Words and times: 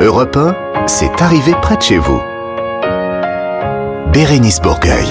Europe 0.00 0.36
1, 0.36 0.54
c'est 0.86 1.20
arrivé 1.20 1.52
près 1.60 1.76
de 1.76 1.82
chez 1.82 1.98
vous. 1.98 2.20
Bérénice 4.12 4.60
Bourgueil. 4.60 5.06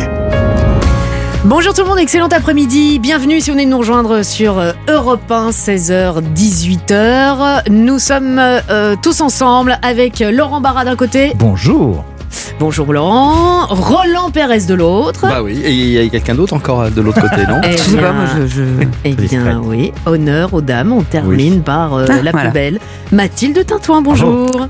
Bonjour 1.45 1.73
tout 1.73 1.83
le 1.83 1.87
monde, 1.87 1.99
excellent 1.99 2.27
après-midi. 2.27 2.99
Bienvenue 2.99 3.39
si 3.39 3.49
vous 3.49 3.55
venez 3.55 3.65
de 3.65 3.71
nous 3.71 3.77
rejoindre 3.77 4.23
sur 4.23 4.57
euh, 4.59 4.71
Europe 4.89 5.31
1, 5.31 5.51
16h, 5.51 6.21
18h. 6.35 7.69
Nous 7.71 7.99
sommes 7.99 8.39
euh, 8.39 8.95
tous 9.01 9.21
ensemble 9.21 9.77
avec 9.81 10.19
Laurent 10.19 10.59
Barra 10.59 10.83
d'un 10.85 10.95
côté. 10.97 11.31
Bonjour. 11.35 12.03
Bonjour 12.59 12.91
Laurent. 12.91 13.67
Roland 13.67 14.31
Pérez 14.31 14.59
de 14.65 14.73
l'autre. 14.73 15.21
Bah 15.21 15.41
oui, 15.41 15.59
et 15.63 15.71
il 15.71 15.91
y 15.91 15.97
a 15.99 16.09
quelqu'un 16.09 16.35
d'autre 16.35 16.53
encore 16.53 16.81
euh, 16.81 16.89
de 16.89 16.99
l'autre 17.01 17.21
côté, 17.21 17.45
non 17.47 17.61
Eh 17.63 17.71
Je 17.71 17.77
sais 17.77 17.91
bien, 17.97 18.01
pas, 18.01 18.11
moi 18.11 18.25
je. 18.37 18.47
je- 18.47 18.63
eh 19.05 19.13
bien 19.13 19.61
oui, 19.63 19.93
honneur 20.05 20.53
aux 20.53 20.61
dames. 20.61 20.91
On 20.91 21.03
termine 21.03 21.61
par 21.61 21.93
euh, 21.95 22.05
Ah, 22.09 22.15
la 22.21 22.31
voilà. 22.31 22.49
plus 22.49 22.53
belle, 22.53 22.79
Mathilde 23.13 23.65
Tintouin. 23.65 24.01
Bonjour. 24.01 24.29
Bonjour. 24.51 24.67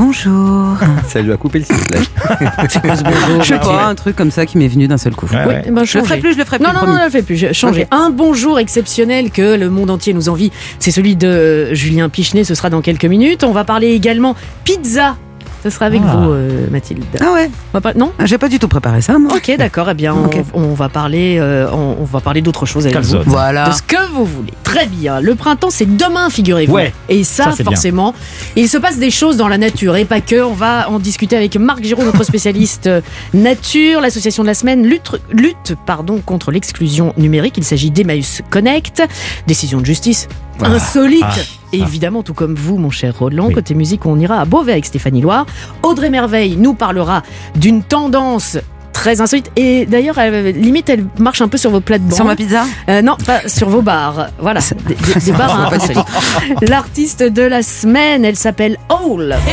Ça 1.08 1.20
lui 1.20 1.32
a 1.32 1.36
coupé 1.36 1.58
le 1.60 1.64
sifflet. 1.64 1.98
Je 2.68 3.44
sais 3.44 3.58
pas, 3.58 3.86
un 3.86 3.94
truc 3.94 4.16
comme 4.16 4.30
ça 4.30 4.46
qui 4.46 4.58
m'est 4.58 4.68
venu 4.68 4.88
d'un 4.88 4.98
seul 4.98 5.14
coup. 5.14 5.26
Oui, 5.30 5.36
Je 5.36 5.70
le 5.70 5.84
ferai 5.84 5.86
changez. 5.86 6.20
plus, 6.20 6.32
je 6.34 6.38
le 6.38 6.44
ferai 6.44 6.58
plus. 6.58 6.66
Non, 6.66 6.72
non, 6.72 6.86
non, 6.86 6.98
ne 6.98 7.04
le 7.04 7.10
fais 7.10 7.22
plus. 7.22 7.36
je- 7.36 7.52
Changez. 7.52 7.82
Ok. 7.82 7.88
Un 7.90 8.10
bonjour 8.10 8.58
exceptionnel 8.58 9.30
que 9.30 9.56
le 9.56 9.68
monde 9.70 9.90
entier 9.90 10.12
nous 10.14 10.28
envie, 10.28 10.52
c'est 10.78 10.90
celui 10.90 11.16
de 11.16 11.26
euh, 11.26 11.74
Julien 11.74 12.08
Pichenet. 12.08 12.44
Ce 12.44 12.54
sera 12.54 12.70
dans 12.70 12.80
quelques 12.80 13.04
minutes. 13.04 13.44
On 13.44 13.52
va 13.52 13.64
parler 13.64 13.88
également 13.88 14.36
pizza. 14.64 15.16
Ce 15.62 15.70
sera 15.70 15.86
avec 15.86 16.00
Ah. 16.06 16.16
vous, 16.16 16.30
euh, 16.30 16.66
Mathilde. 16.70 17.04
Ah 17.20 17.32
ouais, 17.34 17.50
On 17.72 17.78
va 17.78 17.80
pas... 17.80 17.94
Non 17.94 18.12
j'ai 18.24 18.38
pas 18.38 18.48
du 18.48 18.58
tout 18.58 18.68
préparé 18.68 19.00
ça, 19.02 19.18
moi. 19.18 19.32
Ok, 19.34 19.54
d'accord. 19.58 19.88
Eh 19.90 19.94
bien, 19.94 20.14
on, 20.54 20.74
va 20.74 20.88
parler, 20.88 21.36
euh, 21.38 21.68
on, 21.72 21.96
on 22.00 22.04
va 22.04 22.20
parler 22.20 22.40
d'autre 22.42 22.64
chose 22.66 22.86
avec 22.86 22.98
vous. 22.98 23.18
Voilà. 23.26 23.68
De 23.68 23.74
ce 23.74 23.82
que 23.82 24.10
vous 24.12 24.24
voulez. 24.24 24.52
Très 24.64 24.86
bien. 24.86 25.20
Le 25.20 25.34
printemps, 25.34 25.70
c'est 25.70 25.96
demain, 25.96 26.30
figurez-vous. 26.30 26.72
Ouais. 26.72 26.92
Et 27.08 27.24
ça, 27.24 27.44
Ça, 27.44 27.50
c'est 27.52 27.62
bien. 27.62 27.72
forcément, 27.72 28.14
il 28.56 28.68
se 28.68 28.78
passe 28.78 28.98
des 28.98 29.10
choses 29.10 29.36
dans 29.36 29.48
la 29.48 29.58
nature 29.58 29.96
et 29.96 30.04
pas 30.04 30.20
que. 30.20 30.40
On 30.42 30.54
va 30.54 30.88
en 30.90 30.98
discuter 30.98 31.36
avec 31.36 31.56
Marc 31.56 31.82
Giraud, 31.82 32.04
notre 32.04 32.24
spécialiste 32.24 32.86
euh, 32.86 33.00
nature, 33.34 34.00
l'association 34.00 34.42
de 34.42 34.48
la 34.48 34.54
semaine 34.54 34.86
lutte, 34.86 35.10
lutte 35.30 35.74
pardon, 35.86 36.20
contre 36.24 36.50
l'exclusion 36.52 37.12
numérique. 37.16 37.54
Il 37.58 37.64
s'agit 37.64 37.90
d'Emmaüs 37.90 38.42
Connect. 38.50 39.02
Décision 39.46 39.80
de 39.80 39.86
justice 39.86 40.28
insolite. 40.62 41.24
Ah. 41.24 41.36
Évidemment, 41.72 42.22
tout 42.22 42.34
comme 42.34 42.54
vous, 42.54 42.76
mon 42.78 42.90
cher 42.90 43.14
Roland. 43.18 43.46
Oui. 43.46 43.54
Côté 43.54 43.74
musique, 43.74 44.04
on 44.06 44.18
ira 44.18 44.40
à 44.40 44.44
Beauvais 44.44 44.72
avec 44.72 44.84
Stéphanie 44.86 45.20
Loire. 45.20 45.46
Audrey 45.82 46.10
Merveille 46.10 46.56
nous 46.56 46.74
parlera 46.74 47.22
d'une 47.54 47.82
tendance 47.82 48.58
très 48.92 49.20
insolite. 49.20 49.50
Et 49.56 49.86
d'ailleurs, 49.86 50.18
elle- 50.18 50.60
limite, 50.60 50.88
elle 50.90 51.06
marche 51.18 51.40
un 51.40 51.48
peu 51.48 51.56
sur 51.56 51.70
vos 51.70 51.80
plates-bandes. 51.80 52.12
Sur 52.14 52.24
ma 52.24 52.36
pizza 52.36 52.64
Euh, 52.88 53.00
non, 53.02 53.16
pas 53.24 53.48
sur 53.48 53.68
vos 53.70 53.82
bars. 53.82 54.26
Voilà, 54.40 54.60
des, 54.86 54.94
des- 54.94 55.20
des 55.20 55.32
bars 55.38 55.58
hein, 55.58 55.70
insolites. 55.72 56.68
L'artiste 56.68 57.22
de 57.22 57.42
la 57.42 57.62
semaine, 57.62 58.24
elle 58.24 58.36
s'appelle 58.36 58.76
Owl. 58.90 59.36
Et 59.48 59.52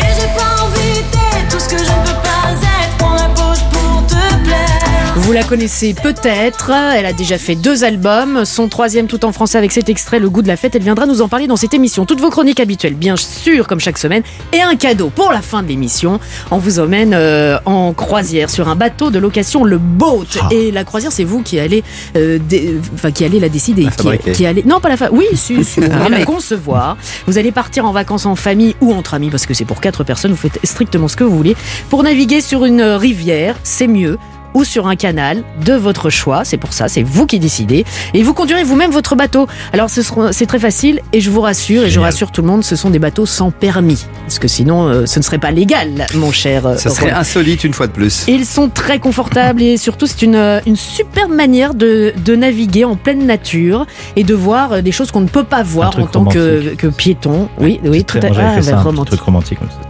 Vous 5.21 5.33
la 5.33 5.43
connaissez 5.43 5.93
peut-être. 5.93 6.71
Elle 6.95 7.05
a 7.05 7.11
déjà 7.11 7.37
fait 7.37 7.55
deux 7.55 7.83
albums. 7.83 8.45
Son 8.45 8.69
troisième, 8.69 9.07
tout 9.07 9.25
en 9.25 9.31
français, 9.33 9.57
avec 9.57 9.71
cet 9.71 9.89
extrait, 9.89 10.19
Le 10.19 10.29
goût 10.29 10.41
de 10.41 10.47
la 10.47 10.55
fête. 10.55 10.75
Elle 10.75 10.83
viendra 10.83 11.05
nous 11.05 11.21
en 11.21 11.27
parler 11.27 11.47
dans 11.47 11.55
cette 11.57 11.73
émission. 11.73 12.05
Toutes 12.05 12.21
vos 12.21 12.29
chroniques 12.29 12.59
habituelles, 12.61 12.93
bien 12.93 13.15
sûr, 13.17 13.67
comme 13.67 13.79
chaque 13.79 13.97
semaine. 13.97 14.21
Et 14.53 14.61
un 14.61 14.75
cadeau 14.75 15.09
pour 15.13 15.31
la 15.31 15.41
fin 15.41 15.63
de 15.63 15.67
l'émission. 15.67 16.19
On 16.51 16.59
vous 16.59 16.79
emmène 16.79 17.13
euh, 17.13 17.57
en 17.65 17.91
croisière 17.93 18.49
sur 18.49 18.69
un 18.69 18.75
bateau 18.75 19.09
de 19.09 19.19
location, 19.19 19.63
le 19.65 19.77
Boat. 19.79 20.25
Et 20.51 20.71
la 20.71 20.83
croisière, 20.85 21.11
c'est 21.11 21.23
vous 21.25 21.41
qui 21.41 21.59
allez, 21.59 21.83
euh, 22.15 22.37
dé- 22.39 22.75
enfin, 22.93 23.11
qui 23.11 23.25
allez 23.25 23.39
la 23.39 23.49
décider. 23.49 23.83
La 23.83 24.17
qui, 24.33 24.45
allez, 24.45 24.63
non, 24.63 24.79
pas 24.79 24.89
la 24.89 24.97
fa... 24.97 25.09
Oui, 25.11 25.25
si, 25.33 25.63
si, 25.65 25.81
vous 25.81 25.87
Ah, 25.91 26.05
allez 26.05 26.19
la 26.19 26.25
concevoir. 26.25 26.95
Vous 27.25 27.37
allez 27.37 27.51
partir 27.51 27.85
en 27.85 27.91
vacances 27.91 28.25
en 28.25 28.35
famille 28.35 28.75
ou 28.81 28.93
entre 28.93 29.13
amis 29.15 29.29
parce 29.29 29.45
que 29.45 29.53
c'est 29.53 29.65
pour 29.65 29.81
quatre 29.81 30.03
personnes. 30.05 30.31
Vous 30.31 30.37
faites 30.37 30.59
strictement 30.63 31.07
ce 31.09 31.17
que 31.17 31.23
vous 31.25 31.35
voulez. 31.35 31.55
Pour 31.89 32.03
naviguer 32.03 32.39
sur 32.39 32.63
une 32.65 32.81
rivière, 32.81 33.55
c'est 33.63 33.87
mieux 33.87 34.17
ou 34.57 34.63
sur 34.63 34.87
un 34.87 34.95
canal 34.95 35.43
de 35.63 35.73
votre 35.73 36.09
choix. 36.09 36.43
C'est 36.43 36.57
pour 36.57 36.73
ça, 36.73 36.87
c'est 36.87 37.03
vous 37.03 37.27
qui 37.27 37.37
décidez. 37.37 37.85
Et 38.15 38.23
vous 38.23 38.33
conduirez 38.33 38.63
vous-même 38.63 38.89
votre 38.89 39.15
bateau. 39.15 39.45
Alors 39.71 39.87
c'est 39.91 40.45
très 40.47 40.57
facile 40.59 40.99
et 41.13 41.21
je 41.21 41.29
vous 41.29 41.41
rassure 41.41 41.83
et 41.83 41.89
je 41.91 41.99
rassure 41.99 42.31
tout 42.31 42.41
le 42.41 42.47
monde, 42.47 42.63
ce 42.63 42.75
sont 42.75 42.89
des 42.89 42.97
bateaux 42.97 43.27
sans 43.27 43.51
permis. 43.51 44.05
Parce 44.25 44.39
que 44.39 44.47
sinon, 44.47 44.87
euh, 44.87 45.05
ce 45.05 45.19
ne 45.19 45.23
serait 45.23 45.37
pas 45.37 45.51
légal, 45.51 46.07
mon 46.15 46.31
cher. 46.31 46.65
euh, 46.65 46.75
Ça 46.77 46.89
serait 46.89 47.09
Roland. 47.09 47.19
insolite 47.19 47.63
une 47.65 47.73
fois 47.73 47.85
de 47.85 47.91
plus. 47.91 48.25
Ils 48.27 48.45
sont 48.47 48.67
très 48.69 48.97
confortables 48.97 49.61
et 49.61 49.77
surtout 49.77 50.07
c'est 50.07 50.23
une, 50.23 50.35
euh, 50.35 50.59
une 50.65 50.75
super 50.75 51.29
manière 51.29 51.75
de, 51.75 52.13
de 52.25 52.35
naviguer 52.35 52.83
en 52.83 52.95
pleine 52.95 53.27
nature 53.27 53.85
et 54.15 54.23
de 54.23 54.33
voir 54.33 54.81
des 54.81 54.91
choses 54.91 55.11
qu'on 55.11 55.21
ne 55.21 55.27
peut 55.27 55.43
pas 55.43 55.61
voir 55.61 55.97
en 55.99 56.07
tant 56.07 56.25
que, 56.25 56.73
piéton. 56.97 57.47
Oui, 57.59 57.79
oui, 57.85 58.03
tout 58.03 58.17
Très- 58.17 58.27
à 58.35 58.49
ah, 58.53 58.55
fait 58.55 58.61
ça, 58.63 58.71
bah, 58.71 58.81
romantique. 58.81 59.19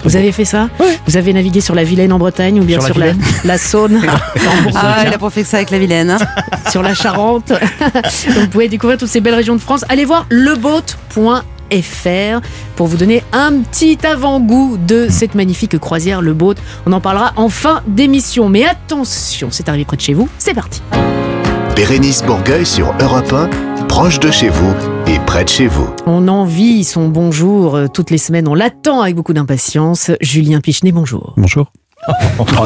Vous 0.03 0.09
beau. 0.09 0.16
avez 0.18 0.31
fait 0.34 0.46
ça 0.46 0.68
Vous 1.08 1.16
avez 1.16 1.31
navigué 1.31 1.62
sur 1.62 1.74
la 1.75 1.86
Vilaine 1.86 2.12
en 2.12 2.19
Bretagne 2.19 2.59
ou 2.59 2.63
bien 2.66 2.81
sur, 2.81 2.96
Sur 2.96 3.00
la 3.00 3.13
la 3.46 3.58
Saône 3.58 4.02
Ah, 4.75 5.03
il 5.06 5.13
a 5.13 5.18
pas 5.18 5.29
fait 5.29 5.41
que 5.44 5.47
ça 5.47 5.57
avec 5.57 5.72
la 5.72 5.79
vilaine. 5.79 6.12
hein. 6.12 6.18
sur 6.72 6.81
la 6.81 6.94
Charente. 6.94 7.50
Donc, 7.50 7.59
vous 8.35 8.47
pouvez 8.47 8.69
découvrir 8.69 8.97
toutes 8.97 9.09
ces 9.09 9.22
belles 9.22 9.35
régions 9.35 9.56
de 9.56 9.62
France. 9.62 9.84
Allez 9.90 10.06
voir 10.06 10.25
leboat.fr 10.29 12.41
pour 12.75 12.88
vous 12.88 12.97
donner 12.97 13.23
un 13.34 13.59
petit 13.62 13.97
avant-goût 14.06 14.78
de 14.78 15.07
cette 15.09 15.35
magnifique 15.35 15.78
croisière, 15.79 16.22
le 16.22 16.34
boat. 16.34 16.56
On 16.85 16.94
en 16.94 17.01
parlera 17.01 17.34
en 17.35 17.50
fin 17.50 17.81
d'émission. 17.88 18.50
Mais 18.50 18.66
attention, 18.66 19.50
c'est 19.51 19.68
arrivé 19.69 19.85
près 19.85 19.97
de 19.97 20.01
chez 20.01 20.13
vous. 20.13 20.29
C'est 20.38 20.53
parti. 20.53 20.81
Bérénice 21.75 22.24
Bourgueil 22.24 22.66
sur 22.66 22.91
Europe 23.00 23.31
1, 23.31 23.85
proche 23.88 24.19
de 24.19 24.31
chez 24.31 24.50
vous 24.50 24.74
et 25.06 25.19
près 25.28 25.44
de 25.44 25.50
chez 25.50 25.68
vous. 25.68 25.88
On 26.07 26.28
envie 26.28 26.84
son 26.84 27.07
bonjour 27.07 27.75
euh, 27.75 27.88
toutes 27.88 28.09
les 28.09 28.18
semaines. 28.18 28.47
On 28.47 28.56
l'attend 28.56 29.01
avec 29.01 29.16
beaucoup 29.16 29.34
d'impatience. 29.34 30.09
Julien 30.19 30.59
Pichenet, 30.59 30.91
bonjour. 30.91 31.34
Bonjour. 31.38 31.68
Oh, 32.08 32.13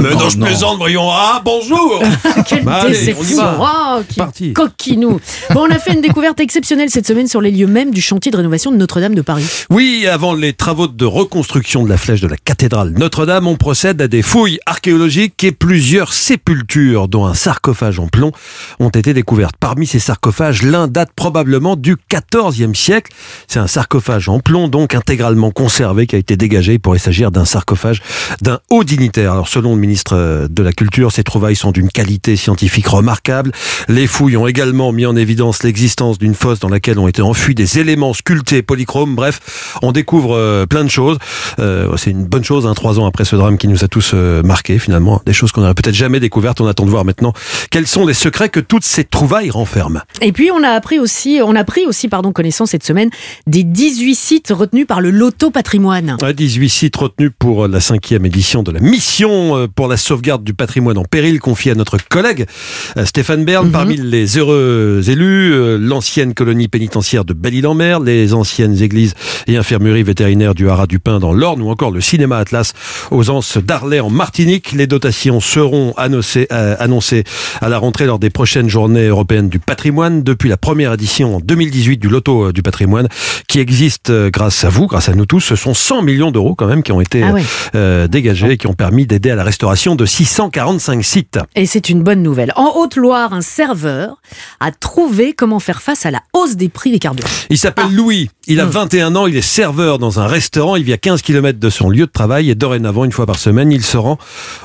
mais 0.02 0.12
non, 0.12 0.30
je 0.30 0.38
plaisante, 0.38 0.78
voyons. 0.78 1.10
Ah, 1.10 1.42
bonjour 1.44 2.04
Quelle 2.48 2.64
Bah, 2.64 2.82
allez, 2.82 2.92
déception 2.92 3.38
va. 3.38 3.98
Oh, 3.98 4.04
qui 4.08 4.16
Parti. 4.20 4.54
coquinou 4.54 5.20
Bon, 5.52 5.62
on 5.68 5.72
a 5.72 5.80
fait 5.80 5.94
une 5.94 6.02
découverte 6.02 6.40
exceptionnelle 6.42 6.90
cette 6.90 7.08
semaine 7.08 7.28
sur 7.28 7.40
les 7.42 7.50
lieux 7.50 7.66
mêmes 7.66 7.92
du 7.92 8.02
chantier 8.02 8.32
de 8.32 8.38
rénovation 8.38 8.72
de 8.72 8.78
Notre-Dame 8.78 9.16
de 9.16 9.22
Paris. 9.22 9.46
Oui, 9.70 10.06
avant 10.06 10.36
les 10.36 10.54
travaux 10.54 10.88
de 10.88 11.06
reconstruction 11.06 11.84
de 11.84 11.90
la 11.90 11.98
flèche 11.98 12.20
de 12.22 12.28
la 12.28 12.36
cathédrale 12.36 12.92
Notre-Dame, 12.92 13.48
on 13.48 13.56
procède 13.56 14.02
à 14.02 14.08
des 14.08 14.22
fouilles 14.22 14.60
archéologiques 14.66 15.44
et 15.44 15.54
plusieurs 15.54 16.12
sépultures, 16.14 17.08
dont 17.08 17.26
un 17.26 17.34
sarcophage 17.34 18.00
en 18.00 18.08
plomb, 18.08 18.32
ont 18.80 18.90
été 18.90 19.14
découvertes. 19.14 19.56
Parmi 19.60 19.88
ces 19.88 20.00
sarcophages, 20.00 20.62
l'un 20.62 20.88
date 20.88 21.12
probablement 21.16 21.78
du 21.78 21.96
XIVe 22.12 22.76
siècle. 22.76 23.12
C'est 23.48 23.60
un 23.60 23.68
sarcophage 23.68 24.28
en 24.28 24.40
plomb, 24.40 24.68
donc 24.68 24.94
intégralement 24.94 25.52
conservé, 25.52 26.06
qui 26.06 26.16
a 26.16 26.20
été 26.20 26.36
dégagé. 26.36 26.74
Il 26.74 26.80
pourrait 26.80 27.00
s'agir 27.00 27.32
d'un 27.32 27.46
sarcophage 27.46 28.02
d'un 28.42 28.60
haut 28.70 28.84
dignitaire. 28.84 29.21
Alors, 29.26 29.48
selon 29.48 29.76
le 29.76 29.82
ministre 29.82 30.16
euh, 30.16 30.48
de 30.50 30.64
la 30.64 30.72
Culture, 30.72 31.12
ces 31.12 31.24
trouvailles 31.24 31.56
sont 31.56 31.72
d'une 31.72 31.90
qualité 31.90 32.36
scientifique 32.36 32.88
remarquable. 32.88 33.52
Les 33.88 34.08
fouilles 34.08 34.38
ont 34.38 34.48
également 34.48 34.92
mis 34.92 35.06
en 35.06 35.16
évidence 35.16 35.64
l'existence 35.64 36.18
d'une 36.18 36.36
fosse 36.36 36.60
dans 36.60 36.70
laquelle 36.70 37.00
ont 37.00 37.08
été 37.08 37.22
enfuis 37.22 37.56
des 37.56 37.80
éléments 37.80 38.14
sculptés 38.14 38.62
polychromes. 38.62 39.16
Bref, 39.16 39.78
on 39.82 39.92
découvre 39.92 40.36
euh, 40.36 40.66
plein 40.66 40.84
de 40.84 40.90
choses. 40.90 41.18
Euh, 41.60 41.96
c'est 41.98 42.12
une 42.12 42.26
bonne 42.26 42.44
chose, 42.44 42.66
hein, 42.66 42.74
trois 42.74 43.00
ans 43.00 43.06
après 43.06 43.26
ce 43.26 43.36
drame 43.36 43.58
qui 43.58 43.68
nous 43.68 43.84
a 43.84 43.88
tous 43.88 44.12
euh, 44.14 44.44
marqués, 44.44 44.80
finalement. 44.80 45.22
Des 45.26 45.34
choses 45.34 45.52
qu'on 45.52 45.62
n'aurait 45.62 45.74
peut-être 45.74 45.96
jamais 45.96 46.20
découvertes. 46.20 46.62
On 46.62 46.68
attend 46.68 46.86
de 46.86 46.90
voir 46.90 47.06
maintenant 47.06 47.34
quels 47.70 47.88
sont 47.88 48.06
les 48.06 48.14
secrets 48.14 48.50
que 48.50 48.60
toutes 48.60 48.86
ces 48.86 49.04
trouvailles 49.04 49.50
renferment. 49.50 50.02
Et 50.22 50.32
puis 50.32 50.52
on 50.52 50.64
a 50.64 50.70
appris 50.70 51.00
aussi, 51.00 51.40
on 51.44 51.56
a 51.56 51.64
pris 51.64 51.86
aussi 51.86 52.08
pardon 52.08 52.32
connaissance 52.32 52.72
cette 52.72 52.84
semaine 52.84 53.10
des 53.48 53.64
18 53.64 54.16
sites 54.16 54.54
retenus 54.56 54.88
par 54.88 55.02
le 55.02 55.12
Loto 55.12 55.52
Patrimoine. 55.52 56.18
Ouais, 56.22 56.34
18 56.34 56.70
sites 56.70 56.96
retenus 56.96 57.32
pour 57.38 57.68
la 57.68 57.80
cinquième 57.80 58.26
édition 58.26 58.64
de 58.64 58.72
la 58.72 58.80
mission 58.80 59.11
euh, 59.22 59.68
pour 59.68 59.88
la 59.88 59.98
sauvegarde 59.98 60.44
du 60.44 60.54
patrimoine 60.54 60.98
en 60.98 61.04
péril 61.04 61.40
confiée 61.40 61.72
à 61.72 61.76
notre 61.76 61.98
collègue 62.08 62.46
euh, 62.98 63.06
Stéphane 63.06 63.44
Bern. 63.46 63.66
Mhm. 63.68 63.72
Parmi 63.72 63.98
les 63.98 64.38
heureux 64.38 65.02
élus, 65.08 65.54
euh, 65.54 65.78
l'ancienne 65.78 66.34
colonie 66.34 66.68
pénitentiaire 66.68 67.26
de 67.26 67.34
Belle-Île-en-Mer, 67.34 68.00
les 68.00 68.34
anciennes 68.34 68.82
églises 68.82 69.14
et 69.48 69.58
infirmeries 69.58 70.04
vétérinaires 70.04 70.56
du 70.56 70.70
Haras 70.70 70.88
du 70.88 71.00
Pin 71.00 71.20
dans 71.20 71.34
l'Orne 71.34 71.62
ou 71.62 71.70
encore 71.70 71.92
le 71.92 72.02
cinéma 72.02 72.38
Atlas 72.38 72.74
aux 73.12 73.30
Anses 73.30 73.58
d'Arlay 73.58 74.00
en 74.00 74.10
Martinique. 74.10 74.72
Les 74.72 74.88
dotations 74.88 75.40
seront 75.40 75.94
annoncées, 75.98 76.48
euh, 76.52 76.76
annoncées 76.80 77.24
à 77.60 77.70
la 77.70 77.78
rentrée 77.78 78.06
lors 78.06 78.20
des 78.20 78.30
prochaines 78.30 78.70
journées 78.70 79.08
européennes 79.08 79.50
du 79.50 79.60
patrimoine 79.60 80.24
depuis 80.24 80.50
la 80.50 80.58
première 80.58 80.94
édition 80.94 81.36
en 81.36 81.40
2018 81.40 81.98
du 81.98 82.08
Loto 82.10 82.52
du 82.52 82.62
patrimoine 82.62 83.08
qui 83.48 83.60
existe 83.60 84.12
grâce 84.32 84.64
à 84.64 84.70
vous, 84.70 84.88
grâce 84.88 85.10
à 85.10 85.14
nous 85.14 85.26
tous. 85.26 85.42
Ce 85.42 85.56
sont 85.56 85.74
100 85.74 86.02
millions 86.02 86.32
d'euros 86.32 86.56
quand 86.56 86.68
même 86.68 86.82
qui 86.84 86.92
ont 86.94 87.02
été 87.02 87.22
Ah 87.24 87.34
ouais. 87.34 87.44
euh, 87.76 88.08
dégagés 88.08 88.52
et 88.52 88.58
qui 88.58 88.68
ont 88.68 88.74
permis 88.74 89.01
d'aider 89.08 89.32
à 89.32 89.36
la 89.36 89.44
restauration 89.44 89.96
de 89.96 90.06
645 90.06 91.04
sites. 91.04 91.40
Et 91.56 91.66
c'est 91.66 91.90
une 91.90 92.04
bonne 92.04 92.22
nouvelle. 92.22 92.54
En 92.56 92.74
Haute-Loire, 92.76 93.34
un 93.34 93.42
serveur 93.42 94.22
a 94.60 94.72
trouvé 94.72 95.34
comment 95.34 95.60
faire 95.60 95.82
face 95.82 96.06
à 96.06 96.12
la 96.12 96.22
hausse 96.34 96.56
des 96.56 96.70
prix 96.70 96.92
des 96.92 97.00
carburants. 97.00 97.30
Il 97.50 97.58
s'appelle 97.58 97.94
Louis, 97.94 98.30
il 98.48 98.60
a 98.60 98.66
Hmm. 98.66 98.70
21 98.70 99.16
ans, 99.16 99.28
il 99.28 99.36
est 99.36 99.42
serveur 99.42 100.00
dans 100.00 100.20
un 100.20 100.28
restaurant, 100.28 100.76
il 100.76 100.84
vit 100.84 100.94
à 100.94 100.98
15 100.98 101.22
km 101.22 101.60
de 101.60 101.70
son 101.70 101.90
lieu 101.90 102.06
de 102.06 102.12
travail 102.12 102.50
et 102.50 102.56
dorénavant, 102.56 103.04
une 103.06 103.12
fois 103.12 103.26
par 103.26 103.38
semaine, 103.40 103.72
il 103.72 103.84
se 103.84 103.98
rend 103.98 104.18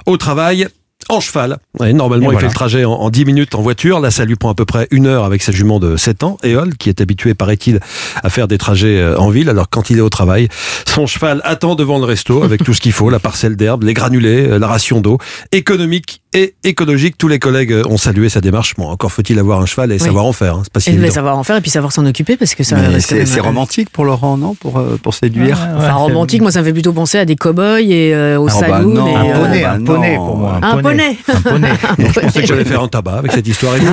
au 0.06 0.16
travail 0.16 0.68
en 1.08 1.20
cheval. 1.20 1.58
Ouais, 1.78 1.92
normalement, 1.92 2.26
Et 2.26 2.28
il 2.28 2.32
voilà. 2.32 2.40
fait 2.40 2.46
le 2.48 2.54
trajet 2.54 2.84
en, 2.84 2.92
en 2.92 3.10
10 3.10 3.24
minutes 3.24 3.54
en 3.54 3.62
voiture. 3.62 4.00
Là, 4.00 4.10
ça 4.10 4.24
lui 4.24 4.34
prend 4.36 4.50
à 4.50 4.54
peu 4.54 4.64
près 4.64 4.88
une 4.90 5.06
heure 5.06 5.24
avec 5.24 5.42
sa 5.42 5.52
jument 5.52 5.78
de 5.78 5.96
7 5.96 6.24
ans, 6.24 6.36
Éole, 6.42 6.76
qui 6.76 6.88
est 6.88 7.00
habitué, 7.00 7.34
paraît-il, 7.34 7.80
à 8.22 8.28
faire 8.30 8.48
des 8.48 8.58
trajets 8.58 8.98
euh, 8.98 9.16
en 9.18 9.30
ville. 9.30 9.48
Alors, 9.48 9.68
quand 9.70 9.90
il 9.90 9.98
est 9.98 10.02
au 10.02 10.08
travail, 10.08 10.48
son 10.86 11.06
cheval 11.06 11.40
attend 11.44 11.74
devant 11.76 11.98
le 11.98 12.04
resto 12.04 12.42
avec 12.42 12.64
tout 12.64 12.74
ce 12.74 12.80
qu'il 12.80 12.92
faut, 12.92 13.08
la 13.10 13.20
parcelle 13.20 13.56
d'herbe, 13.56 13.84
les 13.84 13.94
granulés, 13.94 14.48
euh, 14.48 14.58
la 14.58 14.66
ration 14.66 15.00
d'eau, 15.00 15.18
économique 15.52 16.22
et 16.36 16.54
écologique. 16.64 17.16
Tous 17.18 17.28
les 17.28 17.38
collègues 17.38 17.72
euh, 17.72 17.82
ont 17.88 17.96
salué 17.96 18.28
sa 18.28 18.40
démarche. 18.40 18.74
Bon, 18.76 18.88
encore 18.88 19.10
faut-il 19.10 19.38
avoir 19.38 19.60
un 19.60 19.66
cheval 19.66 19.90
et 19.90 19.98
savoir 19.98 20.24
en 20.26 20.32
faire. 20.32 20.54
hein. 20.56 20.60
C'est 20.64 20.72
pas 20.72 20.80
si 20.80 20.90
Et 20.90 21.10
savoir 21.10 21.36
en 21.38 21.42
faire 21.44 21.56
et 21.56 21.60
puis 21.60 21.70
savoir 21.70 21.92
s'en 21.92 22.04
occuper 22.06 22.36
parce 22.36 22.54
que 22.54 22.62
ça 22.62 22.76
C'est 23.00 23.40
romantique 23.40 23.90
pour 23.90 24.04
Laurent, 24.04 24.36
non? 24.36 24.54
Pour, 24.54 24.78
euh, 24.78 24.98
pour 25.02 25.14
séduire 25.14 25.58
Enfin, 25.76 25.94
romantique, 25.94 26.42
moi 26.42 26.50
ça 26.52 26.60
me 26.60 26.64
fait 26.66 26.72
plutôt 26.72 26.92
penser 26.92 27.18
à 27.18 27.24
des 27.24 27.36
cow-boys 27.36 27.80
et 27.80 28.14
euh, 28.14 28.38
au 28.38 28.48
Ah, 28.48 28.52
bah 28.68 28.76
Un 28.76 28.80
euh, 28.80 29.34
poney, 29.40 29.62
bah 29.62 29.72
un 29.72 29.80
poney 29.84 30.14
pour 30.16 30.36
moi. 30.36 30.60
Un 30.62 30.82
poney. 30.82 31.18
Un 31.28 31.40
poney. 31.40 31.68
Je 31.98 32.20
pensais 32.20 32.40
que 32.42 32.46
j'allais 32.46 32.64
faire 32.64 32.82
un 32.82 32.88
tabac 32.88 33.14
avec 33.18 33.32
cette 33.32 33.48
histoire. 33.48 33.74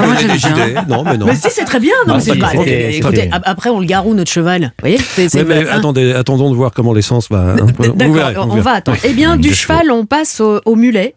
Ah. 0.76 0.86
Non, 0.88 1.04
mais 1.04 1.18
non. 1.18 1.26
Mais 1.28 1.36
si, 1.36 1.48
c'est 1.50 1.64
très 1.66 1.80
bien. 1.80 1.94
Non, 2.08 2.18
mais 2.18 2.38
pas. 2.38 2.52
écoutez, 2.54 3.30
après, 3.32 3.70
on 3.70 3.80
le 3.80 3.86
garoue, 3.86 4.14
notre 4.14 4.32
cheval. 4.32 4.62
Vous 4.64 4.70
voyez 4.82 4.98
C'est- 4.98 5.30
c'est- 5.30 5.44
Mais, 5.44 5.64
mais 5.64 5.70
attendez, 5.70 6.12
attendons 6.14 6.50
de 6.50 6.56
voir 6.56 6.72
comment 6.74 6.94
l'essence 6.94 7.30
va. 7.30 7.56
hein. 7.60 7.66
D'accord, 7.96 8.48
on 8.52 8.56
va 8.62 8.72
attendre. 8.74 8.98
Eh 9.04 9.14
bien, 9.14 9.38
du 9.38 9.54
cheval, 9.54 9.92
on 9.92 10.06
passe 10.06 10.40
au, 10.42 10.60
au 10.66 10.76
mulet. 10.76 11.16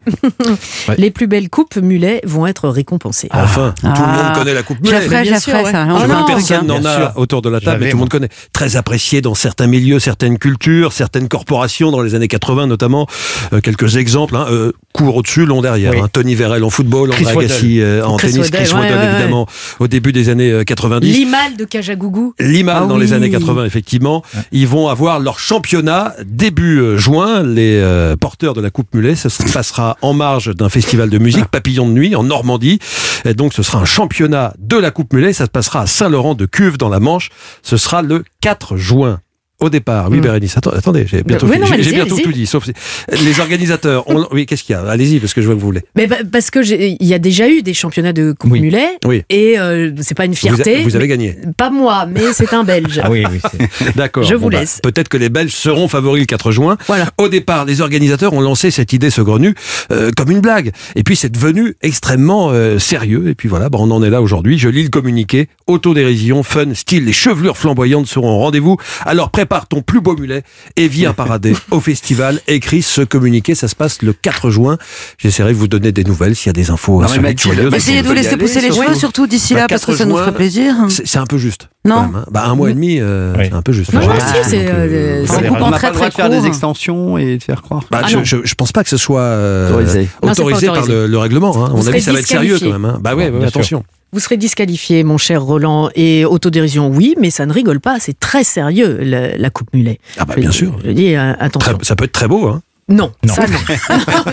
Les 0.98 1.10
plus 1.16 1.26
belles 1.26 1.48
coupes 1.48 1.76
mulets 1.76 2.20
vont 2.24 2.46
être 2.46 2.68
récompensées. 2.68 3.28
Enfin, 3.32 3.74
tout 3.80 3.86
le 3.86 3.92
Ah. 3.94 4.22
monde 4.28 4.34
connaît 4.38 4.52
la 4.54 4.62
coupe 4.62 4.80
mulet. 4.82 5.00
sûr, 5.00 5.52
ferai, 5.52 5.64
ouais. 5.64 5.72
ça. 5.72 5.86
Oh 5.88 5.94
On 5.94 5.96
Je 5.96 6.00
va 6.02 6.06
vois 6.06 6.16
un 6.16 6.22
que 6.24 6.32
truc, 6.32 6.46
personne 6.46 6.66
n'en 6.66 6.84
a 6.84 6.96
sûr. 6.96 7.12
autour 7.16 7.40
de 7.42 7.48
la 7.48 7.60
table, 7.60 7.84
mais 7.84 7.90
tout 7.90 7.96
le 7.96 8.00
monde 8.00 8.08
connaît. 8.10 8.28
Très 8.52 8.76
apprécié 8.76 9.22
dans 9.22 9.34
certains 9.34 9.66
milieux, 9.66 9.98
certaines 9.98 10.38
cultures, 10.38 10.92
certaines 10.92 11.28
corporations 11.28 11.90
dans 11.90 12.02
les 12.02 12.14
années 12.14 12.28
80 12.28 12.66
notamment. 12.66 13.06
Euh, 13.54 13.60
quelques 13.60 13.96
exemples, 13.96 14.36
hein, 14.36 14.46
euh, 14.50 14.72
court 14.92 15.16
au-dessus, 15.16 15.46
long 15.46 15.62
derrière. 15.62 15.92
Oui. 15.92 16.00
hein. 16.02 16.08
Tony 16.12 16.34
Vérel 16.34 16.62
en 16.64 16.70
football, 16.70 17.10
Chris 17.10 17.26
André 17.26 17.46
Agassi 17.46 17.80
euh, 17.80 18.04
en 18.04 18.16
Chris 18.18 18.32
tennis, 18.32 18.46
Waddell, 18.46 18.64
Chris 18.66 18.74
Waddell 18.74 18.92
ouais, 18.92 18.98
ouais. 19.04 19.10
évidemment 19.12 19.46
au 19.80 19.88
début 19.88 20.12
des 20.12 20.28
années 20.28 20.50
euh, 20.52 20.64
90. 20.64 21.10
L'imal 21.12 21.56
de 21.56 21.64
Kajagougou. 21.64 22.34
Limal 22.38 22.82
Ah 22.84 22.86
dans 22.86 22.98
les 22.98 23.12
années 23.14 23.30
80 23.30 23.64
effectivement. 23.64 24.22
Ils 24.52 24.68
vont 24.68 24.88
avoir 24.88 25.18
leur 25.20 25.38
championnat 25.38 26.14
début 26.26 26.78
euh, 26.78 26.96
juin. 26.98 27.42
Les 27.42 27.78
euh, 27.80 28.16
porteurs 28.16 28.52
de 28.54 28.60
la 28.60 28.70
Coupe 28.70 28.94
Mulet, 28.94 29.14
ça 29.14 29.28
se 29.30 29.42
passera 29.52 29.96
en 30.02 30.12
marge 30.12 30.54
d'un 30.54 30.68
festival 30.68 31.05
de 31.10 31.18
musique, 31.18 31.46
Papillon 31.46 31.86
de 31.88 31.92
nuit, 31.92 32.14
en 32.14 32.24
Normandie. 32.24 32.78
Et 33.24 33.34
donc 33.34 33.52
ce 33.52 33.62
sera 33.62 33.78
un 33.78 33.84
championnat 33.84 34.54
de 34.58 34.76
la 34.76 34.90
Coupe 34.90 35.12
Mulet. 35.12 35.32
Ça 35.32 35.46
se 35.46 35.50
passera 35.50 35.82
à 35.82 35.86
Saint-Laurent 35.86 36.34
de 36.34 36.46
Cuve 36.46 36.78
dans 36.78 36.88
la 36.88 37.00
Manche. 37.00 37.30
Ce 37.62 37.76
sera 37.76 38.02
le 38.02 38.24
4 38.40 38.76
juin. 38.76 39.20
Au 39.60 39.70
départ, 39.70 40.08
oui, 40.10 40.18
Mm. 40.18 40.20
Bérénice, 40.20 40.56
attendez, 40.58 41.06
j'ai 41.06 41.22
bientôt, 41.22 41.46
Oui, 41.46 41.56
J'ai- 41.80 41.92
bientôt 41.92 42.16
tout 42.18 42.32
dit, 42.32 42.46
sauf 42.46 42.66
les 43.10 43.40
organisateurs. 43.40 44.08
ont- 44.10 44.26
oui, 44.32 44.44
qu'est-ce 44.44 44.64
qu'il 44.64 44.74
y 44.74 44.76
a? 44.78 44.82
Allez-y, 44.82 45.18
parce 45.18 45.32
que 45.32 45.40
je 45.40 45.46
vois 45.46 45.54
que 45.54 45.60
vous 45.60 45.66
voulez. 45.66 45.82
Mais 45.96 46.06
bah, 46.06 46.16
parce 46.30 46.50
que 46.50 46.58
il 46.64 46.96
y 47.06 47.14
a 47.14 47.18
déjà 47.18 47.48
eu 47.48 47.62
des 47.62 47.72
championnats 47.72 48.12
de 48.12 48.32
coupe 48.32 48.52
Oui. 48.52 48.60
mulet. 48.60 48.86
Oui. 49.06 49.22
Et 49.30 49.58
euh, 49.58 49.92
c'est 50.02 50.14
pas 50.16 50.26
une 50.26 50.32
Vous, 50.32 50.36
fierté. 50.36 50.76
a- 50.76 50.82
vous 50.82 50.94
avez 50.96 51.08
gagné. 51.08 51.36
Pas 51.56 51.70
moi, 51.70 52.06
mais 52.06 52.32
c'est 52.32 52.52
un 52.52 52.64
Belge. 52.64 53.00
Ah 53.02 53.10
oui, 53.10 53.24
D'accord. 53.96 54.24
Je 54.24 54.34
vous 54.34 54.50
bah, 54.50 54.60
laisse. 54.60 54.80
Peut-être 54.82 55.08
que 55.08 55.16
les 55.16 55.28
Belges 55.30 55.52
seront 55.52 55.88
favoris 55.88 56.20
le 56.22 56.26
4 56.26 56.50
juin. 56.50 56.76
Voilà. 56.86 57.08
Au 57.18 57.28
départ, 57.28 57.64
les 57.64 57.80
organisateurs 57.80 58.32
ont 58.34 58.40
lancé 58.40 58.70
cette 58.70 58.92
idée 58.92 59.10
saugrenue 59.10 59.54
euh, 59.90 60.10
comme 60.16 60.30
une 60.30 60.40
blague. 60.40 60.72
Et 60.96 61.02
puis 61.02 61.16
c'est 61.16 61.30
devenu 61.32 61.74
extrêmement 61.82 62.50
euh, 62.50 62.78
sérieux. 62.78 63.28
Et 63.28 63.34
puis 63.34 63.48
voilà, 63.48 63.68
bah, 63.70 63.78
on 63.80 63.90
en 63.90 64.02
est 64.02 64.10
là 64.10 64.20
aujourd'hui. 64.22 64.58
Je 64.58 64.68
lis 64.68 64.82
le 64.82 64.88
communiqué. 64.90 65.48
Autodérision, 65.66 66.42
fun, 66.42 66.74
style, 66.74 67.04
les 67.04 67.12
chevelures 67.12 67.56
flamboyantes 67.56 68.06
seront 68.06 68.30
au 68.30 68.38
rendez-vous. 68.38 68.76
Alors 69.04 69.30
prépare 69.46 69.66
ton 69.68 69.80
plus 69.80 70.00
beau 70.00 70.16
mulet 70.16 70.42
et 70.76 70.88
viens 70.88 71.12
parader 71.12 71.54
au 71.70 71.80
festival. 71.80 72.40
Écris 72.48 72.82
ce 72.82 73.02
communiqué. 73.02 73.54
Ça 73.54 73.68
se 73.68 73.76
passe 73.76 74.02
le 74.02 74.12
4 74.12 74.50
juin. 74.50 74.76
J'essaierai 75.18 75.52
de 75.52 75.56
vous 75.58 75.68
donner 75.68 75.92
des 75.92 76.04
nouvelles 76.04 76.34
s'il 76.34 76.48
y 76.48 76.50
a 76.50 76.52
des 76.52 76.70
infos 76.70 77.00
Non, 77.00 77.08
mais 77.22 77.34
curieuses. 77.34 77.70
mais 77.70 77.76
Essayez 77.76 78.02
de 78.02 78.06
on 78.06 78.10
vous 78.10 78.14
laisser 78.14 78.36
pousser 78.36 78.60
les 78.60 78.72
cheveux, 78.72 78.94
surtout 78.94 79.26
d'ici 79.26 79.54
Bah, 79.54 79.60
là, 79.60 79.66
parce 79.68 79.82
que 79.84 79.92
4 79.92 79.98
ça 79.98 80.04
nous 80.04 80.16
juin, 80.16 80.24
ferait 80.24 80.34
plaisir. 80.34 80.74
C'est 80.88 81.18
un 81.18 81.26
peu 81.26 81.38
juste. 81.38 81.68
Non. 81.84 82.02
même, 82.02 82.16
hein. 82.16 82.24
Bah, 82.32 82.44
un 82.46 82.54
mois 82.56 82.70
et 82.70 82.74
demi, 82.74 82.98
euh, 83.00 83.32
Oui. 83.38 83.44
c'est 83.48 83.54
un 83.54 83.62
peu 83.62 83.72
juste. 83.72 83.92
Non, 83.92 84.00
non, 84.00 84.14
si, 84.18 84.50
c'est, 84.50 84.66
euh, 84.68 85.24
c'est- 85.26 85.48
on 85.48 85.62
On 85.66 85.70
n'a 85.70 85.76
très 85.78 85.86
pas 85.88 85.92
le 85.92 85.94
droit 85.96 86.08
de 86.08 86.14
faire 86.14 86.30
des 86.30 86.46
extensions 86.46 87.16
et 87.18 87.36
de 87.38 87.42
faire 87.42 87.62
croire. 87.62 87.84
Bah, 87.90 88.00
Ah 88.04 88.08
je, 88.08 88.24
je, 88.24 88.38
je 88.42 88.54
pense 88.54 88.72
pas 88.72 88.82
que 88.82 88.90
ce 88.90 88.96
soit 88.96 89.20
euh, 89.20 89.68
Autorisé. 89.70 90.08
Non, 90.22 90.34
c'est 90.34 90.42
pas 90.42 90.48
autorisé 90.48 90.66
par 90.66 90.86
le, 90.86 91.06
le 91.06 91.18
règlement. 91.18 91.54
Hein. 91.64 91.70
Mon 91.72 91.82
serez 91.82 91.94
avis, 91.94 92.02
ça 92.02 92.12
va 92.12 92.18
être 92.18 92.26
sérieux 92.26 92.58
quand 92.60 92.70
même. 92.72 92.84
Hein. 92.84 92.98
Bah 93.00 93.14
ouais, 93.14 93.28
ouais, 93.30 93.38
sûr. 93.38 93.46
attention. 93.48 93.84
Vous 94.12 94.20
serez 94.20 94.36
disqualifié, 94.36 95.04
mon 95.04 95.18
cher 95.18 95.42
Roland. 95.42 95.90
Et 95.94 96.24
autodérision, 96.24 96.88
oui, 96.88 97.14
mais 97.20 97.30
ça 97.30 97.44
ne 97.46 97.52
rigole 97.52 97.80
pas. 97.80 97.96
C'est 98.00 98.18
très 98.18 98.44
sérieux, 98.44 98.98
la, 99.02 99.36
la 99.36 99.50
coupe 99.50 99.68
mulet. 99.74 99.98
Ah 100.18 100.24
bah 100.24 100.34
Je- 100.36 100.40
bien 100.40 100.50
sûr. 100.52 100.78
Je 100.84 100.90
dis, 100.92 101.14
euh, 101.14 101.32
Très- 101.34 101.44
attention. 101.44 101.78
ça 101.82 101.96
peut 101.96 102.04
être 102.04 102.12
très 102.12 102.28
beau. 102.28 102.46
Hein. 102.48 102.62
Non, 102.88 103.10
Non. 103.26 103.34
ça 103.34 103.42
non. 103.48 103.58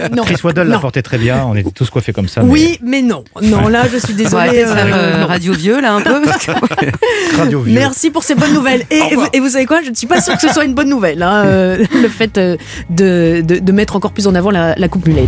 non. 0.16 0.24
Chris 0.24 0.36
Waddle 0.44 0.68
l'a 0.68 0.78
porté 0.78 1.02
très 1.02 1.18
bien. 1.18 1.44
On 1.48 1.56
était 1.56 1.72
tous 1.72 1.90
coiffés 1.90 2.14
comme 2.14 2.28
ça. 2.28 2.44
Oui, 2.44 2.78
mais 2.84 3.02
non. 3.02 3.24
Non, 3.42 3.68
là, 3.68 3.86
je 3.92 3.98
suis 3.98 4.14
désolée. 4.24 4.64
euh, 4.64 4.76
euh, 4.76 5.26
radio 5.26 5.54
vieux 5.54 5.82
là 5.82 5.96
un 5.96 6.02
peu. 6.02 6.22
radio 7.38 7.62
vieux. 7.62 7.74
Merci 7.74 8.12
pour 8.12 8.24
ces 8.24 8.36
bonnes 8.36 8.54
nouvelles. 8.54 8.84
Et, 8.92 8.98
et 9.12 9.16
vous, 9.16 9.26
et 9.34 9.40
vous 9.40 9.50
savez 9.50 9.66
quoi? 9.66 9.82
Je 9.84 9.90
ne 9.90 9.96
suis 9.96 10.06
pas 10.06 10.22
sûre 10.22 10.36
que 10.36 10.42
ce 10.42 10.50
soit 10.50 10.66
une 10.66 10.76
bonne 10.76 10.90
nouvelle, 10.90 11.24
hein, 11.24 11.44
euh, 11.46 11.84
le 12.00 12.08
fait 12.08 12.36
de, 12.36 13.42
de, 13.42 13.42
de 13.60 13.72
mettre 13.72 13.96
encore 13.96 14.12
plus 14.12 14.28
en 14.28 14.36
avant 14.36 14.52
la, 14.52 14.76
la 14.78 14.88
coupe 14.88 15.08
mulet. 15.08 15.26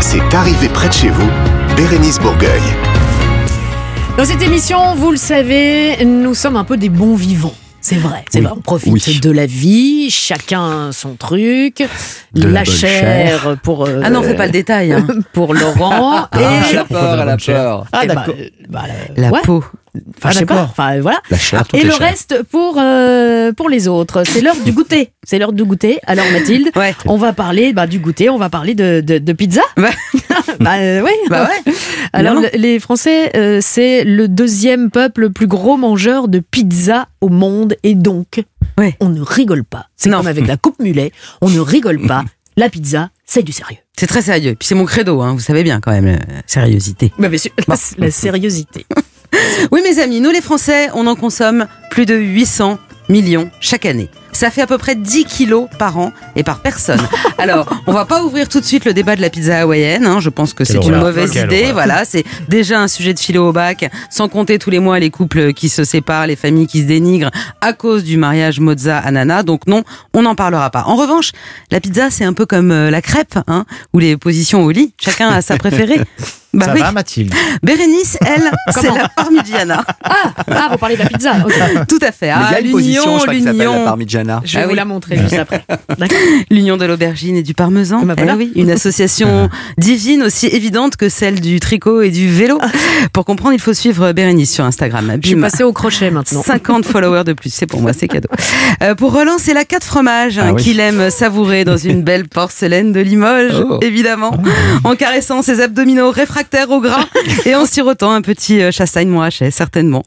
C'est 0.00 0.34
arrivé 0.34 0.68
près 0.68 0.88
de 0.88 0.92
chez 0.92 1.08
vous, 1.08 1.28
Bérénice 1.76 2.18
Bourgueil. 2.18 2.62
Dans 4.16 4.24
cette 4.24 4.42
émission, 4.42 4.94
vous 4.94 5.10
le 5.10 5.16
savez, 5.16 6.04
nous 6.04 6.34
sommes 6.34 6.56
un 6.56 6.64
peu 6.64 6.76
des 6.76 6.88
bons 6.88 7.14
vivants. 7.16 7.54
C'est 7.82 7.96
vrai, 7.96 8.24
c'est 8.30 8.38
Oui. 8.40 8.44
vrai. 8.46 8.54
On 8.56 8.60
profite 8.62 9.06
Oui. 9.06 9.20
de 9.20 9.30
la 9.30 9.46
vie, 9.46 10.10
chacun 10.10 10.90
son 10.90 11.14
truc, 11.14 11.84
De 12.34 12.48
la, 12.48 12.64
chair 12.64 13.56
pour 13.62 13.86
euh, 13.86 14.00
Ah 14.02 14.10
non, 14.10 14.20
on 14.20 14.22
fait 14.22 14.34
pas 14.34 14.46
le 14.46 14.52
détail. 14.52 14.92
hein. 14.92 15.06
pour 15.32 15.54
Laurent 15.54 16.26
Ah, 16.32 16.38
et 16.70 16.74
la 16.74 16.84
peur, 16.84 17.24
la 17.24 17.36
peur. 17.36 17.86
Ah, 17.92 17.98
Ah, 18.02 18.06
bah, 18.06 18.14
d'accord. 18.14 18.34
euh, 18.40 18.48
bah, 18.68 18.82
La 19.16 19.30
ouais. 19.30 19.40
peau. 19.44 19.62
Enfin, 20.16 20.30
je 20.30 20.38
sais 20.38 20.46
pas. 20.46 20.62
Enfin, 20.64 21.00
voilà. 21.00 21.20
La 21.30 21.38
chair, 21.38 21.66
tout 21.66 21.76
Et 21.76 21.82
le 21.82 21.92
reste 21.94 22.42
pour 22.50 22.76
euh, 22.78 23.52
pour 23.52 23.68
les 23.68 23.88
autres. 23.88 24.22
C'est 24.26 24.40
l'heure 24.40 24.56
du 24.64 24.72
goûter. 24.72 25.10
C'est 25.26 25.38
l'heure 25.38 25.52
du 25.52 25.64
goûter. 25.64 25.98
Alors 26.06 26.24
Mathilde, 26.32 26.70
Ouais. 26.76 26.94
on 27.06 27.16
va 27.16 27.32
parler 27.32 27.72
bah, 27.72 27.86
du 27.86 27.98
goûter. 27.98 28.28
On 28.30 28.38
va 28.38 28.48
parler 28.50 28.74
de, 28.74 29.00
de, 29.00 29.18
de 29.18 29.32
pizza. 29.32 29.62
Bah 30.60 30.74
euh, 30.78 31.02
oui. 31.02 31.10
Bah 31.28 31.48
ouais. 31.48 31.72
Alors 32.12 32.34
le- 32.40 32.48
les 32.54 32.78
Français, 32.78 33.30
euh, 33.36 33.58
c'est 33.62 34.04
le 34.04 34.28
deuxième 34.28 34.90
peuple 34.90 35.22
le 35.22 35.30
plus 35.30 35.46
gros 35.46 35.76
mangeur 35.76 36.28
de 36.28 36.38
pizza 36.38 37.08
au 37.20 37.28
monde 37.28 37.76
et 37.82 37.94
donc 37.94 38.42
Ouais. 38.78 38.96
on 39.00 39.08
ne 39.08 39.20
rigole 39.20 39.64
pas. 39.64 39.86
C'est 39.96 40.08
Non. 40.08 40.18
comme 40.18 40.26
avec 40.28 40.46
la 40.46 40.56
coupe 40.56 40.78
mulet, 40.80 41.12
on 41.40 41.48
ne 41.50 41.60
rigole 41.60 42.00
pas. 42.06 42.24
La 42.58 42.70
pizza, 42.70 43.10
c'est 43.26 43.42
du 43.42 43.52
sérieux. 43.52 43.76
C'est 43.98 44.06
très 44.06 44.22
sérieux. 44.22 44.54
Puis 44.58 44.66
c'est 44.66 44.74
mon 44.74 44.86
credo, 44.86 45.20
hein, 45.20 45.34
vous 45.34 45.40
savez 45.40 45.62
bien 45.62 45.78
quand 45.80 45.90
même, 45.90 46.06
la 46.06 46.16
sériosité. 46.46 47.12
Bah, 47.18 47.28
bien 47.28 47.38
sûr, 47.38 47.50
la, 47.68 47.74
la. 47.98 48.10
Oui, 49.72 49.80
mes 49.82 49.98
amis, 50.00 50.20
nous 50.20 50.30
les 50.30 50.40
Français, 50.40 50.88
on 50.94 51.06
en 51.06 51.16
consomme 51.16 51.66
plus 51.90 52.06
de 52.06 52.14
800 52.14 52.78
millions 53.08 53.50
chaque 53.60 53.86
année. 53.86 54.08
Ça 54.32 54.50
fait 54.50 54.60
à 54.60 54.66
peu 54.66 54.76
près 54.76 54.94
10 54.96 55.24
kilos 55.24 55.66
par 55.78 55.96
an 55.96 56.12
et 56.34 56.42
par 56.42 56.58
personne. 56.60 57.00
Alors, 57.38 57.66
on 57.86 57.92
va 57.92 58.04
pas 58.04 58.22
ouvrir 58.22 58.50
tout 58.50 58.60
de 58.60 58.66
suite 58.66 58.84
le 58.84 58.92
débat 58.92 59.16
de 59.16 59.22
la 59.22 59.30
pizza 59.30 59.60
hawaïenne. 59.60 60.04
hein. 60.04 60.20
Je 60.20 60.28
pense 60.28 60.52
que 60.52 60.62
c'est 60.62 60.76
une 60.76 60.96
mauvaise 60.98 61.30
Quelle 61.30 61.46
idée. 61.46 61.60
horreur. 61.62 61.72
Voilà, 61.72 62.04
c'est 62.04 62.22
déjà 62.46 62.80
un 62.82 62.88
sujet 62.88 63.14
de 63.14 63.18
philo 63.18 63.48
au 63.48 63.52
bac. 63.52 63.90
Sans 64.10 64.28
compter 64.28 64.58
tous 64.58 64.68
les 64.68 64.78
mois 64.78 64.98
les 64.98 65.08
couples 65.08 65.54
qui 65.54 65.70
se 65.70 65.84
séparent, 65.84 66.26
les 66.26 66.36
familles 66.36 66.66
qui 66.66 66.82
se 66.82 66.86
dénigrent 66.86 67.30
à 67.62 67.72
cause 67.72 68.04
du 68.04 68.18
mariage 68.18 68.60
Mozza-Anana. 68.60 69.42
Donc 69.42 69.66
non, 69.66 69.84
on 70.12 70.20
n'en 70.22 70.34
parlera 70.34 70.68
pas. 70.68 70.82
En 70.86 70.96
revanche, 70.96 71.32
la 71.70 71.80
pizza, 71.80 72.10
c'est 72.10 72.24
un 72.24 72.34
peu 72.34 72.44
comme 72.44 72.72
euh, 72.72 72.90
la 72.90 73.00
crêpe, 73.00 73.38
hein, 73.46 73.64
ou 73.94 74.00
les 74.00 74.18
positions 74.18 74.64
au 74.64 74.70
lit. 74.70 74.92
Chacun 75.00 75.30
a 75.30 75.40
sa 75.40 75.56
préférée. 75.56 76.00
Bah 76.56 76.66
ça 76.66 76.72
oui. 76.74 76.80
va, 76.80 76.92
Mathilde 76.92 77.34
Bérénice, 77.62 78.18
elle, 78.26 78.50
c'est 78.72 78.90
la 78.92 79.08
parmigiana. 79.08 79.84
Ah, 80.02 80.32
ah, 80.50 80.68
vous 80.70 80.78
parlez 80.78 80.96
de 80.96 81.02
la 81.02 81.08
pizza. 81.08 81.32
ok. 81.44 81.86
Tout 81.88 81.98
à 82.02 82.12
fait. 82.12 82.26
Mais 82.28 82.60
il 82.60 82.90
y 82.90 82.98
Ah, 82.98 83.04
l'union, 83.04 83.24
la 83.24 83.32
l'union, 83.32 83.84
parmigiana. 83.84 84.40
Je 84.44 84.56
vais 84.56 84.62
Ah 84.62 84.64
vous 84.64 84.70
oui. 84.70 84.76
la 84.76 84.84
montrer 84.84 85.18
juste 85.22 85.34
après. 85.34 85.64
L'union 86.50 86.76
de 86.76 86.84
l'aubergine 86.84 87.36
et 87.36 87.42
du 87.42 87.54
parmesan. 87.54 88.02
Bah 88.04 88.14
voilà. 88.16 88.32
Eh 88.34 88.38
oui, 88.38 88.52
une 88.56 88.70
association 88.70 89.48
divine 89.78 90.22
aussi 90.22 90.46
évidente 90.46 90.96
que 90.96 91.08
celle 91.08 91.40
du 91.40 91.60
tricot 91.60 92.02
et 92.02 92.10
du 92.10 92.28
vélo. 92.28 92.58
Pour 93.12 93.24
comprendre, 93.24 93.54
il 93.54 93.60
faut 93.60 93.74
suivre 93.74 94.12
Bérénice 94.12 94.52
sur 94.52 94.64
Instagram. 94.64 95.18
Je 95.22 95.28
suis 95.28 95.36
passée 95.36 95.62
au 95.64 95.72
crochet 95.72 96.10
maintenant. 96.10 96.42
50 96.42 96.84
followers 96.86 97.24
de 97.24 97.32
plus, 97.32 97.52
c'est 97.52 97.66
pour 97.66 97.80
moi, 97.82 97.92
c'est 97.92 98.08
cadeau. 98.08 98.28
Euh, 98.82 98.94
pour 98.94 99.12
Roland, 99.12 99.36
c'est 99.38 99.54
la 99.54 99.64
4 99.64 99.84
fromage 99.84 100.38
hein, 100.38 100.46
Ah 100.48 100.52
oui. 100.54 100.62
qu'il 100.62 100.80
aime 100.80 101.10
savourer 101.10 101.64
dans 101.64 101.76
une 101.76 102.02
belle 102.02 102.28
porcelaine 102.28 102.92
de 102.92 103.00
Limoges, 103.00 103.62
Oh. 103.68 103.78
évidemment, 103.82 104.36
en 104.84 104.94
caressant 104.96 105.42
ses 105.42 105.60
abdominaux 105.60 106.10
réfractaires 106.10 106.45
caractère 106.46 106.70
au 106.74 106.80
gras 106.80 107.06
et 107.44 107.54
en 107.54 107.66
sirotant 107.66 108.12
un 108.12 108.20
petit 108.22 108.60
euh, 108.60 108.70
chassagne 108.70 109.08
montrachet, 109.08 109.50
certainement. 109.50 110.02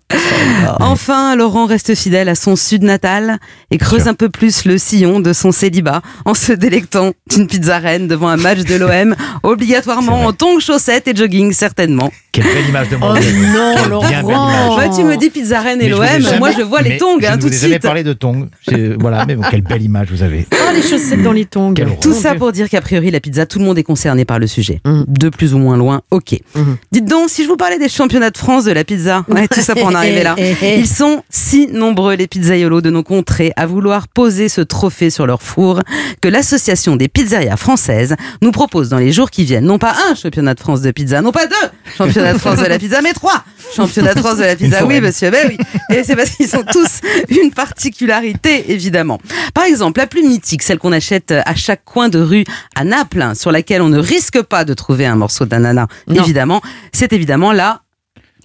Enfin, 0.80 1.36
Laurent 1.36 1.66
reste 1.66 1.96
fidèle 1.96 2.30
à 2.30 2.36
son 2.36 2.56
sud 2.56 2.84
natal 2.84 3.38
et 3.72 3.78
creuse 3.78 4.08
un 4.08 4.14
peu 4.14 4.30
plus 4.30 4.66
le 4.66 4.78
sillon 4.78 5.20
de 5.20 5.34
son 5.34 5.52
célibat 5.52 6.02
en 6.26 6.34
se 6.34 6.54
délectant 6.54 7.12
d'une 7.30 7.48
pizza 7.48 7.80
reine 7.80 8.08
devant 8.08 8.30
un 8.30 8.38
match 8.38 8.60
de 8.60 8.76
l'OM, 8.76 9.16
obligatoirement 9.44 10.26
en 10.26 10.34
tongs, 10.34 10.60
chaussettes 10.60 11.08
et 11.08 11.16
jogging, 11.16 11.52
certainement. 11.52 12.12
Quelle 12.32 12.46
belle 12.46 12.70
image 12.70 12.90
de 12.90 12.96
Oh 12.96 13.00
moi. 13.00 13.14
non, 13.16 14.02
Quelle 14.08 14.22
Laurent. 14.22 14.78
Bah, 14.78 14.84
tu 14.96 15.04
me 15.04 15.18
dis 15.18 15.30
pizza 15.30 15.60
reine 15.62 15.82
et 15.82 15.90
l'OM, 15.90 16.02
moi 16.38 16.52
je 16.52 16.62
vois 16.62 16.82
les 16.82 16.98
tongs 16.98 17.18
je 17.20 17.26
hein, 17.28 17.36
ne 17.38 17.42
tout 17.42 17.48
de 17.50 17.54
vous 17.54 17.58
ai 17.58 17.60
jamais 17.60 17.74
suite. 17.74 17.82
parlé 17.84 18.04
de 18.04 18.14
tongs. 18.14 18.48
C'est- 18.68 18.94
Voilà, 19.00 19.26
mais 19.26 19.36
bon, 19.36 19.44
quelle 19.50 19.62
belle 19.64 19.82
image 19.82 20.08
vous 20.12 20.24
avez. 20.24 20.48
Oh, 20.54 20.56
les 20.74 20.82
chaussettes 20.82 21.22
dans 21.24 21.32
les 21.32 21.46
tongs. 21.46 21.74
Quelle 21.74 21.88
horreur. 21.88 22.00
Tout 22.00 22.14
ça 22.14 22.36
pour 22.36 22.52
dire 22.52 22.70
qu'a 22.70 22.82
priori 22.82 23.12
la 23.12 23.20
pizza, 23.20 23.46
tout 23.46 23.60
le 23.60 23.66
monde 23.66 23.78
est 23.78 23.84
concerné 23.84 24.26
par 24.26 24.40
le 24.40 24.48
sujet. 24.48 24.80
Mhm. 24.86 25.06
De 25.08 25.30
plus 25.30 25.54
ou 25.54 25.58
moins 25.58 25.76
loin, 25.78 26.02
ok. 26.12 26.29
Mhm. 26.56 26.78
Dites 26.92 27.06
donc, 27.06 27.30
si 27.30 27.44
je 27.44 27.48
vous 27.48 27.58
parlais 27.58 27.80
des 27.80 27.90
championnats 27.90 28.30
de 28.30 28.38
France 28.38 28.66
de 28.66 28.72
la 28.72 28.84
pizza, 28.84 29.26
ouais, 29.28 29.48
tout 29.48 29.62
ça 29.62 29.76
pour 29.76 29.88
en 29.88 29.96
arriver 29.96 30.24
là. 30.24 30.36
Ils 30.62 30.88
sont 30.88 31.24
si 31.30 31.68
nombreux, 31.68 32.16
les 32.16 32.28
pizzaiolos 32.28 32.82
de 32.82 32.90
nos 32.90 33.04
contrées, 33.04 33.52
à 33.56 33.66
vouloir 33.66 34.08
poser 34.08 34.50
ce 34.50 34.62
trophée 34.62 35.10
sur 35.10 35.26
leur 35.26 35.42
four, 35.42 35.82
que 36.22 36.28
l'association 36.28 36.96
des 36.96 37.08
pizzerias 37.08 37.58
françaises 37.58 38.16
nous 38.42 38.52
propose 38.52 38.90
dans 38.90 38.98
les 38.98 39.12
jours 39.12 39.32
qui 39.32 39.44
viennent, 39.44 39.66
non 39.66 39.80
pas 39.80 39.96
un 40.10 40.16
championnat 40.16 40.54
de 40.54 40.60
France 40.60 40.82
de 40.82 40.92
pizza, 40.92 41.22
non 41.22 41.32
pas 41.32 41.48
deux 41.48 41.56
championnats 41.98 42.34
de 42.34 42.40
France 42.40 42.60
de 42.60 42.66
la 42.66 42.80
pizza, 42.80 43.02
mais 43.02 43.14
trois 43.14 43.44
championnats 43.76 44.14
de 44.14 44.20
France 44.20 44.38
de 44.38 44.44
la 44.44 44.56
pizza. 44.56 44.86
Oui, 44.86 45.02
monsieur, 45.02 45.30
ben 45.30 45.48
oui. 45.50 45.58
Et 45.96 46.04
c'est 46.04 46.16
parce 46.16 46.32
qu'ils 46.32 46.56
ont 46.56 46.64
tous 46.64 47.02
une 47.30 47.52
particularité, 47.52 48.72
évidemment. 48.72 49.20
Par 49.54 49.64
exemple, 49.64 50.00
la 50.00 50.08
plus 50.08 50.24
mythique, 50.24 50.64
celle 50.64 50.80
qu'on 50.80 50.92
achète 50.92 51.32
à 51.32 51.56
chaque 51.56 51.84
coin 51.86 52.10
de 52.10 52.20
rue 52.20 52.46
à 52.76 52.84
Naples, 52.84 53.22
hein, 53.22 53.36
sur 53.36 53.52
laquelle 53.52 53.82
on 53.82 53.90
ne 53.90 54.00
risque 54.00 54.42
pas 54.42 54.66
de 54.66 54.74
trouver 54.74 55.06
un 55.06 55.16
morceau 55.16 55.46
d'ananas. 55.46 55.88
Évidemment, 56.10 56.62
c'est 56.92 57.14
évidemment 57.14 57.52
la 57.52 57.82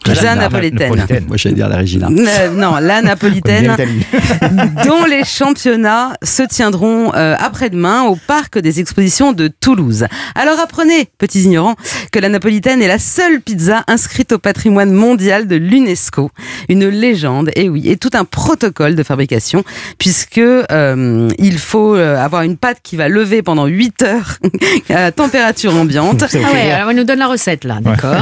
La- 0.06 0.14
la- 0.22 0.34
napolitaine. 0.36 0.88
napolitaine. 0.94 1.24
Moi, 1.28 1.36
j'allais 1.36 1.54
dire 1.54 1.68
la 1.68 1.78
Regina. 1.78 2.08
Euh, 2.10 2.50
non, 2.54 2.76
la 2.80 3.02
napolitaine, 3.02 3.74
dont 4.86 5.04
les 5.04 5.24
championnats 5.24 6.12
se 6.22 6.42
tiendront 6.42 7.12
euh, 7.14 7.34
après-demain 7.38 8.02
au 8.04 8.16
parc 8.16 8.58
des 8.58 8.80
expositions 8.80 9.32
de 9.32 9.48
Toulouse. 9.48 10.06
Alors 10.34 10.58
apprenez, 10.60 11.08
petits 11.18 11.42
ignorants, 11.42 11.76
que 12.12 12.18
la 12.18 12.28
napolitaine 12.28 12.82
est 12.82 12.88
la 12.88 12.98
seule 12.98 13.40
pizza 13.40 13.82
inscrite 13.88 14.32
au 14.32 14.38
patrimoine 14.38 14.92
mondial 14.92 15.46
de 15.46 15.56
l'UNESCO. 15.56 16.30
Une 16.68 16.86
légende, 16.88 17.50
et 17.56 17.68
oui, 17.68 17.88
et 17.88 17.96
tout 17.96 18.10
un 18.14 18.24
protocole 18.24 18.94
de 18.94 19.02
fabrication, 19.02 19.64
puisque 19.98 20.38
euh, 20.38 21.28
il 21.38 21.58
faut 21.58 21.94
euh, 21.96 22.16
avoir 22.22 22.42
une 22.42 22.56
pâte 22.56 22.78
qui 22.82 22.96
va 22.96 23.08
lever 23.08 23.42
pendant 23.42 23.66
8 23.66 24.02
heures 24.02 24.38
à 24.90 25.12
température 25.12 25.74
ambiante. 25.74 26.22
Ah 26.22 26.52
ouais, 26.52 26.70
alors 26.70 26.90
elle 26.90 26.96
nous 26.96 27.04
donne 27.04 27.18
la 27.20 27.28
recette 27.28 27.64
là, 27.64 27.78
d'accord? 27.80 28.12
Ouais. 28.12 28.18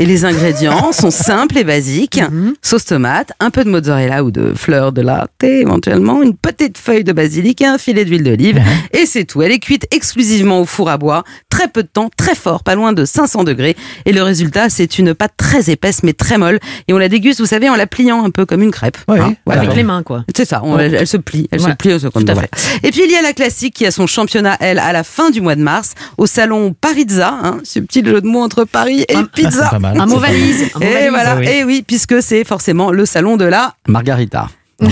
Et 0.00 0.06
les 0.06 0.24
ingrédients 0.24 0.92
sont 0.92 1.10
simples 1.10 1.58
et 1.58 1.64
basiques. 1.64 2.20
Mhm. 2.30 2.54
Sauce 2.62 2.84
tomate, 2.84 3.32
un 3.40 3.50
peu 3.50 3.64
de 3.64 3.68
mozzarella 3.70 4.22
ou 4.22 4.30
de 4.30 4.52
fleur 4.54 4.92
de 4.92 5.02
latte 5.02 5.30
éventuellement, 5.42 6.22
une 6.22 6.36
petite 6.36 6.78
feuille 6.78 7.02
de 7.02 7.12
basilic 7.12 7.60
et 7.62 7.66
un 7.66 7.78
filet 7.78 8.04
d'huile 8.04 8.22
d'olive. 8.22 8.60
Et 8.92 9.06
c'est 9.06 9.24
tout. 9.24 9.42
Elle 9.42 9.50
est 9.50 9.58
cuite 9.58 9.86
exclusivement 9.92 10.60
au 10.60 10.64
four 10.64 10.88
à 10.88 10.98
bois, 10.98 11.24
très 11.50 11.66
peu 11.66 11.82
de 11.82 11.88
temps, 11.88 12.10
très 12.16 12.36
fort, 12.36 12.62
pas 12.62 12.76
loin 12.76 12.92
de 12.92 13.04
500 13.04 13.42
degrés. 13.42 13.76
Et 14.06 14.12
le 14.12 14.22
résultat, 14.22 14.68
c'est 14.68 14.98
une 15.00 15.14
pâte 15.14 15.32
très 15.36 15.68
épaisse 15.70 16.02
mais 16.04 16.12
très 16.12 16.38
molle. 16.38 16.60
Et 16.86 16.92
on 16.92 16.98
la 16.98 17.08
déguste, 17.08 17.40
vous 17.40 17.46
savez, 17.46 17.68
en 17.68 17.74
la 17.74 17.86
pliant 17.88 18.24
un 18.24 18.30
peu 18.30 18.46
comme 18.46 18.62
une 18.62 18.70
crêpe. 18.70 18.98
Ouais, 19.08 19.18
Hein, 19.18 19.34
voilà. 19.46 19.62
Avec 19.62 19.74
les 19.74 19.82
mains, 19.82 20.04
quoi. 20.04 20.24
C'est 20.36 20.44
ça, 20.44 20.60
on- 20.62 20.78
elle, 20.78 20.94
elle 20.94 21.06
se 21.08 21.16
plie, 21.16 21.48
elle 21.50 21.60
Ouais, 21.60 21.70
se 21.70 21.76
plie 21.76 21.92
au 21.92 21.98
second. 21.98 22.20
tout 22.20 22.26
à 22.30 22.34
voilà. 22.34 22.48
Et 22.84 22.92
puis 22.92 23.02
il 23.04 23.10
y 23.10 23.16
a 23.16 23.22
la 23.22 23.32
classique 23.32 23.74
qui 23.74 23.84
a 23.86 23.90
son 23.90 24.06
championnat, 24.06 24.56
elle, 24.60 24.78
à 24.78 24.92
la 24.92 25.02
fin 25.02 25.30
du 25.30 25.40
mois 25.40 25.56
de 25.56 25.62
mars, 25.62 25.94
au 26.18 26.26
salon 26.26 26.72
Parizza, 26.80 27.36
hein, 27.42 27.58
ce 27.64 27.80
petit 27.80 28.04
jeu 28.04 28.20
de 28.20 28.26
mots 28.28 28.42
entre 28.42 28.64
Paris 28.64 29.04
et 29.08 29.16
pizza. 29.28 29.68
pas 29.68 29.78
mal. 29.78 30.00
Un 30.00 30.06
mot 30.06 30.18
valise. 30.18 30.70
un 30.74 30.78
mot 30.78 30.84
Et 30.84 30.92
valise. 30.92 31.10
voilà, 31.10 31.36
oui. 31.36 31.46
et 31.48 31.64
oui, 31.64 31.84
puisque 31.86 32.22
c'est 32.22 32.44
forcément 32.44 32.90
le 32.90 33.06
salon 33.06 33.36
de 33.36 33.44
la. 33.44 33.74
Margarita. 33.86 34.48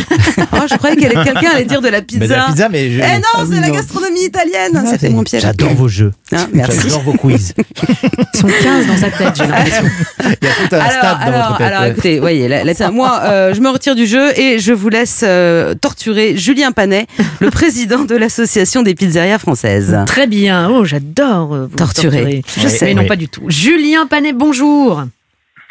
Oh, 0.53 0.59
je 0.69 0.77
croyais 0.77 0.97
que 0.97 1.01
quelqu'un 1.03 1.51
allait 1.55 1.65
dire 1.65 1.81
de 1.81 1.89
la 1.89 2.03
pizza. 2.03 2.19
Mais 2.21 2.29
de 2.29 2.33
la 2.33 2.45
pizza, 2.47 2.69
mais 2.69 2.91
je. 2.91 2.99
Eh 2.99 3.19
non, 3.19 3.23
Ah 3.35 3.43
oui, 3.45 3.51
c'est 3.55 3.61
la 3.61 3.71
gastronomie 3.71 4.25
italienne. 4.25 4.73
Ah, 4.85 5.09
mon 5.11 5.23
piège. 5.23 5.43
J'adore 5.43 5.75
vos 5.75 5.89
jeux. 5.89 6.13
Merci. 6.53 6.79
J'adore 6.83 7.03
vos 7.03 7.13
quiz. 7.17 7.55
Ils 7.57 8.39
sont 8.41 8.47
15 8.49 8.87
dans 8.87 8.97
sa 8.97 9.11
tête, 9.11 9.35
j'ai 9.37 9.47
l'impression. 9.47 9.85
Il 10.25 10.29
y 10.29 10.51
a 10.51 10.69
tout 10.69 10.75
un 10.75 10.79
Alors, 10.79 10.91
stade 10.91 11.19
dans 11.21 11.27
alors, 11.27 11.47
votre 11.49 11.59
tête. 11.59 11.67
alors, 11.69 11.81
ouais. 11.83 11.91
écoutez, 11.91 12.19
voyez, 12.21 12.49
là, 12.49 12.65
là, 12.65 12.91
moi, 12.91 13.21
euh, 13.25 13.55
je 13.55 13.61
me 13.61 13.69
retire 13.69 13.95
du 13.95 14.07
jeu 14.07 14.37
et 14.39 14.59
je 14.59 14.73
vous 14.73 14.89
laisse 14.89 15.21
euh, 15.25 15.75
torturer 15.75 16.37
Julien 16.37 16.73
Panet, 16.73 17.07
le 17.41 17.51
président 17.51 18.05
de 18.05 18.17
l'association 18.17 18.83
des 18.83 18.95
pizzerias 18.95 19.39
françaises. 19.39 19.97
Très 20.07 20.27
bien. 20.27 20.69
Oh, 20.71 20.85
j'adore. 20.85 21.55
euh, 21.55 21.67
vous 21.71 21.77
Torturer. 21.77 22.43
Je 22.59 22.65
Oui, 22.67 22.71
sais, 22.71 22.87
mais 22.87 22.95
non, 22.95 23.07
pas 23.07 23.17
du 23.17 23.29
tout. 23.29 23.43
Julien 23.49 24.07
Panet, 24.07 24.33
bonjour. 24.33 25.05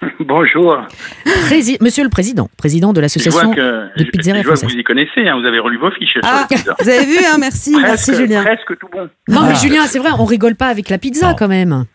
Bonjour. 0.19 0.77
Prési- 1.47 1.77
Monsieur 1.81 2.03
le 2.03 2.09
Président, 2.09 2.49
président 2.57 2.93
de 2.93 3.01
l'association. 3.01 3.51
de 3.51 4.03
pizzeria 4.11 4.41
je 4.41 4.47
vois 4.47 4.55
que 4.57 4.65
vous 4.65 4.77
y 4.77 4.83
connaissez, 4.83 5.27
hein, 5.27 5.37
vous 5.39 5.45
avez 5.45 5.59
relu 5.59 5.77
vos 5.77 5.91
fiches 5.91 6.17
Ah, 6.23 6.47
vous 6.79 6.89
avez 6.89 7.05
vu, 7.05 7.17
hein, 7.25 7.37
merci, 7.39 7.75
merci 7.79 8.11
Presque, 8.11 8.21
Julien. 8.21 8.43
presque 8.43 8.77
tout 8.79 8.87
bon. 8.91 9.09
Non, 9.27 9.41
mais 9.43 9.53
Ah. 9.53 9.59
Julien, 9.61 9.81
c'est 9.83 9.99
vrai, 9.99 10.09
on 10.17 10.25
rigole 10.25 10.55
pas 10.55 10.67
avec 10.67 10.89
la 10.89 10.97
pizza 10.97 11.29
Non. 11.29 11.35
quand 11.37 11.47
même. 11.47 11.85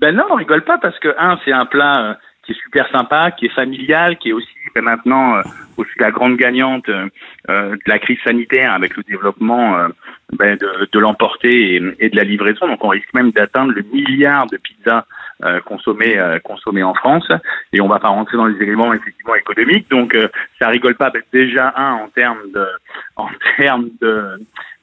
Ben 0.00 0.14
non, 0.14 0.24
on 0.30 0.34
rigole 0.34 0.62
pas 0.64 0.78
parce 0.78 0.98
que, 0.98 1.08
un, 1.18 1.38
c'est 1.44 1.52
un 1.52 1.64
plat 1.64 2.10
euh, 2.10 2.14
qui 2.44 2.52
est 2.52 2.62
super 2.62 2.86
sympa, 2.92 3.30
qui 3.30 3.46
est 3.46 3.54
familial, 3.54 4.18
qui 4.18 4.28
est 4.28 4.32
aussi 4.32 4.46
ben, 4.74 4.82
maintenant 4.84 5.36
euh, 5.36 5.42
aussi 5.78 5.90
la 5.98 6.10
grande 6.10 6.36
gagnante 6.36 6.88
euh, 6.90 7.08
euh, 7.48 7.70
de 7.72 7.80
la 7.90 7.98
crise 7.98 8.18
sanitaire 8.24 8.72
avec 8.74 8.96
le 8.96 9.02
développement 9.04 9.76
euh, 9.78 9.88
ben, 10.34 10.56
de, 10.56 10.88
de 10.92 10.98
l'emporter 10.98 11.76
et, 11.76 11.82
et 11.98 12.08
de 12.10 12.16
la 12.16 12.24
livraison. 12.24 12.66
Donc 12.68 12.84
on 12.84 12.88
risque 12.88 13.12
même 13.14 13.30
d'atteindre 13.30 13.72
le 13.72 13.82
milliard 13.90 14.46
de 14.46 14.58
pizzas 14.58 15.06
euh, 15.44 15.60
consommées 15.60 16.18
euh, 16.18 16.38
en 16.84 16.94
France. 16.94 17.28
Et 17.72 17.80
on 17.80 17.88
va 17.88 17.98
pas 17.98 18.08
rentrer 18.08 18.36
dans 18.36 18.46
les 18.46 18.60
éléments 18.62 18.92
effectivement 18.92 19.34
économiques. 19.34 19.90
Donc 19.90 20.14
euh, 20.14 20.28
ça 20.60 20.68
rigole 20.68 20.94
pas. 20.96 21.10
Ben, 21.10 21.22
déjà 21.32 21.72
un 21.76 21.92
en 21.94 22.08
termes 22.08 22.38
de 22.54 22.66
en 23.16 23.28
termes 23.56 23.88
de 24.00 24.38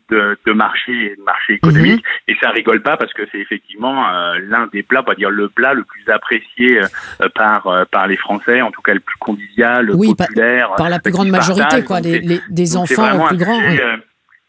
de, 0.09 0.37
de 0.45 0.51
marché 0.51 1.15
de 1.17 1.23
marché 1.23 1.53
économique 1.53 2.03
et 2.27 2.35
ça 2.41 2.49
rigole 2.49 2.81
pas 2.83 2.97
parce 2.97 3.13
que 3.13 3.23
c'est 3.31 3.39
effectivement 3.39 4.05
euh, 4.07 4.37
l'un 4.43 4.67
des 4.67 4.83
plats, 4.83 5.01
on 5.01 5.09
va 5.09 5.15
dire 5.15 5.29
le 5.31 5.47
plat 5.47 5.73
le 5.73 5.83
plus 5.85 6.07
apprécié 6.11 6.81
euh, 6.81 7.29
par 7.33 7.65
euh, 7.67 7.85
par 7.89 8.05
les 8.07 8.17
Français, 8.17 8.61
en 8.61 8.69
tout 8.69 8.81
cas 8.81 8.93
le 8.93 8.99
plus 8.99 9.15
convivial, 9.17 9.85
le 9.85 9.95
Oui, 9.95 10.13
par- 10.13 10.27
populaire, 10.27 10.71
Par 10.75 10.89
la 10.89 10.97
euh, 10.97 10.99
plus 10.99 11.13
grande 11.13 11.29
majorité, 11.29 11.63
partage. 11.63 11.85
quoi, 11.85 12.01
des, 12.01 12.19
les- 12.19 12.41
des 12.49 12.77
enfants 12.77 13.23
aux 13.23 13.27
plus 13.29 13.37
grands. 13.37 13.59
sujet, 13.61 13.83
oui. 13.95 14.01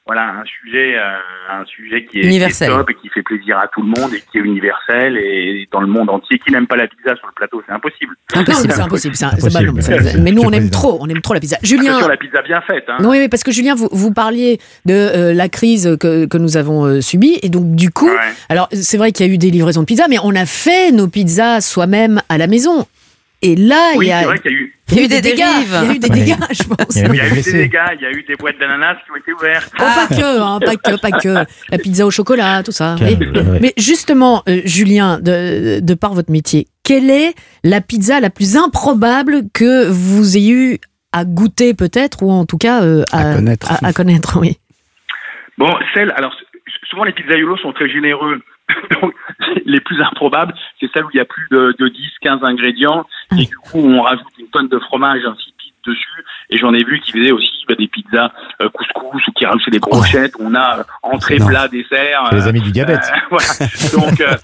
Voilà, 0.07 0.23
un 0.41 0.45
sujet, 0.45 0.97
euh, 0.99 1.17
un 1.51 1.65
sujet 1.65 2.05
qui 2.05 2.21
est, 2.21 2.25
Universel. 2.25 2.69
qui 2.69 2.75
est 2.75 2.77
top 2.77 2.91
et 2.91 2.95
qui 2.95 3.09
fait 3.09 3.23
plaisir 3.23 3.59
à 3.59 3.69
tout 3.69 3.81
le 3.81 3.89
monde 3.89 4.13
et 4.15 4.21
qui 4.31 4.37
est 4.37 4.43
universel 4.43 5.17
et 5.17 5.67
dans 5.73 5.81
le 5.81 5.87
monde 5.87 6.11
entier. 6.11 6.39
Qui 6.39 6.53
n'aime 6.53 6.67
pas 6.67 6.77
la 6.77 6.87
pizza 6.89 7.17
sur 7.17 7.27
le 7.27 7.33
plateau, 7.35 7.63
c'est 7.67 7.73
impossible. 7.73 8.15
Non, 8.35 8.43
Impossible. 8.43 8.73
c'est 8.75 8.81
impossible. 8.83 9.15
un- 9.23 9.29
Impossible. 9.29 9.53
bah 9.53 9.63
non, 9.63 9.73
mais 9.73 10.21
mais 10.21 10.33
nous, 10.33 10.43
on 10.43 10.51
aime 10.53 10.69
trop, 10.69 10.99
on 11.01 11.09
aime 11.09 11.23
trop 11.23 11.33
la 11.33 11.41
pizza. 11.41 11.57
Julien, 11.63 11.93
Attention, 11.93 12.09
la 12.09 12.17
pizza 12.19 12.43
bien 12.43 12.61
faite. 12.63 12.85
Hein. 12.89 12.99
oui, 13.01 13.19
oui, 13.19 13.29
parce 13.31 13.43
que 13.45 13.51
Julien, 13.51 13.75
vous, 13.75 13.89
vous 13.93 14.13
parliez 14.13 14.59
de 14.85 14.93
euh, 14.93 15.33
la 15.33 15.49
crise 15.49 15.97
que, 15.99 16.27
que 16.27 16.37
nous 16.37 16.59
avons 16.59 16.85
euh, 16.85 17.01
subie, 17.01 17.39
et 17.43 17.49
donc 17.49 17.75
du 17.75 17.91
coup, 17.91 18.09
Ouais. 18.11 18.33
alors 18.51 18.69
c'est 18.73 18.99
vrai 18.99 19.11
qu'il 19.13 19.27
y 19.27 19.31
a 19.31 19.33
eu 19.33 19.39
des 19.39 19.51
livraisons 19.51 19.81
de 19.81 19.87
pizza, 19.87 20.07
mais 20.11 20.19
on 20.23 20.35
a 20.35 20.45
fait 20.45 20.93
nos 20.93 21.09
pizzas 21.09 21.63
soi-même 21.63 22.21
à 22.29 22.37
la 22.37 22.47
maison. 22.47 22.87
Et 23.41 23.57
là, 23.57 23.93
Oui, 23.97 24.07
il 24.07 24.09
y 24.09 24.13
a, 24.13 24.21
c'est 24.21 24.25
vrai 24.27 24.39
qu'il 24.41 24.51
y 24.53 24.55
a 24.55 24.59
eu. 24.59 24.74
Il 24.91 24.97
y 24.97 25.01
a 25.01 25.05
eu 25.05 25.09
des 25.09 25.21
dégâts. 25.21 25.37
dérives. 25.37 25.79
Il 25.83 25.87
y 25.89 25.91
a 25.91 25.95
eu 25.95 25.99
des 25.99 26.09
dégâts, 26.11 26.37
je 26.51 26.63
pense. 26.65 26.97
Il 26.97 27.15
y 27.15 27.21
a 27.21 27.27
eu 27.29 27.43
des 27.43 27.53
dégâts, 27.53 27.79
il 27.97 28.03
y 28.03 28.07
a 28.07 28.11
eu 28.11 28.23
des 28.23 28.37
boîtes 28.37 28.59
d'ananas 28.59 28.97
qui 29.05 29.11
ont 29.13 29.17
été 29.17 29.33
ouvertes. 29.33 29.73
Oh, 29.79 29.83
pas 29.83 30.07
que, 30.09 30.41
hein, 30.41 30.59
pas 30.61 30.77
que, 30.77 31.01
pas 31.01 31.11
que. 31.11 31.35
La 31.71 31.79
pizza 31.79 32.07
au 32.07 32.11
chocolat, 32.11 32.63
tout 32.63 32.73
ça. 32.73 32.97
Mais, 33.61 33.73
justement, 33.77 34.43
euh, 34.49 34.61
Julien, 34.65 35.19
de, 35.21 35.81
de 35.81 35.95
par 35.95 36.15
votre 36.15 36.31
métier, 36.31 36.67
quelle 36.83 37.11
est 37.11 37.35
la 37.63 37.81
pizza 37.81 38.21
la 38.21 38.31
plus 38.31 38.57
improbable 38.57 39.43
que 39.55 39.89
vous 39.89 40.37
ayez 40.37 40.53
eu 40.53 40.79
à 41.13 41.25
goûter 41.25 41.75
peut-être, 41.75 42.23
ou 42.23 42.31
en 42.31 42.45
tout 42.45 42.59
cas 42.59 42.83
euh, 42.83 43.05
À 43.13 43.35
connaître. 43.37 43.73
À, 43.73 43.87
à 43.87 43.93
connaître, 43.93 44.39
oui. 44.41 44.59
Bon, 45.57 45.71
celles, 45.95 46.13
alors 46.17 46.35
souvent 46.91 47.05
les 47.05 47.13
pizzaiolos 47.13 47.57
sont 47.59 47.73
très 47.73 47.89
généreux. 47.89 48.43
Donc, 49.03 49.15
les 49.67 49.81
plus 49.81 50.01
improbables, 50.03 50.55
c'est 50.81 50.91
celles 50.93 51.05
où 51.05 51.11
il 51.13 51.19
y 51.19 51.21
a 51.21 51.25
plus 51.25 51.47
de, 51.51 51.75
de 51.79 51.89
10, 51.89 52.01
15 52.23 52.41
ingrédients 52.45 53.07
et 53.33 53.45
du 53.47 53.57
coup 53.57 53.79
on 53.79 54.01
rajoute 54.03 54.27
une 54.39 54.49
tonne 54.49 54.69
de 54.69 54.79
fromage 54.79 55.25
insipide 55.25 55.75
dessus. 55.87 56.25
Et 56.49 56.57
j'en 56.57 56.73
ai 56.73 56.83
vu 56.83 56.99
qui 57.01 57.13
faisaient 57.13 57.31
aussi 57.33 57.65
bah, 57.69 57.75
des 57.75 57.89
pizzas 57.89 58.33
euh, 58.63 58.69
couscous 58.71 59.27
ou 59.29 59.33
qui 59.33 59.45
rajoutaient 59.45 59.71
des 59.71 59.79
brochettes. 59.81 60.33
On 60.41 60.55
a 60.55 60.79
euh, 60.79 60.83
entrée, 61.03 61.37
Non. 61.39 61.47
plat, 61.47 61.69
dessert. 61.69 62.31
Les 62.33 62.47
amis 62.49 62.63
du 62.63 62.73
diabète. 62.73 63.03
euh, 63.13 63.19
voilà. 63.31 64.09
Donc, 64.09 64.21
euh, 64.23 64.35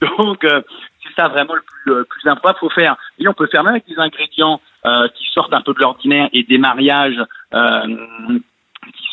donc 0.18 0.44
euh, 0.44 0.60
c'est 1.02 1.14
ça 1.20 1.28
vraiment 1.28 1.54
le 1.54 1.62
plus, 1.62 1.92
euh, 1.92 2.04
plus 2.04 2.28
improbable. 2.28 2.58
Faut 2.60 2.70
faire. 2.70 2.96
Et 3.18 3.26
on 3.26 3.32
peut 3.34 3.46
faire 3.50 3.64
même 3.64 3.72
avec 3.74 3.86
des 3.88 3.98
ingrédients 3.98 4.60
euh, 4.84 5.08
qui 5.16 5.24
sortent 5.32 5.54
un 5.54 5.62
peu 5.62 5.72
de 5.72 5.80
l'ordinaire 5.80 6.28
et 6.34 6.42
des 6.42 6.58
mariages. 6.58 7.16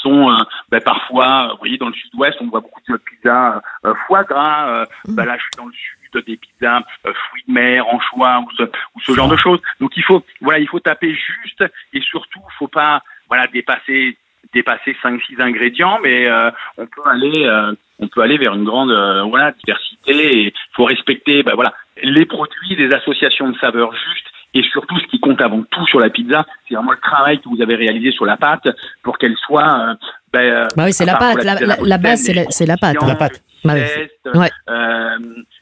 Sont 0.02 0.32
euh, 0.32 0.36
ben, 0.70 0.82
parfois, 0.82 1.46
euh, 1.46 1.52
vous 1.52 1.58
voyez, 1.60 1.78
dans 1.78 1.88
le 1.88 1.94
sud-ouest, 1.94 2.38
on 2.42 2.48
voit 2.48 2.62
beaucoup 2.62 2.82
de 2.88 2.98
pizzas 2.98 3.62
euh, 3.86 3.94
foie 4.08 4.24
gras. 4.24 4.70
euh, 4.70 4.86
ben, 5.08 5.26
là, 5.26 5.36
je 5.38 5.42
suis 5.42 5.58
dans 5.58 5.66
le 5.66 5.74
sud, 5.74 6.26
des 6.26 6.38
pizzas 6.38 6.82
euh, 7.06 7.14
fruits 7.14 7.44
de 7.48 7.54
mer, 7.54 7.88
anchois 7.88 8.40
ou 8.40 8.52
ce, 8.58 8.64
ou 8.64 9.02
ce 9.02 9.14
genre 9.14 9.28
de 9.28 9.38
choses. 9.38 9.62
Donc, 9.80 9.92
il 9.98 10.04
faut, 10.04 10.24
voilà, 10.42 10.60
il 10.60 10.68
faut 10.68 10.80
taper 10.80 11.14
juste 11.14 11.64
et 11.94 12.02
surtout, 12.02 12.42
faut 12.58 12.68
pas, 12.68 13.02
voilà, 13.28 13.48
dépasser 13.48 14.18
dépasser 14.54 14.96
5-6 15.04 15.42
ingrédients, 15.42 16.00
mais 16.02 16.28
euh, 16.28 16.50
on 16.78 16.88
peut 16.88 17.02
aller 17.06 17.46
euh, 17.46 17.74
on 18.00 18.08
peut 18.08 18.22
aller 18.22 18.38
vers 18.38 18.54
une 18.54 18.64
grande 18.64 18.90
voilà 19.28 19.52
diversité 19.52 20.14
et 20.14 20.46
il 20.48 20.54
faut 20.74 20.86
respecter 20.86 21.44
bah, 21.44 21.52
voilà 21.56 21.74
les 22.02 22.26
produits, 22.26 22.76
les 22.78 22.92
associations 22.96 23.50
de 23.50 23.58
saveurs 23.60 23.94
justes 23.94 24.32
et 24.54 24.64
surtout 24.64 24.98
ce 25.00 25.06
qui 25.08 25.20
compte 25.20 25.42
avant 25.42 25.62
tout 25.64 25.86
sur 25.88 26.00
la 26.00 26.10
pizza, 26.10 26.46
c'est 26.68 26.76
vraiment 26.76 26.92
le 26.92 27.00
travail 27.00 27.40
que 27.40 27.50
vous 27.50 27.62
avez 27.62 27.76
réalisé 27.76 28.12
sur 28.12 28.26
la 28.26 28.38
pâte 28.38 28.68
pour 29.04 29.18
qu'elle 29.18 29.36
soit. 29.38 29.90
euh, 29.90 29.94
bah, 30.34 30.40
euh, 30.42 30.66
Bah 30.76 30.84
oui, 30.86 30.94
c'est 30.94 31.06
la 31.06 31.16
pâte. 31.18 31.44
La, 31.44 31.56
pizza 31.56 31.66
la- 31.78 31.84
la 31.84 31.98
base, 31.98 32.22
c'est 32.22 32.66
la, 32.66 32.78
pâte. 32.78 32.98
La 33.06 33.16
pâte. 33.16 33.42
Bah 33.64 33.74
ouais. 33.74 34.50
euh, 34.70 35.18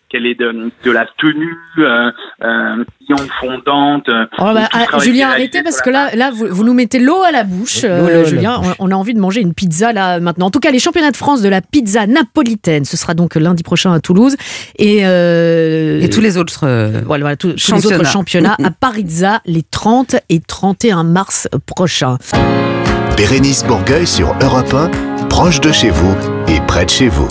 quelle 0.10 0.26
est 0.26 0.36
de, 0.36 0.72
de 0.86 0.92
la 0.92 1.06
tenue, 1.18 1.58
euh, 1.80 2.12
euh, 2.44 2.84
fondante. 3.42 4.08
euh, 4.10 4.26
Oh, 4.40 4.52
bah, 4.54 4.70
ah, 4.72 5.00
Julien, 5.00 5.30
arrêtez 5.30 5.64
parce 5.64 5.82
que 5.82 5.90
là, 5.90 6.16
là 6.16 6.32
vous, 6.32 6.48
vous 6.50 6.64
nous 6.64 6.74
mettez 6.74 7.00
l'eau 7.00 7.22
à 7.24 7.32
la 7.32 7.44
bouche, 7.44 7.82
euh, 7.84 8.08
à 8.08 8.10
la 8.10 8.24
Julien. 8.24 8.60
bouche. 8.60 8.74
On, 8.80 8.88
on 8.88 8.92
a 8.92 8.96
envie 8.96 9.14
de 9.14 9.20
manger 9.20 9.42
une 9.42 9.54
pizza 9.54 9.92
là 9.94 10.20
maintenant. 10.20 10.48
En 10.48 10.52
tout 10.52 10.60
cas, 10.60 10.72
les 10.72 10.80
championnats 10.80 11.12
de 11.12 11.18
France 11.18 11.42
de 11.42 11.50
la 11.50 11.62
pizza 11.62 12.08
napolitaine, 12.08 12.86
ce 12.86 12.96
sera 12.96 13.14
donc 13.16 13.36
lundi 13.36 13.64
prochain 13.64 13.92
à 13.92 14.00
Toulouse. 14.00 14.36
Et, 14.80 15.00
euh, 15.04 16.02
Et 16.02 16.10
tous 16.10 16.22
les 16.22 16.38
autres. 16.38 16.62
euh, 16.64 17.02
voilà, 17.06 17.24
voilà, 17.24 17.36
tous, 17.36 17.50
tous 17.50 17.54
les 17.56 17.82
championnats. 17.82 17.96
autres 18.02 18.10
championnats 18.12 18.56
à 18.64 18.72
Parizza 18.72 19.42
les 19.46 19.64
30 19.64 20.16
et 20.30 20.40
31 20.40 21.04
mars 21.04 21.48
prochains. 21.66 22.18
Bérénice 23.18 23.64
Bourgueil 23.66 24.06
sur 24.08 24.36
Europe 24.42 24.74
1, 24.74 25.28
proche 25.28 25.60
de 25.60 25.72
chez 25.72 25.90
vous 25.90 26.16
et 26.48 26.60
près 26.68 26.86
de 26.86 26.90
chez 26.90 27.08
vous. 27.10 27.28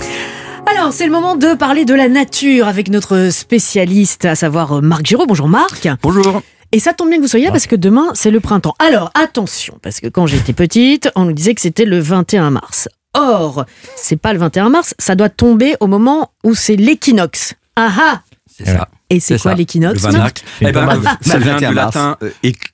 Alors, 0.66 0.92
c'est 0.92 1.06
le 1.06 1.12
moment 1.12 1.36
de 1.36 1.54
parler 1.54 1.84
de 1.84 1.94
la 1.94 2.08
nature 2.08 2.66
avec 2.68 2.88
notre 2.90 3.30
spécialiste, 3.30 4.24
à 4.24 4.34
savoir 4.34 4.72
euh, 4.78 4.80
Marc 4.80 5.06
Giraud. 5.06 5.26
Bonjour 5.26 5.48
Marc. 5.48 5.88
Bonjour. 6.02 6.42
Et 6.72 6.80
ça 6.80 6.92
tombe 6.92 7.08
bien 7.08 7.18
que 7.18 7.22
vous 7.22 7.28
soyez 7.28 7.46
là 7.46 7.52
parce 7.52 7.66
que 7.66 7.76
demain, 7.76 8.08
c'est 8.14 8.30
le 8.30 8.40
printemps. 8.40 8.74
Alors, 8.78 9.10
attention, 9.14 9.78
parce 9.80 10.00
que 10.00 10.08
quand 10.08 10.26
j'étais 10.26 10.52
petite, 10.52 11.08
on 11.14 11.24
nous 11.24 11.32
disait 11.32 11.54
que 11.54 11.60
c'était 11.60 11.84
le 11.84 12.00
21 12.00 12.50
mars. 12.50 12.88
Or, 13.14 13.64
c'est 13.96 14.16
pas 14.16 14.32
le 14.32 14.38
21 14.40 14.68
mars, 14.68 14.94
ça 14.98 15.14
doit 15.14 15.28
tomber 15.28 15.76
au 15.80 15.86
moment 15.86 16.32
où 16.44 16.54
c'est 16.54 16.76
l'équinoxe. 16.76 17.54
Ah 17.76 17.92
ah 17.98 18.22
C'est 18.46 18.66
ça. 18.66 18.88
Et 19.08 19.20
c'est 19.20 19.40
quoi 19.40 19.54
l'équinoxe 19.54 20.02
Le 20.04 20.10
Vanac. 20.10 20.42
Une 20.60 20.68
Eh 20.68 20.72
ben, 20.72 21.00
ça 21.20 21.38
Le 21.38 21.44
vient 21.44 21.52
21 21.54 21.68
du 21.70 21.74
latin 21.76 22.16
euh, 22.22 22.30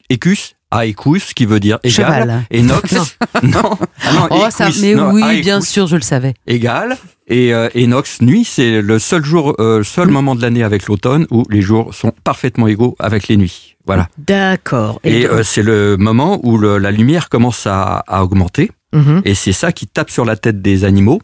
aecus, 0.09 1.35
qui 1.35 1.45
veut 1.45 1.61
dire 1.61 1.79
égal. 1.85 1.93
Cheval. 2.07 2.45
Et 2.51 2.63
nox. 2.63 2.93
non. 3.43 3.71
Ah 4.05 4.13
non, 4.15 4.27
Oh, 4.31 4.47
ça, 4.51 4.69
mais 4.81 4.95
non, 4.95 5.11
oui, 5.13 5.23
aecus, 5.23 5.41
bien 5.43 5.61
sûr, 5.61 5.87
je 5.87 5.97
le 5.97 6.03
savais. 6.03 6.35
Égal. 6.47 6.97
Et, 7.33 7.53
euh, 7.55 7.69
et 7.75 7.87
nox, 7.87 8.21
nuit, 8.21 8.45
c'est 8.45 8.83
le 8.83 8.99
seul 8.99 9.25
jour, 9.25 9.55
euh, 9.59 9.83
seul 9.83 10.09
Mm. 10.09 10.13
moment 10.13 10.35
de 10.35 10.43
l'année 10.43 10.63
avec 10.63 10.87
l'automne 10.87 11.27
où 11.31 11.45
les 11.51 11.63
jours 11.63 11.95
sont 11.95 12.13
parfaitement 12.25 12.69
égaux 12.69 12.95
avec 12.99 13.29
les 13.29 13.37
nuits. 13.37 13.77
Voilà. 13.87 14.07
D'accord. 14.19 15.01
Et 15.03 15.27
euh, 15.27 15.43
c'est 15.43 15.63
le 15.63 15.97
moment 15.97 16.39
où 16.45 16.59
le- 16.59 16.79
la 16.79 16.91
lumière 16.91 17.29
commence 17.29 17.67
à, 17.67 18.05
à 18.07 18.23
augmenter. 18.23 18.71
Mhm. 18.95 19.23
Et 19.25 19.35
c'est 19.35 19.53
ça 19.53 19.73
qui 19.73 19.87
tape 19.87 20.11
sur 20.11 20.25
la 20.27 20.37
tête 20.37 20.61
des 20.61 20.85
animaux. 20.85 21.21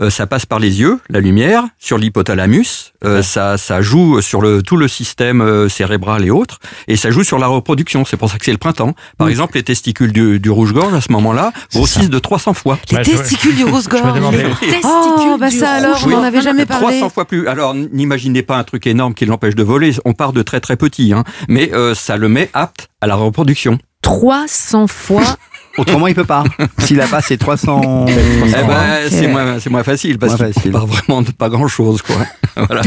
Euh, 0.00 0.10
ça 0.10 0.26
passe 0.26 0.46
par 0.46 0.58
les 0.58 0.80
yeux, 0.80 0.98
la 1.10 1.20
lumière, 1.20 1.64
sur 1.78 1.98
l'hypothalamus. 1.98 2.92
Euh, 3.04 3.22
ça, 3.22 3.58
ça 3.58 3.82
joue 3.82 4.20
sur 4.20 4.40
le, 4.40 4.62
tout 4.62 4.76
le 4.76 4.88
système 4.88 5.40
euh, 5.40 5.68
cérébral 5.68 6.24
et 6.24 6.30
autres. 6.30 6.58
Et 6.88 6.96
ça 6.96 7.10
joue 7.10 7.24
sur 7.24 7.38
la 7.38 7.46
reproduction. 7.46 8.04
C'est 8.04 8.16
pour 8.16 8.30
ça 8.30 8.38
que 8.38 8.44
c'est 8.44 8.52
le 8.52 8.58
printemps. 8.58 8.94
Par 9.18 9.28
exemple, 9.28 9.54
les 9.56 9.62
testicules 9.62 10.12
du, 10.12 10.40
du 10.40 10.50
rouge-gorge, 10.50 10.94
à 10.94 11.00
ce 11.00 11.12
moment-là, 11.12 11.52
grossissent 11.74 12.10
de 12.10 12.18
300 12.18 12.54
fois. 12.54 12.78
Les 12.90 13.04
je- 13.04 13.10
testicules 13.10 13.56
du 13.56 13.64
Je. 13.64 14.48
Testicules 14.60 14.82
Oh, 14.84 15.36
bah 15.38 15.50
du 15.50 15.58
ça 15.58 15.70
alors, 15.72 15.98
on 16.04 16.08
n'en 16.10 16.22
avait 16.22 16.42
jamais 16.42 16.66
parlé. 16.66 16.98
300 16.98 17.10
fois 17.10 17.24
plus. 17.26 17.46
Alors, 17.48 17.74
n'imaginez 17.74 18.42
pas 18.42 18.56
un 18.58 18.64
truc 18.64 18.86
énorme 18.86 19.14
qui 19.14 19.26
l'empêche 19.26 19.54
de 19.54 19.62
voler. 19.62 19.92
On 20.04 20.14
part 20.14 20.32
de 20.32 20.42
très 20.42 20.60
très 20.60 20.76
petit, 20.76 21.12
hein. 21.12 21.24
mais 21.48 21.72
euh, 21.74 21.94
ça 21.94 22.16
le 22.16 22.28
met 22.28 22.50
apte 22.54 22.88
à 23.00 23.06
la 23.06 23.14
reproduction. 23.14 23.78
300 24.02 24.86
fois. 24.86 25.22
Autrement, 25.78 26.06
il 26.06 26.14
peut 26.14 26.24
pas. 26.26 26.44
S'il 26.80 27.00
a 27.00 27.06
pas 27.06 27.22
ses 27.22 27.38
300. 27.38 28.04
Eh 28.06 28.12
ben, 28.52 28.60
ok. 28.60 29.08
c'est 29.08 29.26
moins, 29.26 29.58
c'est 29.58 29.70
moins 29.70 29.82
facile 29.82 30.18
parce 30.18 30.38
Moins 30.38 30.50
qu'il 30.50 30.70
part 30.70 30.86
vraiment 30.86 31.22
de 31.22 31.30
pas 31.30 31.48
grand 31.48 31.66
chose, 31.66 32.02
quoi. 32.02 32.16
voilà. 32.66 32.82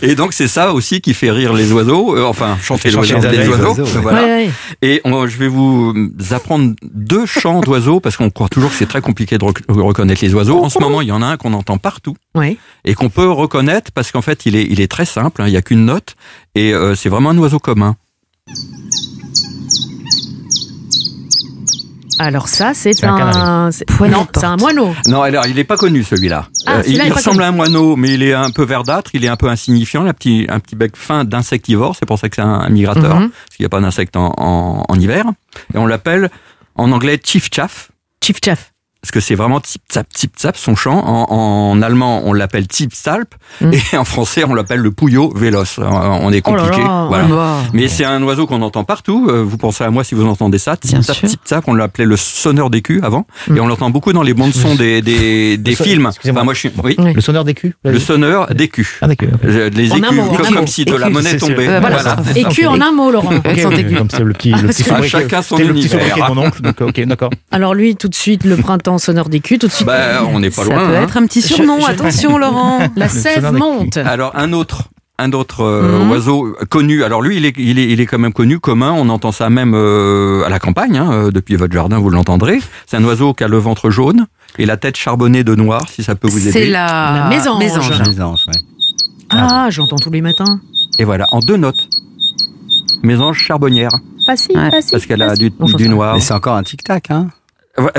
Et 0.00 0.14
donc 0.14 0.32
c'est 0.32 0.48
ça 0.48 0.72
aussi 0.72 1.02
qui 1.02 1.12
fait 1.12 1.30
rire 1.30 1.52
les 1.52 1.70
oiseaux, 1.72 2.16
euh, 2.16 2.24
enfin 2.24 2.56
chanter 2.62 2.90
les 2.90 2.96
les 2.96 3.02
les 3.02 3.48
oiseaux. 3.50 3.74
les 3.74 3.80
oiseaux, 3.80 3.82
ouais. 3.84 4.00
voilà. 4.00 4.22
Ouais, 4.22 4.28
ouais. 4.46 4.50
Et 4.80 5.02
on- 5.04 5.26
je 5.26 5.36
vais 5.36 5.48
vous 5.48 5.94
apprendre 6.30 6.72
deux 6.94 7.26
chants 7.26 7.60
d'oiseaux 7.60 8.00
parce 8.00 8.16
qu'on 8.16 8.30
croit 8.30 8.48
toujours 8.48 8.70
que 8.70 8.76
c'est 8.76 8.88
très 8.88 9.02
compliqué 9.02 9.36
de 9.36 9.44
rec- 9.44 9.64
reconnaître 9.68 10.24
les 10.24 10.32
oiseaux. 10.32 10.64
En 10.64 10.70
ce 10.70 10.78
moment, 10.78 11.02
il 11.02 11.08
y 11.08 11.12
en 11.12 11.20
a 11.20 11.26
un 11.26 11.36
qu'on 11.36 11.52
entend 11.52 11.76
partout 11.76 12.16
Ouais. 12.34 12.56
et 12.86 12.94
qu'on 12.94 13.10
peut 13.10 13.28
reconnaître 13.30 13.92
parce 13.92 14.10
qu'en 14.10 14.22
fait, 14.22 14.46
il 14.46 14.56
est, 14.56 14.64
il 14.70 14.80
est 14.80 14.90
très 14.90 15.04
simple. 15.04 15.42
hein, 15.42 15.48
il 15.48 15.50
n'y 15.50 15.58
a 15.58 15.62
qu'une 15.62 15.84
note 15.84 16.14
et 16.54 16.72
euh, 16.72 16.94
c'est 16.94 17.10
vraiment 17.10 17.28
un 17.28 17.36
oiseau 17.36 17.58
commun. 17.58 17.94
Alors 22.18 22.48
ça, 22.48 22.72
c'est 22.74 23.02
un 23.04 23.70
Non, 23.70 24.26
c'est 24.34 24.44
un 24.44 24.56
moineau. 24.56 24.94
Non, 25.06 25.22
alors 25.22 25.46
il 25.46 25.56
n'est 25.56 25.64
pas 25.64 25.76
connu 25.76 26.02
celui-là. 26.04 26.46
Ah, 26.66 26.76
Euh, 26.78 26.82
il, 26.86 27.00
ressemble 27.12 27.36
connu. 27.38 27.44
à 27.46 27.48
un 27.48 27.52
moineau, 27.52 27.96
mais 27.96 28.14
il 28.14 28.22
est 28.22 28.34
un 28.34 28.50
peu 28.50 28.64
verdâtre, 28.64 29.10
il 29.14 29.24
est 29.24 29.28
un 29.28 29.36
peu 29.36 29.48
insignifiant, 29.48 30.02
il 30.02 30.06
a 30.06 30.10
un 30.10 30.14
petit, 30.14 30.46
un 30.48 30.60
petit 30.60 30.76
bec 30.76 30.96
fin 30.96 31.24
d'insectivore, 31.24 31.96
c'est 31.98 32.06
pour 32.06 32.18
ça 32.18 32.28
que 32.28 32.36
c'est 32.36 32.42
un, 32.42 32.48
un 32.60 32.68
migrateur, 32.68 33.16
Mhm. 33.20 33.30
parce 33.30 33.56
qu'il 33.56 33.64
n'y 33.64 33.66
a 33.66 33.70
pas 33.70 33.80
d'insectes 33.80 34.16
en, 34.16 34.32
en, 34.36 34.84
en 34.88 34.94
hiver. 35.00 35.26
Et 35.74 35.78
on 35.78 35.86
l'appelle 35.86 36.30
en 36.76 36.90
anglais 36.92 37.20
chief 37.24 37.48
chaff, 37.54 37.90
Chief 38.24 38.36
Chaff. 38.44 38.71
Parce 39.02 39.10
que 39.10 39.18
c'est 39.20 39.34
vraiment 39.34 39.58
tip 39.60 39.82
tap 39.92 40.06
tip 40.14 40.36
tap 40.36 40.56
son 40.56 40.76
chant. 40.76 41.02
En, 41.04 41.26
en 41.72 41.82
allemand, 41.82 42.22
on 42.24 42.32
l'appelle 42.32 42.68
tip 42.68 42.94
salp, 42.94 43.34
Mm. 43.60 43.72
et 43.92 43.96
en 43.98 44.04
français, 44.04 44.44
on 44.48 44.54
l'appelle 44.54 44.78
le 44.80 44.90
pouillot 44.92 45.32
véloce. 45.36 45.78
Alors, 45.78 46.20
On 46.22 46.32
est 46.32 46.40
Oh 46.46 46.54
là 46.54 46.62
compliqué. 46.62 46.82
là. 46.82 47.04
voilà. 47.08 47.56
Mais 47.74 47.88
c'est 47.88 48.04
un 48.04 48.22
oiseau 48.22 48.46
qu'on 48.46 48.62
entend 48.62 48.84
partout. 48.84 49.26
Euh, 49.28 49.42
Vous 49.42 49.58
pensez 49.58 49.84
à 49.84 49.90
moi 49.90 50.04
si 50.04 50.14
vous 50.14 50.24
entendez 50.24 50.58
ça. 50.58 50.76
Tip 50.76 51.00
tap 51.04 51.16
sûr. 51.16 51.28
tip 51.28 51.44
tap. 51.44 51.64
On 51.66 51.74
l'appelait 51.74 52.04
le 52.06 52.16
sonneur 52.16 52.70
d'écu 52.70 53.00
avant, 53.02 53.26
Mm. 53.48 53.56
et 53.56 53.60
on 53.60 53.66
l'entend 53.66 53.90
beaucoup 53.90 54.12
dans 54.12 54.22
les 54.22 54.34
bandes 54.34 54.54
son 54.54 54.74
des 54.76 55.02
des, 55.02 55.56
des 55.58 55.74
films. 55.74 56.06
excusez-moi. 56.06 56.44
moi, 56.44 56.54
je 56.54 56.58
suis. 56.60 56.70
Oui. 56.82 56.96
Le 56.98 57.20
sonneur 57.20 57.44
des 57.44 57.54
culs 57.54 57.74
Le 57.84 57.98
sonneur 57.98 58.46
d'écu. 58.54 58.98
Ah, 59.02 59.08
d'accord. 59.08 59.28
ok. 59.34 59.40
Euh, 59.44 59.68
Les 59.74 59.88
écus, 59.92 60.12
mot, 60.12 60.24
comme, 60.54 60.66
si 60.68 60.84
de 60.84 60.94
la 60.94 61.10
monnaie 61.10 61.36
tombait. 61.36 61.66
c'est- 61.66 61.80
voilà. 61.80 62.00
Voilà. 62.02 62.16
Écu 62.36 62.66
en 62.66 62.80
un 62.80 62.92
mot, 62.92 63.10
Laurent. 63.10 63.30
Comme 63.30 64.08
c'est 64.10 64.20
le 64.20 64.32
petit, 64.32 64.54
Ah, 64.54 65.02
chacun 65.06 65.42
son 65.42 65.58
univers. 65.58 66.32
mon 66.34 66.46
oncle. 66.46 66.62
Donc, 66.62 66.80
ok, 66.80 67.00
d'accord. 67.06 67.30
Alors 67.50 67.74
lui, 67.74 67.96
tout 67.96 68.08
de 68.08 68.14
suite, 68.14 68.44
le 68.44 68.56
printemps 68.56 68.91
sonneur 68.98 69.28
des 69.28 69.40
culs, 69.40 69.58
tout 69.58 69.66
de 69.68 69.72
suite. 69.72 69.86
Bah, 69.86 70.22
on 70.28 70.40
n'est 70.40 70.50
pas 70.50 70.64
Ça 70.64 70.70
loin. 70.74 70.86
peut 70.86 70.96
hein. 70.96 71.02
être 71.02 71.16
un 71.16 71.26
petit 71.26 71.42
surnom, 71.42 71.78
Je- 71.80 71.86
je- 71.86 71.90
attention 71.92 72.38
Laurent. 72.38 72.78
la 72.96 73.08
sève 73.08 73.52
monte. 73.52 73.96
Alors 73.96 74.32
un 74.36 74.52
autre, 74.52 74.84
un 75.18 75.32
autre 75.32 75.60
euh, 75.62 76.00
Mhm. 76.04 76.10
oiseau 76.10 76.56
connu. 76.70 77.04
Alors 77.04 77.22
lui, 77.22 77.36
il 77.36 77.44
est, 77.46 77.54
il 77.58 77.78
est, 77.78 77.88
il 77.88 78.00
est 78.00 78.06
quand 78.06 78.18
même 78.18 78.32
connu, 78.32 78.58
commun. 78.58 78.92
On 78.96 79.08
entend 79.08 79.30
ça 79.32 79.50
même 79.50 79.72
euh, 79.74 80.44
à 80.44 80.48
la 80.48 80.58
campagne. 80.58 80.96
hein, 80.96 81.10
euh, 81.12 81.30
depuis 81.30 81.56
votre 81.56 81.72
jardin, 81.72 81.98
vous 81.98 82.10
l'entendrez. 82.10 82.60
C'est 82.86 82.96
un 82.96 83.04
oiseau 83.04 83.34
qui 83.34 83.44
a 83.44 83.48
le 83.48 83.58
ventre 83.58 83.90
jaune 83.90 84.26
et 84.58 84.66
la 84.66 84.76
tête 84.76 84.96
charbonnée 84.96 85.44
de 85.44 85.54
noir, 85.54 85.82
si 85.88 86.02
ça 86.02 86.14
peut 86.14 86.28
vous 86.28 86.38
C'est 86.38 86.48
aider. 86.62 86.70
la, 86.70 87.28
La 87.28 87.28
mésange. 87.28 87.58
Ouais. 88.48 88.54
Ah, 89.30 89.68
j'entends 89.70 89.96
tous 89.96 90.10
les 90.10 90.20
matins. 90.20 90.60
Et 90.98 91.04
voilà, 91.04 91.24
en 91.30 91.40
deux 91.40 91.56
notes. 91.56 91.88
Mésange 93.02 93.38
charbonnière, 93.38 93.90
Facile, 94.26 94.56
Ouais. 94.56 94.70
facile. 94.70 94.90
parce 94.92 95.06
qu'elle 95.06 95.22
a 95.22 95.34
du, 95.34 95.50
du 95.50 95.88
noir. 95.88 96.14
Mais 96.14 96.20
c'est 96.20 96.34
encore 96.34 96.54
un 96.54 96.62
tic-tac, 96.62 97.10
hein. 97.10 97.28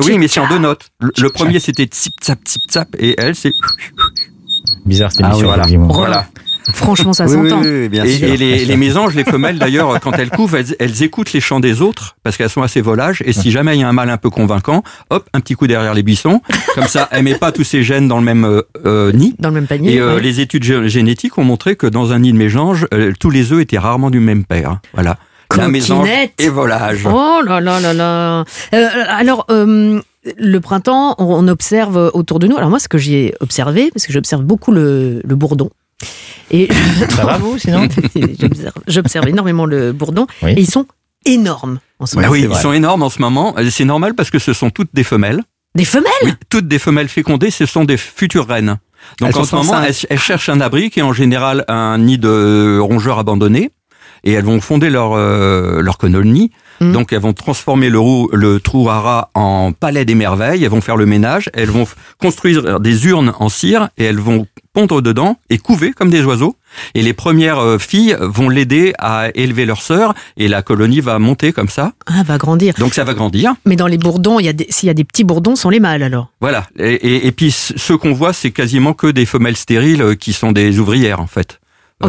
Oui, 0.06 0.18
mais 0.18 0.28
c'est 0.28 0.40
en 0.40 0.48
deux 0.48 0.60
notes. 0.60 0.90
Le, 1.18 1.30
premier, 1.30 1.60
c'était 1.60 1.88
tip 1.88 2.14
tap 2.22 2.44
tip 2.44 2.62
tap, 2.72 2.88
et 3.00 3.16
elle, 3.18 3.36
c'est 3.36 3.52
Bizarre 4.86 5.12
cette 5.12 5.22
Ah 5.24 5.30
émission. 5.30 5.48
oui, 5.50 5.56
voilà. 5.78 5.94
voilà. 5.94 6.26
Franchement, 6.74 7.12
ça 7.12 7.26
oui, 7.26 7.32
s'entend. 7.50 7.62
oui, 7.62 7.68
oui, 7.82 7.90
bien 7.90 8.06
Et, 8.06 8.18
sûr. 8.18 8.28
et 8.30 8.38
les, 8.38 8.64
les 8.66 8.78
mésanges, 8.78 9.16
les 9.16 9.26
femelles 9.26 9.58
d'ailleurs, 9.60 10.00
quand 10.02 10.14
elles 10.14 10.30
couvent, 10.30 10.58
elles, 10.58 10.76
elles 10.80 11.04
écoutent 11.04 11.34
les 11.34 11.42
chants 11.42 11.60
des 11.60 11.82
autres 11.82 12.16
parce 12.24 12.38
qu'elles 12.38 12.50
sont 12.50 12.62
assez 12.62 12.80
volages. 12.80 13.22
Et 13.26 13.34
si 13.34 13.52
jamais 13.52 13.76
il 13.76 13.82
y 13.82 13.84
a 13.84 13.90
un 13.90 13.94
mâle 13.94 14.10
un 14.10 14.18
peu 14.18 14.30
convaincant, 14.30 14.82
hop, 15.10 15.28
un 15.34 15.42
petit 15.42 15.56
coup 15.56 15.68
derrière 15.68 15.94
les 15.94 16.04
buissons. 16.04 16.42
Comme 16.76 16.88
ça, 16.88 17.10
elle 17.12 17.24
met 17.24 17.36
pas 17.36 17.52
tous 17.52 17.66
ses 17.66 17.84
gènes 17.84 18.08
dans 18.08 18.18
le 18.18 18.24
même 18.24 18.46
euh, 18.46 18.62
euh, 18.86 19.12
nid. 19.12 19.36
Dans 19.40 19.50
le 19.50 19.56
même 19.56 19.68
panier. 19.68 19.96
Et 19.96 20.00
euh, 20.00 20.16
ouais. 20.16 20.22
les 20.22 20.40
études 20.40 20.64
gé- 20.64 20.88
génétiques 20.88 21.38
ont 21.38 21.44
montré 21.44 21.76
que 21.76 21.88
dans 21.88 22.14
un 22.14 22.20
nid 22.20 22.32
de 22.32 22.38
mésange, 22.38 22.88
euh, 22.94 23.12
tous 23.20 23.30
les 23.30 23.52
œufs 23.52 23.62
étaient 23.62 23.78
rarement 23.80 24.10
du 24.10 24.22
même 24.22 24.46
père. 24.46 24.80
Voilà. 24.94 25.18
La 25.58 25.66
Coquinette. 25.66 26.34
et 26.40 26.50
volage. 26.50 27.06
Oh 27.06 27.42
là 27.46 27.60
là 27.62 27.80
là 27.80 27.94
là. 27.94 28.46
Euh, 28.74 28.88
alors, 29.08 29.46
euh, 29.50 30.02
le 30.38 30.60
printemps, 30.60 31.16
on, 31.18 31.48
observe 31.48 32.12
autour 32.14 32.40
de 32.40 32.48
nous. 32.48 32.58
Alors 32.58 32.70
moi, 32.70 32.80
ce 32.80 32.88
que 32.88 32.98
j'ai 32.98 33.34
observé, 33.42 33.90
parce 33.94 34.06
que 34.08 34.14
j'observe 34.14 34.44
beaucoup 34.44 34.72
le, 34.72 35.22
le 35.24 35.36
bourdon. 35.36 35.70
Et 36.52 36.68
vous 37.40 37.58
sinon 37.58 37.88
j'observe, 38.40 38.74
j'observe 38.88 39.28
énormément 39.28 39.66
le 39.66 39.92
bourdon. 39.92 40.28
Oui. 40.42 40.52
Et 40.52 40.60
ils 40.62 40.70
sont 40.70 40.86
énormes 41.26 41.80
en 42.00 42.06
ce 42.06 42.16
Bah 42.16 42.24
moment. 42.24 42.34
oui, 42.34 42.42
ils 42.42 42.48
vrai. 42.48 42.62
sont 42.62 42.74
énormes 42.74 43.04
en 43.04 43.10
ce 43.10 43.22
moment. 43.22 43.54
Euh, 43.58 43.70
C'est 43.70 43.86
normal 43.86 44.14
parce 44.14 44.30
que 44.30 44.40
ce 44.40 44.54
sont 44.54 44.70
toutes 44.70 44.90
des 44.94 45.04
femelles. 45.04 45.42
Des 45.76 45.86
femelles? 45.86 46.12
Oui, 46.24 46.34
toutes 46.50 46.68
des 46.68 46.80
femelles 46.80 47.10
fécondées, 47.10 47.50
ce 47.50 47.66
sont 47.66 47.84
des 47.86 47.98
futures 47.98 48.48
reines. 48.48 48.78
Donc 49.20 49.30
Elles 49.30 49.38
en 49.42 49.44
ce 49.44 49.56
moment, 49.56 49.82
elles, 50.10 50.20
cherchent 50.20 50.50
un 50.50 50.62
abri 50.62 50.90
qui 50.90 51.00
est 51.00 51.04
en 51.04 51.14
général 51.14 51.66
un 51.68 51.98
nid 51.98 52.18
de 52.18 52.78
rongeurs 52.80 53.20
abandonnés. 53.20 53.72
Et 54.24 54.32
elles 54.34 54.46
vont 54.46 54.62
fonder 54.62 54.90
leur, 54.90 55.14
euh, 55.14 55.82
leur 55.82 55.98
colonie 55.98 56.52
Mhm. 56.82 56.92
Donc 56.92 57.14
elles 57.14 57.22
vont 57.22 57.34
transformer 57.34 57.88
le, 57.90 58.00
le 58.36 58.60
trou 58.60 58.86
rats 58.86 59.30
en 59.36 59.74
palais 59.74 60.06
des 60.06 60.16
merveilles, 60.16 60.64
elles 60.64 60.72
vont 60.72 60.82
faire 60.82 60.98
le 60.98 61.06
ménage, 61.06 61.48
elles 61.54 61.70
vont 61.70 61.86
construire 62.20 62.80
des 62.80 63.06
urnes 63.06 63.32
en 63.40 63.48
cire 63.48 63.90
et 64.00 64.06
elles 64.06 64.18
vont 64.20 64.48
pondre 64.74 65.02
dedans 65.04 65.38
et 65.52 65.60
couver 65.60 65.92
comme 65.92 66.10
des 66.10 66.24
oiseaux. 66.24 66.56
Et 66.96 67.04
les 67.04 67.14
premières 67.14 67.60
euh, 67.60 67.78
filles 67.78 68.18
vont 68.20 68.50
l'aider 68.50 68.94
à 68.98 69.28
élever 69.36 69.66
leur 69.68 69.84
sœur 69.84 70.16
et 70.36 70.48
la 70.48 70.64
colonie 70.64 71.00
va 71.00 71.20
monter 71.20 71.54
comme 71.54 71.70
ça. 71.70 71.94
Ah, 72.08 72.24
va 72.26 72.40
grandir. 72.40 72.74
Donc 72.80 72.96
ça 72.96 73.04
va 73.04 73.14
grandir. 73.14 73.54
Mais 73.68 73.76
dans 73.76 73.88
les 73.88 74.00
bourdons, 74.00 74.40
s'il 74.70 74.88
y 74.88 74.90
a 74.90 74.94
des 74.96 75.04
petits 75.04 75.24
bourdons, 75.24 75.56
sont 75.56 75.70
les 75.70 75.80
mâles 75.80 76.02
alors. 76.02 76.30
Voilà. 76.42 76.66
Et, 76.80 76.94
et, 76.94 77.28
et 77.28 77.32
puis 77.32 77.52
c- 77.52 77.76
ceux 77.78 77.98
qu'on 77.98 78.14
voit, 78.14 78.34
c'est 78.34 78.52
quasiment 78.52 78.94
que 78.94 79.08
des 79.08 79.28
femelles 79.28 79.58
stériles 79.58 80.02
euh, 80.02 80.16
qui 80.16 80.34
sont 80.34 80.52
des 80.52 80.80
ouvrières 80.80 81.20
en 81.22 81.28
fait. 81.28 81.60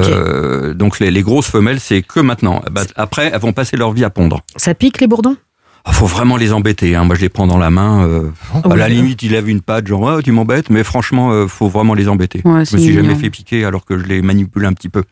Euh, 0.03 0.75
donc 0.75 0.99
les, 1.01 1.11
les 1.11 1.23
grosses 1.23 1.49
femelles, 1.51 1.81
c'est 1.81 2.03
que 2.03 2.21
maintenant. 2.21 2.63
Bah, 2.71 2.83
après, 2.97 3.31
elles 3.33 3.41
vont 3.41 3.53
passer 3.53 3.77
leur 3.77 3.93
vie 3.93 4.05
à 4.05 4.11
pondre. 4.11 4.41
Ça 4.57 4.75
pique 4.75 5.01
les 5.01 5.07
bourdons? 5.07 5.37
Il 5.87 5.93
faut 5.93 6.07
vraiment 6.07 6.39
les 6.39 6.55
embêter. 6.55 6.97
Hein. 6.97 7.05
Moi, 7.05 7.15
je 7.15 7.21
les 7.21 7.29
prends 7.29 7.47
dans 7.47 7.59
la 7.59 7.69
main. 7.69 8.07
euh, 8.09 8.31
à 8.55 8.69
oui. 8.69 8.79
la 8.79 8.89
limite, 8.89 9.23
il 9.23 9.33
lève 9.33 9.51
une 9.51 9.61
patte, 9.61 9.87
genre 9.87 10.15
oh, 10.17 10.23
tu 10.23 10.33
m'embêtes, 10.33 10.71
mais 10.71 10.83
franchement, 10.83 11.31
euh, 11.33 11.47
faut 11.47 11.69
vraiment 11.69 11.93
les 11.93 12.09
embêter. 12.09 12.41
Ouais, 12.47 12.65
je 12.65 12.75
me 12.75 12.81
suis 12.81 12.91
mignon. 12.93 13.03
jamais 13.03 13.15
fait 13.17 13.29
piquer 13.29 13.67
alors 13.67 13.85
que 13.85 13.99
je 13.99 14.05
les 14.05 14.23
manipule 14.23 14.65
un 14.65 14.73
petit 14.73 14.89
peu. 14.89 15.03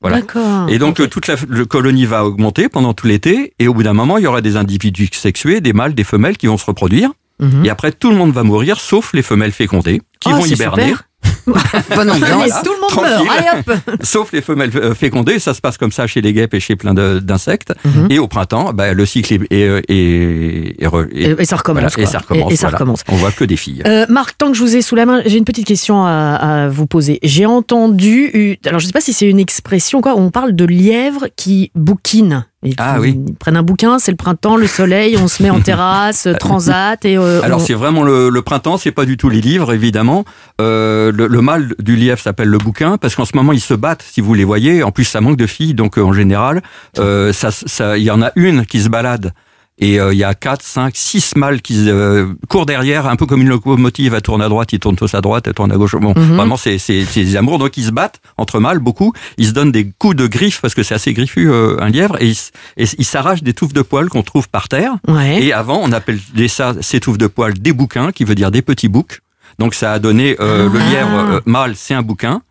Voilà. 0.00 0.20
D'accord. 0.20 0.68
Et 0.68 0.78
donc 0.78 0.96
toute 1.10 1.26
la 1.26 1.34
le 1.48 1.64
colonie 1.64 2.06
va 2.06 2.24
augmenter 2.24 2.68
pendant 2.68 2.94
tout 2.94 3.08
l'été, 3.08 3.52
et 3.58 3.66
au 3.66 3.74
bout 3.74 3.82
d'un 3.82 3.94
moment, 3.94 4.16
il 4.16 4.22
y 4.22 4.26
aura 4.28 4.42
des 4.42 4.56
individus 4.56 5.08
sexués, 5.12 5.60
des 5.60 5.72
mâles, 5.72 5.94
des 5.94 6.04
femelles 6.04 6.36
qui 6.36 6.46
vont 6.46 6.56
se 6.56 6.66
reproduire. 6.66 7.10
Mhm. 7.40 7.64
Et 7.64 7.70
après, 7.70 7.90
tout 7.90 8.10
le 8.10 8.16
monde 8.16 8.30
va 8.32 8.44
mourir, 8.44 8.78
sauf 8.78 9.12
les 9.14 9.22
femelles 9.22 9.50
fécondées, 9.50 10.02
qui 10.20 10.28
Oh, 10.32 10.36
vont 10.36 10.44
hiberner. 10.44 10.82
super. 10.84 11.02
Bonne 11.46 12.10
ambiance. 12.10 12.18
Voilà, 12.30 12.62
tout 12.64 12.72
le 12.72 12.80
monde 12.80 12.90
tranquille. 12.90 13.26
meurt. 13.26 13.38
Allez 13.38 13.62
hop. 13.66 13.96
sauf 14.02 14.32
les 14.32 14.40
femelles 14.42 14.70
euh, 14.76 14.94
fécondées. 14.94 15.38
Ça 15.38 15.54
se 15.54 15.60
passe 15.60 15.76
comme 15.78 15.92
ça 15.92 16.06
chez 16.06 16.20
les 16.20 16.32
guêpes 16.32 16.54
et 16.54 16.60
chez 16.60 16.76
plein 16.76 16.94
d'insectes. 16.94 17.72
Mhm. 17.84 18.08
Et 18.10 18.18
au 18.18 18.28
printemps, 18.28 18.72
bah, 18.72 18.92
le 18.92 19.06
cycle 19.06 19.34
est, 19.34 19.40
est, 19.50 19.82
est- 19.88 20.82
est 20.82 20.86
re- 20.86 21.08
est- 21.12 21.22
Et, 21.38 21.42
et 21.42 21.44
ça 21.44 21.56
recommence. 21.56 21.92
voilà, 21.94 22.08
et 22.08 22.10
ça 22.10 22.18
recommence. 22.18 22.50
Et, 22.50 22.54
et 22.54 22.56
ça 22.56 22.66
voilà. 22.68 22.78
recommence. 22.78 23.02
On 23.08 23.16
voit 23.16 23.32
que 23.32 23.44
des 23.44 23.56
filles. 23.56 23.82
Euh, 23.86 24.06
Marc, 24.08 24.36
tant 24.38 24.48
que 24.50 24.54
je 24.56 24.62
vous 24.62 24.76
ai 24.76 24.82
sous 24.82 24.94
la 24.94 25.06
main, 25.06 25.22
j'ai 25.26 25.38
une 25.38 25.44
petite 25.44 25.66
question 25.66 26.04
à, 26.04 26.10
à 26.34 26.68
vous 26.68 26.86
poser. 26.86 27.18
J'ai 27.22 27.46
entendu, 27.46 28.30
euh, 28.34 28.68
alors 28.68 28.80
je 28.80 28.84
ne 28.84 28.88
sais 28.88 28.92
pas 28.92 29.00
si 29.00 29.12
c'est 29.12 29.26
une 29.28 29.38
expression 29.40 30.00
quoi, 30.00 30.14
on 30.16 30.30
parle 30.30 30.52
de 30.52 30.64
lièvre 30.64 31.26
qui 31.36 31.70
bouquine. 31.74 32.46
Ils, 32.64 32.74
Ah 32.78 32.98
oui. 33.00 33.18
Ils 33.26 33.34
prennent 33.34 33.56
un 33.56 33.64
bouquin, 33.64 33.98
c'est 33.98 34.12
le 34.12 34.16
printemps, 34.16 34.56
le 34.56 34.68
soleil, 34.68 35.16
on 35.20 35.26
se 35.26 35.42
met 35.42 35.50
en 35.50 35.60
terrasse, 35.62 36.28
transat 36.38 37.04
et. 37.04 37.16
euh, 37.16 37.40
Alors 37.42 37.60
on- 37.60 37.64
c'est 37.64 37.74
vraiment 37.74 38.04
le, 38.04 38.28
le 38.28 38.42
printemps, 38.42 38.76
c'est 38.76 38.92
pas 38.92 39.04
du 39.04 39.16
tout 39.16 39.28
les 39.28 39.40
livres 39.40 39.72
évidemment. 39.72 40.24
Euh, 40.60 41.10
le, 41.12 41.26
le 41.32 41.40
mâle 41.42 41.74
du 41.78 41.96
lièvre 41.96 42.20
s'appelle 42.20 42.48
le 42.48 42.58
bouquin 42.58 42.98
parce 42.98 43.14
qu'en 43.16 43.24
ce 43.24 43.34
moment 43.36 43.52
ils 43.52 43.60
se 43.60 43.74
battent. 43.74 44.04
Si 44.08 44.20
vous 44.20 44.34
les 44.34 44.44
voyez, 44.44 44.82
en 44.82 44.90
plus 44.92 45.04
ça 45.04 45.20
manque 45.20 45.36
de 45.38 45.46
filles, 45.46 45.74
donc 45.74 45.98
euh, 45.98 46.02
en 46.02 46.12
général, 46.12 46.62
euh, 46.98 47.32
ça, 47.32 47.50
ça, 47.50 47.96
il 47.98 48.04
y 48.04 48.10
en 48.10 48.22
a 48.22 48.30
une 48.36 48.66
qui 48.66 48.80
se 48.80 48.88
balade. 48.88 49.32
Et 49.78 49.98
euh, 49.98 50.12
il 50.12 50.18
y 50.18 50.22
a 50.22 50.34
4, 50.34 50.62
5, 50.62 50.92
6 50.94 51.34
mâles 51.36 51.62
qui 51.62 51.88
euh, 51.88 52.26
courent 52.48 52.66
derrière, 52.66 53.06
un 53.08 53.16
peu 53.16 53.24
comme 53.26 53.40
une 53.40 53.48
locomotive, 53.48 54.12
elle 54.14 54.20
tourne 54.22 54.42
à 54.42 54.48
droite, 54.48 54.72
ils 54.72 54.78
tournent 54.78 54.96
tous 54.96 55.14
à 55.14 55.20
droite, 55.22 55.46
elle 55.48 55.54
tourne 55.54 55.72
à 55.72 55.76
gauche. 55.76 55.96
Bon, 55.96 56.12
Mhm. 56.14 56.36
vraiment, 56.36 56.56
c'est 56.58 56.76
des 57.14 57.36
amours. 57.36 57.58
Donc, 57.58 57.76
ils 57.78 57.84
se 57.86 57.90
battent 57.90 58.20
entre 58.36 58.60
mâles, 58.60 58.78
beaucoup. 58.80 59.12
Ils 59.38 59.46
se 59.46 59.52
donnent 59.52 59.72
des 59.72 59.90
coups 59.98 60.14
de 60.14 60.26
griffes, 60.26 60.60
parce 60.60 60.74
que 60.74 60.82
c'est 60.82 60.94
assez 60.94 61.14
griffu, 61.14 61.50
euh, 61.50 61.78
un 61.80 61.88
lièvre, 61.88 62.16
et 62.20 62.26
ils 62.26 62.30
s- 62.32 62.52
et 62.76 62.84
ils 62.98 63.04
s'arrachent 63.06 63.42
des 63.42 63.54
touffes 63.54 63.72
de 63.72 63.82
poils 63.82 64.08
qu'on 64.10 64.22
trouve 64.22 64.48
par 64.50 64.68
terre. 64.68 64.92
Ouais. 65.08 65.42
Et 65.42 65.52
avant, 65.54 65.80
on 65.82 65.90
appelait 65.90 66.48
ça, 66.48 66.74
ces 66.82 67.00
touffes 67.00 67.18
de 67.18 67.26
poils, 67.26 67.54
des 67.54 67.72
bouquins, 67.72 68.12
qui 68.12 68.24
veut 68.24 68.34
dire 68.36 68.50
des 68.50 68.62
petits 68.62 68.88
boucs. 68.88 69.20
Donc 69.58 69.74
ça 69.74 69.92
a 69.92 69.98
donné 69.98 70.36
euh, 70.40 70.68
le 70.68 70.78
Ah. 70.80 70.90
lièvre 70.90 71.18
euh, 71.34 71.40
mâle, 71.46 71.74
c'est 71.76 71.94
un 71.94 72.02
bouquin. 72.02 72.42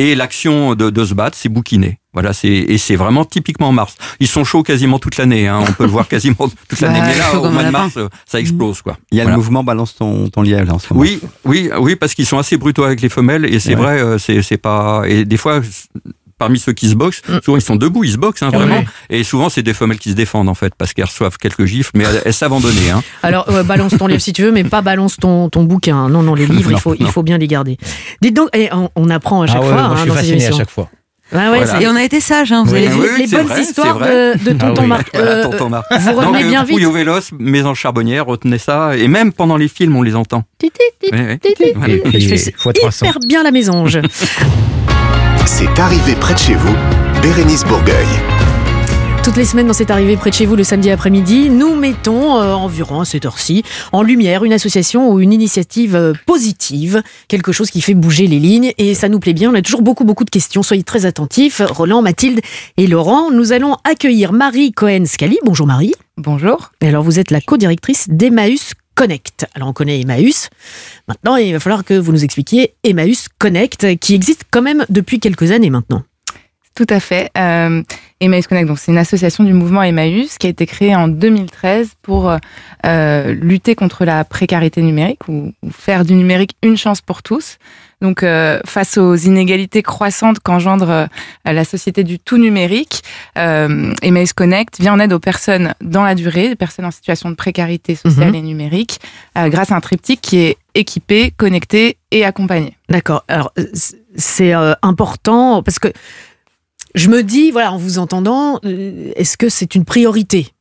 Et 0.00 0.14
l'action 0.14 0.76
de, 0.76 0.90
de 0.90 1.04
se 1.04 1.12
battre, 1.12 1.36
c'est 1.36 1.48
bouquiner. 1.48 1.98
Voilà, 2.12 2.32
c'est 2.32 2.46
et 2.48 2.78
c'est 2.78 2.94
vraiment 2.94 3.24
typiquement 3.24 3.72
Mars. 3.72 3.96
Ils 4.20 4.28
sont 4.28 4.44
chauds 4.44 4.62
quasiment 4.62 5.00
toute 5.00 5.16
l'année. 5.16 5.48
Hein, 5.48 5.58
on 5.68 5.72
peut 5.72 5.84
le 5.84 5.90
voir 5.90 6.06
quasiment 6.14 6.48
toute 6.68 6.80
l'année. 6.80 7.00
Mais 7.00 7.18
là, 7.18 7.36
au 7.40 7.50
mois 7.50 7.64
de 7.64 7.70
mars, 7.70 7.96
euh, 7.96 8.08
ça 8.24 8.38
explose 8.38 8.80
quoi. 8.80 8.96
Il 9.10 9.18
y 9.18 9.20
a 9.20 9.24
Voilà. 9.24 9.36
le 9.36 9.42
mouvement 9.42 9.64
balance 9.64 9.96
ton, 9.96 10.28
ton 10.28 10.42
lièvre 10.42 10.66
là, 10.68 10.74
en 10.74 10.78
ce 10.78 10.86
moment. 10.92 11.00
Oui, 11.02 11.20
oui, 11.44 11.68
oui, 11.80 11.96
parce 11.96 12.14
qu'ils 12.14 12.26
sont 12.26 12.38
assez 12.38 12.56
brutaux 12.56 12.84
avec 12.84 13.00
les 13.00 13.08
femelles 13.08 13.44
et 13.44 13.58
c'est 13.58 13.74
Ouais. 13.74 14.00
vrai, 14.02 14.18
c'est 14.20 14.40
c'est 14.42 14.56
pas 14.56 15.02
et 15.06 15.24
des 15.24 15.36
fois. 15.36 15.60
Parmi 16.38 16.58
ceux 16.58 16.72
qui 16.72 16.88
se 16.88 16.94
boxent, 16.94 17.22
Mm. 17.28 17.38
souvent 17.44 17.56
ils 17.58 17.62
sont 17.62 17.76
debout, 17.76 18.04
ils 18.04 18.12
se 18.12 18.16
boxent 18.16 18.42
hein, 18.42 18.50
Ah 18.52 18.56
vraiment. 18.56 18.76
ouais. 18.78 18.86
Et 19.10 19.24
souvent 19.24 19.48
c'est 19.48 19.62
des 19.62 19.74
femelles 19.74 19.98
qui 19.98 20.10
se 20.10 20.14
défendent 20.14 20.48
en 20.48 20.54
fait 20.54 20.72
parce 20.76 20.92
qu'elles 20.94 21.04
reçoivent 21.06 21.36
quelques 21.38 21.64
gifles, 21.64 21.90
mais 21.94 22.04
elles, 22.04 22.22
elles 22.24 22.32
savent 22.34 22.52
en 22.52 22.60
donner. 22.60 22.90
Hein. 22.90 23.02
Alors, 23.22 23.46
balance 23.64 23.96
ton 23.98 24.06
livre 24.06 24.20
si 24.20 24.32
tu 24.32 24.42
veux, 24.42 24.52
mais 24.52 24.64
pas 24.64 24.80
balance 24.82 25.16
ton, 25.16 25.48
ton 25.48 25.64
bouquin. 25.64 26.08
Non, 26.08 26.22
non, 26.22 26.34
les 26.34 26.46
livres, 26.46 26.70
il, 26.70 26.74
Non, 26.74 26.78
faut, 26.78 26.94
il 26.98 27.06
faut 27.08 27.22
bien 27.22 27.38
les 27.38 27.48
garder. 27.48 27.76
Dites 28.22 28.34
donc, 28.34 28.48
et 28.56 28.68
on, 28.72 28.88
on 28.96 29.10
apprend 29.10 29.42
à 29.42 29.46
chaque 29.46 29.56
Ah 29.56 29.60
ouais, 29.60 29.66
fois 29.68 29.76
moi, 29.76 29.84
hein, 29.84 29.94
je 29.96 30.00
suis 30.00 30.08
dans 30.08 30.14
ces 30.14 30.20
fasciné 30.20 30.46
à 30.46 30.52
chaque 30.52 30.70
fois. 30.70 30.88
Ouais, 31.30 31.46
Voilà. 31.46 31.82
Et 31.82 31.86
on 31.86 31.94
a 31.94 32.02
été 32.04 32.20
sages, 32.20 32.52
hein, 32.52 32.62
vous 32.64 32.72
les, 32.74 32.86
avez 32.86 32.96
vu. 32.96 33.02
oui, 33.02 33.08
les 33.18 33.26
bonnes 33.26 33.46
vrai, 33.48 33.60
histoires 33.60 33.98
de, 33.98 34.32
de 34.44 34.52
tonton 34.52 34.74
Ah 34.76 34.80
oui. 34.80 34.86
Marc. 34.86 35.08
Voilà, 35.12 35.30
Euh, 35.30 35.42
tonton 35.50 35.68
Marc. 35.68 35.84
vous 36.00 36.12
revenez 36.14 36.44
bien 36.44 36.64
vite. 36.64 36.82
Au 36.86 36.90
vélos, 36.92 37.20
maison 37.38 37.74
charbonnière, 37.74 38.24
retenez 38.24 38.56
ça. 38.56 38.96
Et 38.96 39.08
même 39.08 39.32
pendant 39.34 39.58
les 39.58 39.68
films, 39.68 39.94
on 39.96 40.02
les 40.02 40.14
entend. 40.16 40.44
Je 40.62 42.28
fais 42.36 42.52
fois 42.56 42.72
300. 42.72 43.06
hyper 43.06 43.18
bien 43.28 43.42
la 43.42 43.50
mésange. 43.50 43.98
C'est 45.46 45.78
arrivé 45.78 46.14
près 46.14 46.34
de 46.34 46.38
chez 46.38 46.54
vous, 46.54 46.74
Bérénice 47.22 47.64
Bourgueil. 47.64 48.06
Toutes 49.24 49.36
les 49.36 49.44
semaines 49.44 49.66
dans 49.66 49.72
cette 49.74 49.90
arrivée 49.90 50.16
près 50.16 50.30
de 50.30 50.34
chez 50.34 50.46
vous 50.46 50.56
le 50.56 50.64
samedi 50.64 50.90
après-midi, 50.90 51.50
nous 51.50 51.74
mettons 51.74 52.40
euh, 52.40 52.54
environ 52.54 53.00
à 53.00 53.04
cette 53.04 53.26
heure-ci 53.26 53.62
en 53.92 54.02
lumière 54.02 54.44
une 54.44 54.52
association 54.52 55.10
ou 55.10 55.20
une 55.20 55.32
initiative 55.32 55.96
euh, 55.96 56.14
positive, 56.24 57.02
quelque 57.26 57.52
chose 57.52 57.70
qui 57.70 57.82
fait 57.82 57.94
bouger 57.94 58.26
les 58.26 58.38
lignes 58.38 58.72
et 58.78 58.94
ça 58.94 59.08
nous 59.08 59.18
plaît 59.18 59.34
bien. 59.34 59.50
On 59.50 59.54
a 59.54 59.60
toujours 59.60 59.82
beaucoup 59.82 60.04
beaucoup 60.04 60.24
de 60.24 60.30
questions. 60.30 60.62
Soyez 60.62 60.82
très 60.82 61.04
attentifs. 61.04 61.60
Roland, 61.62 62.00
Mathilde 62.00 62.40
et 62.78 62.86
Laurent, 62.86 63.30
nous 63.30 63.52
allons 63.52 63.76
accueillir 63.84 64.32
Marie 64.32 64.72
Cohen-Scali. 64.72 65.38
Bonjour 65.44 65.66
Marie. 65.66 65.92
Bonjour. 66.16 66.70
Et 66.80 66.88
alors 66.88 67.02
vous 67.02 67.18
êtes 67.18 67.30
la 67.30 67.40
co-directrice 67.40 68.06
d'Emmaüs 68.08 68.72
Connect. 68.98 69.46
Alors 69.54 69.68
on 69.68 69.72
connaît 69.72 70.00
Emmaüs. 70.00 70.50
Maintenant, 71.06 71.36
il 71.36 71.52
va 71.52 71.60
falloir 71.60 71.84
que 71.84 71.94
vous 71.94 72.10
nous 72.10 72.24
expliquiez 72.24 72.74
Emmaüs 72.82 73.28
Connect 73.38 73.96
qui 74.00 74.12
existe 74.12 74.42
quand 74.50 74.60
même 74.60 74.84
depuis 74.88 75.20
quelques 75.20 75.52
années 75.52 75.70
maintenant. 75.70 76.02
Tout 76.74 76.86
à 76.88 76.98
fait. 76.98 77.30
Euh, 77.38 77.84
Emmaüs 78.20 78.48
Connect, 78.48 78.76
c'est 78.76 78.90
une 78.90 78.98
association 78.98 79.44
du 79.44 79.52
mouvement 79.52 79.84
Emmaüs 79.84 80.36
qui 80.36 80.48
a 80.48 80.50
été 80.50 80.66
créée 80.66 80.96
en 80.96 81.06
2013 81.06 81.92
pour 82.02 82.28
euh, 82.86 83.34
lutter 83.34 83.76
contre 83.76 84.04
la 84.04 84.24
précarité 84.24 84.82
numérique 84.82 85.28
ou 85.28 85.52
faire 85.70 86.04
du 86.04 86.14
numérique 86.14 86.56
une 86.64 86.76
chance 86.76 87.00
pour 87.00 87.22
tous. 87.22 87.58
Donc, 88.00 88.22
euh, 88.22 88.60
face 88.64 88.96
aux 88.96 89.16
inégalités 89.16 89.82
croissantes 89.82 90.38
qu'engendre 90.38 90.88
euh, 90.90 91.06
la 91.44 91.64
société 91.64 92.04
du 92.04 92.20
tout 92.20 92.38
numérique, 92.38 93.02
euh, 93.36 93.92
Emmaüs 94.02 94.32
Connect 94.32 94.78
vient 94.80 94.94
en 94.94 95.00
aide 95.00 95.12
aux 95.12 95.18
personnes 95.18 95.74
dans 95.80 96.04
la 96.04 96.14
durée, 96.14 96.48
des 96.48 96.54
personnes 96.56 96.84
en 96.84 96.92
situation 96.92 97.28
de 97.28 97.34
précarité 97.34 97.96
sociale 97.96 98.28
Mhm. 98.28 98.34
et 98.36 98.42
numérique, 98.42 99.00
euh, 99.36 99.48
grâce 99.48 99.72
à 99.72 99.74
un 99.76 99.80
triptyque 99.80 100.20
qui 100.20 100.38
est 100.38 100.58
équipé, 100.76 101.32
connecté 101.36 101.98
et 102.12 102.24
accompagné. 102.24 102.76
D'accord. 102.88 103.24
Alors, 103.26 103.50
euh, 103.58 103.66
c'est 104.16 104.54
euh, 104.54 104.74
important 104.82 105.64
parce 105.64 105.80
que 105.80 105.88
je 106.94 107.08
me 107.08 107.22
dis, 107.24 107.50
voilà, 107.50 107.72
en 107.72 107.78
vous 107.78 107.98
entendant, 107.98 108.60
est-ce 108.62 109.36
que 109.36 109.48
c'est 109.48 109.74
une 109.74 109.84
priorité, 109.84 110.52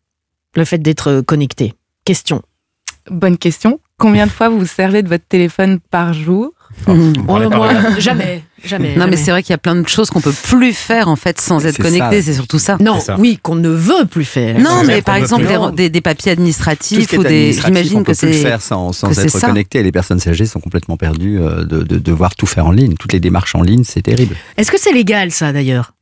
le 0.55 0.65
fait 0.65 0.79
d'être 0.79 1.21
connecté? 1.21 1.73
Question. 2.03 2.41
Bonne 3.11 3.37
question. 3.37 3.79
Combien 3.99 4.25
de 4.25 4.31
fois 4.31 4.49
vous 4.49 4.59
vous 4.59 4.65
servez 4.65 5.03
de 5.03 5.07
votre 5.07 5.25
téléphone 5.25 5.79
par 5.91 6.13
jour? 6.13 6.51
Mhm. 6.87 7.13
On 7.27 7.41
Oh, 7.45 7.49
pas 7.49 7.57
moi, 7.57 7.73
jamais, 7.99 8.43
jamais. 8.63 8.89
Non, 8.89 8.93
mais 8.95 9.01
jamais. 9.01 9.17
c'est 9.17 9.31
vrai 9.31 9.43
qu'il 9.43 9.51
y 9.51 9.55
a 9.55 9.57
plein 9.57 9.75
de 9.75 9.87
choses 9.87 10.09
qu'on 10.09 10.21
peut 10.21 10.31
plus 10.31 10.73
faire 10.73 11.07
en 11.07 11.15
fait 11.15 11.39
sans 11.41 11.65
être 11.65 11.77
connecté. 11.81 12.21
C'est 12.21 12.33
surtout 12.33 12.59
ça. 12.59 12.77
Non, 12.79 12.99
ça. 12.99 13.15
oui, 13.19 13.39
qu'on 13.41 13.55
ne 13.55 13.69
veut 13.69 14.05
plus 14.05 14.23
faire. 14.25 14.59
Non, 14.59 14.83
mais 14.85 15.01
par 15.01 15.15
exemple 15.15 15.45
des, 15.45 15.75
des- 15.75 15.89
des 15.89 16.01
papiers 16.01 16.31
administratifs 16.33 17.11
ou 17.13 17.23
des. 17.23 17.53
J'imagine 17.53 18.03
peut 18.03 18.13
que 18.13 18.17
plus 18.17 18.27
le 18.27 18.33
c'est. 18.33 18.39
faire 18.41 18.61
sans, 18.61 18.91
être 19.03 19.39
connecté. 19.41 19.79
Et 19.79 19.83
les 19.83 19.91
personnes 19.91 20.19
âgées 20.27 20.45
sont 20.45 20.59
complètement 20.59 20.97
perdues 20.97 21.39
euh, 21.39 21.63
de, 21.65 21.83
de 21.83 21.97
devoir 21.97 22.35
tout 22.35 22.45
faire 22.45 22.65
en 22.67 22.71
ligne. 22.71 22.93
Toutes 22.99 23.13
les 23.13 23.19
démarches 23.19 23.55
en 23.55 23.61
ligne, 23.61 23.83
c'est 23.83 24.01
terrible. 24.01 24.35
Est-ce 24.57 24.71
que 24.71 24.79
c'est 24.79 24.93
légal, 24.93 25.31
ça, 25.31 25.51
d'ailleurs? 25.51 25.93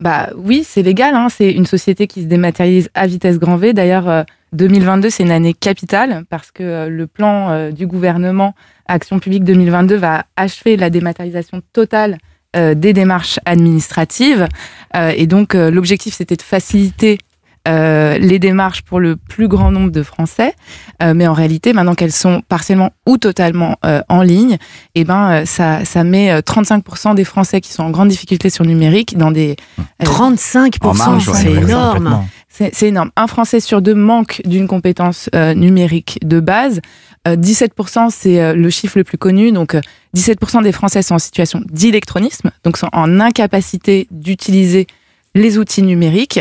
Bah 0.00 0.30
oui, 0.36 0.66
c'est 0.68 0.82
légal. 0.82 1.14
Hein. 1.14 1.28
C'est 1.34 1.52
une 1.52 1.66
société 1.66 2.06
qui 2.08 2.22
se 2.22 2.26
dématérialise 2.26 2.90
à 2.94 3.06
vitesse 3.06 3.38
grand 3.38 3.56
V. 3.56 3.72
D'ailleurs, 3.72 4.08
euh, 4.08 4.22
2022, 4.54 5.10
c'est 5.10 5.24
une 5.24 5.30
année 5.30 5.52
capitale 5.52 6.24
parce 6.30 6.50
que 6.50 6.62
euh, 6.62 6.88
le 6.88 7.06
plan 7.06 7.50
euh, 7.50 7.70
du 7.70 7.86
gouvernement 7.86 8.54
Action 8.86 9.18
publique 9.18 9.44
2022 9.44 9.96
va 9.96 10.26
achever 10.36 10.76
la 10.76 10.90
dématérialisation 10.90 11.62
totale 11.72 12.18
euh, 12.54 12.74
des 12.74 12.92
démarches 12.92 13.40
administratives. 13.44 14.46
Et 15.16 15.26
donc, 15.26 15.54
l'objectif, 15.54 16.14
c'était 16.14 16.36
de 16.36 16.42
faciliter 16.42 17.18
euh, 17.66 18.18
les 18.18 18.38
démarches 18.38 18.82
pour 18.82 19.00
le 19.00 19.16
plus 19.16 19.48
grand 19.48 19.70
nombre 19.70 19.90
de 19.90 20.02
Français. 20.02 20.54
Euh, 21.02 21.14
mais 21.14 21.26
en 21.26 21.32
réalité, 21.32 21.72
maintenant 21.72 21.94
qu'elles 21.94 22.12
sont 22.12 22.42
partiellement 22.48 22.90
ou 23.06 23.16
totalement 23.18 23.76
euh, 23.84 24.02
en 24.08 24.22
ligne, 24.22 24.58
eh 24.94 25.04
ben, 25.04 25.30
euh, 25.30 25.44
ça, 25.46 25.84
ça 25.84 26.04
met 26.04 26.30
euh, 26.30 26.40
35% 26.40 27.14
des 27.14 27.24
Français 27.24 27.60
qui 27.60 27.72
sont 27.72 27.82
en 27.82 27.90
grande 27.90 28.08
difficulté 28.08 28.50
sur 28.50 28.64
le 28.64 28.70
numérique 28.70 29.16
dans 29.16 29.30
des... 29.30 29.56
euh, 29.78 30.04
35%, 30.04 30.86
En 30.86 30.94
marge, 30.94 31.28
ouais, 31.28 31.34
c'est 31.34 31.52
énorme. 31.52 32.26
C'est 32.48 32.70
c'est 32.72 32.88
énorme. 32.88 33.10
Un 33.16 33.26
Français 33.26 33.58
sur 33.58 33.82
deux 33.82 33.94
manque 33.94 34.40
d'une 34.44 34.68
compétence 34.68 35.28
euh, 35.34 35.54
numérique 35.54 36.18
de 36.22 36.38
base. 36.38 36.80
Euh, 37.26 37.36
17%, 37.36 38.10
c'est 38.10 38.40
euh, 38.40 38.54
le 38.54 38.70
chiffre 38.70 38.98
le 38.98 39.04
plus 39.04 39.18
connu. 39.18 39.50
Donc, 39.50 39.74
euh, 39.74 39.80
17% 40.14 40.62
des 40.62 40.72
Français 40.72 41.02
sont 41.02 41.14
en 41.14 41.18
situation 41.18 41.62
d'électronisme, 41.70 42.50
donc 42.62 42.76
sont 42.76 42.90
en 42.92 43.18
incapacité 43.18 44.06
d'utiliser 44.10 44.86
les 45.34 45.58
outils 45.58 45.82
numériques. 45.82 46.40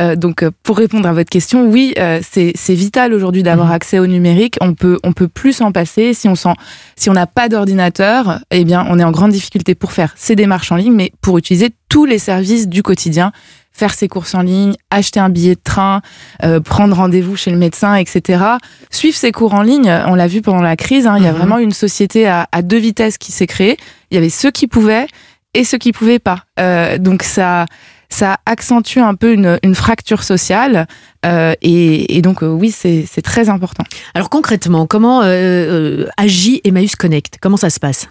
Euh, 0.00 0.16
donc, 0.16 0.42
euh, 0.42 0.50
pour 0.62 0.76
répondre 0.78 1.08
à 1.08 1.12
votre 1.12 1.30
question, 1.30 1.66
oui, 1.68 1.94
euh, 1.98 2.20
c'est 2.22 2.52
vital 2.74 3.14
aujourd'hui 3.14 3.42
d'avoir 3.42 3.68
Mhm. 3.68 3.72
accès 3.74 3.98
au 4.00 4.06
numérique. 4.06 4.56
On 4.60 4.74
peut, 4.74 4.98
on 5.04 5.12
peut 5.12 5.28
plus 5.28 5.52
s'en 5.52 5.70
passer. 5.72 6.14
Si 6.14 6.28
on 6.28 6.34
s'en, 6.34 6.54
si 6.96 7.10
on 7.10 7.12
n'a 7.12 7.26
pas 7.26 7.48
d'ordinateur, 7.48 8.40
eh 8.50 8.64
bien, 8.64 8.84
on 8.88 8.98
est 8.98 9.04
en 9.04 9.10
grande 9.12 9.30
difficulté 9.30 9.74
pour 9.74 9.92
faire 9.92 10.12
ces 10.16 10.34
démarches 10.36 10.72
en 10.72 10.76
ligne, 10.76 10.94
mais 10.94 11.12
pour 11.20 11.38
utiliser 11.38 11.70
tous 11.88 12.04
les 12.06 12.18
services 12.18 12.68
du 12.68 12.82
quotidien, 12.82 13.30
faire 13.72 13.92
ses 13.94 14.08
courses 14.08 14.34
en 14.34 14.42
ligne, 14.42 14.74
acheter 14.90 15.18
un 15.20 15.28
billet 15.28 15.54
de 15.56 15.60
train, 15.62 16.00
euh, 16.44 16.60
prendre 16.60 16.94
rendez-vous 16.96 17.36
chez 17.36 17.50
le 17.50 17.56
médecin, 17.56 17.94
etc. 17.96 18.42
Suivre 18.90 19.16
ses 19.16 19.32
cours 19.32 19.54
en 19.54 19.62
ligne, 19.62 19.90
on 20.06 20.14
l'a 20.14 20.26
vu 20.28 20.42
pendant 20.42 20.62
la 20.62 20.76
crise, 20.76 21.06
hein, 21.06 21.16
il 21.18 21.24
y 21.24 21.26
a 21.26 21.32
Mhm. 21.32 21.38
vraiment 21.38 21.58
une 21.58 21.72
société 21.72 22.26
à, 22.28 22.48
à 22.52 22.62
deux 22.62 22.78
vitesses 22.78 23.18
qui 23.18 23.32
s'est 23.32 23.46
créée. 23.48 23.76
Il 24.10 24.14
y 24.14 24.18
avait 24.18 24.28
ceux 24.28 24.50
qui 24.52 24.66
pouvaient 24.68 25.06
et 25.54 25.64
ceux 25.64 25.78
qui 25.78 25.92
pouvaient 25.92 26.18
pas. 26.20 26.44
Euh, 26.60 26.98
donc 26.98 27.22
ça, 27.24 27.66
ça 28.08 28.36
accentue 28.46 28.98
un 28.98 29.14
peu 29.14 29.32
une, 29.32 29.58
une 29.62 29.74
fracture 29.74 30.22
sociale. 30.22 30.86
euh, 31.26 31.54
et, 31.62 32.16
et 32.16 32.22
donc 32.22 32.42
euh, 32.42 32.48
oui, 32.48 32.70
c'est 32.70 33.06
très 33.22 33.48
important. 33.48 33.84
Alors 34.14 34.30
concrètement, 34.30 34.86
comment 34.86 35.22
euh, 35.22 35.26
euh, 35.26 36.06
agit 36.16 36.60
Emmaüs 36.64 36.96
Connect 36.96 37.38
Comment 37.40 37.56
ça 37.56 37.70
se 37.70 37.80
passe? 37.80 38.08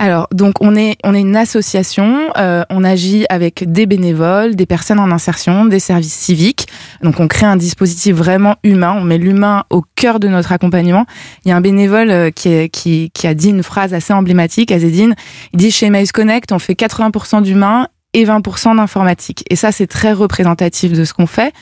Alors, 0.00 0.28
donc 0.32 0.54
on 0.60 0.76
est 0.76 0.96
on 1.02 1.12
est 1.12 1.20
une 1.20 1.34
association, 1.34 2.30
euh, 2.36 2.62
on 2.70 2.84
agit 2.84 3.26
avec 3.30 3.64
des 3.70 3.84
bénévoles, 3.84 4.54
des 4.54 4.64
personnes 4.64 5.00
en 5.00 5.10
insertion, 5.10 5.64
des 5.64 5.80
services 5.80 6.14
civiques. 6.14 6.68
Donc 7.02 7.18
on 7.18 7.26
crée 7.26 7.46
un 7.46 7.56
dispositif 7.56 8.14
vraiment 8.14 8.54
humain, 8.62 8.94
on 8.96 9.02
met 9.02 9.18
l'humain 9.18 9.64
au 9.70 9.82
cœur 9.96 10.20
de 10.20 10.28
notre 10.28 10.52
accompagnement. 10.52 11.04
Il 11.44 11.48
y 11.48 11.52
a 11.52 11.56
un 11.56 11.60
bénévole 11.60 12.10
euh, 12.12 12.30
qui, 12.30 12.48
est- 12.48 12.68
qui, 12.68 13.10
qui 13.12 13.26
a 13.26 13.34
dit 13.34 13.48
une 13.50 13.64
phrase 13.64 13.92
assez 13.92 14.12
emblématique, 14.12 14.70
Azedine, 14.70 15.16
il 15.52 15.58
dit 15.58 15.72
chez 15.72 15.86
Emmaüs 15.86 16.12
Connect, 16.12 16.52
on 16.52 16.60
fait 16.60 16.74
80% 16.74 17.42
d'humain 17.42 17.88
et 18.14 18.24
20% 18.24 18.76
d'informatique. 18.76 19.44
Et 19.50 19.56
ça, 19.56 19.72
c'est 19.72 19.86
très 19.86 20.12
représentatif 20.12 20.92
de 20.92 21.04
ce 21.04 21.12
qu'on 21.12 21.26
fait. 21.26 21.52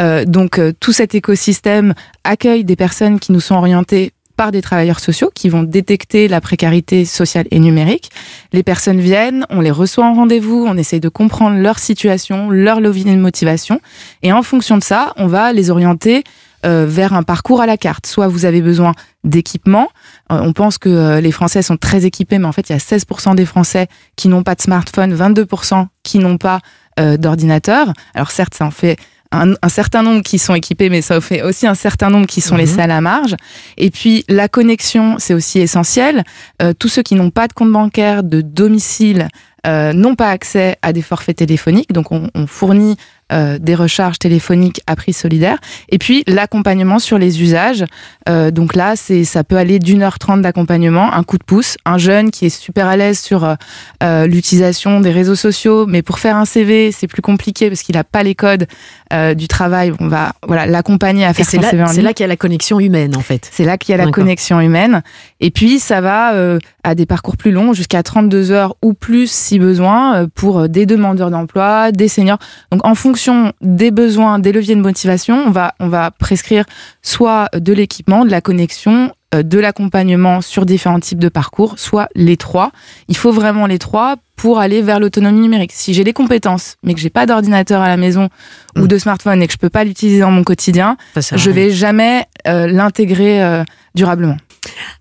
Euh, 0.00 0.24
donc, 0.24 0.58
euh, 0.58 0.72
tout 0.78 0.92
cet 0.92 1.14
écosystème 1.14 1.94
accueille 2.24 2.64
des 2.64 2.76
personnes 2.76 3.18
qui 3.18 3.32
nous 3.32 3.40
sont 3.40 3.56
orientées 3.56 4.12
par 4.38 4.52
des 4.52 4.62
travailleurs 4.62 5.00
sociaux 5.00 5.32
qui 5.34 5.48
vont 5.48 5.64
détecter 5.64 6.28
la 6.28 6.40
précarité 6.40 7.04
sociale 7.04 7.46
et 7.50 7.58
numérique. 7.58 8.10
Les 8.52 8.62
personnes 8.62 9.00
viennent, 9.00 9.44
on 9.50 9.60
les 9.60 9.72
reçoit 9.72 10.06
en 10.06 10.14
rendez-vous, 10.14 10.64
on 10.66 10.76
essaye 10.76 11.00
de 11.00 11.08
comprendre 11.08 11.58
leur 11.58 11.80
situation, 11.80 12.48
leur 12.48 12.80
levier 12.80 13.04
de 13.04 13.18
motivation. 13.18 13.80
Et 14.22 14.32
en 14.32 14.42
fonction 14.42 14.78
de 14.78 14.84
ça, 14.84 15.12
on 15.16 15.26
va 15.26 15.52
les 15.52 15.70
orienter 15.70 16.22
euh, 16.66 16.86
vers 16.88 17.12
un 17.12 17.22
parcours 17.22 17.60
à 17.60 17.66
la 17.66 17.76
carte. 17.76 18.06
Soit 18.06 18.28
vous 18.28 18.44
avez 18.44 18.60
besoin 18.62 18.92
d'équipement. 19.24 19.88
Euh, 20.32 20.40
on 20.42 20.52
pense 20.52 20.78
que 20.78 20.88
euh, 20.88 21.20
les 21.20 21.32
Français 21.32 21.62
sont 21.62 21.76
très 21.76 22.04
équipés, 22.04 22.38
mais 22.38 22.46
en 22.46 22.52
fait, 22.52 22.68
il 22.68 22.72
y 22.72 22.76
a 22.76 22.78
16% 22.78 23.34
des 23.34 23.46
Français 23.46 23.88
qui 24.16 24.28
n'ont 24.28 24.42
pas 24.42 24.54
de 24.54 24.62
smartphone, 24.62 25.14
22% 25.14 25.86
qui 26.02 26.18
n'ont 26.18 26.38
pas 26.38 26.60
euh, 26.98 27.16
d'ordinateur. 27.16 27.92
Alors 28.14 28.30
certes, 28.30 28.54
ça 28.54 28.64
en 28.64 28.70
fait 28.70 28.96
un, 29.30 29.52
un 29.60 29.68
certain 29.68 30.02
nombre 30.02 30.22
qui 30.22 30.38
sont 30.38 30.54
équipés, 30.54 30.88
mais 30.88 31.02
ça 31.02 31.18
en 31.18 31.20
fait 31.20 31.42
aussi 31.42 31.66
un 31.66 31.74
certain 31.74 32.08
nombre 32.08 32.26
qui 32.26 32.40
sont 32.40 32.54
Mhm. 32.54 32.60
laissés 32.60 32.80
à 32.80 32.86
la 32.86 33.00
marge. 33.02 33.36
Et 33.76 33.90
puis 33.90 34.24
la 34.28 34.48
connexion, 34.48 35.16
c'est 35.18 35.34
aussi 35.34 35.58
essentiel. 35.60 36.24
Euh, 36.62 36.72
tous 36.72 36.88
ceux 36.88 37.02
qui 37.02 37.14
n'ont 37.14 37.30
pas 37.30 37.46
de 37.46 37.52
compte 37.52 37.70
bancaire, 37.70 38.22
de 38.22 38.40
domicile, 38.40 39.28
euh, 39.66 39.92
n'ont 39.92 40.14
pas 40.14 40.30
accès 40.30 40.76
à 40.82 40.92
des 40.94 41.02
forfaits 41.02 41.36
téléphoniques. 41.36 41.92
Donc 41.92 42.10
on, 42.10 42.30
on 42.34 42.46
fournit 42.46 42.96
euh, 43.32 43.58
des 43.58 43.74
recharges 43.74 44.18
téléphoniques 44.18 44.80
à 44.86 44.96
prix 44.96 45.12
solidaire. 45.12 45.58
Et 45.90 45.98
puis 45.98 46.24
l'accompagnement 46.26 46.98
sur 46.98 47.18
les 47.18 47.42
usages. 47.42 47.84
Euh, 48.28 48.50
donc 48.50 48.74
là, 48.74 48.94
c'est 48.96 49.24
ça 49.24 49.44
peut 49.44 49.56
aller 49.56 49.78
d'une 49.78 50.02
heure 50.02 50.18
trente 50.18 50.42
d'accompagnement, 50.42 51.12
un 51.12 51.22
coup 51.22 51.38
de 51.38 51.44
pouce, 51.44 51.76
un 51.84 51.98
jeune 51.98 52.30
qui 52.30 52.46
est 52.46 52.48
super 52.50 52.86
à 52.86 52.96
l'aise 52.96 53.18
sur 53.18 53.44
euh, 53.44 53.54
euh, 54.02 54.26
l'utilisation 54.26 55.00
des 55.00 55.10
réseaux 55.10 55.34
sociaux, 55.34 55.86
mais 55.86 56.02
pour 56.02 56.18
faire 56.18 56.36
un 56.36 56.44
CV, 56.44 56.92
c'est 56.92 57.06
plus 57.06 57.22
compliqué 57.22 57.68
parce 57.68 57.82
qu'il 57.82 57.94
n'a 57.96 58.04
pas 58.04 58.22
les 58.22 58.34
codes 58.34 58.66
euh, 59.12 59.34
du 59.34 59.48
travail. 59.48 59.92
On 60.00 60.08
va 60.08 60.32
voilà 60.46 60.66
l'accompagner 60.66 61.24
à 61.24 61.34
faire 61.34 61.44
c'est 61.46 61.56
son 61.56 61.62
là, 61.62 61.70
CV 61.70 61.82
en 61.82 61.86
c'est 61.88 61.96
ligne. 61.96 62.04
là 62.04 62.12
qu'il 62.12 62.24
y 62.24 62.24
a 62.24 62.28
la 62.28 62.36
connexion 62.36 62.80
humaine 62.80 63.16
en 63.16 63.20
fait. 63.20 63.48
C'est 63.52 63.64
là 63.64 63.76
qu'il 63.78 63.94
y 63.94 64.00
a 64.00 64.04
la 64.04 64.10
connexion 64.10 64.60
humaine. 64.60 65.02
Et 65.40 65.50
puis, 65.50 65.78
ça 65.78 66.00
va 66.00 66.34
euh, 66.34 66.58
à 66.84 66.94
des 66.94 67.06
parcours 67.06 67.36
plus 67.36 67.52
longs, 67.52 67.72
jusqu'à 67.72 68.02
32 68.02 68.50
heures 68.50 68.76
ou 68.82 68.94
plus 68.94 69.30
si 69.30 69.58
besoin, 69.58 70.26
pour 70.34 70.68
des 70.68 70.86
demandeurs 70.86 71.30
d'emploi, 71.30 71.92
des 71.92 72.08
seniors. 72.08 72.38
Donc, 72.72 72.84
en 72.86 72.94
fonction 72.94 73.17
des 73.60 73.90
besoins, 73.90 74.38
des 74.38 74.52
leviers 74.52 74.74
de 74.76 74.80
motivation, 74.80 75.44
on 75.46 75.50
va, 75.50 75.74
on 75.80 75.88
va 75.88 76.10
prescrire 76.10 76.64
soit 77.02 77.48
de 77.54 77.72
l'équipement, 77.72 78.24
de 78.24 78.30
la 78.30 78.40
connexion, 78.40 79.12
euh, 79.34 79.42
de 79.42 79.58
l'accompagnement 79.58 80.40
sur 80.40 80.64
différents 80.64 81.00
types 81.00 81.18
de 81.18 81.28
parcours, 81.28 81.78
soit 81.78 82.08
les 82.14 82.36
trois. 82.36 82.70
Il 83.08 83.16
faut 83.16 83.32
vraiment 83.32 83.66
les 83.66 83.78
trois 83.78 84.16
pour 84.36 84.58
aller 84.58 84.80
vers 84.80 85.00
l'autonomie 85.00 85.40
numérique. 85.40 85.72
Si 85.74 85.92
j'ai 85.92 86.04
les 86.04 86.12
compétences, 86.12 86.76
mais 86.82 86.94
que 86.94 87.00
j'ai 87.00 87.10
pas 87.10 87.26
d'ordinateur 87.26 87.82
à 87.82 87.88
la 87.88 87.96
maison 87.96 88.28
ou 88.76 88.82
Mm. 88.82 88.88
de 88.88 88.98
smartphone 88.98 89.42
et 89.42 89.46
que 89.46 89.52
je 89.52 89.58
peux 89.58 89.70
pas 89.70 89.84
l'utiliser 89.84 90.20
dans 90.20 90.30
mon 90.30 90.44
quotidien, 90.44 90.96
je 91.16 91.50
vais 91.50 91.70
jamais 91.70 92.24
euh, 92.46 92.66
l'intégrer 92.66 93.42
euh, 93.42 93.64
durablement. 93.94 94.36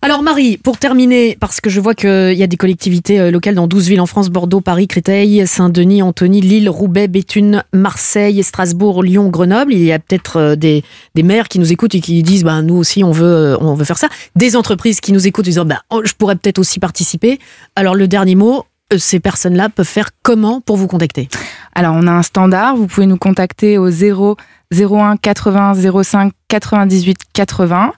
Alors 0.01 0.21
Marie, 0.21 0.57
pour 0.57 0.77
terminer, 0.77 1.37
parce 1.39 1.59
que 1.59 1.69
je 1.69 1.79
vois 1.79 1.95
qu'il 1.95 2.33
y 2.33 2.43
a 2.43 2.47
des 2.47 2.57
collectivités 2.57 3.19
euh, 3.19 3.31
locales 3.31 3.55
dans 3.55 3.67
12 3.67 3.87
villes 3.87 4.01
en 4.01 4.05
France, 4.05 4.29
Bordeaux, 4.29 4.61
Paris, 4.61 4.87
Créteil, 4.87 5.45
Saint-Denis, 5.47 6.01
Antony, 6.01 6.41
Lille, 6.41 6.69
Roubaix, 6.69 7.07
Béthune, 7.07 7.63
Marseille, 7.73 8.43
Strasbourg, 8.43 9.03
Lyon, 9.03 9.29
Grenoble. 9.29 9.73
Il 9.73 9.83
y 9.83 9.91
a 9.91 9.99
peut-être 9.99 10.37
euh, 10.37 10.55
des, 10.55 10.83
maires 11.23 11.47
qui 11.47 11.59
nous 11.59 11.71
écoutent 11.71 11.95
et 11.95 12.01
qui 12.01 12.21
disent, 12.23 12.43
bah, 12.43 12.61
nous 12.61 12.75
aussi, 12.75 13.03
on 13.03 13.11
veut, 13.11 13.25
euh, 13.25 13.57
on 13.59 13.73
veut 13.73 13.85
faire 13.85 13.97
ça. 13.97 14.09
Des 14.35 14.55
entreprises 14.55 15.01
qui 15.01 15.13
nous 15.13 15.27
écoutent 15.27 15.45
en 15.45 15.49
disant, 15.49 15.65
bah, 15.65 15.81
oh, 15.89 16.01
je 16.05 16.13
pourrais 16.13 16.35
peut-être 16.35 16.59
aussi 16.59 16.79
participer. 16.79 17.39
Alors 17.75 17.95
le 17.95 18.07
dernier 18.07 18.35
mot, 18.35 18.65
ces 18.95 19.19
personnes-là 19.19 19.69
peuvent 19.69 19.85
faire 19.85 20.11
comment 20.23 20.61
pour 20.61 20.77
vous 20.77 20.87
contacter? 20.87 21.27
Alors, 21.75 21.93
on 21.95 22.07
a 22.07 22.11
un 22.11 22.23
standard. 22.23 22.75
Vous 22.75 22.87
pouvez 22.87 23.05
nous 23.05 23.17
contacter 23.17 23.77
au 23.77 23.89
0 23.89 24.37
01 24.73 25.17
80 25.17 25.73
05 26.03 26.31
98 26.49 27.17
80. 27.33 27.93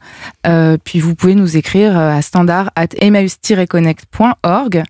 Euh, 0.48 0.78
puis 0.84 1.00
vous 1.00 1.16
pouvez 1.16 1.36
nous 1.36 1.56
écrire 1.58 1.98
euh, 1.98 2.18
à 2.18 2.22
standard 2.22 2.72
at 2.76 2.88
emmaüs-connect.org. 3.02 4.84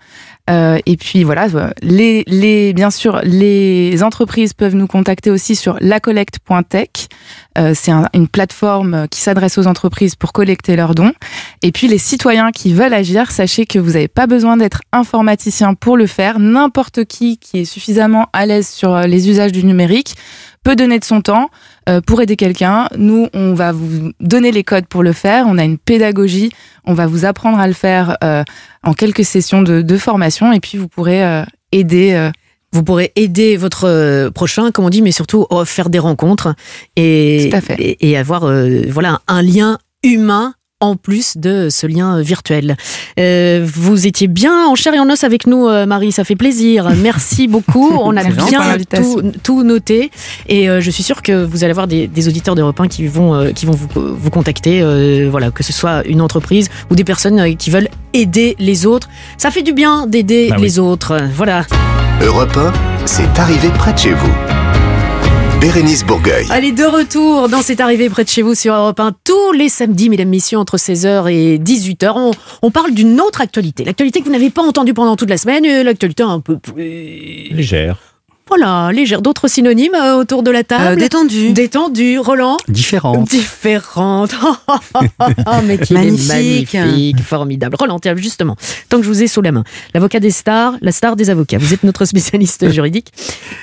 Euh, 0.49 0.79
et 0.87 0.97
puis 0.97 1.23
voilà, 1.23 1.45
euh, 1.53 1.69
les, 1.83 2.23
les, 2.25 2.73
bien 2.73 2.89
sûr, 2.89 3.19
les 3.23 4.01
entreprises 4.01 4.53
peuvent 4.53 4.73
nous 4.75 4.87
contacter 4.87 5.29
aussi 5.29 5.55
sur 5.55 5.77
lacollecte.tech. 5.79 6.89
Euh, 7.59 7.73
c'est 7.75 7.91
un- 7.91 8.09
une 8.15 8.27
plateforme 8.27 9.07
qui 9.09 9.19
s'adresse 9.21 9.59
aux 9.59 9.67
entreprises 9.67 10.15
pour 10.15 10.33
collecter 10.33 10.75
leurs 10.75 10.95
dons. 10.95 11.11
Et 11.61 11.71
puis 11.71 11.87
les 11.87 11.99
citoyens 11.99 12.51
qui 12.51 12.73
veulent 12.73 12.93
agir, 12.95 13.29
sachez 13.31 13.67
que 13.67 13.77
vous 13.77 13.91
n'avez 13.91 14.07
pas 14.07 14.25
besoin 14.25 14.57
d'être 14.57 14.81
informaticien 14.91 15.75
pour 15.75 15.97
le 15.97 16.07
faire. 16.07 16.39
N'importe 16.39 17.05
qui 17.05 17.37
qui 17.37 17.59
est 17.59 17.65
suffisamment 17.65 18.25
à 18.33 18.47
l'aise 18.47 18.67
sur 18.67 19.01
les 19.01 19.29
usages 19.29 19.51
du 19.51 19.63
numérique 19.63 20.15
peut 20.63 20.75
donner 20.75 20.99
de 20.99 21.05
son 21.05 21.21
temps 21.21 21.49
euh, 21.87 22.01
pour 22.01 22.21
aider 22.21 22.35
quelqu'un. 22.35 22.87
Nous, 22.97 23.27
on 23.33 23.53
va 23.53 23.71
vous 23.71 24.11
donner 24.19 24.51
les 24.51 24.63
codes 24.63 24.85
pour 24.87 25.03
le 25.03 25.13
faire. 25.13 25.45
On 25.47 25.57
a 25.57 25.63
une 25.63 25.77
pédagogie. 25.77 26.51
On 26.85 26.93
va 26.93 27.07
vous 27.07 27.25
apprendre 27.25 27.59
à 27.59 27.67
le 27.67 27.73
faire 27.73 28.17
euh, 28.23 28.43
en 28.83 28.93
quelques 28.93 29.25
sessions 29.25 29.61
de, 29.61 29.81
de 29.81 29.97
formation. 29.97 30.51
Et 30.53 30.59
puis, 30.59 30.77
vous 30.77 30.87
pourrez 30.87 31.23
euh, 31.23 31.43
aider. 31.71 32.31
vous 32.73 32.83
pourrez 32.83 33.11
aider 33.15 33.57
votre 33.57 34.29
prochain, 34.29 34.71
comme 34.71 34.85
on 34.85 34.89
dit, 34.89 35.01
mais 35.01 35.11
surtout 35.11 35.45
euh, 35.51 35.65
faire 35.65 35.89
des 35.89 35.99
rencontres 35.99 36.53
et, 36.95 37.49
Tout 37.49 37.57
à 37.57 37.61
fait. 37.61 37.75
et, 37.79 38.09
et 38.11 38.17
avoir 38.17 38.41
voilà 38.89 39.21
un 39.27 39.41
lien 39.41 39.77
humain 40.03 40.53
en 40.81 40.95
plus 40.95 41.37
de 41.37 41.67
ce 41.69 41.87
lien 41.87 42.21
virtuel. 42.21 42.77
Euh, 43.19 43.65
vous 43.71 44.07
étiez 44.07 44.27
bien 44.27 44.65
en 44.67 44.75
chair 44.75 44.93
et 44.93 44.99
en 44.99 45.09
os 45.09 45.23
avec 45.23 45.45
nous, 45.47 45.67
euh, 45.67 45.85
Marie, 45.85 46.11
ça 46.11 46.23
fait 46.23 46.35
plaisir. 46.35 46.89
Merci 47.01 47.47
beaucoup. 47.49 47.91
On 48.01 48.15
a 48.15 48.23
bien 48.23 48.77
tout, 48.95 49.21
tout 49.43 49.63
noté 49.63 50.09
et 50.47 50.69
euh, 50.69 50.79
je 50.81 50.89
suis 50.89 51.03
sûre 51.03 51.21
que 51.21 51.43
vous 51.43 51.63
allez 51.63 51.71
avoir 51.71 51.87
des, 51.87 52.07
des 52.07 52.27
auditeurs 52.27 52.55
d'Europe 52.55 52.79
1 52.79 52.87
qui 52.87 53.07
vont, 53.07 53.33
euh, 53.35 53.51
qui 53.51 53.65
vont 53.65 53.73
vous, 53.73 53.87
vous 53.95 54.29
contacter, 54.29 54.79
euh, 54.81 55.27
voilà, 55.29 55.51
que 55.51 55.63
ce 55.63 55.73
soit 55.73 56.03
une 56.07 56.21
entreprise 56.21 56.69
ou 56.89 56.95
des 56.95 57.03
personnes 57.03 57.39
euh, 57.39 57.53
qui 57.55 57.69
veulent 57.69 57.89
aider 58.13 58.55
les 58.59 58.85
autres. 58.85 59.09
Ça 59.37 59.51
fait 59.51 59.61
du 59.63 59.73
bien 59.73 60.07
d'aider 60.07 60.47
Bah 60.49 60.55
oui. 60.57 60.63
les 60.63 60.79
autres. 60.79 61.17
Voilà. 61.35 61.65
Europe 62.21 62.55
1, 62.57 62.73
c'est 63.05 63.39
arrivé 63.39 63.69
près 63.77 63.93
de 63.93 63.97
chez 63.99 64.13
vous. 64.13 64.31
Bérénice 65.59 66.05
Bourgueil. 66.05 66.45
Allez, 66.51 66.71
de 66.71 66.85
retour 66.85 67.49
dans 67.49 67.61
cette 67.61 67.81
arrivée 67.81 68.09
près 68.09 68.23
de 68.23 68.29
chez 68.29 68.41
vous 68.41 68.55
sur 68.55 68.73
Europe 68.73 68.97
1 68.97 69.13
tous 69.25 69.51
les 69.51 69.67
samedis, 69.67 70.09
mesdames, 70.09 70.29
messieurs, 70.29 70.57
entre 70.57 70.77
16h 70.77 71.29
et 71.29 71.57
18h. 71.57 72.13
On, 72.15 72.31
on 72.61 72.71
parle 72.71 72.93
d'une 72.93 73.19
autre 73.19 73.41
actualité. 73.41 73.83
L'actualité 73.83 74.21
que 74.21 74.25
vous 74.25 74.31
n'avez 74.31 74.51
pas 74.51 74.61
entendue 74.61 74.93
pendant 74.93 75.17
toute 75.17 75.29
la 75.29 75.37
semaine, 75.37 75.65
et 75.65 75.83
l'actualité 75.83 76.23
un 76.23 76.39
peu 76.39 76.57
plus... 76.57 77.51
Légère. 77.51 77.97
Voilà, 78.49 78.91
légère. 78.91 79.21
D'autres 79.21 79.47
synonymes 79.47 79.93
euh, 79.95 80.15
autour 80.17 80.43
de 80.43 80.51
la 80.51 80.59
Euh, 80.59 80.63
table 80.63 80.99
détendu. 80.99 81.53
Détendu. 81.53 82.19
Roland 82.19 82.57
Différente. 82.67 83.29
Différente. 83.29 84.31
Oh, 85.21 85.61
mais 85.65 85.75
est 85.75 85.91
Magnifique. 85.91 86.73
magnifique, 86.73 87.21
formidable. 87.21 87.75
Roland, 87.79 87.99
tiens, 87.99 88.15
justement, 88.15 88.55
tant 88.89 88.97
que 88.97 89.03
je 89.03 89.07
vous 89.09 89.21
ai 89.23 89.27
sous 89.27 89.41
la 89.41 89.51
main, 89.51 89.63
l'avocat 89.93 90.19
des 90.19 90.31
stars, 90.31 90.73
la 90.81 90.91
star 90.91 91.15
des 91.15 91.29
avocats. 91.29 91.57
Vous 91.57 91.73
êtes 91.73 91.83
notre 91.83 92.05
spécialiste 92.05 92.69
juridique 92.71 93.11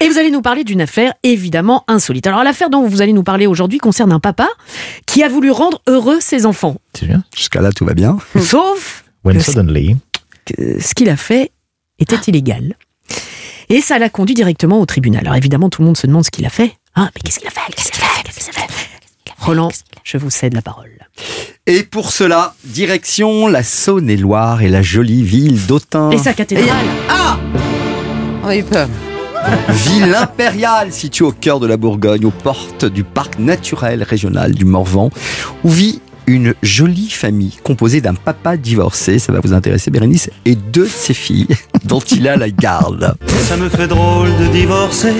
et 0.00 0.08
vous 0.08 0.18
allez 0.18 0.30
nous 0.30 0.42
parler 0.42 0.64
d'une 0.64 0.80
affaire 0.80 1.12
évidemment 1.22 1.84
insolite. 1.88 2.26
Alors 2.26 2.44
l'affaire 2.44 2.70
dont 2.70 2.86
vous 2.86 3.02
allez 3.02 3.12
nous 3.12 3.22
parler 3.22 3.46
aujourd'hui 3.46 3.78
concerne 3.78 4.12
un 4.12 4.20
papa 4.20 4.48
qui 5.06 5.22
a 5.22 5.28
voulu 5.28 5.50
rendre 5.50 5.80
heureux 5.86 6.18
ses 6.20 6.46
enfants, 6.46 6.76
C'est 6.98 7.06
bien. 7.06 7.22
Jusqu'à 7.36 7.60
là, 7.60 7.72
tout 7.72 7.84
va 7.84 7.94
bien. 7.94 8.18
sauf 8.40 9.04
When 9.24 9.36
Que- 9.38 9.42
suddenly. 9.44 9.96
que 10.44 10.80
ce 10.80 10.94
qu'il 10.94 11.08
a 11.08 11.16
fait 11.16 11.50
était 11.98 12.16
illégal. 12.28 12.76
Et 13.68 13.80
ça 13.80 13.98
l'a 13.98 14.08
conduit 14.08 14.34
directement 14.34 14.80
au 14.80 14.86
tribunal. 14.86 15.22
Alors 15.24 15.36
évidemment, 15.36 15.68
tout 15.68 15.82
le 15.82 15.86
monde 15.86 15.96
se 15.96 16.06
demande 16.06 16.24
ce 16.24 16.30
qu'il 16.30 16.46
a 16.46 16.50
fait. 16.50 16.76
Ah, 16.94 17.10
mais 17.14 17.20
qu'est-ce 17.24 17.38
qu'il 17.38 17.48
a 17.48 17.50
fait? 17.50 17.60
Qu'est-ce 17.74 17.90
qu'il 17.90 18.02
a 18.02 18.06
fait? 18.06 18.22
Qu'est-ce 18.22 18.38
qu'il 18.38 18.48
a 18.50 18.66
fait? 18.66 18.68
Roland, 19.38 19.70
je 20.04 20.18
vous 20.18 20.30
cède 20.30 20.54
la 20.54 20.62
parole. 20.62 20.90
Et 21.66 21.82
pour 21.82 22.12
cela, 22.12 22.54
direction 22.64 23.48
la 23.48 23.62
Saône-et-Loire 23.62 24.62
et 24.62 24.68
la 24.68 24.82
jolie 24.82 25.24
ville 25.24 25.66
d'Autun. 25.66 26.10
Et 26.10 26.18
sa 26.18 26.32
cathédrale 26.32 26.86
On 28.44 28.48
a 28.48 28.56
eu 28.56 28.62
peur. 28.62 28.88
Ville 29.68 30.14
impériale 30.14 30.92
située 30.92 31.24
au 31.24 31.32
cœur 31.32 31.60
de 31.60 31.66
la 31.66 31.76
Bourgogne, 31.76 32.24
aux 32.24 32.30
portes 32.30 32.84
du 32.84 33.04
parc 33.04 33.38
naturel 33.38 34.02
régional 34.02 34.54
du 34.54 34.64
Morvan, 34.64 35.10
où 35.64 35.70
vit 35.70 36.00
une 36.26 36.54
jolie 36.62 37.10
famille 37.10 37.56
composée 37.62 38.00
d'un 38.00 38.14
papa 38.14 38.56
divorcé, 38.56 39.18
ça 39.18 39.32
va 39.32 39.40
vous 39.40 39.52
intéresser 39.52 39.90
Bérénice, 39.90 40.30
et 40.44 40.54
deux 40.54 40.84
de 40.84 40.88
ses 40.88 41.14
filles 41.14 41.48
dont 41.84 42.00
il 42.00 42.28
a 42.28 42.36
la 42.36 42.50
garde. 42.50 43.14
Ça 43.48 43.56
me 43.56 43.68
fait 43.68 43.88
drôle 43.88 44.28
de 44.38 44.46
divorcer, 44.52 45.14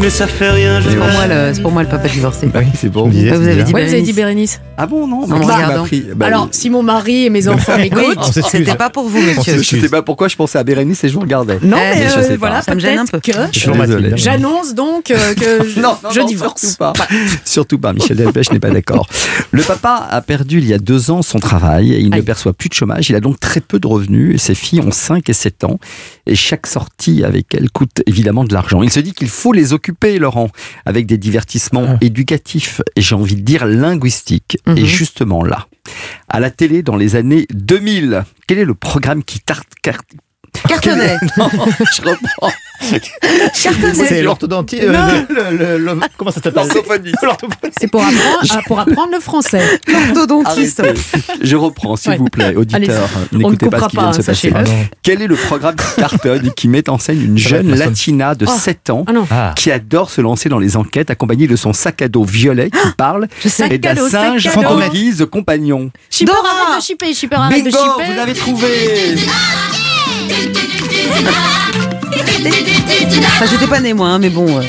mais 0.00 0.10
ça 0.10 0.26
fait 0.26 0.50
rien. 0.50 0.80
C'est 0.82 0.96
pour, 0.96 1.06
moi 1.08 1.26
le- 1.26 1.54
c'est 1.54 1.60
pour 1.62 1.70
moi 1.72 1.82
le 1.82 1.88
papa 1.88 2.08
divorcé. 2.08 2.46
Bah 2.46 2.60
oui, 2.62 2.70
c'est 2.74 2.88
bon. 2.88 3.10
Je 3.10 3.28
Ah, 3.30 3.36
vous 3.36 3.44
c'est 3.44 3.50
avez 3.50 3.62
dit 3.64 3.72
Ouais, 3.72 3.84
vous 3.86 3.92
avez 3.92 4.02
dit 4.02 4.12
Bérénice. 4.12 4.16
Bérénice. 4.16 4.60
Ah 4.78 4.86
bon, 4.86 5.06
non, 5.06 5.22
En 5.30 5.38
regardant. 5.40 5.82
m'a 5.82 5.86
pris 5.88 6.04
Bah, 6.16 6.26
Alors, 6.26 6.48
si 6.52 6.70
mon 6.70 6.82
mari 6.82 7.26
et 7.26 7.30
mes 7.30 7.48
enfants 7.48 7.72
Oui, 7.76 7.82
m'écoutent, 7.82 8.16
On 8.16 8.22
s'excuse. 8.22 8.60
c'était 8.64 8.76
pas 8.76 8.88
pour 8.90 9.08
vous, 9.08 9.18
On 9.18 9.36
monsieur. 9.36 9.58
je 9.62 9.76
sais 9.80 9.88
pas 9.90 10.02
pourquoi 10.02 10.28
je 10.28 10.36
pensais 10.36 10.58
à 10.58 10.64
Bérénice 10.64 11.04
et 11.04 11.08
je 11.08 11.14
vous 11.14 11.20
regardais. 11.20 11.58
non, 11.62 11.76
Eh, 11.76 11.98
mais 11.98 12.08
je 12.08 12.18
euh, 12.18 12.22
sais 12.22 12.28
pas. 12.30 12.36
voilà, 12.38 12.62
Ça 12.62 12.74
me 12.74 12.80
gêne 12.80 12.98
un 12.98 13.04
peut-être 13.04 13.22
peu. 13.24 13.32
que 13.32 13.52
toujours 13.52 13.76
Désolé. 13.76 14.02
Mathilde. 14.10 14.16
j'annonce 14.16 14.74
donc 14.74 15.10
euh, 15.10 15.34
que 15.34 15.68
je, 15.68 15.80
Non, 15.80 15.96
non, 16.02 16.10
je 16.10 16.20
non, 16.20 16.26
divorce. 16.26 16.60
surtout 16.62 16.76
pas. 16.78 16.92
Surtout 17.44 17.78
pas. 17.78 17.92
Michel 17.92 18.16
Delpech 18.16 18.50
n'est 18.52 18.58
pas 18.60 18.70
d'accord. 18.70 19.06
Le 19.50 19.62
papa 19.62 20.06
a 20.10 20.20
perdu 20.22 20.58
il 20.58 20.66
y 20.66 20.72
a 20.74 20.78
deux 20.78 21.10
ans 21.10 21.20
son 21.22 21.38
travail. 21.40 21.88
Il 22.00 22.08
ne 22.10 22.16
Aïe. 22.16 22.22
perçoit 22.22 22.52
plus 22.54 22.68
de 22.68 22.74
chômage. 22.74 23.10
Il 23.10 23.16
a 23.16 23.20
donc 23.20 23.38
très 23.38 23.60
peu 23.60 23.78
de 23.78 23.86
revenus. 23.86 24.34
Et 24.34 24.38
ses 24.38 24.54
filles 24.54 24.80
ont 24.80 24.90
5 24.92 25.28
et 25.28 25.32
7 25.34 25.64
ans. 25.64 25.78
Et 26.30 26.36
chaque 26.36 26.68
sortie 26.68 27.24
avec 27.24 27.52
elles 27.54 27.70
coûte 27.72 28.02
évidemment 28.06 28.44
de 28.44 28.54
l'argent. 28.54 28.82
Il 28.82 28.90
se 28.90 29.00
dit 29.00 29.12
qu'il 29.12 29.28
faut 29.28 29.52
les 29.52 29.72
occuper, 29.72 30.18
Laurent, 30.20 30.48
avec 30.86 31.04
des 31.06 31.18
divertissements 31.18 31.86
Ah. 31.88 31.98
éducatifs 32.00 32.80
et 32.94 33.00
j'ai 33.00 33.16
envie 33.16 33.34
de 33.34 33.40
dire 33.40 33.66
linguistiques. 33.66 34.56
Mhm. 34.66 34.78
Et 34.78 34.84
justement 34.86 35.42
là, 35.42 35.66
à 36.28 36.38
la 36.38 36.50
télé 36.50 36.82
dans 36.84 36.94
les 36.96 37.16
années 37.16 37.46
2000, 37.52 38.22
quel 38.46 38.58
est 38.58 38.64
le 38.64 38.74
programme 38.74 39.24
qui 39.24 39.40
tarte 39.40 39.68
carte 39.82 40.06
Cartonnet. 40.68 41.16
Non, 41.36 41.48
je 41.52 42.02
reprends. 42.02 42.52
C'est 43.92 44.22
l'orthodontie. 44.22 44.78
euh, 44.82 44.92
le- 45.28 45.34
le- 45.50 45.56
le- 45.78 45.78
le- 45.94 46.00
Comment 46.16 46.30
ça 46.30 46.40
s'appelle? 46.40 46.64
C'est 47.78 47.88
pour 47.88 48.00
apprendre, 48.02 48.38
ah, 48.50 48.60
pour 48.66 48.80
apprendre 48.80 49.12
le 49.12 49.20
français. 49.20 49.80
Orthodontiste. 50.08 50.80
Arrêtez. 50.80 51.00
Je 51.42 51.56
reprends, 51.56 51.96
s'il 51.96 52.12
Ouais. 52.12 52.16
vous 52.16 52.24
plaît, 52.26 52.52
ne 52.54 53.38
N'écoutez 53.38 53.68
pas 53.68 53.80
ce 53.80 53.86
qui 53.88 53.96
vient 53.96 54.10
de 54.10 54.14
se 54.16 54.22
passer. 54.22 54.52
Ah. 54.54 54.62
Quel 55.02 55.20
est 55.22 55.26
le 55.26 55.36
programme 55.36 55.76
cartonne 55.96 56.46
et 56.46 56.50
qui 56.50 56.68
met 56.68 56.88
en 56.88 56.98
scène 56.98 57.22
une 57.22 57.38
jeune 57.38 57.74
latina 57.74 58.34
de 58.34 58.46
Oh. 58.48 58.52
7 58.58 58.90
ans 58.90 59.04
Ah. 59.08 59.12
Ah. 59.30 59.52
qui 59.56 59.70
adore 59.70 60.10
se 60.10 60.20
lancer 60.22 60.48
dans 60.48 60.58
les 60.58 60.76
enquêtes 60.76 61.10
accompagnée 61.10 61.46
de 61.46 61.56
son 61.56 61.72
sac 61.72 62.00
à 62.02 62.08
dos 62.08 62.24
violet 62.24 62.70
qui 62.70 62.78
parle 62.96 63.28
et 63.70 63.78
d'un 63.78 63.94
singe 64.08 64.48
en 64.56 64.88
guise 64.88 65.18
de 65.18 65.24
compagnon. 65.26 65.90
Shipper, 66.10 66.32
Dora 66.32 66.48
arrête 66.48 66.80
de 66.80 66.84
shipper, 66.84 67.14
shipper, 67.14 67.36
arrête 67.36 67.64
de 67.64 67.70
Bingo, 67.70 68.00
vous 68.14 68.18
avez 68.20 68.32
trouvé 68.34 68.68
Enfin, 73.26 73.46
j'étais 73.50 73.66
pas 73.66 73.80
née 73.80 73.92
moi, 73.94 74.08
hein, 74.08 74.18
mais 74.18 74.30
bon. 74.30 74.58
euh, 74.58 74.62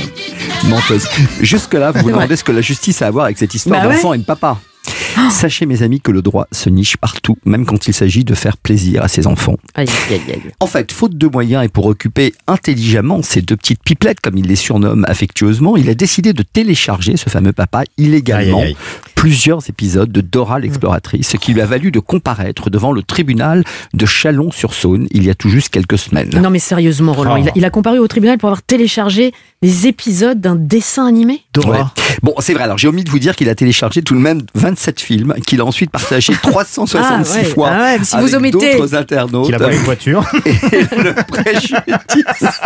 Menteuse. 0.65 1.07
Jusque-là, 1.41 1.91
vous 1.91 2.01
vous 2.01 2.11
demandez 2.11 2.35
ce 2.35 2.43
que 2.43 2.51
la 2.51 2.61
justice 2.61 3.01
a 3.01 3.07
à 3.07 3.11
voir 3.11 3.25
avec 3.25 3.37
cette 3.37 3.53
histoire 3.53 3.81
Bah 3.81 3.87
ouais. 3.87 3.95
d'enfant 3.95 4.13
et 4.13 4.17
de 4.19 4.23
papa. 4.23 4.57
Sachez, 5.31 5.65
mes 5.65 5.83
amis, 5.83 6.01
que 6.01 6.11
le 6.11 6.21
droit 6.21 6.47
se 6.51 6.69
niche 6.69 6.97
partout, 6.97 7.37
même 7.45 7.65
quand 7.65 7.87
il 7.87 7.93
s'agit 7.93 8.23
de 8.23 8.33
faire 8.33 8.57
plaisir 8.57 9.03
à 9.03 9.07
ses 9.07 9.27
enfants. 9.27 9.55
Aïe, 9.75 9.87
aïe, 10.09 10.21
aïe. 10.29 10.41
En 10.59 10.67
fait, 10.67 10.91
faute 10.91 11.17
de 11.17 11.27
moyens 11.27 11.63
et 11.65 11.69
pour 11.69 11.85
occuper 11.85 12.33
intelligemment 12.47 13.21
ces 13.21 13.41
deux 13.41 13.55
petites 13.57 13.83
pipelettes, 13.83 14.19
comme 14.19 14.37
il 14.37 14.47
les 14.47 14.55
surnomme 14.55 15.05
affectueusement, 15.07 15.77
il 15.77 15.89
a 15.89 15.93
décidé 15.95 16.33
de 16.33 16.43
télécharger 16.43 17.17
ce 17.17 17.29
fameux 17.29 17.53
papa 17.53 17.83
illégalement 17.97 18.59
Aïe, 18.59 18.63
aïe, 18.63 18.69
aïe. 18.71 18.75
plusieurs 19.15 19.69
épisodes 19.69 20.11
de 20.11 20.21
Dora 20.21 20.59
l'exploratrice, 20.59 21.29
ce 21.29 21.37
qui 21.37 21.53
lui 21.53 21.61
a 21.61 21.65
valu 21.65 21.91
de 21.91 21.99
comparaître 21.99 22.69
devant 22.69 22.91
le 22.91 23.03
tribunal 23.03 23.63
de 23.93 24.05
Chalon-sur-Saône 24.05 25.07
il 25.11 25.23
y 25.23 25.29
a 25.29 25.35
tout 25.35 25.49
juste 25.49 25.69
quelques 25.69 25.97
semaines. 25.97 26.29
Non 26.41 26.49
mais 26.49 26.59
sérieusement 26.59 27.13
Roland, 27.13 27.35
Oh. 27.35 27.41
il, 27.41 27.49
a, 27.49 27.51
il 27.55 27.65
a 27.65 27.69
comparu 27.69 27.99
au 27.99 28.07
tribunal 28.07 28.37
pour 28.37 28.47
avoir 28.49 28.61
téléchargé 28.63 29.31
des 29.61 29.87
épisodes 29.87 30.41
d'un 30.41 30.55
dessin 30.55 31.05
animé? 31.05 31.43
Dora. 31.53 31.71
Ouais. 31.79 32.15
Bon, 32.23 32.33
c'est 32.39 32.53
vrai. 32.53 32.63
Alors, 32.63 32.77
j'ai 32.79 32.87
omis 32.87 33.03
de 33.03 33.09
vous 33.11 33.19
dire 33.19 33.35
qu'il 33.35 33.47
a 33.47 33.55
téléchargé 33.55 34.01
tout 34.01 34.15
de 34.15 34.19
même 34.19 34.41
27 34.71 35.01
films 35.01 35.33
qu'il 35.45 35.59
a 35.61 35.65
ensuite 35.65 35.91
partagé 35.91 36.33
366 36.41 37.31
Ah 37.33 37.37
ouais, 37.37 37.43
fois 37.45 37.69
ah 37.71 37.81
ouais, 37.97 38.03
si 38.03 38.15
vous 38.17 38.35
avec 38.35 38.53
omettez- 38.55 38.77
d'autres 38.77 38.95
internautes. 38.95 39.45
Qu'il 39.45 39.55
a 39.55 39.57
volé 39.57 39.75
une 39.77 39.83
voiture. 39.83 40.25
et 40.45 40.81
le 40.95 41.13
préjudice. 41.25 42.61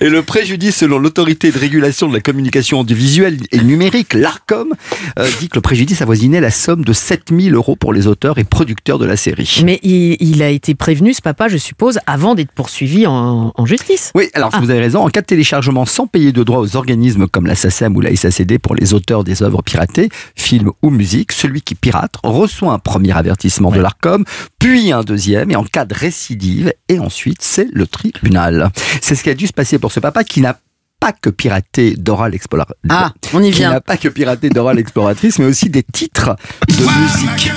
et 0.00 0.08
le 0.08 0.22
préjudice, 0.22 0.76
selon 0.76 0.98
l'autorité 0.98 1.50
de 1.50 1.58
régulation 1.58 2.08
de 2.08 2.14
la 2.14 2.20
communication 2.20 2.80
audiovisuelle 2.80 3.38
et 3.52 3.58
numérique, 3.60 4.14
l'ARCOM, 4.14 4.72
euh, 5.18 5.28
dit 5.40 5.48
que 5.48 5.56
le 5.56 5.60
préjudice 5.60 6.00
avoisinait 6.02 6.40
la 6.40 6.50
somme 6.50 6.84
de 6.84 6.92
7000 6.92 7.54
euros 7.54 7.76
pour 7.76 7.92
les 7.92 8.06
auteurs 8.06 8.38
et 8.38 8.44
producteurs 8.44 8.98
de 8.98 9.06
la 9.06 9.16
série. 9.16 9.60
Mais 9.64 9.80
il, 9.82 10.16
il 10.20 10.42
a 10.42 10.48
été 10.48 10.74
prévenu, 10.74 11.12
ce 11.14 11.22
papa, 11.22 11.48
je 11.48 11.56
suppose, 11.56 11.98
avant 12.06 12.34
d'être 12.34 12.52
poursuivi 12.52 13.06
en, 13.06 13.52
en 13.54 13.66
justice. 13.66 14.10
Oui, 14.14 14.28
alors 14.34 14.50
Ah. 14.52 14.60
vous 14.60 14.70
avez 14.70 14.80
raison. 14.80 15.00
En 15.00 15.08
cas 15.08 15.20
de 15.20 15.26
téléchargement 15.26 15.86
sans 15.86 16.06
payer 16.06 16.32
de 16.32 16.42
droits 16.42 16.60
aux 16.60 16.76
organismes 16.76 17.26
comme 17.26 17.46
la 17.46 17.54
SACEM 17.54 17.96
ou 17.96 18.00
la 18.00 18.14
SACD 18.14 18.58
pour 18.58 18.74
les 18.74 18.94
auteurs 18.94 19.24
des 19.24 19.42
œuvres 19.42 19.62
piratées, 19.62 20.03
films 20.36 20.70
ou 20.82 20.90
musique, 20.90 21.32
celui 21.32 21.60
qui 21.62 21.74
pirate 21.74 22.14
reçoit 22.22 22.72
un 22.72 22.78
premier 22.78 23.12
avertissement 23.16 23.70
de 23.70 23.80
l'ARCOM, 23.80 24.24
puis 24.58 24.92
un 24.92 25.02
deuxième, 25.02 25.50
et 25.50 25.56
en 25.56 25.64
cas 25.64 25.84
de 25.84 25.94
récidive, 25.94 26.72
et 26.88 26.98
ensuite 26.98 27.42
c'est 27.42 27.68
le 27.72 27.86
tribunal. 27.86 28.70
C'est 29.00 29.14
ce 29.14 29.22
qui 29.22 29.30
a 29.30 29.34
dû 29.34 29.46
se 29.46 29.52
passer 29.52 29.78
pour 29.78 29.92
ce 29.92 30.00
papa 30.00 30.24
qui 30.24 30.40
n'a 30.40 30.58
pas 31.00 31.12
que 31.12 31.28
piraté 31.30 31.94
Dora 31.98 32.28
l'exploratrice. 32.28 32.76
Ah, 32.88 33.12
on 33.34 33.42
y 33.42 33.50
Qui 33.50 33.58
vient. 33.58 33.70
n'a 33.70 33.80
pas 33.80 33.96
que 33.96 34.08
piraté 34.08 34.48
Dora 34.48 34.72
l'exploratrice, 34.74 35.38
mais 35.38 35.44
aussi 35.46 35.68
des 35.68 35.82
titres 35.82 36.34
de 36.68 36.74
musique. 36.74 37.50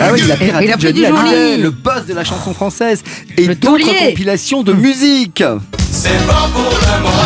Ah 0.00 0.10
oui, 0.12 0.20
il 0.24 0.32
a 0.32 0.36
piraté 0.36 0.64
il 0.66 0.72
a 0.72 0.76
pris 0.76 0.86
Johnny 0.86 1.04
Hallyday, 1.04 1.56
le 1.58 1.70
boss 1.70 2.06
de 2.06 2.14
la 2.14 2.24
chanson 2.24 2.52
française, 2.54 3.02
et 3.36 3.46
d'autres 3.54 3.86
compilations 4.08 4.62
de 4.62 4.72
musique. 4.72 5.42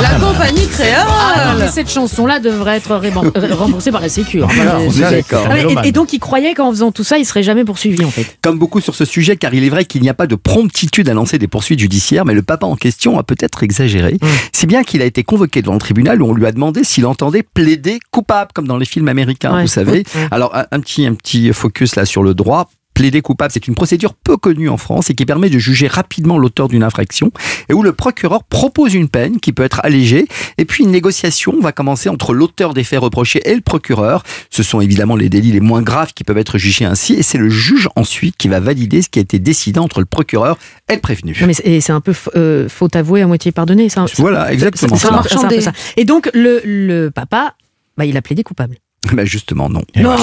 La 0.00 0.18
compagnie 0.18 0.66
créole. 0.66 0.94
Ah, 1.06 1.52
non, 1.54 1.60
mais 1.60 1.68
cette 1.68 1.90
chanson-là 1.90 2.40
devrait 2.40 2.76
être 2.78 2.94
ré- 2.96 3.10
remboursée 3.52 3.92
par 3.92 4.00
la 4.00 4.08
Sécu. 4.08 4.42
hein. 4.42 4.48
Voilà, 4.50 4.78
on 4.80 4.90
C'est- 4.90 4.98
est 5.02 5.10
d'accord. 5.10 5.46
Ah, 5.48 5.54
Mélomane. 5.54 5.84
et, 5.84 5.88
et 5.88 5.92
donc 5.92 6.12
il 6.12 6.18
croyait 6.18 6.54
qu'en 6.54 6.70
faisant 6.70 6.90
tout 6.90 7.04
ça, 7.04 7.18
il 7.18 7.24
serait 7.26 7.42
jamais 7.42 7.64
poursuivi 7.64 8.04
en 8.04 8.10
fait. 8.10 8.38
Comme 8.42 8.58
beaucoup 8.58 8.80
sur 8.80 8.94
ce 8.94 9.04
sujet, 9.04 9.36
car 9.36 9.52
il 9.54 9.62
est 9.64 9.68
vrai 9.68 9.84
qu'il 9.84 10.02
n'y 10.02 10.08
a 10.08 10.14
pas 10.14 10.26
de 10.26 10.34
promptitude 10.34 11.08
à 11.08 11.14
lancer 11.14 11.38
des 11.38 11.48
poursuites 11.48 11.78
judiciaires, 11.80 12.24
mais 12.24 12.34
le 12.34 12.42
papa 12.42 12.66
en 12.66 12.76
question 12.76 13.18
a 13.18 13.22
peut-être 13.22 13.62
exagéré. 13.62 14.16
Si 14.52 14.66
bien 14.66 14.82
qu'il 14.84 15.02
a 15.02 15.04
été 15.04 15.22
convoqué 15.22 15.60
devant 15.62 15.74
le 15.74 15.80
tribunal 15.80 16.22
où 16.22 16.26
on 16.30 16.34
lui 16.34 16.46
a 16.46 16.52
demandé 16.52 16.82
s'il 16.84 17.06
entendait 17.06 17.42
plaider 17.42 17.98
coupable, 18.10 18.50
comme 18.54 18.66
dans 18.66 18.78
les 18.78 18.86
films 18.86 19.08
américains, 19.08 19.54
Ouais. 19.54 19.62
vous 19.62 19.68
savez. 19.68 19.92
Ouais. 20.14 20.28
Alors, 20.30 20.54
un, 20.56 20.64
un 20.72 20.80
petit, 20.80 21.06
un 21.06 21.14
petit 21.14 21.52
focus 21.52 21.94
là 21.96 22.04
sur 22.06 22.22
le 22.22 22.34
droit. 22.34 22.68
Plaider 22.94 23.22
coupable, 23.22 23.50
c'est 23.52 23.66
une 23.66 23.74
procédure 23.74 24.14
peu 24.14 24.36
connue 24.36 24.68
en 24.68 24.76
France 24.76 25.10
et 25.10 25.14
qui 25.14 25.24
permet 25.24 25.48
de 25.48 25.58
juger 25.58 25.86
rapidement 25.86 26.38
l'auteur 26.38 26.68
d'une 26.68 26.82
infraction 26.82 27.32
et 27.68 27.72
où 27.72 27.82
le 27.82 27.92
procureur 27.92 28.44
propose 28.44 28.94
une 28.94 29.08
peine 29.08 29.40
qui 29.40 29.52
peut 29.52 29.62
être 29.62 29.80
allégée 29.82 30.26
et 30.58 30.64
puis 30.64 30.84
une 30.84 30.90
négociation 30.90 31.58
va 31.60 31.72
commencer 31.72 32.08
entre 32.08 32.34
l'auteur 32.34 32.74
des 32.74 32.84
faits 32.84 33.00
reprochés 33.00 33.40
et 33.44 33.54
le 33.54 33.60
procureur. 33.60 34.22
Ce 34.50 34.62
sont 34.62 34.80
évidemment 34.80 35.16
les 35.16 35.28
délits 35.28 35.52
les 35.52 35.60
moins 35.60 35.82
graves 35.82 36.12
qui 36.12 36.22
peuvent 36.24 36.38
être 36.38 36.58
jugés 36.58 36.84
ainsi 36.84 37.14
et 37.14 37.22
c'est 37.22 37.38
le 37.38 37.48
juge 37.48 37.88
ensuite 37.96 38.36
qui 38.36 38.48
va 38.48 38.60
valider 38.60 39.02
ce 39.02 39.08
qui 39.08 39.18
a 39.18 39.22
été 39.22 39.38
décidé 39.38 39.80
entre 39.80 40.00
le 40.00 40.06
procureur 40.06 40.58
et 40.88 40.94
le 40.94 41.00
prévenu. 41.00 41.36
Non, 41.40 41.46
mais 41.46 41.54
c'est 41.54 41.66
et 41.66 41.80
c'est 41.80 41.92
un 41.92 42.00
peu 42.00 42.14
euh, 42.36 42.68
faute 42.68 42.96
avouée 42.96 43.22
à 43.22 43.26
moitié 43.26 43.52
pardonnée. 43.52 43.88
ça. 43.88 44.04
Voilà, 44.18 44.52
exactement. 44.52 44.96
C'est 44.96 45.08
ça. 45.08 45.60
ça. 45.60 45.72
Et 45.96 46.04
donc 46.04 46.28
le, 46.34 46.60
le 46.64 47.10
papa, 47.10 47.54
bah, 47.96 48.04
il 48.04 48.16
a 48.16 48.22
plaidé 48.22 48.42
coupable. 48.42 48.76
Ben 49.12 49.26
justement, 49.26 49.68
non. 49.68 49.82
Non 49.96 50.16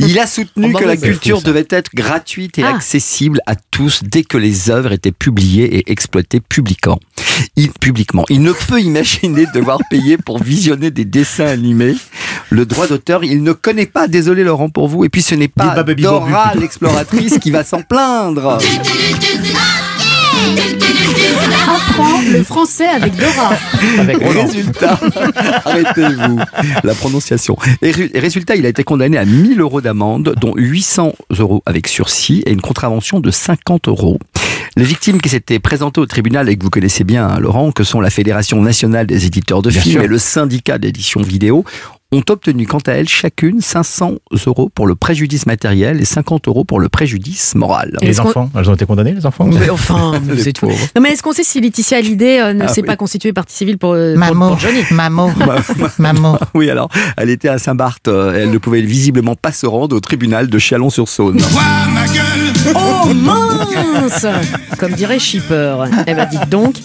Il 0.00 0.18
a 0.18 0.26
soutenu 0.26 0.66
Oh, 0.68 0.72
bah 0.72 0.80
que 0.80 0.84
la 0.84 0.96
culture 0.96 1.40
devait 1.42 1.66
être 1.70 1.90
gratuite 1.94 2.58
et 2.58 2.62
Ah. 2.62 2.74
accessible 2.74 3.40
à 3.46 3.54
tous 3.56 4.02
dès 4.04 4.22
que 4.22 4.36
les 4.36 4.70
œuvres 4.70 4.92
étaient 4.92 5.12
publiées 5.12 5.78
et 5.78 5.90
exploitées 5.90 6.40
publiquement. 6.40 7.00
Il, 7.56 7.70
publiquement. 7.70 8.24
Il 8.28 8.42
ne 8.42 8.52
peut 8.52 8.80
imaginer 8.80 9.46
devoir 9.54 9.78
payer 9.90 10.18
pour 10.18 10.42
visionner 10.42 10.90
des 10.90 11.04
dessins 11.04 11.46
animés. 11.46 11.94
Le 12.50 12.66
droit 12.66 12.86
d'auteur, 12.86 13.24
il 13.24 13.42
ne 13.42 13.52
connaît 13.52 13.86
pas, 13.86 14.08
désolé 14.08 14.44
Laurent 14.44 14.70
pour 14.70 14.88
vous, 14.88 15.04
et 15.04 15.08
puis 15.08 15.22
ce 15.22 15.34
n'est 15.34 15.48
pas 15.48 15.82
Dora 15.82 16.52
l'exploratrice 16.54 17.38
qui 17.38 17.50
va 17.50 17.64
s'en 17.64 17.82
plaindre. 17.82 18.58
Apprends 20.98 22.20
le 22.32 22.42
français 22.42 22.86
avec 22.86 23.14
Dora. 23.16 23.50
Avec 23.98 24.18
Roland. 24.18 24.46
Résultat, 24.46 24.98
arrêtez-vous, 25.64 26.40
la 26.84 26.94
prononciation. 26.94 27.56
Et 27.82 27.90
ré- 27.90 28.10
et 28.12 28.18
résultat, 28.20 28.56
il 28.56 28.66
a 28.66 28.68
été 28.68 28.84
condamné 28.84 29.16
à 29.18 29.24
1000 29.24 29.60
euros 29.60 29.80
d'amende, 29.80 30.34
dont 30.40 30.54
800 30.56 31.12
euros 31.38 31.62
avec 31.66 31.88
sursis 31.88 32.42
et 32.46 32.52
une 32.52 32.60
contravention 32.60 33.20
de 33.20 33.30
50 33.30 33.88
euros. 33.88 34.18
Les 34.76 34.84
victimes 34.84 35.20
qui 35.20 35.28
s'étaient 35.28 35.58
présentées 35.58 36.00
au 36.00 36.06
tribunal 36.06 36.48
et 36.48 36.56
que 36.56 36.62
vous 36.62 36.70
connaissez 36.70 37.04
bien, 37.04 37.26
hein, 37.26 37.40
Laurent, 37.40 37.72
que 37.72 37.84
sont 37.84 38.00
la 38.00 38.10
Fédération 38.10 38.60
nationale 38.60 39.06
des 39.06 39.26
éditeurs 39.26 39.62
de 39.62 39.70
Bien 39.70 39.80
films 39.80 39.92
sûr. 39.94 40.02
et 40.02 40.06
le 40.08 40.18
syndicat 40.18 40.78
d'édition 40.78 41.20
vidéo, 41.20 41.64
ont 42.10 42.22
obtenu 42.30 42.66
quant 42.66 42.78
à 42.86 42.92
elles 42.92 43.08
chacune 43.08 43.60
500 43.60 44.14
euros 44.46 44.70
pour 44.74 44.86
le 44.86 44.94
préjudice 44.94 45.44
matériel 45.44 46.00
et 46.00 46.06
50 46.06 46.48
euros 46.48 46.64
pour 46.64 46.80
le 46.80 46.88
préjudice 46.88 47.54
moral. 47.54 47.98
Et 48.00 48.06
les 48.06 48.20
enfants 48.20 48.50
Elles 48.56 48.70
ont 48.70 48.74
été 48.74 48.86
condamnées, 48.86 49.12
les 49.12 49.26
enfants 49.26 49.44
Mais 49.44 49.68
enfin, 49.68 50.12
c'est 50.38 50.54
tout. 50.54 50.68
Non, 50.68 51.02
mais 51.02 51.10
est-ce 51.12 51.22
qu'on 51.22 51.32
sait 51.32 51.42
si 51.44 51.60
Laetitia 51.60 51.98
Hallyday 51.98 52.40
euh, 52.40 52.52
ne 52.54 52.64
Ah 52.64 52.68
s'est 52.68 52.80
oui. 52.80 52.86
pas 52.86 52.96
constituée 52.96 53.34
partie 53.34 53.54
civile 53.54 53.76
pour, 53.76 53.92
euh, 53.92 54.12
pour, 54.14 54.20
Maman, 54.20 54.48
pour 54.48 54.58
Johnny 54.58 54.82
maman, 54.90 55.30
maman. 55.98 56.38
Oui, 56.54 56.70
alors, 56.70 56.88
elle 57.18 57.28
était 57.28 57.48
à 57.48 57.58
Saint-Barth. 57.58 58.08
euh, 58.08 58.42
Elle 58.42 58.52
ne 58.52 58.58
pouvait 58.58 58.80
visiblement 58.80 59.34
pas 59.34 59.52
se 59.52 59.66
rendre 59.66 59.94
au 59.94 60.00
tribunal 60.00 60.48
de 60.48 60.58
Chalon-sur-Saône. 60.58 61.38
Oh 62.74 63.12
mince 63.14 64.26
Comme 64.78 64.92
dirait 64.92 65.18
Shipper. 65.18 65.76
Eh 66.06 66.14
ben 66.14 66.26
dites 66.30 66.48
donc, 66.48 66.76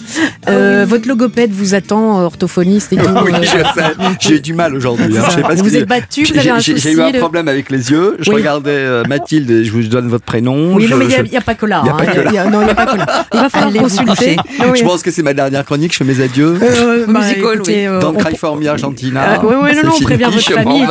euh, 0.48 0.84
votre 0.88 1.08
logopède 1.08 1.50
vous 1.52 1.74
attend, 1.74 2.20
orthophoniste 2.22 2.92
et 2.92 2.96
tout. 2.96 3.04
Ah 3.08 3.22
oui, 3.24 3.32
euh, 3.34 3.42
je 3.42 3.48
sais. 3.48 3.94
J'ai 4.20 4.34
eu 4.36 4.40
du 4.40 4.54
mal 4.54 4.74
aujourd'hui. 4.74 5.13
Hein. 5.18 5.24
Je 5.28 5.34
sais 5.34 5.42
pas 5.42 5.56
ce 5.56 5.62
Vous 5.62 5.74
a. 5.74 5.78
êtes 5.78 5.88
battu, 5.88 6.22
vous 6.24 6.32
J'ai- 6.34 6.38
avez 6.40 6.50
un 6.50 6.58
j'ai- 6.58 6.92
eu 6.92 7.00
un 7.00 7.12
problème 7.12 7.48
avec 7.48 7.70
les 7.70 7.90
yeux. 7.90 8.16
Je 8.20 8.30
Oui. 8.30 8.36
regardais 8.36 8.70
euh, 8.70 9.02
Mathilde 9.08 9.50
et 9.50 9.64
je 9.64 9.72
vous 9.72 9.82
donne 9.84 10.08
votre 10.08 10.24
prénom. 10.24 10.74
Oui, 10.74 10.84
je, 10.86 10.90
non, 10.92 10.96
mais 10.96 11.04
il 11.06 11.30
n'y 11.30 11.36
a, 11.36 11.40
pas 11.40 11.54
que 11.54 11.66
là. 11.66 11.82
Il 11.84 11.86
y 11.86 11.90
a 11.90 11.94
hein. 11.94 11.96
pas 11.96 12.06
que 12.06 12.20
là. 12.20 12.30
Il 12.30 12.34
y 12.34 12.38
a- 12.38 12.44
non, 12.50 12.60
il 12.60 12.64
n'y 12.66 12.70
a 12.70 12.74
pas 12.74 12.86
que 12.86 12.96
là. 12.96 13.24
Il 13.32 13.40
va 13.40 13.48
falloir 13.48 13.70
Allez 13.70 13.78
vous 13.78 13.84
consulter. 13.84 14.36
Oui. 14.70 14.78
je 14.78 14.84
pense 14.84 15.02
que 15.02 15.10
c'est 15.10 15.22
ma 15.22 15.34
dernière 15.34 15.64
chronique. 15.64 15.92
Je 15.92 15.98
fais 15.98 16.04
mes 16.04 16.20
adieux. 16.22 16.58
Euh, 16.62 17.06
bah, 17.08 17.20
Musical, 17.20 17.54
écoutez, 17.54 17.86
euh, 17.86 18.00
Don't 18.00 18.14
on- 18.16 18.18
cry 18.18 18.36
for 18.36 18.56
me, 18.56 18.66
Argentina. 18.66 19.40
Ouais, 19.42 19.56
ouais, 19.56 19.74
non, 19.74 19.82
non, 19.88 19.92
on 19.98 20.02
prévient 20.04 20.24
votre 20.32 20.52
famille. 20.52 20.86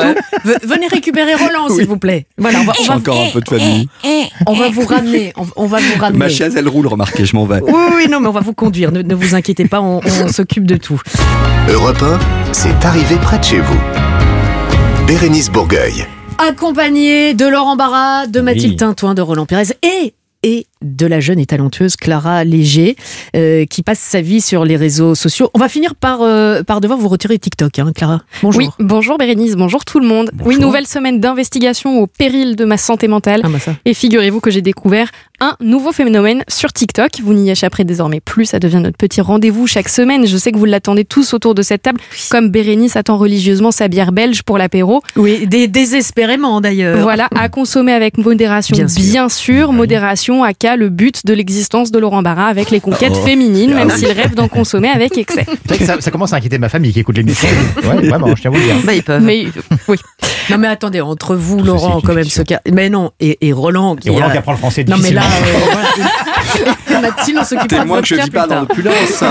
Venez 0.64 0.88
récupérer 0.88 1.34
Roland, 1.36 1.70
s'il 1.70 1.88
vous 1.88 1.98
plaît. 1.98 2.26
Voilà, 2.38 2.60
on 2.62 2.64
va, 2.66 2.74
encore 2.96 3.20
un 3.22 3.30
peu 3.32 3.42
de 3.42 3.50
famille. 3.50 3.88
on 4.48 4.54
va 4.54 4.70
vous 4.70 4.86
ramener. 4.86 5.34
On, 5.38 5.46
on 5.56 5.68
va 5.68 5.80
vous 5.80 6.00
ramener. 6.00 6.20
Ma 6.20 6.30
chaise, 6.30 6.56
elle 6.58 6.68
roule, 6.68 6.88
remarquez, 6.88 7.26
je 7.26 7.36
m'en 7.36 7.46
vais. 7.46 7.62
Oui, 7.62 7.74
oui, 7.96 8.08
non, 8.10 8.20
mais 8.20 8.28
on 8.28 8.32
va 8.32 8.42
vous 8.42 8.54
conduire. 8.54 8.92
Ne, 8.92 9.02
ne 9.02 9.16
vous 9.16 9.36
inquiétez 9.36 9.66
pas, 9.66 9.82
on, 9.82 10.00
on 10.04 10.28
s'occupe 10.30 10.66
de 10.66 10.76
tout. 10.78 11.00
Europe 11.70 12.02
1, 12.04 12.20
c'est 12.52 12.86
arrivé 12.86 13.16
près 13.22 13.40
de 13.40 13.44
chez 13.44 13.60
vous. 13.60 14.13
Bérénice 15.08 15.50
Bourgueil. 15.50 16.06
Accompagné 16.38 17.34
de 17.34 17.46
Laurent 17.46 17.76
Barra, 17.76 18.26
de 18.28 18.40
Mathilde 18.40 18.72
Oui. 18.72 18.76
Tintouin, 18.78 19.14
de 19.14 19.22
Roland 19.22 19.46
Pérez 19.46 19.78
et 19.82 20.14
et 20.44 20.68
de 20.84 21.06
la 21.06 21.20
jeune 21.20 21.40
et 21.40 21.46
talentueuse 21.46 21.96
Clara 21.96 22.44
Léger, 22.44 22.96
euh, 23.36 23.66
qui 23.66 23.82
passe 23.84 24.00
sa 24.00 24.22
vie 24.22 24.42
sur 24.42 24.66
les 24.66 24.76
réseaux 24.76 25.16
sociaux. 25.16 25.50
On 25.54 25.60
va 25.60 25.70
finir 25.70 25.96
par, 25.96 26.22
euh, 26.22 26.64
par 26.64 26.82
devoir 26.82 27.00
vous 27.00 27.08
retirer 27.08 27.40
TikTok, 27.40 27.80
hein, 27.80 27.92
Clara. 27.96 28.22
Bonjour. 28.42 28.62
Oui, 28.62 28.70
bonjour 28.80 29.18
Bérénice, 29.18 29.56
bonjour 29.56 29.86
tout 29.86 30.00
le 30.00 30.08
monde. 30.08 30.32
Oui, 30.46 30.58
nouvelle 30.58 30.86
semaine 30.88 31.20
d'investigation 31.20 32.00
au 32.02 32.08
péril 32.08 32.56
de 32.56 32.66
ma 32.66 32.78
santé 32.78 33.08
mentale. 33.08 33.42
Ah 33.44 33.48
bah. 33.50 33.74
Et 33.86 33.94
figurez-vous 33.94 34.40
que 34.40 34.52
j'ai 34.52 34.62
découvert 34.62 35.10
un 35.40 35.56
nouveau 35.60 35.92
phénomène 35.92 36.44
sur 36.48 36.72
TikTok. 36.72 37.12
Vous 37.24 37.34
n'y 37.34 37.50
échapperez 37.50 37.84
désormais 37.84 38.20
plus, 38.20 38.46
ça 38.46 38.60
devient 38.60 38.80
notre 38.82 38.98
petit 38.98 39.20
rendez-vous 39.22 39.68
chaque 39.68 39.90
semaine. 39.90 40.26
Je 40.28 40.38
sais 40.38 40.52
que 40.52 40.58
vous 40.58 40.66
l'attendez 40.66 41.06
tous 41.06 41.34
autour 41.34 41.56
de 41.56 41.62
cette 41.62 41.82
table, 41.84 42.00
comme 42.30 42.50
Bérénice 42.50 42.96
attend 42.96 43.18
religieusement 43.18 43.72
sa 43.72 43.88
bière 43.88 44.12
belge 44.12 44.44
pour 44.44 44.58
l'apéro. 44.58 45.02
Oui, 45.16 45.48
dé- 45.48 45.68
désespérément 45.68 46.62
d'ailleurs. 46.62 47.00
Voilà, 47.00 47.28
à 47.36 47.50
consommer 47.50 47.94
avec 47.94 48.18
modération, 48.18 48.76
Bien 48.76 48.86
bien 48.86 49.30
sûr. 49.30 49.44
sûr. 49.70 49.74
modération 49.74 50.44
à 50.44 50.54
le 50.76 50.90
but 50.90 51.26
de 51.26 51.34
l'existence 51.34 51.92
de 51.92 52.00
Laurent 52.00 52.22
Barra 52.22 52.48
avec 52.48 52.70
les 52.72 52.80
conquêtes 52.80 53.14
Oh. 53.16 53.26
féminines, 53.26 53.72
Ah 53.74 53.80
même 53.80 53.90
oui. 53.94 53.98
s'il 54.00 54.12
rêve 54.12 54.34
d'en 54.36 54.48
consommer 54.48 54.90
avec 54.90 55.18
excès. 55.18 55.46
Que 55.68 55.86
ça, 55.86 56.00
ça 56.00 56.12
commence 56.12 56.34
à 56.34 56.38
inquiéter 56.38 56.58
ma 56.58 56.70
famille 56.70 56.94
qui 56.94 57.00
écoute 57.00 57.18
l'émission. 57.18 57.48
Ouais, 57.84 58.08
vraiment, 58.08 58.28
je 58.36 58.42
tiens 58.42 58.52
à 58.52 58.54
vous 58.54 58.60
le 58.60 58.66
dire. 58.66 58.76
Bah, 58.84 58.94
ils 58.94 59.04
peuvent. 59.04 59.22
Mais 59.24 59.46
oui. 59.88 59.98
Non 60.50 60.58
mais 60.58 60.68
attendez, 60.68 61.00
entre 61.02 61.36
vous, 61.36 61.64
Laurent, 61.64 62.02
quand 62.04 62.14
même, 62.14 62.26
ce 62.26 62.42
cas. 62.42 62.60
Mais 62.72 62.90
non, 62.90 63.12
et, 63.20 63.38
et 63.48 63.54
Roland 63.54 63.96
qui. 63.96 64.10
Et 64.10 64.12
Roland 64.12 64.28
a- 64.28 64.32
qui 64.32 64.38
apprend 64.38 64.52
le 64.54 64.58
français 64.58 64.84
Non 64.88 64.98
mais 65.02 65.12
là, 65.12 65.22
euh, 65.24 65.60
voilà. 66.88 67.02
Mathilde, 67.02 67.38
on 67.40 67.44
s'occupera 67.46 67.78
de 67.78 67.84
Témoin 67.84 68.02
que 68.02 68.08
je 68.08 68.16
vis 68.16 68.30
pas 68.30 68.48
dans 68.48 68.62
l'opulence. 68.62 69.24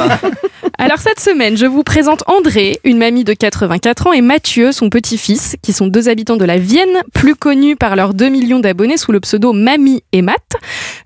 Alors 0.78 0.98
cette 0.98 1.20
semaine, 1.20 1.56
je 1.56 1.66
vous 1.66 1.82
présente 1.82 2.24
André, 2.26 2.78
une 2.84 2.98
mamie 2.98 3.24
de 3.24 3.34
84 3.34 4.06
ans, 4.06 4.12
et 4.12 4.20
Mathieu, 4.20 4.72
son 4.72 4.88
petit-fils, 4.88 5.56
qui 5.62 5.72
sont 5.72 5.86
deux 5.86 6.08
habitants 6.08 6.36
de 6.36 6.44
la 6.44 6.58
Vienne, 6.58 7.02
plus 7.12 7.36
connus 7.36 7.76
par 7.76 7.94
leurs 7.94 8.14
2 8.14 8.28
millions 8.28 8.58
d'abonnés 8.58 8.96
sous 8.96 9.12
le 9.12 9.20
pseudo 9.20 9.52
Mamie 9.52 10.02
et 10.12 10.22
Matt. 10.22 10.56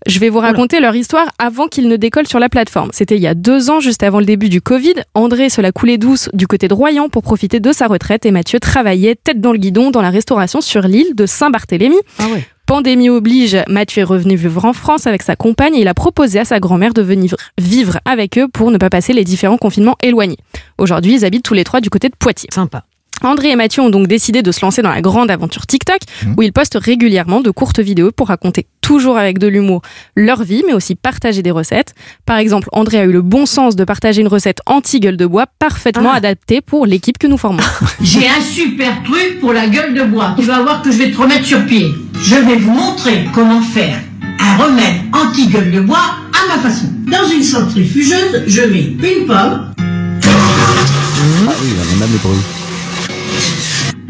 Je 0.06 0.18
vais 0.18 0.28
vous 0.28 0.38
raconter 0.38 0.80
leur 0.80 0.94
histoire 0.94 1.28
avant 1.38 1.66
qu'ils 1.66 1.88
ne 1.88 1.96
décollent 1.96 2.28
sur 2.28 2.38
la 2.38 2.48
plateforme. 2.48 2.90
C'était 2.92 3.16
il 3.16 3.22
y 3.22 3.26
a 3.26 3.34
deux 3.34 3.70
ans, 3.70 3.80
juste 3.80 4.02
avant 4.02 4.20
le 4.20 4.24
début 4.24 4.48
du 4.48 4.60
Covid. 4.60 4.94
André 5.14 5.50
se 5.50 5.60
la 5.60 5.72
coulait 5.72 5.98
douce 5.98 6.28
du 6.32 6.46
côté 6.46 6.68
de 6.68 6.74
Royan 6.74 7.08
pour 7.08 7.22
profiter 7.22 7.60
de 7.60 7.72
sa 7.72 7.86
retraite, 7.86 8.24
et 8.24 8.30
Mathieu 8.30 8.60
travaillait 8.60 9.16
tête 9.16 9.40
dans 9.40 9.52
le 9.52 9.58
guidon 9.58 9.90
dans 9.90 10.02
la 10.02 10.10
restauration 10.10 10.60
sur 10.60 10.82
l'île 10.82 11.14
de 11.14 11.26
Saint-Barthélemy. 11.26 11.96
Ah 12.18 12.28
ouais. 12.28 12.46
Pandémie 12.66 13.10
oblige, 13.10 13.56
Mathieu 13.68 14.00
est 14.00 14.04
revenu 14.04 14.34
vivre 14.34 14.64
en 14.64 14.72
France 14.72 15.06
avec 15.06 15.22
sa 15.22 15.36
compagne 15.36 15.76
et 15.76 15.82
il 15.82 15.88
a 15.88 15.94
proposé 15.94 16.40
à 16.40 16.44
sa 16.44 16.58
grand-mère 16.58 16.94
de 16.94 17.02
venir 17.02 17.36
vivre 17.58 17.98
avec 18.04 18.38
eux 18.38 18.48
pour 18.52 18.72
ne 18.72 18.76
pas 18.78 18.90
passer 18.90 19.12
les 19.12 19.22
différents 19.22 19.56
confinements 19.56 19.94
éloignés. 20.02 20.38
Aujourd'hui, 20.76 21.14
ils 21.14 21.24
habitent 21.24 21.44
tous 21.44 21.54
les 21.54 21.62
trois 21.62 21.80
du 21.80 21.90
côté 21.90 22.08
de 22.08 22.16
Poitiers. 22.18 22.48
Sympa. 22.52 22.82
André 23.22 23.50
et 23.50 23.56
Mathieu 23.56 23.82
ont 23.82 23.88
donc 23.88 24.08
décidé 24.08 24.42
de 24.42 24.52
se 24.52 24.60
lancer 24.60 24.82
dans 24.82 24.90
la 24.90 25.00
grande 25.00 25.30
aventure 25.30 25.66
TikTok, 25.66 26.00
où 26.36 26.42
ils 26.42 26.52
postent 26.52 26.76
régulièrement 26.78 27.40
de 27.40 27.50
courtes 27.50 27.78
vidéos 27.80 28.10
pour 28.12 28.28
raconter 28.28 28.66
toujours 28.82 29.16
avec 29.16 29.38
de 29.38 29.46
l'humour 29.46 29.80
leur 30.16 30.42
vie, 30.42 30.62
mais 30.66 30.74
aussi 30.74 30.96
partager 30.96 31.42
des 31.42 31.50
recettes. 31.50 31.94
Par 32.26 32.36
exemple, 32.36 32.68
André 32.72 32.98
a 32.98 33.04
eu 33.04 33.12
le 33.12 33.22
bon 33.22 33.46
sens 33.46 33.74
de 33.74 33.84
partager 33.84 34.20
une 34.20 34.28
recette 34.28 34.58
anti-gueule 34.66 35.16
de 35.16 35.24
bois 35.24 35.46
parfaitement 35.58 36.10
Ah. 36.12 36.16
adaptée 36.18 36.60
pour 36.60 36.84
l'équipe 36.84 37.16
que 37.16 37.26
nous 37.26 37.38
formons. 37.38 37.62
J'ai 38.02 38.28
un 38.28 38.40
super 38.42 39.02
truc 39.02 39.40
pour 39.40 39.54
la 39.54 39.66
gueule 39.66 39.94
de 39.94 40.02
bois. 40.02 40.34
Tu 40.38 40.44
vas 40.44 40.60
voir 40.62 40.82
que 40.82 40.92
je 40.92 40.98
vais 40.98 41.10
te 41.10 41.16
remettre 41.16 41.46
sur 41.46 41.64
pied. 41.64 41.94
Je 42.18 42.34
vais 42.36 42.56
vous 42.56 42.72
montrer 42.72 43.28
comment 43.32 43.60
faire 43.60 43.98
un 44.40 44.56
remède 44.62 44.96
anti-gueule 45.12 45.70
de 45.70 45.80
bois 45.80 45.98
à 46.32 46.56
ma 46.56 46.62
façon. 46.62 46.86
Dans 47.10 47.28
une 47.28 47.42
centrifugeuse, 47.42 48.42
je 48.46 48.62
mets 48.62 48.94
une 49.02 49.26
pomme, 49.26 49.72
Ah 49.78 51.52
oui, 51.62 51.68
on 51.78 51.94
a 51.94 51.98
même 52.00 52.12
le 52.12 52.18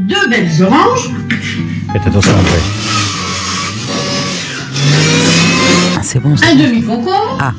deux 0.09 0.29
belles 0.29 0.51
oranges, 0.63 1.11
Faites 1.93 2.07
attention, 2.07 2.33
André. 2.33 2.59
Ah, 5.97 6.01
c'est 6.03 6.21
bon. 6.21 6.37
ça. 6.37 6.47
un 6.51 6.55
demi-concombre, 6.55 7.39
Ah, 7.41 7.53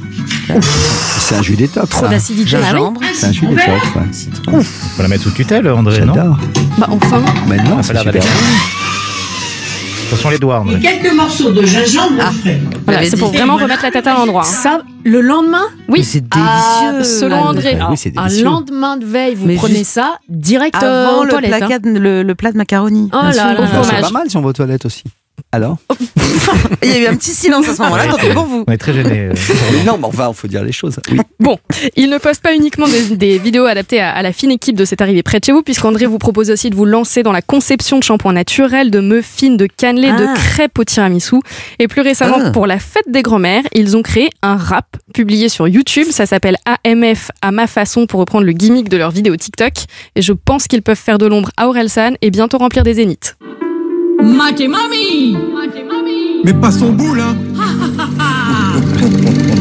C'est 1.19 1.35
un 1.35 1.41
jus 1.41 1.55
d'étoque. 1.55 1.89
Trop 1.89 2.05
ça. 2.05 2.07
d'acidité. 2.09 2.49
gingembre. 2.49 3.01
C'est 3.13 3.25
un 3.27 3.31
jus 3.33 3.47
ouais. 3.47 4.63
Faut 4.95 5.01
la 5.01 5.07
mettre 5.07 5.23
sous 5.23 5.31
tutelle, 5.31 5.67
André, 5.69 6.05
non 6.05 6.13
J'adore. 6.13 6.37
bah 6.77 6.87
enfin, 6.89 7.21
Mais 7.47 7.57
non, 7.57 7.77
Ah, 7.79 7.83
c'est 7.83 7.97
super. 7.97 8.23
Attention 10.07 10.29
les 10.29 10.37
doigts, 10.39 10.63
et 10.71 10.79
quelques 10.79 11.13
morceaux 11.13 11.51
de 11.51 11.65
gingembre 11.65 12.21
frais. 12.41 12.59
voilà, 12.85 13.03
c'est 13.09 13.17
pour 13.17 13.31
vraiment 13.31 13.57
remettre 13.57 13.83
la 13.83 13.91
tête 13.91 14.07
à 14.07 14.13
l'endroit. 14.13 14.41
hein. 14.41 14.45
Ça, 14.45 14.81
le 15.03 15.19
lendemain 15.21 15.63
Oui. 15.89 16.03
C'est 16.03 16.23
Ah, 16.31 16.91
délicieux. 16.93 17.19
selon. 17.19 17.35
André. 17.41 17.77
Ah 17.79 17.89
oui, 17.91 18.13
Un 18.15 18.43
lendemain 18.43 18.95
de 18.97 19.05
veille, 19.05 19.35
vous 19.35 19.45
Mais 19.45 19.55
prenez 19.55 19.83
ça 19.83 20.17
direct 20.29 20.75
euh, 20.81 21.07
Avant 21.07 21.19
aux 21.19 21.23
le, 21.25 21.29
toilettes. 21.29 21.53
hein. 21.53 21.57
placade- 21.67 21.85
le, 21.85 22.23
le 22.23 22.35
plat 22.35 22.51
de 22.53 22.57
macaroni. 22.57 23.09
Oh 23.13 23.17
là 23.17 23.31
là 23.53 23.55
C'est 23.83 24.01
pas 24.01 24.09
mal 24.11 24.29
sur 24.29 24.39
vos 24.41 24.53
toilettes 24.53 24.85
aussi. 24.85 25.03
Alors 25.53 25.77
Il 26.83 26.89
y 26.89 26.93
a 26.93 26.99
eu 26.99 27.05
un 27.07 27.15
petit 27.15 27.31
silence 27.31 27.67
à 27.69 27.75
ce 27.75 27.81
moment-là, 27.81 28.07
tant 28.07 28.17
pis 28.17 28.27
pour 28.33 28.45
vous. 28.45 28.63
On 28.67 28.71
est 28.71 28.77
très 28.77 28.93
gênés. 28.93 29.29
euh, 29.29 29.33
Mais 29.71 29.83
non, 29.83 29.97
mais 29.97 30.05
enfin, 30.05 30.29
il 30.29 30.35
faut 30.35 30.47
dire 30.47 30.63
les 30.63 30.71
choses. 30.71 30.99
Oui. 31.11 31.19
Bon, 31.39 31.57
il 31.95 32.09
ne 32.09 32.17
poste 32.17 32.41
pas 32.41 32.53
uniquement 32.53 32.87
des, 32.87 33.15
des 33.15 33.37
vidéos 33.37 33.65
adaptées 33.65 34.01
à, 34.01 34.11
à 34.11 34.21
la 34.21 34.33
fine 34.33 34.51
équipe 34.51 34.75
de 34.75 34.83
cette 34.85 35.01
arrivée 35.01 35.23
près 35.23 35.39
de 35.39 35.45
chez 35.45 35.51
vous, 35.53 35.61
puisqu'André 35.63 36.05
vous 36.05 36.17
propose 36.17 36.51
aussi 36.51 36.69
de 36.69 36.75
vous 36.75 36.85
lancer 36.85 37.23
dans 37.23 37.31
la 37.31 37.41
conception 37.41 37.97
de 37.97 38.03
shampoings 38.03 38.33
naturels, 38.33 38.91
de 38.91 38.99
muffins, 38.99 39.55
de 39.55 39.67
cannelés, 39.67 40.11
de 40.11 40.25
Ah. 40.27 40.33
crêpes 40.35 40.77
au 40.79 40.83
tiramisu. 40.83 41.37
Et 41.79 41.87
plus 41.87 42.01
récemment, 42.01 42.37
Ah. 42.43 42.51
pour 42.51 42.67
la 42.67 42.77
fête 42.79 43.09
des 43.09 43.21
grands-mères, 43.21 43.63
ils 43.73 43.95
ont 43.95 44.01
créé 44.03 44.29
un 44.41 44.57
rap 44.57 44.97
publié 45.13 45.47
sur 45.49 45.67
YouTube. 45.67 46.07
Ça 46.11 46.25
s'appelle 46.25 46.57
AMF 46.65 47.31
à 47.41 47.51
ma 47.51 47.67
façon 47.67 48.05
pour 48.05 48.19
reprendre 48.19 48.45
le 48.45 48.51
gimmick 48.51 48.89
de 48.89 48.97
leur 48.97 49.11
vidéo 49.11 49.35
TikTok. 49.37 49.73
Et 50.15 50.21
je 50.21 50.33
pense 50.33 50.67
qu'ils 50.67 50.81
peuvent 50.81 50.97
faire 50.97 51.17
de 51.17 51.25
l'ombre 51.25 51.51
à 51.57 51.67
Orelsan 51.67 52.11
et 52.21 52.31
bientôt 52.31 52.57
remplir 52.57 52.83
des 52.83 52.95
zéniths. 52.95 53.37
Maté 54.35 54.67
mamie 54.67 55.37
Mais 56.43 56.53
pas 56.53 56.71
son 56.71 56.91
boule, 56.91 57.21
hein 57.21 57.35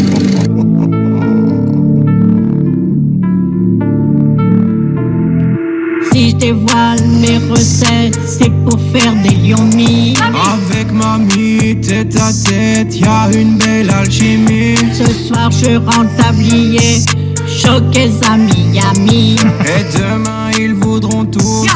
Si 6.13 6.31
je 6.31 6.37
dévoile 6.37 7.01
mes 7.21 7.39
recettes, 7.51 8.19
c'est 8.27 8.51
pour 8.65 8.79
faire 8.93 9.13
des 9.23 9.37
mis. 9.77 10.15
Avec 10.19 10.93
mamie, 10.93 11.81
tête 11.81 12.17
à 12.17 12.33
tête, 12.33 12.99
y 12.99 13.05
a 13.05 13.29
une 13.33 13.59
belle 13.59 13.91
alchimie. 13.91 14.77
Ce 14.93 15.13
soir, 15.13 15.51
je 15.51 15.77
rentre 15.77 16.15
tablier, 16.17 17.01
choquez 17.47 18.11
à 18.29 18.37
Miami. 18.37 19.37
Et 19.67 19.99
demain, 19.99 20.51
ils 20.59 20.75
voudront 20.75 21.25
tous. 21.27 21.67
Là, 21.67 21.73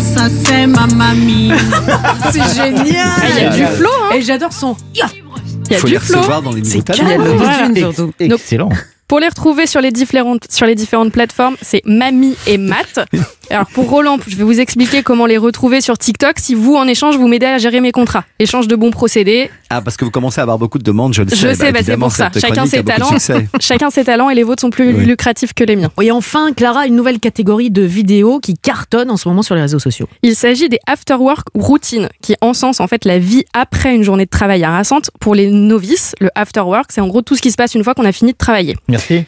ça 0.00 0.28
c'est 0.44 0.66
ma 0.66 0.86
mamie. 0.86 1.52
C'est 2.32 2.54
génial. 2.54 2.84
Il 2.84 3.42
y 3.42 3.44
a 3.44 3.50
du 3.50 3.64
flow, 3.76 3.88
hein 4.04 4.14
Et 4.14 4.22
j'adore 4.22 4.52
son. 4.52 4.76
Il 4.94 4.98
y 4.98 5.02
a 5.02 5.78
faut 5.78 5.86
du 5.86 5.92
les 5.94 5.98
flow. 5.98 6.18
recevoir 6.18 6.42
dans 6.42 6.52
les 6.52 6.62
l'autotune, 6.62 7.76
surtout. 7.76 8.12
Excellent. 8.18 8.68
Pour 9.06 9.20
les 9.20 9.28
retrouver 9.28 9.66
sur 9.66 9.80
les 9.80 9.90
différentes, 9.90 10.46
sur 10.50 10.66
les 10.66 10.74
différentes 10.74 11.12
plateformes, 11.12 11.56
c'est 11.62 11.82
Mamie 11.86 12.36
et 12.46 12.58
Matt. 12.58 13.00
Alors 13.50 13.66
pour 13.66 13.88
Roland, 13.88 14.18
je 14.26 14.36
vais 14.36 14.44
vous 14.44 14.60
expliquer 14.60 15.02
comment 15.02 15.24
les 15.24 15.38
retrouver 15.38 15.80
sur 15.80 15.96
TikTok 15.96 16.38
si 16.38 16.54
vous, 16.54 16.74
en 16.76 16.86
échange, 16.86 17.16
vous 17.16 17.28
m'aidez 17.28 17.46
à 17.46 17.56
gérer 17.58 17.80
mes 17.80 17.92
contrats. 17.92 18.24
Échange 18.38 18.68
de 18.68 18.76
bons 18.76 18.90
procédés. 18.90 19.50
Ah, 19.70 19.80
parce 19.80 19.96
que 19.96 20.04
vous 20.04 20.10
commencez 20.10 20.38
à 20.38 20.42
avoir 20.42 20.58
beaucoup 20.58 20.78
de 20.78 20.82
demandes, 20.84 21.14
je 21.14 21.22
le 21.22 21.30
sais. 21.30 21.36
Je 21.36 21.54
sais, 21.54 21.72
Bah, 21.72 21.78
bah, 21.78 21.84
c'est 21.84 21.96
pour 21.96 22.12
ça. 22.12 22.30
Chacun 22.38 22.66
ses 22.66 22.84
talents. 22.84 23.10
Chacun 23.60 23.90
ses 23.90 24.04
talents 24.04 24.28
et 24.28 24.34
les 24.34 24.42
vôtres 24.42 24.60
sont 24.60 24.68
plus 24.70 24.92
Oui. 24.94 25.04
lucratifs 25.06 25.54
que 25.54 25.64
les 25.64 25.76
miens. 25.76 25.90
Et 26.02 26.10
enfin, 26.10 26.52
Clara, 26.52 26.86
une 26.86 26.94
nouvelle 26.94 27.20
catégorie 27.20 27.70
de 27.70 27.82
vidéos 27.82 28.38
qui 28.38 28.54
cartonne 28.54 29.10
en 29.10 29.16
ce 29.16 29.28
moment 29.28 29.42
sur 29.42 29.54
les 29.54 29.62
réseaux 29.62 29.78
sociaux. 29.78 30.08
Il 30.22 30.34
s'agit 30.36 30.68
des 30.68 30.78
after-work 30.86 31.48
routines 31.54 32.08
qui 32.22 32.34
encensent 32.42 32.80
en 32.80 32.86
fait 32.86 33.04
la 33.06 33.18
vie 33.18 33.44
après 33.54 33.94
une 33.94 34.02
journée 34.02 34.24
de 34.26 34.30
travail 34.30 34.62
harassante. 34.62 35.10
Pour 35.20 35.34
les 35.34 35.50
novices, 35.50 36.14
le 36.20 36.28
after-work, 36.34 36.90
c'est 36.92 37.00
en 37.00 37.08
gros 37.08 37.22
tout 37.22 37.34
ce 37.34 37.40
qui 37.42 37.50
se 37.50 37.56
passe 37.56 37.74
une 37.74 37.82
fois 37.84 37.94
qu'on 37.94 38.04
a 38.04 38.12
fini 38.12 38.32
de 38.32 38.38
travailler. 38.38 38.76
Merci, 38.88 39.24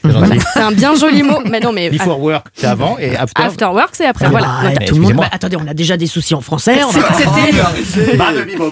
c'est 0.54 0.60
un 0.60 0.72
bien 0.72 0.94
joli 0.94 1.22
mot. 1.22 1.38
Mais 1.50 1.60
non, 1.60 1.72
mais 1.72 1.90
Before 1.90 2.20
work, 2.20 2.46
c'est 2.54 2.66
avant 2.66 2.96
et 2.98 3.16
after. 3.16 3.42
after 3.42 3.64
work, 3.66 3.90
c'est 3.92 4.06
après. 4.10 4.26
Ah, 4.26 4.30
voilà. 4.30 4.46
bah, 4.62 4.70
tout 4.86 4.94
le 4.96 5.00
monde. 5.00 5.14
bah, 5.14 5.28
attendez, 5.32 5.56
on 5.56 5.66
a 5.66 5.74
déjà 5.74 5.96
des 5.96 6.06
soucis 6.06 6.34
en 6.34 6.40
français. 6.40 6.78
C'était 6.92 8.12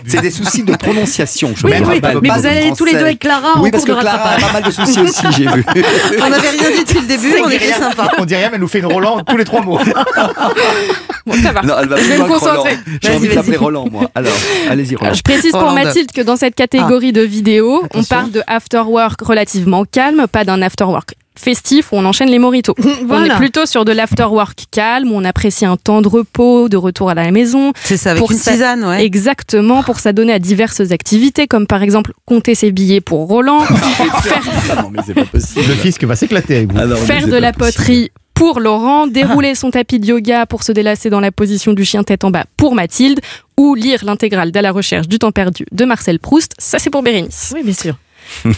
C'est 0.07 0.21
des 0.21 0.31
soucis 0.31 0.63
de 0.63 0.75
prononciation. 0.77 1.53
je 1.57 1.67
Oui, 1.67 1.73
mais 2.23 2.29
vous 2.31 2.47
allez 2.47 2.73
tous 2.77 2.85
les 2.85 2.93
deux 2.93 2.99
avec 3.01 3.19
Clara 3.21 3.55
en 3.57 3.63
Oui, 3.63 3.71
parce 3.71 3.85
cours 3.85 3.95
que 3.95 3.99
de 4.01 4.03
Clara 4.03 4.19
a 4.19 4.29
rattrapage. 4.35 4.47
pas 4.47 4.53
mal 4.53 4.63
de 4.65 4.71
soucis 4.71 5.01
aussi, 5.01 5.27
j'ai 5.37 5.47
vu. 5.47 5.65
On 6.23 6.29
n'avait 6.31 6.51
rien 6.51 6.71
dit 6.71 6.85
depuis 6.85 7.01
le 7.01 7.07
début, 7.07 7.35
on 7.45 7.51
était 7.51 7.73
sympa. 7.73 8.11
On 8.19 8.25
dit 8.25 8.35
rien, 8.35 8.49
mais 8.49 8.55
elle 8.57 8.61
nous 8.61 8.69
fait 8.69 8.79
une 8.81 8.87
Roland 8.87 9.21
tous 9.27 9.37
les 9.37 9.45
trois 9.45 9.63
mots. 9.63 9.79
Bon, 11.27 11.35
ça 11.43 11.53
va. 11.53 11.61
Non, 11.63 11.75
elle 11.83 11.89
va 11.89 11.97
Je 11.99 12.05
vais 12.05 12.17
me 12.19 12.25
concentrer. 12.25 12.79
J'ai 13.03 13.11
envie 13.15 13.29
de 13.29 13.35
l'appeler 13.35 13.53
vas-y. 13.53 13.65
Roland, 13.65 13.87
moi. 13.91 14.11
Alors, 14.15 14.33
allez-y, 14.71 14.97
Roland. 14.97 15.13
Je 15.13 15.21
précise 15.23 15.53
pour. 15.53 15.73
Mathilde 15.73 16.11
que 16.11 16.23
dans 16.23 16.37
cette 16.37 16.55
catégorie 16.55 17.13
de 17.13 17.21
vidéos, 17.21 17.83
on 17.95 18.03
parle 18.03 18.31
de 18.31 18.43
after 18.47 18.79
work 18.87 19.21
relativement 19.21 19.85
calme, 19.85 20.27
pas 20.27 20.45
d'un 20.45 20.63
after 20.63 20.85
work 20.85 21.15
festif 21.39 21.93
où 21.93 21.97
on 21.97 22.05
enchaîne 22.05 22.29
les 22.31 22.39
moritos. 22.39 22.75
On 23.11 23.25
est 23.25 23.37
plutôt 23.37 23.67
sur 23.67 23.85
de 23.85 23.93
l'after 23.93 24.25
work 24.25 24.65
calme 24.71 25.11
où 25.11 25.15
on 25.17 25.25
apprécie 25.25 25.65
un 25.65 25.77
temps 25.77 26.03
de 26.03 26.09
repos, 26.09 26.69
de 26.69 26.77
retour 26.77 27.11
à 27.11 27.15
la 27.15 27.31
maison. 27.31 27.73
C'est 27.85 27.97
ça, 27.97 28.11
avec 28.11 28.21
Pour 28.21 28.33
une 28.33 28.39
tisane, 28.39 28.85
ouais. 28.85 29.05
Exactement, 29.05 29.83
pour 29.83 29.99
s'adonner 30.01 30.33
à 30.33 30.39
diverses 30.39 30.81
activités, 30.91 31.47
comme 31.47 31.67
par 31.67 31.83
exemple 31.83 32.13
compter 32.27 32.55
ses 32.55 32.73
billets 32.73 33.01
pour 33.01 33.27
Roland, 33.29 33.61
faire, 34.23 34.43
Ah 34.77 34.83
non, 34.83 34.91
mais 34.93 35.01
c'est 35.07 35.15
pas 35.15 35.25
possible. 35.25 35.67
Le 35.69 35.75
fisc 35.75 36.03
va 36.05 36.17
s'éclater 36.17 36.57
avec 36.57 36.73
vous. 36.73 36.79
Ah 36.81 36.87
non, 36.87 36.95
mais 37.01 37.07
faire 37.07 37.27
de 37.27 37.37
la 37.37 37.53
possible. 37.53 37.77
poterie 37.77 38.11
pour 38.35 38.61
Laurent, 38.61 39.07
dérouler 39.09 39.57
son 39.57 39.71
tapis 39.73 39.99
de 39.99 40.07
yoga 40.07 40.47
pour 40.47 40.63
se 40.63 40.71
délasser 40.71 41.11
dans 41.11 41.19
la 41.19 41.33
position 41.33 41.73
du 41.73 41.85
chien 41.85 42.05
tête 42.05 42.23
en 42.23 42.31
bas 42.31 42.45
pour 42.57 42.75
Mathilde, 42.77 43.19
ou 43.57 43.75
lire 43.75 44.05
l'intégrale 44.05 44.53
d'À 44.53 44.63
la 44.63 44.71
recherche 44.71 45.09
du 45.09 45.19
temps 45.19 45.33
perdu 45.33 45.67
de 45.73 45.85
Marcel 45.85 46.21
Proust, 46.21 46.53
ça 46.57 46.79
c'est 46.79 46.91
pour 46.91 47.03
Bérénice. 47.03 47.53
Oui, 47.55 47.63
bien 47.65 47.75
sûr. 47.75 47.97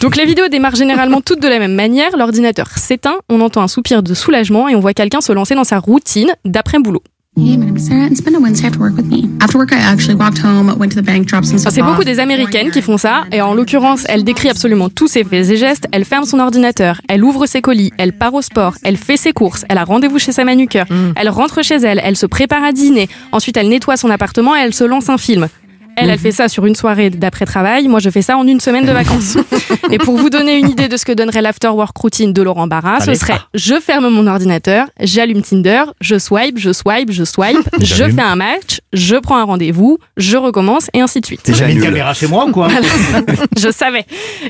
Donc 0.01 0.15
les 0.15 0.25
vidéos 0.25 0.47
démarrent 0.47 0.75
généralement 0.75 1.21
toutes 1.21 1.41
de 1.41 1.47
la 1.47 1.59
même 1.59 1.75
manière, 1.75 2.15
l'ordinateur 2.17 2.69
s'éteint, 2.77 3.17
on 3.29 3.41
entend 3.41 3.61
un 3.61 3.67
soupir 3.67 4.03
de 4.03 4.13
soulagement 4.13 4.67
et 4.69 4.75
on 4.75 4.79
voit 4.79 4.93
quelqu'un 4.93 5.21
se 5.21 5.31
lancer 5.31 5.55
dans 5.55 5.63
sa 5.63 5.79
routine 5.79 6.31
d'après-boulot. 6.45 7.03
Hey, 7.37 7.55
my 7.55 7.65
name 7.65 7.77
is 7.77 7.87
Sarah 7.87 8.07
and 8.09 8.15
spend 8.15 8.35
a 8.35 8.39
Wednesday 8.39 8.67
after 8.67 8.81
work 8.81 8.97
with 8.97 9.05
me. 9.05 9.29
After 9.41 9.57
work, 9.57 9.71
I 9.71 9.77
actually 9.77 10.15
walked 10.15 10.37
home, 10.43 10.67
went 10.77 10.89
to 10.89 11.01
the 11.01 11.05
bank, 11.05 11.27
dropped 11.27 11.45
some 11.45 11.53
Alors, 11.53 11.61
stuff 11.61 11.73
C'est 11.73 11.81
beaucoup 11.81 12.03
des 12.03 12.19
Américaines 12.19 12.71
qui 12.71 12.81
font 12.81 12.97
ça, 12.97 13.23
et 13.31 13.41
en 13.41 13.53
l'occurrence, 13.53 14.03
elle 14.09 14.25
décrit 14.25 14.49
absolument 14.49 14.89
tous 14.89 15.07
ses 15.07 15.23
faits 15.23 15.49
et 15.49 15.55
gestes. 15.55 15.87
Elle 15.93 16.03
ferme 16.03 16.25
son 16.25 16.39
ordinateur, 16.39 16.99
elle 17.07 17.23
ouvre 17.23 17.45
ses 17.45 17.61
colis, 17.61 17.93
elle 17.97 18.11
part 18.11 18.33
au 18.33 18.41
sport, 18.41 18.75
elle 18.83 18.97
fait 18.97 19.15
ses 19.15 19.31
courses, 19.31 19.63
elle 19.69 19.77
a 19.77 19.85
rendez-vous 19.85 20.19
chez 20.19 20.33
sa 20.33 20.43
manucure, 20.43 20.83
elle 21.15 21.29
rentre 21.29 21.63
chez 21.63 21.75
elle, 21.75 22.01
elle 22.03 22.17
se 22.17 22.25
prépare 22.25 22.65
à 22.65 22.73
dîner, 22.73 23.07
ensuite 23.31 23.55
elle 23.55 23.69
nettoie 23.69 23.95
son 23.95 24.09
appartement 24.09 24.53
et 24.57 24.59
elle 24.59 24.73
se 24.73 24.83
lance 24.83 25.07
un 25.07 25.17
film. 25.17 25.47
Elle, 25.95 26.09
elle 26.09 26.19
fait 26.19 26.31
ça 26.31 26.47
sur 26.47 26.65
une 26.65 26.75
soirée 26.75 27.09
d'après-travail. 27.09 27.87
Moi, 27.87 27.99
je 27.99 28.09
fais 28.09 28.21
ça 28.21 28.37
en 28.37 28.47
une 28.47 28.59
semaine 28.59 28.85
de 28.85 28.91
vacances. 28.91 29.37
Et 29.91 29.97
pour 29.97 30.17
vous 30.17 30.29
donner 30.29 30.57
une 30.57 30.69
idée 30.69 30.87
de 30.87 30.97
ce 30.97 31.05
que 31.05 31.11
donnerait 31.11 31.41
l'after-work 31.41 31.95
routine 31.97 32.33
de 32.33 32.41
Laurent 32.41 32.67
Barra, 32.67 32.99
ce 33.01 33.13
serait 33.13 33.39
je 33.53 33.79
ferme 33.79 34.09
mon 34.09 34.27
ordinateur, 34.27 34.87
j'allume 34.99 35.41
Tinder, 35.41 35.83
je 35.99 36.17
swipe, 36.17 36.57
je 36.57 36.71
swipe, 36.71 37.11
je 37.11 37.23
swipe, 37.23 37.57
je 37.81 38.05
fais 38.05 38.21
un 38.21 38.35
match, 38.35 38.79
je 38.93 39.15
prends 39.17 39.37
un 39.37 39.43
rendez-vous, 39.43 39.97
je 40.17 40.37
recommence 40.37 40.89
et 40.93 41.01
ainsi 41.01 41.19
de 41.19 41.25
suite. 41.25 41.47
Mis 41.47 41.73
une 41.73 41.81
caméra 41.81 42.13
chez 42.13 42.27
moi 42.27 42.45
ou 42.45 42.51
quoi 42.51 42.69
Je 43.59 43.71
savais. 43.71 44.05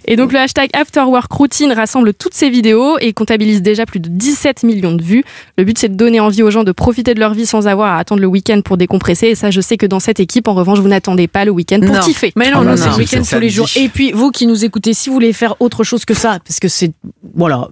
Et 0.06 0.16
donc 0.16 0.34
le 0.34 0.40
hashtag 0.40 0.70
Afterwork 0.74 1.32
Routine 1.32 1.72
rassemble 1.72 2.14
toutes 2.14 2.34
ces 2.34 2.50
vidéos 2.50 2.98
et 3.00 3.14
comptabilise 3.14 3.62
déjà 3.62 3.86
plus 3.86 4.00
de 4.00 4.10
17 4.10 4.64
millions 4.64 4.94
de 4.94 5.04
vues. 5.04 5.24
Le 5.58 5.64
but 5.64 5.78
c'est 5.78 5.90
de 5.90 5.96
donner 5.96 6.20
envie 6.20 6.44
aux 6.44 6.52
gens 6.52 6.64
de 6.64 6.72
profiter 6.72 7.14
de 7.14 7.20
leur 7.20 7.34
vie 7.34 7.46
sans 7.46 7.68
avoir 7.68 7.94
à 7.94 7.98
attendre 7.98 8.22
le 8.22 8.28
week-end 8.28 8.62
pour 8.64 8.78
décompresser. 8.78 9.28
Et 9.28 9.36
ça, 9.36 9.52
je 9.52 9.62
sais 9.62 9.78
que 9.78 9.86
dans 9.86 10.00
cette 10.00 10.20
équipe, 10.20 10.48
en 10.48 10.54
revanche, 10.54 10.80
vous 10.80 10.88
n'attendez 10.88 11.28
pas 11.32 11.46
le 11.46 11.52
week-end 11.52 11.80
pour 11.80 11.96
Non. 11.96 12.02
kiffer. 12.02 12.32
Mais 12.36 12.52
non, 12.52 12.60
Oh 12.60 12.64
nous, 12.64 12.70
là 12.70 12.78
c'est 12.78 12.90
le 12.90 12.96
week-end 12.96 13.22
tous 13.30 13.40
les 13.40 13.50
jours. 13.50 13.68
Et 13.76 13.90
puis, 13.90 14.12
vous 14.12 14.32
qui 14.32 14.48
nous 14.48 14.64
écoutez, 14.66 14.94
si 14.94 15.10
vous 15.10 15.16
voulez 15.16 15.34
faire 15.34 15.56
autre 15.60 15.84
chose 15.84 16.06
que 16.06 16.14
ça, 16.14 16.40
parce 16.46 16.60
que 16.60 16.68
c'est. 16.68 16.92
Voilà. 17.36 17.70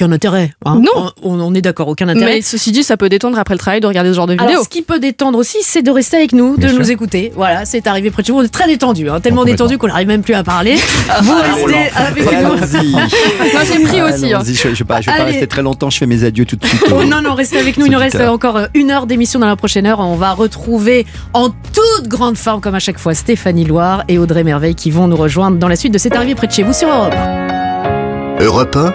Euh, 0.00 0.04
Aucun 0.06 0.12
intérêt. 0.12 0.52
hein. 0.64 0.80
Non. 0.82 1.10
On, 1.22 1.40
on 1.40 1.54
est 1.54 1.60
d'accord, 1.60 1.88
aucun 1.88 2.08
intérêt. 2.08 2.34
Mais 2.36 2.40
ceci 2.42 2.70
dit, 2.72 2.82
ça 2.84 2.96
peut 2.96 3.08
détendre 3.08 3.38
après 3.38 3.54
le 3.54 3.58
travail 3.58 3.80
de 3.80 3.86
regarder 3.86 4.10
ce 4.10 4.14
genre 4.14 4.26
de 4.26 4.32
vidéos. 4.34 4.48
Alors, 4.48 4.64
ce 4.64 4.68
qui 4.68 4.82
peut 4.82 4.98
détendre 5.00 5.38
aussi, 5.38 5.58
c'est 5.62 5.82
de 5.82 5.90
rester 5.90 6.16
avec 6.18 6.32
nous, 6.32 6.56
de 6.56 6.66
Bien 6.66 6.72
nous 6.72 6.84
sûr. 6.84 6.92
écouter. 6.92 7.32
Voilà, 7.34 7.64
c'est 7.64 7.86
arrivé 7.86 8.10
près 8.10 8.22
de 8.22 8.26
chez 8.28 8.32
vous. 8.32 8.38
On 8.38 8.42
est 8.42 8.48
très 8.48 8.66
détendu, 8.68 9.08
hein, 9.10 9.18
tellement 9.20 9.44
détendu 9.44 9.76
qu'on 9.78 9.88
n'arrive 9.88 10.06
même 10.08 10.22
plus 10.22 10.34
à 10.34 10.44
parler. 10.44 10.76
vous 11.22 11.34
restez 11.34 11.90
avec 11.96 12.24
nous. 12.24 12.48
Moi, 12.92 13.02
j'ai 13.64 13.82
pris 13.84 14.02
aussi. 14.02 14.32
hein. 14.32 14.40
Je 14.44 14.68
ne 14.68 14.74
vais 14.74 14.84
pas, 14.84 15.00
je 15.00 15.10
vais 15.10 15.16
pas 15.16 15.22
Allez. 15.22 15.32
rester 15.32 15.46
très 15.46 15.62
longtemps, 15.62 15.90
je 15.90 15.98
fais 15.98 16.06
mes 16.06 16.22
adieux 16.24 16.44
tout 16.44 16.56
de 16.56 16.64
suite. 16.64 16.84
Oh 16.94 17.02
non, 17.04 17.20
non, 17.22 17.34
restez 17.34 17.58
avec 17.58 17.76
nous. 17.76 17.86
Il 17.86 17.92
nous 17.92 17.98
reste 17.98 18.20
encore 18.20 18.56
euh, 18.56 18.66
une 18.74 18.90
heure 18.90 19.06
d'émission 19.06 19.40
dans 19.40 19.46
la 19.48 19.56
prochaine 19.56 19.86
heure. 19.86 20.00
On 20.00 20.14
va 20.16 20.32
retrouver 20.32 21.06
en 21.32 21.48
toute 21.50 22.06
grande 22.08 22.36
forme, 22.36 22.60
comme 22.60 22.74
à 22.74 22.78
chaque 22.80 22.98
fois, 22.98 23.14
Stéphanie 23.14 23.64
Loire 23.64 24.04
et 24.08 24.18
Audrey 24.18 24.44
Merveille 24.44 24.74
qui 24.74 24.90
vont 24.90 25.08
nous 25.08 25.16
rejoindre 25.16 25.56
dans 25.58 25.68
la 25.68 25.76
suite 25.76 25.92
de 25.92 25.98
C'est 25.98 26.14
arrivé 26.14 26.34
près 26.34 26.46
de 26.46 26.52
chez 26.52 26.62
vous 26.62 26.72
sur 26.72 26.88
Europe. 26.88 27.14
Europe 28.40 28.76
1, 28.76 28.94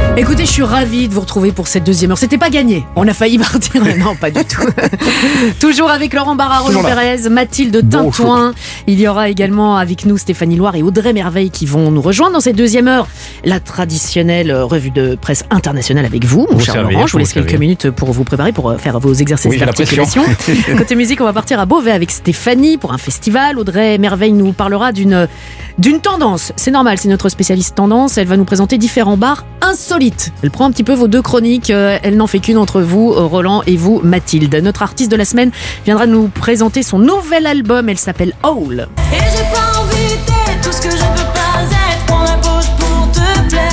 Écoutez, 0.17 0.45
je 0.45 0.51
suis 0.51 0.61
ravie 0.63 1.07
de 1.07 1.13
vous 1.13 1.21
retrouver 1.21 1.51
pour 1.51 1.67
cette 1.67 1.85
deuxième 1.85 2.11
heure. 2.11 2.17
C'était 2.17 2.37
pas 2.37 2.49
gagné. 2.49 2.85
On 2.95 3.07
a 3.07 3.13
failli 3.13 3.37
partir. 3.39 3.81
non, 3.97 4.15
pas 4.15 4.29
du 4.29 4.43
tout. 4.43 4.61
Toujours 5.59 5.89
avec 5.89 6.13
Laurent 6.13 6.35
Barra, 6.35 6.59
Roland. 6.59 6.83
Pérez, 6.83 7.29
Mathilde 7.29 7.89
Tintouin. 7.89 8.53
Il 8.87 8.99
y 8.99 9.07
aura 9.07 9.29
également 9.29 9.77
avec 9.77 10.05
nous 10.05 10.17
Stéphanie 10.17 10.57
Loire 10.57 10.75
et 10.75 10.83
Audrey 10.83 11.13
Merveille 11.13 11.49
qui 11.49 11.65
vont 11.65 11.91
nous 11.91 12.01
rejoindre 12.01 12.33
dans 12.33 12.39
cette 12.41 12.57
deuxième 12.57 12.87
heure. 12.89 13.07
La 13.45 13.59
traditionnelle 13.61 14.51
euh, 14.51 14.65
revue 14.65 14.91
de 14.91 15.15
presse 15.15 15.45
internationale 15.49 16.05
avec 16.05 16.25
vous, 16.25 16.45
mon 16.51 16.57
Vous 16.57 16.65
cher 16.65 16.73
servir, 16.75 16.91
Laurent. 16.91 17.07
Je 17.07 17.11
vous 17.13 17.15
vous 17.15 17.19
laisse 17.19 17.33
quelques 17.33 17.45
servir. 17.49 17.59
minutes 17.61 17.89
pour 17.89 18.11
vous 18.11 18.25
préparer 18.25 18.51
pour 18.51 18.69
euh, 18.69 18.77
faire 18.77 18.99
vos 18.99 19.13
exercices 19.13 19.49
Oui, 19.49 19.57
d'articulation. 19.57 20.23
Côté 20.77 20.95
musique, 20.95 21.21
on 21.21 21.25
va 21.25 21.33
partir 21.33 21.59
à 21.59 21.65
Beauvais 21.65 21.91
avec 21.91 22.11
Stéphanie 22.11 22.77
pour 22.77 22.91
un 22.93 22.97
festival. 22.97 23.57
Audrey 23.57 23.97
Merveille 23.97 24.33
nous 24.33 24.51
parlera 24.51 24.91
d'une 24.91 25.27
d'une 25.81 25.99
tendance. 25.99 26.53
C'est 26.57 26.69
normal, 26.71 26.99
c'est 26.99 27.09
notre 27.09 27.27
spécialiste 27.29 27.73
tendance. 27.75 28.17
Elle 28.19 28.27
va 28.27 28.37
nous 28.37 28.45
présenter 28.45 28.77
différents 28.77 29.17
bars 29.17 29.45
insolites. 29.61 30.31
Elle 30.43 30.51
prend 30.51 30.65
un 30.65 30.71
petit 30.71 30.83
peu 30.83 30.93
vos 30.93 31.07
deux 31.07 31.23
chroniques. 31.23 31.71
euh, 31.71 31.97
Elle 32.03 32.17
n'en 32.17 32.27
fait 32.27 32.39
qu'une 32.39 32.57
entre 32.59 32.81
vous, 32.81 33.11
euh, 33.13 33.25
Roland 33.25 33.63
et 33.65 33.75
vous, 33.77 33.99
Mathilde. 34.03 34.53
Notre 34.55 34.83
artiste 34.83 35.11
de 35.11 35.15
la 35.15 35.25
semaine 35.25 35.51
viendra 35.85 36.05
nous 36.05 36.27
présenter 36.27 36.83
son 36.83 36.99
nouvel 36.99 37.47
album. 37.47 37.89
Elle 37.89 37.97
s'appelle 37.97 38.33
Howl. 38.43 38.87
Et 39.11 39.15
j'ai 39.15 39.43
pas 39.51 39.79
envie 39.81 40.61
tout 40.61 40.71
ce 40.71 40.81
que 40.81 40.91
je 40.91 40.95
ne 40.97 41.20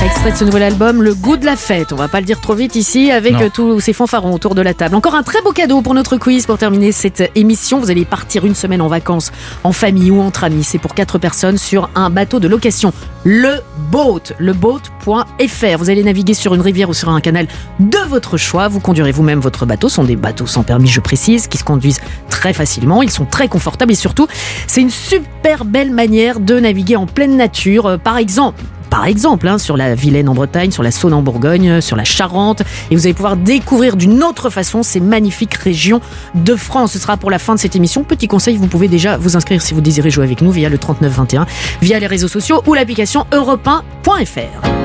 Extrait 0.05 0.31
de 0.31 0.37
ce 0.37 0.45
nouvel 0.45 0.63
album, 0.63 1.03
Le 1.03 1.13
goût 1.13 1.37
de 1.37 1.45
la 1.45 1.57
fête. 1.57 1.93
On 1.93 1.97
va 1.97 2.07
pas 2.09 2.21
le 2.21 2.25
dire 2.27 2.41
trop 2.41 2.55
vite 2.55 2.77
ici 2.77 3.11
avec 3.11 3.33
Non. 3.33 3.43
euh, 3.43 3.49
tous 3.53 3.81
ces 3.81 3.93
fanfarons 3.93 4.33
autour 4.33 4.55
de 4.55 4.63
la 4.63 4.73
table. 4.73 4.95
Encore 4.95 5.15
un 5.17 5.25
très 5.25 5.43
beau 5.43 5.51
cadeau 5.53 5.83
pour 5.83 5.93
notre 5.93 6.17
quiz 6.17 6.47
pour 6.47 6.57
terminer 6.57 6.93
cette 6.93 7.31
émission. 7.35 7.81
Vous 7.81 7.91
allez 7.91 8.05
partir 8.05 8.47
une 8.47 8.55
semaine 8.55 8.81
en 8.81 8.87
vacances 8.87 9.33
en 9.65 9.73
famille 9.73 10.11
ou 10.13 10.21
entre 10.21 10.45
amis. 10.45 10.63
C'est 10.63 10.79
pour 10.79 10.95
quatre 10.95 11.19
personnes 11.19 11.59
sur 11.59 11.91
un 11.97 12.11
bateau 12.11 12.39
de 12.39 12.47
location. 12.47 12.93
Le 13.25 13.57
Boat, 13.91 14.21
leboat.fr. 14.39 15.79
Vous 15.79 15.91
allez 15.91 16.05
naviguer 16.05 16.35
sur 16.35 16.55
une 16.55 16.61
rivière 16.61 16.89
ou 16.89 16.95
sur 16.95 17.11
un 17.11 17.21
canal 17.21 17.49
de 17.81 17.99
votre 18.09 18.37
choix. 18.37 18.69
Vous 18.69 18.81
conduirez 18.81 19.11
vous-même 19.13 19.41
votre 19.41 19.67
bateau. 19.67 19.89
Ce 19.89 19.97
sont 19.97 20.05
des 20.05 20.17
bateaux 20.17 20.47
sans 20.47 20.63
permis, 20.63 20.89
je 20.89 21.01
précise, 21.01 21.49
qui 21.49 21.59
se 21.59 21.65
conduisent 21.65 22.01
très 22.31 22.53
facilement. 22.53 23.03
Ils 23.03 23.11
sont 23.11 23.25
très 23.27 23.49
confortables 23.49 23.93
et 23.93 23.97
surtout, 23.97 24.29
c'est 24.69 24.81
une 24.81 24.91
super 24.91 25.65
belle 25.65 25.91
manière 25.91 26.39
de 26.39 26.59
naviguer 26.61 26.95
en 26.97 27.07
pleine 27.07 27.37
nature. 27.37 27.87
Euh, 27.87 27.97
Par 27.99 28.17
exemple, 28.17 28.63
par 28.91 29.07
exemple, 29.07 29.49
hein, 29.49 29.59
sur 29.59 29.77
la 29.77 29.95
Vilaine 29.95 30.29
en 30.29 30.35
Bretagne, 30.35 30.71
sur 30.71 30.83
la 30.83 30.91
Saône 30.91 31.15
en 31.15 31.23
Bourgogne, 31.23 31.81
sur 31.81 31.97
la 31.97 32.05
Charente, 32.05 32.63
et 32.91 32.97
vous 32.97 33.07
allez 33.07 33.15
pouvoir 33.15 33.37
découvrir 33.37 33.97
d'une 33.97 34.23
autre 34.23 34.51
façon 34.51 34.83
ces 34.83 35.01
magnifiques 35.01 35.55
régions 35.55 36.01
de 36.35 36.57
France. 36.57 36.93
Ce 36.93 36.99
sera 36.99 37.17
pour 37.17 37.31
la 37.31 37.39
fin 37.39 37.55
de 37.55 37.61
cette 37.61 37.77
émission. 37.77 38.05
Petit 38.05 38.29
conseil, 38.29 38.57
vous 38.57 38.67
pouvez 38.67 38.89
déjà 38.89 39.17
vous 39.17 39.37
inscrire 39.37 39.63
si 39.63 39.75
vous 39.75 39.81
désirez 39.81 40.11
jouer 40.11 40.25
avec 40.25 40.43
nous 40.43 40.51
via 40.51 40.69
le 40.69 40.79
3921, 40.79 41.47
via 41.83 41.99
les 41.99 42.07
réseaux 42.07 42.29
sociaux 42.29 42.63
ou 42.67 42.75
l'application 42.75 43.27
europe1.fr. 43.33 44.79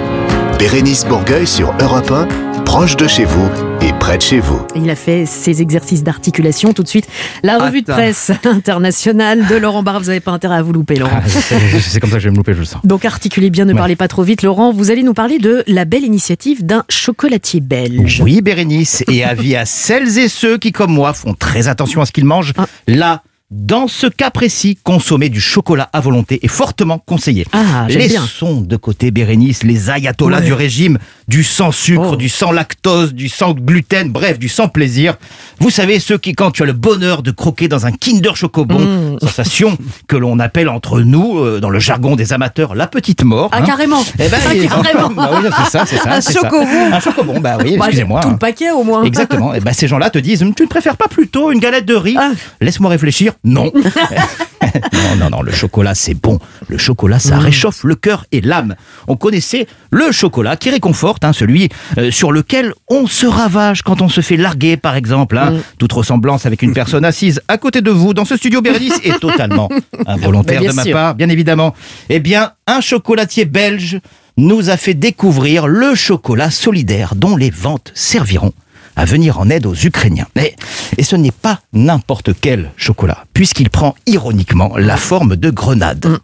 Bérénice 0.60 1.06
Bourgueil 1.06 1.48
sur 1.48 1.74
Europe 1.80 2.12
1, 2.12 2.53
proche 2.74 2.98
de 2.98 3.08
chez 3.08 3.24
vous 3.24 3.48
et 3.84 3.94
près 4.00 4.18
de 4.18 4.24
chez 4.24 4.40
vous. 4.40 4.60
Il 4.76 4.90
a 4.90 4.96
fait 4.96 5.28
ses 5.28 5.62
exercices 5.62 6.02
d'articulation. 6.04 6.74
Tout 6.74 6.82
de 6.82 6.88
suite, 6.88 7.08
la 7.44 7.60
revue 7.60 7.82
de 7.84 7.86
presse 7.92 8.32
internationale 8.46 9.46
de 9.46 9.56
Laurent 9.58 9.84
Barre. 9.84 10.00
Vous 10.00 10.08
n'avez 10.08 10.20
pas 10.20 10.32
intérêt 10.32 10.56
à 10.56 10.64
vous 10.64 10.74
louper, 10.74 10.96
Laurent. 10.96 11.20
Ah, 11.24 11.28
c'est- 11.28 11.80
C'est 11.80 12.00
comme 12.00 12.10
ça 12.10 12.16
que 12.16 12.22
je 12.24 12.30
vais 12.30 12.32
me 12.32 12.38
louper, 12.38 12.54
je 12.56 12.60
le 12.62 12.66
sens. 12.66 12.82
Donc 12.84 13.06
articulez 13.06 13.52
bien, 13.52 13.66
ne 13.66 13.76
parlez 13.76 13.96
pas 13.96 14.08
trop 14.08 14.24
vite. 14.24 14.42
Laurent, 14.42 14.74
vous 14.74 14.90
allez 14.90 15.04
nous 15.04 15.14
parler 15.14 15.38
de 15.38 15.64
la 15.68 15.86
belle 15.86 16.04
initiative 16.04 16.66
d'un 16.66 16.84
chocolatier 16.90 17.60
belge. 17.60 18.22
Oui, 18.24 18.42
Bérénice, 18.42 19.04
et 19.08 19.24
avis 19.24 19.56
à 19.56 19.66
celles 19.66 20.18
et 20.18 20.28
ceux 20.28 20.58
qui, 20.58 20.72
comme 20.72 20.92
moi, 20.92 21.14
font 21.14 21.36
très 21.36 21.68
attention 21.68 22.02
à 22.02 22.08
ce 22.08 22.12
qu'ils 22.12 22.26
mangent. 22.26 22.54
Ah. 22.58 22.66
La 22.88 23.22
Dans 23.56 23.88
ce 23.88 24.08
cas 24.08 24.32
précis, 24.32 24.80
consommer 24.84 25.30
du 25.30 25.40
chocolat 25.40 25.88
à 25.94 26.00
volonté 26.02 26.40
est 26.42 26.48
fortement 26.48 26.98
conseillé. 26.98 27.46
Ah, 27.54 27.86
bien. 27.88 27.98
Laissons 28.00 28.62
de 28.62 28.76
côté, 28.78 29.12
Bérénice, 29.12 29.62
les 29.64 29.92
ayatollahs 29.92 30.40
Ouais. 30.40 30.46
du 30.46 30.54
régime, 30.54 30.98
du 31.28 31.44
sans 31.44 31.72
sucre, 31.72 32.14
Oh. 32.14 32.16
du 32.16 32.30
sans 32.30 32.52
lactose, 32.52 33.14
du 33.14 33.30
sans 33.30 33.54
gluten, 33.54 34.10
bref, 34.12 34.40
du 34.40 34.50
sans 34.50 34.70
plaisir. 34.70 35.16
Vous 35.60 35.70
savez, 35.70 36.00
ceux 36.00 36.18
qui, 36.18 36.34
quand 36.34 36.50
tu 36.50 36.64
as 36.64 36.66
le 36.66 36.74
bonheur 36.74 37.22
de 37.22 37.30
croquer 37.30 37.68
dans 37.68 37.86
un 37.86 37.92
Kinder 37.92 38.36
Chocobon, 38.36 38.80
Mm. 38.80 39.20
sensation 39.22 39.78
que 40.08 40.16
l'on 40.18 40.40
appelle 40.40 40.68
entre 40.68 41.02
nous, 41.02 41.38
euh, 41.38 41.60
dans 41.60 41.70
le 41.70 41.78
jargon 41.80 42.16
des 42.16 42.34
amateurs, 42.34 42.74
la 42.74 42.88
petite 42.88 43.24
mort. 43.24 43.50
Ah, 43.52 43.60
hein. 43.60 43.66
carrément. 43.68 44.04
Eh 44.18 44.30
ben, 44.30 44.40
Ah, 44.44 44.82
carrément. 44.82 45.10
Bah 45.16 45.30
oui, 45.44 45.50
c'est 45.64 45.70
ça, 45.78 45.86
c'est 45.86 45.98
ça. 45.98 46.12
Un 46.14 46.22
c'est 46.22 46.34
ça. 46.34 46.40
chocobon. 46.42 46.92
Un 46.92 47.00
chocobon, 47.00 47.40
bah 47.40 47.58
oui, 47.64 47.78
Bah, 47.78 47.86
excusez-moi. 47.86 48.22
Tout 48.22 48.30
le 48.32 48.38
paquet 48.38 48.72
au 48.72 48.84
moins. 48.84 49.04
Exactement. 49.04 49.54
Et 49.54 49.60
ben, 49.60 49.74
ces 49.74 49.88
gens-là 49.88 50.10
te 50.10 50.18
disent, 50.18 50.44
tu 50.58 50.64
ne 50.64 50.68
préfères 50.68 50.98
pas 50.98 51.08
plutôt 51.08 51.52
une 51.52 51.60
galette 51.60 51.86
de 51.86 51.94
riz 51.96 52.16
Ah. 52.20 52.32
Laisse-moi 52.60 52.90
réfléchir. 52.90 53.34
Non. 53.46 53.72
non, 54.94 55.16
non, 55.20 55.30
non, 55.30 55.42
le 55.42 55.52
chocolat, 55.52 55.96
c'est 55.96 56.14
bon. 56.14 56.40
Le 56.70 56.78
chocolat, 56.78 57.20
ça 57.20 57.36
Mm. 57.36 57.40
réchauffe 57.40 57.84
le 57.84 57.96
cœur 57.96 58.26
et 58.32 58.42
l'âme. 58.42 58.76
On 59.08 59.16
connaissait 59.18 59.68
le 59.92 60.12
chocolat 60.12 60.56
qui 60.56 60.70
réconforte, 60.70 61.24
hein, 61.26 61.34
celui 61.34 61.70
euh, 61.98 62.10
sur 62.12 62.32
lequel 62.32 62.74
on 62.90 63.06
se 63.08 63.26
ravage 63.26 63.82
quand 63.82 64.02
on 64.02 64.10
se 64.10 64.22
fait 64.22 64.38
larguer, 64.38 64.78
par 64.78 64.96
exemple. 64.96 65.38
hein. 65.38 65.52
Mm. 65.52 65.60
Toute 65.78 65.94
ressemblance 65.94 66.46
avec 66.46 66.62
une 66.62 66.74
personne 66.74 67.06
assise 67.06 67.42
à 67.48 67.58
côté 67.58 67.82
de 67.82 67.92
vous 67.92 68.14
dans 68.14 68.26
ce 68.26 68.38
studio 68.38 68.62
Bérénice 68.62 69.00
est 69.04 69.20
totalement 69.20 69.70
involontaire 70.08 70.62
de 70.62 70.72
ma 70.72 70.84
sûr. 70.84 70.94
part, 70.94 71.16
bien 71.16 71.30
évidemment. 71.30 71.76
Eh 72.10 72.20
bien, 72.20 72.52
un 72.68 72.82
chocolatier 72.82 73.46
belge 73.46 74.00
nous 74.38 74.70
a 74.70 74.78
fait 74.78 74.94
découvrir 74.96 75.68
le 75.68 75.94
chocolat 75.96 76.50
solidaire 76.50 77.14
dont 77.16 77.36
les 77.36 77.50
ventes 77.52 77.92
serviront 77.94 78.54
à 78.96 79.06
venir 79.06 79.40
en 79.40 79.50
aide 79.50 79.66
aux 79.66 79.76
Ukrainiens. 79.76 80.28
Mais, 80.36 80.56
et 80.98 81.04
ce 81.04 81.16
n'est 81.16 81.32
pas 81.32 81.62
n'importe 81.74 82.32
quel 82.40 82.72
chocolat, 82.78 83.26
puisqu'il 83.34 83.70
prend 83.70 83.96
ironiquement 84.06 84.76
la 84.78 84.98
forme 84.98 85.36
de 85.36 85.50
grenade. 85.50 86.20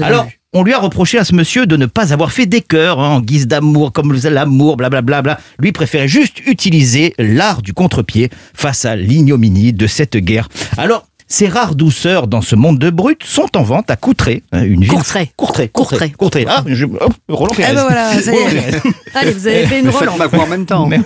Alors, 0.00 0.26
on 0.52 0.62
lui 0.62 0.72
a 0.72 0.78
reproché 0.78 1.18
à 1.18 1.24
ce 1.24 1.34
monsieur 1.34 1.66
de 1.66 1.76
ne 1.76 1.84
pas 1.84 2.14
avoir 2.14 2.32
fait 2.32 2.46
des 2.46 2.62
cœurs 2.62 2.98
hein, 2.98 3.16
en 3.16 3.20
guise 3.20 3.46
d'amour, 3.46 3.92
comme 3.92 4.14
l'amour, 4.14 4.76
blablabla. 4.78 5.20
Bla. 5.20 5.40
Lui 5.58 5.72
préférait 5.72 6.08
juste 6.08 6.40
utiliser 6.46 7.14
l'art 7.18 7.60
du 7.60 7.74
contre-pied 7.74 8.30
face 8.54 8.86
à 8.86 8.96
l'ignominie 8.96 9.74
de 9.74 9.86
cette 9.86 10.16
guerre. 10.16 10.48
Alors, 10.78 11.06
ces 11.28 11.48
rares 11.48 11.74
douceurs 11.74 12.26
dans 12.28 12.40
ce 12.40 12.54
monde 12.54 12.78
de 12.78 12.90
brut 12.90 13.22
sont 13.24 13.56
en 13.56 13.62
vente 13.62 13.90
à 13.90 13.96
Courtrai, 13.96 14.42
hein, 14.52 14.62
une 14.62 14.80
ville. 14.82 14.90
Courtrai. 14.90 15.30
Courtrai. 15.36 15.68
Courtrai. 15.68 16.10
Courtrai. 16.10 16.44
Ah, 16.48 16.62
je- 16.66 16.84
hop, 16.84 17.12
Roland 17.28 17.54
Pérez. 17.54 17.70
Eh 17.72 17.74
ben 17.74 17.82
voilà, 17.82 18.12
ça 18.22 18.32
y 18.32 18.36
est. 18.36 18.48
Roland. 18.48 18.94
Allez, 19.14 19.32
vous 19.32 19.46
avez 19.46 19.66
fait 19.66 19.80
une 19.80 19.86
ma 19.86 20.26
voix 20.26 20.44
en 20.44 20.46
même 20.46 20.66
temps. 20.66 20.86
Mais, 20.86 21.00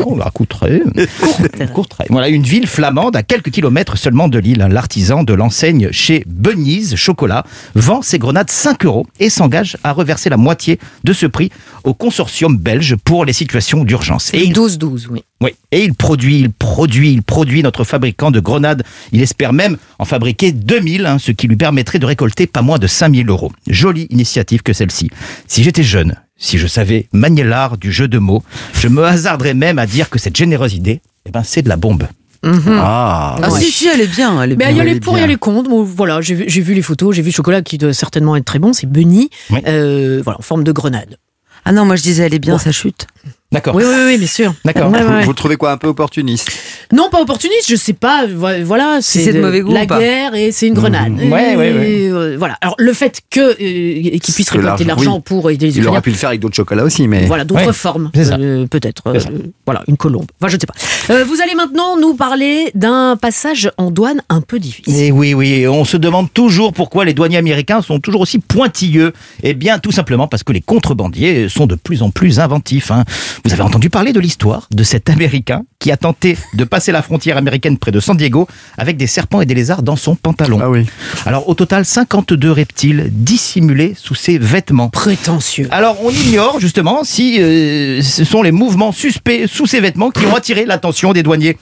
bon, 0.00 0.18
à 0.20 0.30
Courtrai. 0.30 0.82
Courtrai. 1.74 2.06
Voilà, 2.08 2.28
une 2.28 2.42
ville 2.42 2.66
flamande 2.66 3.16
à 3.16 3.22
quelques 3.22 3.50
kilomètres 3.50 3.98
seulement 3.98 4.28
de 4.28 4.38
l'île. 4.38 4.66
L'artisan 4.70 5.22
de 5.24 5.34
l'enseigne 5.34 5.88
chez 5.92 6.22
Benise 6.26 6.96
Chocolat 6.96 7.44
vend 7.74 8.02
ses 8.02 8.18
grenades 8.18 8.50
5 8.50 8.84
euros 8.86 9.06
et 9.20 9.28
s'engage 9.30 9.76
à 9.84 9.92
reverser 9.92 10.30
la 10.30 10.36
moitié 10.36 10.78
de 11.04 11.12
ce 11.12 11.26
prix 11.26 11.50
au 11.84 11.92
consortium 11.94 12.56
belge 12.56 12.96
pour 13.04 13.24
les 13.24 13.32
situations 13.32 13.84
d'urgence. 13.84 14.32
Et 14.32 14.44
il 14.44 14.52
12-12, 14.52 15.08
oui. 15.10 15.22
Oui, 15.42 15.50
et 15.70 15.84
il 15.84 15.92
produit, 15.94 16.40
il 16.40 16.50
produit, 16.50 17.12
il 17.12 17.22
produit 17.22 17.62
notre 17.62 17.84
fabricant 17.84 18.30
de 18.30 18.40
grenades. 18.40 18.82
Il 19.12 19.20
espère 19.20 19.52
même 19.52 19.76
en 19.98 20.04
fabriquer 20.06 20.52
2000, 20.52 21.04
hein, 21.06 21.18
ce 21.18 21.30
qui 21.32 21.46
lui 21.46 21.56
permettrait 21.56 21.98
de 21.98 22.06
récolter 22.06 22.46
pas 22.46 22.62
moins 22.62 22.78
de 22.78 22.86
5000 22.86 23.28
euros. 23.28 23.52
Jolie 23.66 24.06
initiative 24.10 24.62
que 24.62 24.72
celle-ci. 24.72 25.10
Si 25.46 25.62
j'étais 25.62 25.82
jeune, 25.82 26.16
si 26.38 26.56
je 26.56 26.66
savais 26.66 27.06
manier 27.12 27.44
l'art 27.44 27.76
du 27.76 27.92
jeu 27.92 28.08
de 28.08 28.18
mots, 28.18 28.42
je 28.74 28.88
me 28.88 29.04
hasarderais 29.04 29.52
même 29.54 29.78
à 29.78 29.86
dire 29.86 30.08
que 30.08 30.18
cette 30.18 30.36
généreuse 30.36 30.72
idée, 30.74 31.00
eh 31.26 31.30
ben, 31.30 31.42
c'est 31.42 31.62
de 31.62 31.68
la 31.68 31.76
bombe. 31.76 32.06
Ah, 32.42 33.36
Ah 33.42 33.50
Ouais. 33.50 33.60
si, 33.60 33.70
si, 33.72 33.88
elle 33.88 34.00
est 34.00 34.06
bien. 34.06 34.40
Elle 34.42 34.52
est 34.52 34.56
Mais 34.56 34.66
bien. 34.66 34.70
il 34.70 34.76
y 34.78 34.80
a 34.80 34.84
les 34.84 35.00
pour, 35.00 35.18
il 35.18 35.20
y 35.20 35.24
a 35.24 35.26
les 35.26 35.36
contre. 35.36 35.68
Bon, 35.68 35.82
voilà, 35.82 36.20
j'ai 36.20 36.34
vu, 36.34 36.74
les 36.74 36.82
photos, 36.82 37.14
j'ai 37.14 37.22
vu 37.22 37.28
le 37.30 37.34
chocolat 37.34 37.60
qui 37.62 37.76
doit 37.76 37.92
certainement 37.92 38.36
être 38.36 38.44
très 38.44 38.58
bon. 38.58 38.72
C'est 38.72 38.86
Bunny, 38.86 39.30
Oui. 39.50 39.58
euh, 39.66 40.20
voilà, 40.24 40.38
en 40.38 40.42
forme 40.42 40.62
de 40.64 40.72
grenade. 40.72 41.16
Ah 41.64 41.72
non, 41.72 41.84
moi 41.84 41.96
je 41.96 42.02
disais, 42.02 42.22
elle 42.24 42.34
est 42.34 42.38
bien, 42.38 42.58
ça 42.58 42.70
chute. 42.72 43.06
D'accord. 43.52 43.76
Oui, 43.76 43.84
oui, 43.86 43.94
oui, 44.06 44.18
bien 44.18 44.26
sûr. 44.26 44.52
D'accord. 44.64 44.90
Ouais, 44.90 44.98
ouais, 44.98 45.04
vous, 45.04 45.12
ouais. 45.14 45.22
vous 45.22 45.30
le 45.30 45.34
trouvez 45.36 45.56
quoi 45.56 45.70
un 45.70 45.76
peu 45.76 45.86
opportuniste? 45.86 46.50
Non, 46.92 47.08
pas 47.10 47.20
opportuniste, 47.22 47.66
je 47.68 47.76
sais 47.76 47.92
pas. 47.92 48.26
vo- 48.26 48.48
Voilà, 48.64 48.98
Si 49.00 49.22
c'est 49.22 49.32
de 49.32 49.40
mauvais 49.40 49.60
goût 49.60 49.72
la 49.72 49.84
ou 49.84 49.86
pas. 49.86 49.98
guerre 50.00 50.34
et 50.34 50.50
c'est 50.50 50.66
une 50.66 50.74
grenade. 50.74 51.12
Ouais, 51.16 51.26
Et, 51.26 51.56
ouais, 51.56 51.72
ouais. 51.72 52.08
euh, 52.10 52.36
voilà. 52.38 52.58
Alors 52.60 52.74
le 52.78 52.92
fait 52.92 53.20
que 53.30 53.40
euh, 53.40 54.18
qu'il 54.18 54.34
puisse 54.34 54.50
Que 54.50 54.58
récolter 54.58 54.82
de 54.82 54.88
l'argent- 54.88 55.16
oui. 55.16 55.22
pour 55.24 55.48
aider 55.50 55.66
les 55.66 55.78
Il 55.78 55.86
aurait 55.86 56.00
pu 56.00 56.10
le 56.10 56.16
faire 56.16 56.30
avec 56.30 56.40
d'autres 56.40 56.56
chocolats 56.56 56.82
aussi, 56.84 57.06
mais. 57.06 57.26
Voilà, 57.26 57.44
d'autres 57.44 57.66
Ouais, 57.68 57.72
formes, 57.72 58.10
euh, 58.16 58.66
peut-être. 58.66 59.02
Euh, 59.06 59.20
voilà, 59.64 59.82
une 59.86 59.96
colombe. 59.96 60.26
Enfin, 60.40 60.48
je 60.50 60.56
ne 60.56 60.60
sais 60.60 60.66
pas. 60.66 60.74
Euh, 61.14 61.24
vous 61.24 61.40
allez 61.40 61.54
maintenant 61.54 61.96
nous 62.00 62.14
parler 62.14 62.70
d'un 62.74 63.16
passage 63.16 63.70
en 63.78 63.92
douane 63.92 64.22
un 64.28 64.40
peu 64.40 64.58
difficile. 64.58 64.96
Et 65.00 65.12
oui, 65.12 65.34
oui, 65.34 65.66
on 65.68 65.84
se 65.84 65.96
demande 65.96 66.32
toujours 66.34 66.72
pourquoi 66.72 67.04
les 67.04 67.14
douaniers 67.14 67.36
américains 67.38 67.80
sont 67.80 68.00
toujours 68.00 68.22
aussi 68.22 68.40
pointilleux. 68.40 69.12
Eh 69.44 69.54
bien, 69.54 69.78
tout 69.78 69.92
simplement 69.92 70.26
parce 70.26 70.42
que 70.42 70.52
les 70.52 70.60
contrebandiers 70.60 71.48
sont 71.48 71.66
de 71.66 71.76
plus 71.76 72.02
en 72.02 72.10
plus 72.10 72.40
inventifs. 72.40 72.90
hein. 72.90 73.04
Vous 73.44 73.52
avez 73.52 73.62
entendu 73.62 73.90
parler 73.90 74.12
de 74.12 74.20
l'histoire 74.20 74.68
de 74.70 74.82
cet 74.82 75.10
Américain 75.10 75.64
qui 75.78 75.92
a 75.92 75.96
tenté 75.96 76.36
de 76.54 76.64
passer 76.64 76.92
la 76.92 77.02
frontière 77.02 77.36
américaine 77.36 77.78
près 77.78 77.92
de 77.92 78.00
San 78.00 78.16
Diego 78.16 78.48
avec 78.78 78.96
des 78.96 79.06
serpents 79.06 79.40
et 79.40 79.46
des 79.46 79.54
lézards 79.54 79.82
dans 79.82 79.96
son 79.96 80.16
pantalon. 80.16 80.58
Ah 80.62 80.70
oui. 80.70 80.86
Alors, 81.26 81.48
au 81.48 81.54
total, 81.54 81.84
52 81.84 82.50
reptiles 82.50 83.10
dissimulés 83.12 83.94
sous 83.96 84.14
ses 84.14 84.38
vêtements. 84.38 84.88
Prétentieux. 84.88 85.68
Alors, 85.70 85.96
on 86.02 86.10
ignore 86.10 86.60
justement 86.60 87.04
si 87.04 87.40
euh, 87.40 88.02
ce 88.02 88.24
sont 88.24 88.42
les 88.42 88.52
mouvements 88.52 88.92
suspects 88.92 89.46
sous 89.46 89.66
ses 89.66 89.80
vêtements 89.80 90.10
qui 90.10 90.24
ont 90.26 90.34
attiré 90.34 90.64
l'attention 90.64 91.12
des 91.12 91.22
douaniers. 91.22 91.56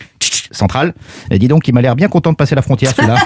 Tch, 0.54 0.58
tch, 0.58 0.58
Central. 0.58 0.94
Et 1.30 1.38
dis 1.38 1.48
donc, 1.48 1.66
il 1.68 1.74
m'a 1.74 1.82
l'air 1.82 1.96
bien 1.96 2.08
content 2.08 2.30
de 2.32 2.36
passer 2.36 2.54
la 2.54 2.62
frontière, 2.62 2.92
celui-là. 2.96 3.16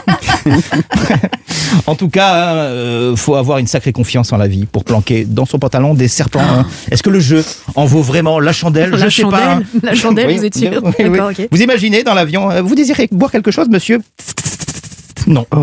en 1.86 1.94
tout 1.94 2.08
cas, 2.08 2.34
hein, 2.34 2.56
euh, 2.56 3.16
faut 3.16 3.34
avoir 3.34 3.58
une 3.58 3.66
sacrée 3.66 3.92
confiance 3.92 4.32
en 4.32 4.36
la 4.36 4.48
vie 4.48 4.66
pour 4.66 4.84
planquer 4.84 5.24
dans 5.24 5.46
son 5.46 5.58
pantalon 5.58 5.94
des 5.94 6.08
serpents. 6.08 6.40
hein. 6.40 6.66
Est-ce 6.90 7.02
que 7.02 7.10
le 7.10 7.20
jeu 7.20 7.44
en 7.74 7.84
vaut 7.84 8.02
vraiment 8.02 8.40
la 8.40 8.52
chandelle? 8.52 8.90
La 8.90 9.08
Je 9.08 9.16
sais 9.16 9.22
pas. 9.22 9.36
hein. 9.54 9.62
chandelle 9.62 9.80
La 9.82 9.94
chandelle, 9.94 10.36
vous 10.36 10.44
êtes 10.44 10.56
sûr 10.56 10.82
oui, 10.98 11.06
oui. 11.08 11.48
Vous 11.50 11.62
imaginez 11.62 12.02
dans 12.02 12.14
l'avion, 12.14 12.50
euh, 12.50 12.62
vous 12.62 12.74
désirez 12.74 13.08
boire 13.12 13.30
quelque 13.30 13.50
chose, 13.50 13.68
monsieur? 13.68 14.00
Non. 15.28 15.46
Oh. 15.54 15.58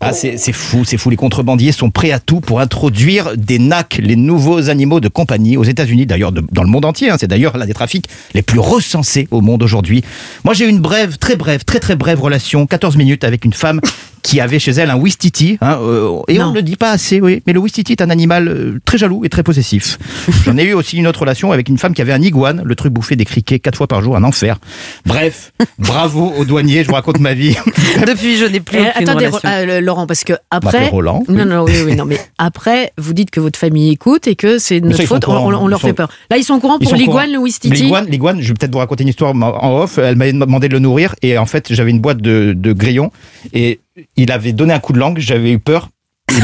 Ah, 0.00 0.12
c'est 0.12 0.36
c'est 0.36 0.52
fou, 0.52 0.84
c'est 0.84 0.96
fou. 0.96 1.10
Les 1.10 1.16
contrebandiers 1.16 1.72
sont 1.72 1.90
prêts 1.90 2.10
à 2.10 2.18
tout 2.18 2.40
pour 2.40 2.60
introduire 2.60 3.36
des 3.36 3.58
NAC, 3.58 4.00
les 4.02 4.16
nouveaux 4.16 4.70
animaux 4.70 5.00
de 5.00 5.08
compagnie, 5.08 5.56
aux 5.56 5.64
États-Unis, 5.64 6.06
d'ailleurs, 6.06 6.32
dans 6.32 6.62
le 6.62 6.68
monde 6.68 6.84
entier. 6.84 7.10
hein. 7.10 7.16
C'est 7.18 7.26
d'ailleurs 7.28 7.56
l'un 7.56 7.66
des 7.66 7.74
trafics 7.74 8.08
les 8.34 8.42
plus 8.42 8.58
recensés 8.58 9.28
au 9.30 9.40
monde 9.40 9.62
aujourd'hui. 9.62 10.02
Moi, 10.44 10.54
j'ai 10.54 10.66
eu 10.66 10.68
une 10.68 10.80
brève, 10.80 11.18
très 11.18 11.36
brève, 11.36 11.64
très 11.64 11.80
très 11.80 11.96
brève 11.96 12.20
relation, 12.20 12.66
14 12.66 12.96
minutes, 12.96 13.24
avec 13.24 13.44
une 13.44 13.52
femme 13.52 13.80
qui 14.24 14.40
avait 14.40 14.58
chez 14.58 14.70
elle 14.72 14.88
un 14.90 14.96
Wistiti. 14.96 15.58
Hein, 15.60 15.78
euh, 15.82 16.18
et 16.28 16.40
on 16.40 16.48
ne 16.50 16.54
le 16.54 16.62
dit 16.62 16.76
pas 16.76 16.90
assez, 16.90 17.20
oui. 17.20 17.42
Mais 17.46 17.52
le 17.52 17.60
Wistiti 17.60 17.92
est 17.92 18.00
un 18.00 18.08
animal 18.08 18.48
euh, 18.48 18.80
très 18.86 18.96
jaloux 18.96 19.22
et 19.24 19.28
très 19.28 19.42
possessif. 19.42 19.98
J'en 20.46 20.56
ai 20.56 20.64
eu 20.64 20.72
aussi 20.72 20.96
une 20.96 21.06
autre 21.06 21.20
relation 21.20 21.52
avec 21.52 21.68
une 21.68 21.76
femme 21.76 21.92
qui 21.92 22.00
avait 22.00 22.14
un 22.14 22.22
iguane. 22.22 22.62
Le 22.64 22.74
truc 22.74 22.90
bouffait 22.92 23.16
des 23.16 23.26
criquets 23.26 23.58
quatre 23.58 23.76
fois 23.76 23.86
par 23.86 24.02
jour, 24.02 24.16
un 24.16 24.24
enfer. 24.24 24.56
Bref, 25.04 25.52
bravo 25.78 26.32
aux 26.38 26.46
douaniers, 26.46 26.84
je 26.84 26.88
vous 26.88 26.94
raconte 26.94 27.20
ma 27.20 27.34
vie. 27.34 27.54
Depuis, 28.06 28.38
je 28.38 28.46
n'ai 28.46 28.60
plus 28.60 28.78
aucune 28.80 28.93
attendez, 29.02 29.26
relation. 29.26 29.48
euh, 29.48 29.80
Laurent, 29.80 30.06
parce 30.06 30.24
que 30.24 30.32
après. 30.50 30.88
Roland, 30.88 31.22
oui. 31.28 31.34
Non, 31.36 31.44
non, 31.44 31.64
oui, 31.64 31.72
oui, 31.84 31.96
non, 31.96 32.04
mais 32.04 32.18
après, 32.38 32.92
vous 32.98 33.12
dites 33.14 33.30
que 33.30 33.40
votre 33.40 33.58
famille 33.58 33.90
écoute 33.92 34.26
et 34.26 34.36
que 34.36 34.58
c'est 34.58 34.80
notre 34.80 35.02
faute, 35.04 35.24
au 35.24 35.30
on, 35.30 35.34
courant, 35.34 35.52
on- 35.52 35.64
on 35.64 35.66
ils 35.66 35.70
leur 35.70 35.80
sont- 35.80 35.86
fait 35.88 35.92
peur. 35.92 36.08
Là, 36.30 36.36
ils 36.38 36.44
sont 36.44 36.54
au 36.54 36.60
courant 36.60 36.78
Ils 36.80 36.84
pour 36.88 36.94
l'iguane, 36.96 37.32
le 37.32 37.38
Wistiti. 37.38 37.74
L'iguane, 37.74 38.06
l'iguane, 38.06 38.40
je 38.40 38.48
vais 38.48 38.54
peut-être 38.54 38.72
vous 38.72 38.78
raconter 38.78 39.02
une 39.02 39.08
histoire 39.08 39.34
en 39.34 39.80
off. 39.82 39.98
Elle 39.98 40.16
m'avait 40.16 40.32
demandé 40.32 40.68
de 40.68 40.72
le 40.74 40.78
nourrir 40.80 41.14
et 41.22 41.36
en 41.38 41.46
fait, 41.46 41.72
j'avais 41.72 41.90
une 41.90 42.00
boîte 42.00 42.18
de, 42.22 42.52
de 42.56 42.72
grillons 42.72 43.10
et 43.52 43.80
il 44.16 44.32
avait 44.32 44.52
donné 44.52 44.72
un 44.74 44.80
coup 44.80 44.92
de 44.92 44.98
langue. 44.98 45.18
J'avais 45.18 45.52
eu 45.52 45.58
peur. 45.58 45.88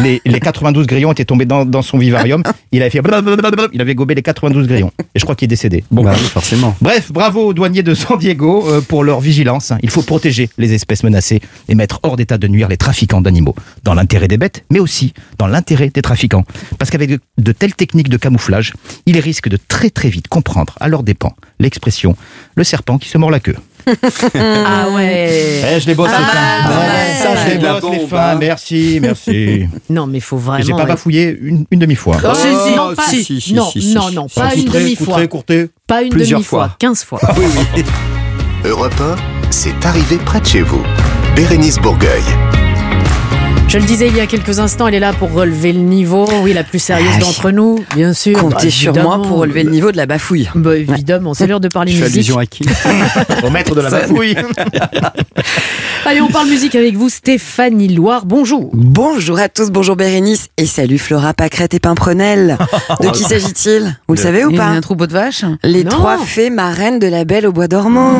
Les, 0.03 0.21
les 0.25 0.41
92 0.41 0.87
grillons 0.87 1.11
étaient 1.13 1.25
tombés 1.25 1.47
dans, 1.47 1.65
dans 1.65 1.83
son 1.83 1.99
vivarium. 1.99 2.43
Il 2.71 2.83
avait 2.83 2.91
fait 2.91 3.01
il 3.73 3.81
avait 3.81 3.95
gobé 3.95 4.15
les 4.15 4.23
92 4.23 4.69
grillons. 4.69 4.93
Et 5.15 5.19
je 5.19 5.25
crois 5.25 5.35
qu'il 5.35 5.47
est 5.47 5.49
décédé. 5.49 5.85
Bon, 5.91 6.05
Bah 6.05 6.15
forcément. 6.15 6.77
Bref, 6.81 7.11
bravo 7.11 7.47
aux 7.47 7.55
douaniers 7.55 7.83
de 7.83 7.95
San 7.95 8.19
Diego 8.19 8.65
euh, 8.69 8.81
pour 8.81 9.05
leur 9.05 9.21
vigilance. 9.21 9.73
Il 9.83 9.91
faut 9.91 10.03
protéger 10.03 10.49
les 10.59 10.75
espèces 10.75 11.03
menacées 11.03 11.41
et 11.69 11.75
mettre 11.75 11.99
hors 12.03 12.17
d'état 12.17 12.39
de 12.39 12.47
nuire 12.47 12.69
les 12.69 12.77
trafiquants 12.77 13.21
d'animaux, 13.21 13.55
dans 13.83 13.95
l'intérêt 13.95 14.29
des 14.29 14.39
bêtes, 14.39 14.65
mais 14.71 14.79
aussi 14.81 15.13
dans 15.39 15.47
l'intérêt 15.47 15.89
des 15.89 16.03
trafiquants. 16.03 16.45
Parce 16.79 16.91
qu'avec 16.91 17.11
de, 17.11 17.19
de 17.39 17.53
telles 17.53 17.75
techniques 17.75 18.11
de 18.11 18.17
camouflage, 18.17 18.75
ils 19.07 19.19
risquent 19.19 19.49
de 19.49 19.59
très 19.69 19.91
très 19.91 20.09
vite 20.09 20.29
comprendre 20.29 20.77
à 20.81 20.89
leurs 20.89 21.03
dépens 21.03 21.35
l'expression 21.59 22.17
le 22.55 22.65
serpent 22.65 22.99
qui 22.99 23.09
se 23.09 23.19
mord 23.19 23.31
la 23.31 23.41
queue. 23.41 23.57
Ah 24.35 24.89
ouais. 24.95 25.63
Eh, 25.77 25.81
je 25.81 25.87
les 25.87 25.95
bosse 25.95 26.11
Ah, 26.13 26.19
les 26.19 26.25
fins. 26.25 26.71
ouais, 26.71 26.77
Ouais, 26.77 27.15
ça, 27.23 27.31
ouais. 27.31 27.37
je 27.45 27.51
les 27.51 27.59
bosse 27.59 28.11
les 28.11 28.17
hein. 28.19 28.37
Merci, 28.39 28.99
merci. 29.03 29.67
Non, 29.89 30.07
mais 30.07 30.19
il 30.19 30.23
faut 30.23 30.37
vraiment. 30.37 30.65
J'ai 30.65 30.73
pas 30.73 30.79
ouais. 30.81 30.87
bafouillé 30.87 31.39
une, 31.41 31.65
une 31.71 31.79
demi-fois. 31.81 32.17
Oh, 32.25 32.35
si, 32.35 32.43
si, 32.43 32.77
non, 32.77 32.89
Oh, 32.91 32.95
pas, 32.95 33.03
si, 33.09 33.25
si, 33.25 33.41
si, 33.41 33.55
non, 33.55 33.71
non, 33.95 34.11
non, 34.13 34.27
pas 34.29 34.55
une 34.55 34.65
demi-fois. 34.65 35.21
Pas 35.87 36.03
une 36.03 36.11
demi-fois, 36.11 36.43
fois. 36.43 36.77
15 36.79 37.05
fois. 37.05 37.21
Oui, 37.37 37.45
oui. 37.77 37.85
Europe 38.65 38.95
1, 39.01 39.17
c'est 39.51 39.85
arrivé 39.87 40.17
près 40.19 40.41
de 40.41 40.47
chez 40.47 40.63
vous. 40.63 40.83
Bérénice 41.35 41.79
Bourgueil. 41.79 42.23
Je 43.71 43.79
le 43.79 43.85
disais 43.85 44.09
il 44.09 44.17
y 44.17 44.21
a 44.21 44.27
quelques 44.27 44.59
instants, 44.59 44.89
elle 44.89 44.95
est 44.95 45.01
là 45.01 45.13
pour 45.13 45.31
relever 45.33 45.73
le 45.73 45.79
niveau. 45.79 46.29
Oui, 46.43 46.53
la 46.53 46.65
plus 46.65 46.81
sérieuse 46.81 47.09
Ah 47.13 47.19
oui. 47.19 47.25
d'entre 47.25 47.51
nous, 47.53 47.79
bien 47.95 48.13
sûr. 48.13 48.37
Comptez 48.37 48.67
Bah, 48.67 48.71
sur 48.73 48.95
moi 49.01 49.23
pour 49.23 49.39
relever 49.39 49.63
le 49.63 49.71
niveau 49.71 49.93
de 49.93 49.97
la 49.97 50.07
bafouille. 50.07 50.51
Bah, 50.57 50.77
évidemment, 50.77 51.35
c'est 51.35 51.47
l'heure 51.47 51.61
de 51.61 51.69
parler 51.69 51.93
fais 51.93 52.01
musique. 52.03 52.17
allusion 52.17 52.39
à 52.39 52.47
qui 52.47 52.65
Au 53.45 53.51
maître 53.51 53.77
de 53.77 53.81
la 53.81 53.91
bafouille. 53.91 54.35
Allez, 56.05 56.21
on 56.21 56.27
parle 56.29 56.49
musique 56.49 56.75
avec 56.75 56.97
vous, 56.97 57.09
Stéphanie 57.11 57.87
Loire. 57.95 58.27
Bonjour. 58.27 58.71
Bonjour 58.73 59.39
à 59.39 59.49
tous, 59.49 59.71
bonjour 59.71 59.95
Bérénice 59.95 60.49
et 60.57 60.67
salut 60.67 60.99
Flora 60.99 61.33
Pâquerette 61.33 61.75
et 61.75 61.79
Pimprenel. 61.79 62.59
De 63.01 63.09
qui 63.11 63.23
s'agit-il? 63.23 63.97
Vous 64.09 64.15
le 64.17 64.21
savez 64.21 64.45
ou 64.45 64.51
Il 64.51 64.57
y 64.57 64.59
a 64.59 64.63
pas? 64.65 64.69
un 64.71 64.81
troupeau 64.81 65.07
de 65.07 65.13
vaches? 65.13 65.45
Les 65.63 65.85
Non. 65.85 65.91
trois 65.91 66.19
fées 66.19 66.51
marraines 66.51 66.99
de 66.99 67.07
la 67.07 67.25
Belle 67.25 67.47
au 67.47 67.53
bois 67.53 67.69
dormant. 67.69 68.15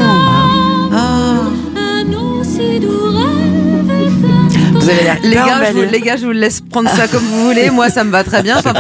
Vous 4.81 4.89
avez 4.89 5.03
l'air 5.03 5.19
Les 5.23 5.35
gars, 5.35 5.65
je 5.67 5.73
vous, 5.73 5.83
les 5.83 6.01
gars, 6.01 6.17
je 6.17 6.25
vous 6.25 6.33
laisse 6.33 6.61
prendre 6.61 6.89
ça 6.89 7.07
comme 7.07 7.23
vous 7.23 7.45
voulez. 7.47 7.71
Moi, 7.71 7.91
ça 7.91 8.03
me 8.03 8.11
va 8.11 8.25
très 8.25 8.43
bien. 8.43 8.61
Fait. 8.63 8.73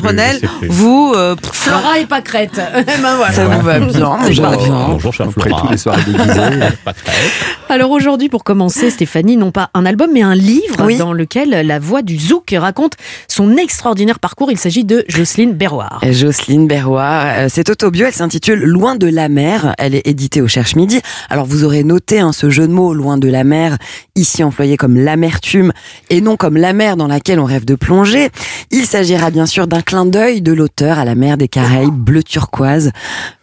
vous, 0.68 1.12
euh, 1.14 1.36
pff, 1.36 1.50
Flora 1.52 1.98
et 1.98 2.06
Pâquerette. 2.06 2.56
ben 3.02 3.16
voilà. 3.16 3.32
Ça 3.32 3.44
vous 3.44 3.60
va 3.60 3.78
bien, 3.78 3.88
bien. 3.88 4.86
Bonjour, 4.88 5.12
cher 5.12 5.28
Après 5.28 5.50
Flora. 5.50 5.68
tous 5.72 5.90
les 5.90 6.12
déguisées. 6.12 6.66
Alors 7.68 7.90
aujourd'hui, 7.90 8.28
pour 8.28 8.42
commencer, 8.42 8.90
Stéphanie, 8.90 9.36
non 9.36 9.52
pas 9.52 9.70
un 9.74 9.86
album, 9.86 10.10
mais 10.12 10.22
un 10.22 10.34
livre 10.34 10.84
Oui. 10.84 10.96
dans 10.96 11.12
lequel 11.12 11.50
la 11.50 11.78
voix 11.78 12.02
du 12.02 12.18
zouk 12.18 12.54
raconte 12.56 12.94
son 13.28 13.56
extraordinaire 13.56 14.18
parcours. 14.18 14.50
Il 14.50 14.58
s'agit 14.58 14.84
de 14.84 15.04
Jocelyne 15.08 15.52
Berroir. 15.52 16.00
Jocelyne 16.10 16.66
Berroir, 16.66 17.26
euh, 17.26 17.46
cette 17.48 17.70
autobio, 17.70 18.06
elle 18.06 18.14
s'intitule 18.14 18.60
Loin 18.64 18.96
de 18.96 19.06
la 19.06 19.28
mer. 19.28 19.74
Elle 19.78 19.94
est 19.94 20.06
éditée 20.06 20.40
au 20.40 20.48
Cherche 20.48 20.74
Midi. 20.74 21.00
Alors 21.28 21.46
vous 21.46 21.64
aurez 21.64 21.84
noté 21.84 22.18
hein, 22.18 22.32
ce 22.32 22.50
jeu 22.50 22.66
de 22.66 22.72
mots 22.72 22.92
Loin 22.94 23.18
de 23.18 23.28
la 23.28 23.44
mer, 23.44 23.76
ici 24.16 24.42
employé 24.42 24.76
comme 24.76 24.96
l'amertume 24.96 25.72
et 26.08 26.20
non 26.20 26.36
comme 26.36 26.56
la 26.56 26.72
mer 26.72 26.96
dans 26.96 27.06
laquelle 27.06 27.40
on 27.40 27.44
rêve 27.44 27.64
de 27.64 27.74
plonger. 27.74 28.30
Il 28.70 28.86
s'agira 28.86 29.30
bien 29.30 29.46
sûr 29.46 29.66
d'un 29.66 29.82
clin 29.82 30.06
d'œil 30.06 30.40
de 30.42 30.52
l'auteur 30.52 30.98
à 30.98 31.04
la 31.04 31.14
mer 31.14 31.36
des 31.36 31.48
Caraïbes 31.48 31.94
bleu 31.94 32.22
turquoise, 32.22 32.92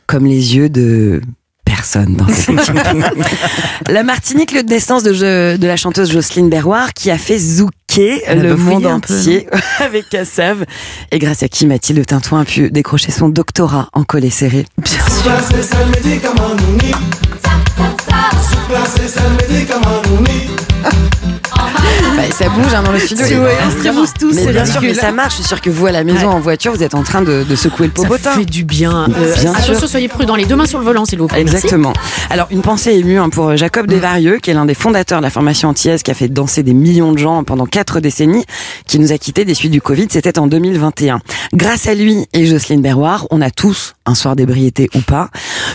comme 0.08 0.26
les 0.26 0.56
yeux 0.56 0.70
de 0.70 1.22
personne 1.66 2.16
dans 2.16 2.28
ce 2.30 2.52
La 3.92 4.04
Martinique, 4.04 4.54
lieu 4.54 4.64
de 4.64 4.70
naissance 4.70 5.04
de, 5.04 5.14
je- 5.14 5.58
de 5.58 5.68
la 5.68 5.76
chanteuse 5.76 6.12
Jocelyne 6.12 6.50
Berroir, 6.50 6.94
qui 6.94 7.12
a 7.12 7.18
fait 7.18 7.38
zouker 7.38 8.22
Elle 8.26 8.42
le 8.42 8.56
monde 8.56 8.86
entier 8.86 9.48
avec 9.80 10.08
Cassav, 10.10 10.64
et 11.12 11.20
grâce 11.20 11.44
à 11.44 11.50
qui 11.50 11.66
Mathilde 11.68 12.06
Tintouin 12.06 12.42
a 12.42 12.46
pu 12.46 12.72
décrocher 12.72 13.12
son 13.12 13.28
doctorat 13.28 13.90
en 13.94 14.04
collet 14.04 14.30
serré. 14.30 14.66
Bah, 22.18 22.24
ça 22.32 22.50
bouge 22.50 22.74
hein, 22.74 22.82
dans 22.84 22.92
le 22.92 23.00
studio. 23.00 23.44
Ouais, 23.44 23.56
on 23.96 24.06
se 24.06 24.14
tous, 24.20 24.34
Mais 24.34 24.44
c'est 24.46 24.52
bien 24.52 24.66
sûr 24.66 24.82
que 24.82 24.94
ça 24.94 25.12
marche. 25.12 25.34
Je 25.34 25.36
suis 25.38 25.44
sûr 25.48 25.62
que 25.62 25.70
vous, 25.70 25.86
à 25.86 25.92
la 25.92 26.04
maison, 26.04 26.18
Ouais. 26.30 26.34
en 26.34 26.40
voiture, 26.40 26.74
vous 26.74 26.82
êtes 26.82 26.96
en 26.96 27.04
train 27.04 27.22
de, 27.22 27.44
de 27.48 27.56
secouer 27.56 27.86
le 27.88 27.94
Ça 27.96 28.08
popotin. 28.08 28.32
fait 28.32 28.46
du 28.46 28.64
bien. 28.64 29.06
Euh, 29.16 29.36
Bien 29.40 29.52
attention, 29.54 29.78
sûr. 29.78 29.88
soyez 29.88 30.08
prudents. 30.08 30.36
Les 30.36 30.46
deux 30.46 30.56
mains 30.56 30.66
sur 30.66 30.80
le 30.80 30.86
volant, 30.86 31.06
s'il 31.06 31.20
vous 31.20 31.28
plaît. 31.28 31.44
Merci. 31.44 31.58
Exactement. 31.58 31.94
Alors, 32.32 32.48
une 32.50 32.62
pensée 32.64 32.94
émue 32.94 33.20
hein, 33.20 33.30
pour 33.30 33.56
Jacob 33.56 33.86
Desvarieux, 33.86 34.40
qui 34.42 34.50
est 34.50 34.56
l'un 34.56 34.66
des 34.66 34.74
fondateurs 34.74 35.20
de 35.20 35.24
la 35.24 35.30
formation 35.30 35.70
antillaise, 35.70 36.02
qui 36.02 36.10
a 36.10 36.16
fait 36.16 36.28
danser 36.28 36.64
des 36.64 36.74
millions 36.74 37.12
de 37.12 37.20
gens 37.20 37.44
pendant 37.44 37.68
quatre 37.68 38.00
décennies, 38.00 38.46
qui 38.88 38.98
nous 38.98 39.12
a 39.12 39.20
quittés 39.20 39.46
des 39.46 39.54
suites 39.54 39.72
du 39.72 39.82
Covid. 39.82 40.08
C'était 40.10 40.40
en 40.40 40.48
2021. 40.48 41.20
Grâce 41.54 41.88
à 41.88 41.94
lui 41.94 42.26
et 42.34 42.48
Jocelyne 42.48 42.82
Berroir, 42.82 43.28
on 43.30 43.42
a 43.42 43.52
tous, 43.52 43.94
un 44.08 44.16
soir 44.16 44.36
d'ébriété 44.36 44.90
ou 44.96 45.02
pas, 45.02 45.30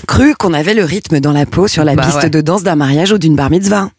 cru 0.08 0.34
qu'on 0.34 0.52
avait 0.54 0.74
le 0.74 0.82
rythme 0.84 1.20
dans 1.20 1.32
la 1.32 1.46
peau 1.46 1.68
sur 1.68 1.84
la 1.84 1.94
Bah 1.94 2.02
piste 2.04 2.22
ouais. 2.24 2.30
de 2.30 2.40
danse 2.40 2.64
d'un 2.64 2.74
mariage 2.76 3.12
ou 3.12 3.18
d'une 3.18 3.36
bar 3.36 3.48
mitzvah. 3.50 3.90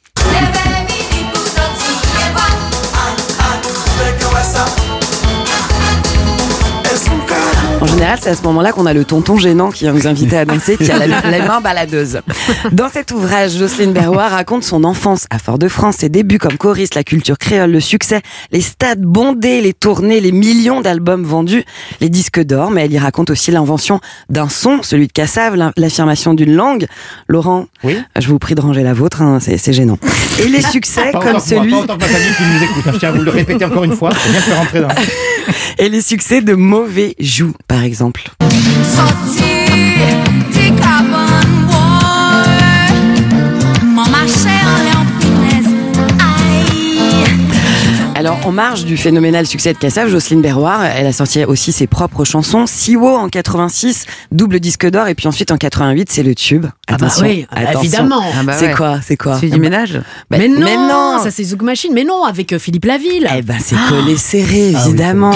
En 7.84 7.88
général, 7.88 8.18
c'est 8.22 8.30
à 8.30 8.36
ce 8.36 8.42
moment-là 8.44 8.72
qu'on 8.72 8.86
a 8.86 8.94
le 8.94 9.04
tonton 9.04 9.36
gênant 9.38 9.70
qui 9.70 9.84
vient 9.84 9.92
nous 9.92 10.08
inviter 10.08 10.38
à 10.38 10.46
danser, 10.46 10.78
qui 10.78 10.90
a 10.90 10.98
la, 11.06 11.06
la 11.30 11.46
main 11.46 11.60
baladeuse. 11.60 12.22
Dans 12.72 12.88
cet 12.88 13.12
ouvrage, 13.12 13.58
Jocelyne 13.58 13.92
Berroir 13.92 14.32
raconte 14.32 14.64
son 14.64 14.86
enfance 14.86 15.26
à 15.30 15.38
Fort-de-France, 15.38 15.98
ses 16.00 16.08
débuts 16.08 16.38
comme 16.40 16.56
choriste, 16.58 16.96
la 16.96 17.04
culture 17.04 17.38
créole, 17.38 17.72
le 17.72 17.82
succès, 17.82 18.22
les 18.54 18.62
stades 18.62 19.02
bondés, 19.02 19.60
les 19.60 19.74
tournées, 19.74 20.22
les 20.22 20.32
millions 20.32 20.80
d'albums 20.80 21.26
vendus, 21.26 21.66
les 22.00 22.08
disques 22.08 22.40
d'or, 22.42 22.72
mais 22.72 22.86
elle 22.86 22.94
y 22.94 22.98
raconte 22.98 23.30
aussi 23.30 23.52
l'invention 23.52 24.00
d'un 24.30 24.48
son, 24.48 24.82
celui 24.82 25.08
de 25.08 25.12
Cassav, 25.12 25.56
l'in- 25.56 25.74
l'affirmation 25.76 26.34
d'une 26.34 26.54
langue. 26.56 26.86
Laurent, 27.28 27.66
Oui 27.84 27.98
je 28.18 28.28
vous 28.30 28.40
prie 28.40 28.56
de 28.56 28.62
ranger 28.62 28.84
la 28.84 28.94
vôtre, 28.94 29.22
hein, 29.22 29.40
c'est 29.42 29.74
gênant. 29.74 29.98
Et 30.42 30.48
les 30.48 30.62
succès 30.62 31.12
Pas 31.12 31.20
comme 31.20 31.24
que 31.24 31.30
moi, 31.32 31.40
celui... 31.42 31.72
pas 31.72 31.78
autant 31.80 31.96
que 31.98 32.02
ma 32.02 32.08
famille 32.08 32.34
qui 32.38 32.44
nous 32.44 32.64
écoute. 32.64 32.84
hein. 32.88 32.92
Je 32.94 33.00
tiens 33.00 33.10
à 33.10 33.12
vous 33.12 33.22
le 33.24 33.30
répéter 33.32 33.66
encore 33.66 33.84
une 33.84 33.96
fois. 33.96 34.10
Bien 34.10 34.40
faire 34.40 34.58
rentrer 34.58 34.80
dans. 34.82 34.88
Et 35.78 35.90
les 35.90 36.02
succès 36.02 36.42
de 36.42 36.54
Mauvais 36.54 37.16
Joue, 37.20 37.52
par 37.74 37.84
exemple. 37.86 38.30
Alors, 48.26 48.48
en 48.48 48.54
marge 48.54 48.86
du 48.86 48.96
phénoménal 48.96 49.46
succès 49.46 49.74
de 49.74 49.78
Cassav, 49.78 50.08
Jocelyne 50.08 50.42
Berroir, 50.42 50.82
elle 50.86 51.08
a 51.08 51.12
sorti 51.12 51.44
aussi 51.44 51.74
ses 51.74 51.88
propres 51.88 52.24
chansons. 52.24 52.66
Siwo 52.66 53.18
en 53.18 53.28
86, 53.28 54.06
double 54.32 54.62
disque 54.62 54.90
d'or, 54.90 55.10
et 55.10 55.14
puis 55.14 55.28
ensuite 55.28 55.52
en 55.52 55.58
88, 55.58 56.10
c'est 56.10 56.24
le 56.24 56.34
tube. 56.34 56.66
Ah 56.88 56.96
bah 56.98 57.08
Attention, 57.08 57.26
oui, 57.26 57.46
ah 57.52 57.56
bah 57.56 57.62
attention. 57.64 57.82
évidemment. 57.82 58.24
Ah 58.34 58.44
bah 58.44 58.54
c'est 58.58 58.68
ouais. 58.68 58.74
quoi, 58.76 59.00
c'est 59.06 59.18
quoi 59.18 59.38
c'est 59.42 59.50
du 59.50 59.60
ménage. 59.60 60.00
Bah, 60.32 60.38
mais, 60.40 60.48
non, 60.48 60.62
mais 60.64 60.78
non. 60.78 61.20
ça 61.22 61.32
c'est 61.32 61.44
Zouk 61.44 61.64
Machine. 61.64 61.92
Mais 61.94 62.06
non, 62.06 62.24
avec 62.24 62.54
euh, 62.54 62.60
Philippe 62.60 62.86
Laville. 62.86 63.28
Eh 63.38 63.42
ben, 63.42 63.58
c'est 63.62 63.76
collé 63.90 64.16
serré, 64.16 64.72
Ah 64.74 64.80
oui, 64.86 64.88
évidemment. 64.88 65.34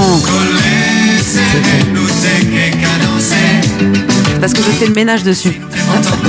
Parce 4.39 4.53
que 4.53 4.59
je 4.61 4.69
fais 4.69 4.85
le 4.87 4.93
ménage 4.93 5.23
dessus. 5.23 5.59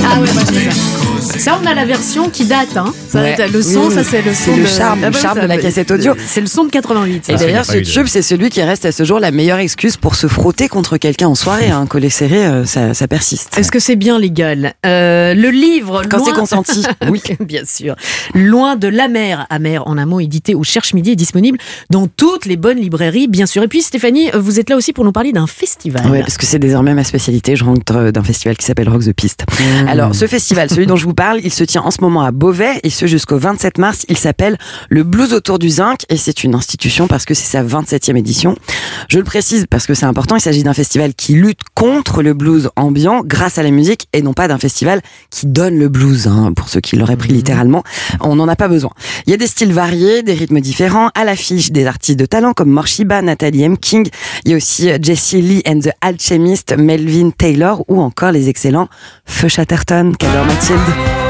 Ah 0.03 0.19
ouais, 0.19 0.27
bah, 0.35 0.41
c'est 0.45 0.71
ça. 0.71 1.39
Ça, 1.39 1.59
on 1.61 1.65
a 1.67 1.73
la 1.75 1.85
version 1.85 2.29
qui 2.29 2.45
date. 2.45 2.75
Hein. 2.75 2.91
Ça, 3.07 3.21
Ouais. 3.21 3.35
Le 3.51 3.61
son, 3.61 3.87
Oui, 3.87 3.93
ça 3.93 4.03
c'est 4.03 4.21
le 4.21 4.33
son. 4.33 4.55
le 4.55 4.63
de- 4.63 4.67
charme, 4.67 4.99
Ah 5.03 5.07
le 5.07 5.11
bah, 5.11 5.19
charme 5.19 5.37
ça, 5.37 5.43
de 5.43 5.47
la 5.47 5.57
cassette 5.57 5.91
audio. 5.91 6.13
C'est 6.25 6.41
le 6.41 6.47
son 6.47 6.63
de 6.63 6.69
88. 6.71 7.29
Et 7.29 7.33
Ah, 7.33 7.37
d'ailleurs, 7.37 7.65
c'est 7.65 7.83
ce 7.83 7.91
tube, 7.91 8.07
c'est 8.07 8.21
celui 8.21 8.49
qui 8.49 8.61
reste 8.63 8.85
à 8.85 8.91
ce 8.91 9.03
jour 9.03 9.19
la 9.19 9.31
meilleure 9.31 9.59
excuse 9.59 9.97
pour 9.97 10.15
se 10.15 10.27
frotter 10.27 10.67
contre 10.69 10.97
quelqu'un 10.97 11.27
en 11.27 11.35
soirée. 11.35 11.69
Un 11.69 11.85
collet 11.85 12.09
serré, 12.09 12.45
euh, 12.45 12.65
ça, 12.65 12.93
ça 12.93 13.07
persiste. 13.07 13.57
Est-ce 13.57 13.71
que 13.71 13.79
c'est 13.79 13.95
bien 13.95 14.17
légal 14.19 14.73
Euh, 14.85 15.33
Le 15.33 15.49
livre. 15.49 16.03
Quand 16.09 16.17
loin- 16.17 16.25
c'est 16.27 16.33
consenti, 16.39 16.83
oui. 17.09 17.21
bien 17.41 17.63
sûr. 17.65 17.95
Loin 18.33 18.75
de 18.75 18.87
la 18.87 19.07
mer, 19.07 19.45
amer 19.49 19.83
en 19.87 19.97
un 19.97 20.05
mot 20.05 20.19
édité 20.19 20.55
au 20.55 20.63
Cherche 20.63 20.93
Midi 20.93 21.11
est 21.11 21.15
disponible 21.15 21.57
dans 21.89 22.07
toutes 22.07 22.45
les 22.45 22.57
bonnes 22.57 22.79
librairies, 22.79 23.27
bien 23.27 23.45
sûr. 23.45 23.61
Et 23.63 23.67
puis 23.67 23.81
Stéphanie, 23.81 24.29
vous 24.33 24.59
êtes 24.59 24.69
là 24.69 24.75
aussi 24.77 24.93
pour 24.93 25.03
nous 25.03 25.11
parler 25.11 25.31
d'un 25.31 25.47
festival. 25.47 26.07
Ouais, 26.09 26.21
parce 26.21 26.37
que 26.37 26.45
c'est 26.45 26.59
désormais 26.59 26.93
ma 26.93 27.03
spécialité. 27.03 27.55
Je 27.55 27.63
rentre 27.65 27.93
euh, 27.99 28.11
d'un 28.11 28.23
festival 28.23 28.57
qui 28.57 28.65
s'appelle 28.65 28.89
Rock 28.89 29.03
the 29.03 29.13
Piste. 29.13 29.45
Mmh. 29.49 29.87
Alors, 29.87 30.15
ce 30.15 30.27
festival, 30.27 30.69
celui 30.69 30.87
dont 30.87 30.95
je 30.95 31.05
vous 31.05 31.13
parle, 31.13 31.39
il 31.43 31.53
se 31.53 31.63
tient 31.63 31.81
en 31.81 31.91
ce 31.91 32.01
moment 32.01 32.21
à 32.21 32.31
Beauvais 32.31 32.79
et 32.83 32.89
ce 32.89 33.07
jusqu'au 33.07 33.37
27 33.37 33.77
mars. 33.77 34.05
Il 34.09 34.17
s'appelle 34.17 34.57
le 34.89 35.03
Blues 35.03 35.33
autour 35.33 35.59
du 35.59 35.69
zinc 35.69 36.05
et 36.09 36.17
c'est 36.17 36.43
une 36.43 36.55
institution 36.55 37.07
parce 37.07 37.25
que 37.25 37.33
c'est 37.33 37.45
sa 37.45 37.63
27e 37.63 38.17
édition. 38.17 38.55
Je 39.07 39.17
le 39.17 39.23
précise 39.23 39.65
parce 39.69 39.85
que 39.85 39.93
c'est 39.93 40.05
important. 40.05 40.35
Il 40.35 40.41
s'agit 40.41 40.63
d'un 40.63 40.73
festival 40.73 41.13
qui 41.13 41.33
lutte 41.33 41.59
contre 41.73 42.21
le 42.21 42.33
blues 42.33 42.69
ambiant 42.75 43.21
grâce 43.23 43.57
à 43.57 43.63
la 43.63 43.71
musique 43.71 44.07
et 44.13 44.21
non 44.21 44.33
pas 44.33 44.47
d'un 44.47 44.57
festival 44.57 45.01
qui 45.29 45.47
donne 45.47 45.77
le 45.77 45.89
blues, 45.89 46.27
hein, 46.27 46.53
pour 46.55 46.69
ceux 46.69 46.79
qui 46.79 46.95
l'auraient 46.95 47.17
pris 47.17 47.33
littéralement. 47.33 47.83
On 48.21 48.35
n'en 48.35 48.47
a 48.47 48.55
pas 48.55 48.67
besoin. 48.67 48.91
Il 49.25 49.31
y 49.31 49.33
a 49.33 49.37
des 49.37 49.47
styles 49.47 49.73
variés, 49.73 50.23
des 50.23 50.33
rythmes 50.33 50.59
différents, 50.59 51.09
à 51.15 51.25
l'affiche 51.25 51.71
des 51.71 51.85
artistes 51.85 52.19
de 52.19 52.25
talent 52.25 52.53
comme 52.53 52.69
Morshiba, 52.69 53.21
Nathalie 53.21 53.63
M. 53.63 53.77
King. 53.77 54.07
Il 54.45 54.51
y 54.51 54.53
a 54.53 54.57
aussi 54.57 54.89
Jesse 55.01 55.33
Lee 55.33 55.61
and 55.67 55.79
the 55.79 55.91
Alchemist, 56.01 56.75
Melvin 56.77 57.31
Taylor 57.31 57.83
ou 57.89 57.99
encore 57.99 58.31
les 58.31 58.47
excellents 58.47 58.87
Feu 59.25 59.47
Chatterton, 59.47 60.13
qu'adore 60.17 60.45
Mathilde. 60.45 61.28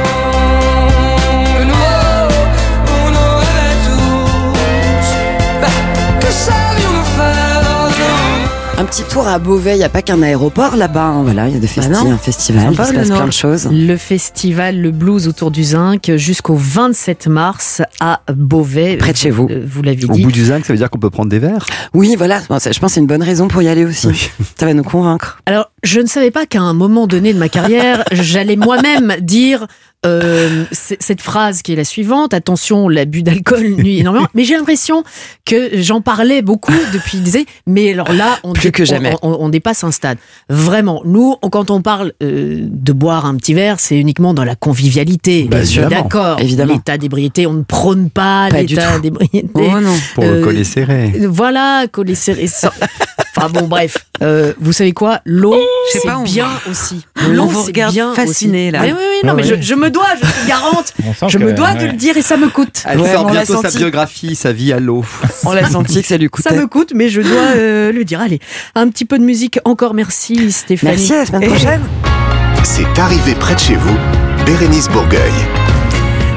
Un 8.79 8.85
petit 8.85 9.03
tour 9.03 9.27
à 9.27 9.39
Beauvais, 9.39 9.75
il 9.75 9.79
n'y 9.79 9.83
a 9.83 9.89
pas 9.89 10.01
qu'un 10.01 10.21
aéroport 10.21 10.77
là-bas, 10.77 11.03
hein, 11.03 11.23
voilà, 11.23 11.49
il 11.49 11.53
y 11.53 11.57
a 11.57 11.59
des 11.59 11.67
festi- 11.67 11.89
non. 11.89 12.13
un 12.13 12.17
festival, 12.17 12.67
il 12.71 12.77
se 12.77 12.91
le 12.93 12.97
passe 12.99 13.09
plein 13.09 13.27
de 13.27 13.31
choses. 13.33 13.67
Le 13.69 13.97
festival 13.97 14.79
Le 14.79 14.91
Blues 14.91 15.27
autour 15.27 15.51
du 15.51 15.65
Zinc 15.65 16.09
jusqu'au 16.15 16.55
27 16.55 17.27
mars 17.27 17.81
à 17.99 18.21
Beauvais. 18.33 18.95
Près 18.95 19.11
de 19.11 19.17
chez 19.17 19.31
vous. 19.31 19.49
Euh, 19.51 19.65
Vous 19.67 19.81
l'avez 19.81 20.05
Au 20.05 20.13
dit. 20.13 20.23
bout 20.23 20.31
du 20.31 20.45
zinc, 20.45 20.65
ça 20.65 20.71
veut 20.71 20.77
dire 20.77 20.89
qu'on 20.89 20.97
peut 20.97 21.09
prendre 21.09 21.29
des 21.29 21.39
verres? 21.39 21.65
Oui, 21.93 22.15
voilà, 22.17 22.39
Bon, 22.49 22.57
je 22.57 22.67
pense 22.79 22.79
que 22.79 22.87
c'est 22.87 22.99
une 23.01 23.07
bonne 23.07 23.21
raison 23.21 23.49
pour 23.49 23.61
y 23.61 23.67
aller 23.67 23.83
aussi. 23.83 24.07
Ça 24.57 24.65
va 24.65 24.73
nous 24.73 24.83
convaincre. 24.83 25.39
Alors, 25.45 25.71
je 25.83 25.99
ne 25.99 26.07
savais 26.07 26.31
pas 26.31 26.45
qu'à 26.45 26.61
un 26.61 26.73
moment 26.73 27.05
donné 27.05 27.33
de 27.33 27.37
ma 27.39 27.49
carrière, 27.49 28.05
j'allais 28.13 28.55
moi-même 28.55 29.13
dire 29.19 29.67
euh, 30.05 30.63
cette 30.71 31.21
phrase 31.21 31.61
qui 31.61 31.73
est 31.73 31.75
la 31.75 31.83
suivante 31.83 32.33
attention, 32.33 32.87
l'abus 32.87 33.21
d'alcool 33.21 33.67
nuit 33.77 33.99
énormément. 33.99 34.27
Mais 34.33 34.43
j'ai 34.45 34.55
l'impression 34.55 35.03
que 35.45 35.71
j'en 35.81 35.99
parlais 36.01 36.41
beaucoup 36.41 36.71
depuis 36.93 37.17
des 37.19 37.35
années. 37.35 37.45
Mais 37.67 37.91
alors 37.91 38.11
là, 38.13 38.39
on, 38.43 38.53
Plus 38.53 38.63
dé- 38.69 38.71
que 38.71 38.85
jamais. 38.85 39.13
on, 39.21 39.29
on- 39.31 39.37
on 39.45 39.49
dépasse 39.49 39.83
un 39.83 39.91
stade. 39.91 40.17
Vraiment, 40.49 41.01
nous, 41.05 41.35
on- 41.41 41.49
quand 41.49 41.69
on 41.69 41.81
parle 41.81 42.13
euh, 42.23 42.61
de 42.63 42.93
boire 42.93 43.25
un 43.25 43.35
petit 43.35 43.53
verre, 43.53 43.79
c'est 43.79 43.97
uniquement 43.97 44.33
dans 44.33 44.45
la 44.45 44.55
convivialité. 44.55 45.47
Bah, 45.49 45.65
suis 45.65 45.79
évidemment, 45.79 46.03
d'accord. 46.03 46.39
évidemment. 46.39 46.73
L'état 46.73 46.97
d'ébriété, 46.97 47.45
on 47.47 47.53
ne 47.53 47.63
prône 47.63 48.09
pas, 48.09 48.47
Pas 48.49 48.63
du 48.63 48.75
l'état 48.75 48.93
tout. 48.95 49.01
d'ébriété. 49.01 49.49
Oh 49.53 49.79
non. 49.81 49.95
Pour 50.15 50.23
Euh, 50.23 50.37
le 50.39 50.43
collet 50.45 50.63
serré. 50.63 51.13
Voilà, 51.27 51.87
coller 51.91 52.15
serré. 52.15 52.47
sans- 52.47 52.69
Enfin 53.39 53.49
bon, 53.61 53.67
bref. 53.67 53.97
Euh, 54.21 54.53
vous 54.59 54.73
savez 54.73 54.91
quoi? 54.91 55.21
L'eau, 55.25 55.55
sais 55.91 55.99
c'est 55.99 56.11
on- 56.11 56.23
bien 56.23 56.47
aussi. 56.69 57.05
L'eau, 57.29 57.45
vous 57.45 57.63
regarde 57.63 57.93
bien 57.93 58.13
fasciné, 58.13 58.63
aussi. 58.67 58.71
là. 58.71 58.79
Oui, 58.83 58.91
oui, 58.91 58.97
oui, 58.97 59.27
non, 59.27 59.33
Ouais, 59.35 59.43
mais 59.43 59.51
ouais. 59.51 59.57
je, 59.61 59.67
je 59.67 59.75
me 59.75 59.89
dois, 59.89 60.07
je 60.21 60.27
suis 60.27 60.47
garante. 60.47 60.93
Je 61.27 61.37
me 61.37 61.53
dois 61.53 61.73
de 61.73 61.85
le 61.85 61.93
dire 61.93 62.17
et 62.17 62.21
ça 62.21 62.35
me 62.37 62.49
coûte. 62.49 62.83
Elle 62.85 62.99
Ouais, 62.99 63.11
sort 63.13 63.25
on 63.25 63.31
bientôt 63.31 63.61
sa 63.61 63.69
biographie, 63.71 64.35
sa 64.35 64.51
vie 64.51 64.73
à 64.73 64.79
l'eau. 64.79 65.03
On 65.45 65.53
l'a 65.53 65.69
senti 65.69 66.01
que 66.01 66.07
ça 66.07 66.17
lui 66.17 66.25
Ça 66.25 66.49
coûtait. 66.49 66.55
me 66.61 66.67
coûte, 66.67 66.91
mais 66.93 67.07
je 67.09 67.21
dois 67.21 67.31
euh, 67.55 67.91
le 67.91 68.03
dire. 68.03 68.19
Allez, 68.21 68.39
un 68.75 68.89
petit 68.89 69.05
peu 69.05 69.17
de 69.17 69.23
musique 69.23 69.59
encore. 69.65 69.93
Merci 69.93 70.51
Stéphanie. 70.51 70.91
Merci, 70.97 71.13
à 71.13 71.17
la 71.19 71.25
semaine 71.25 71.49
prochaine. 71.49 71.81
C'est 72.63 72.99
arrivé 72.99 73.35
près 73.35 73.55
de 73.55 73.59
chez 73.59 73.75
vous, 73.75 73.95
Bérénice 74.45 74.89
Bourgueil. 74.89 75.31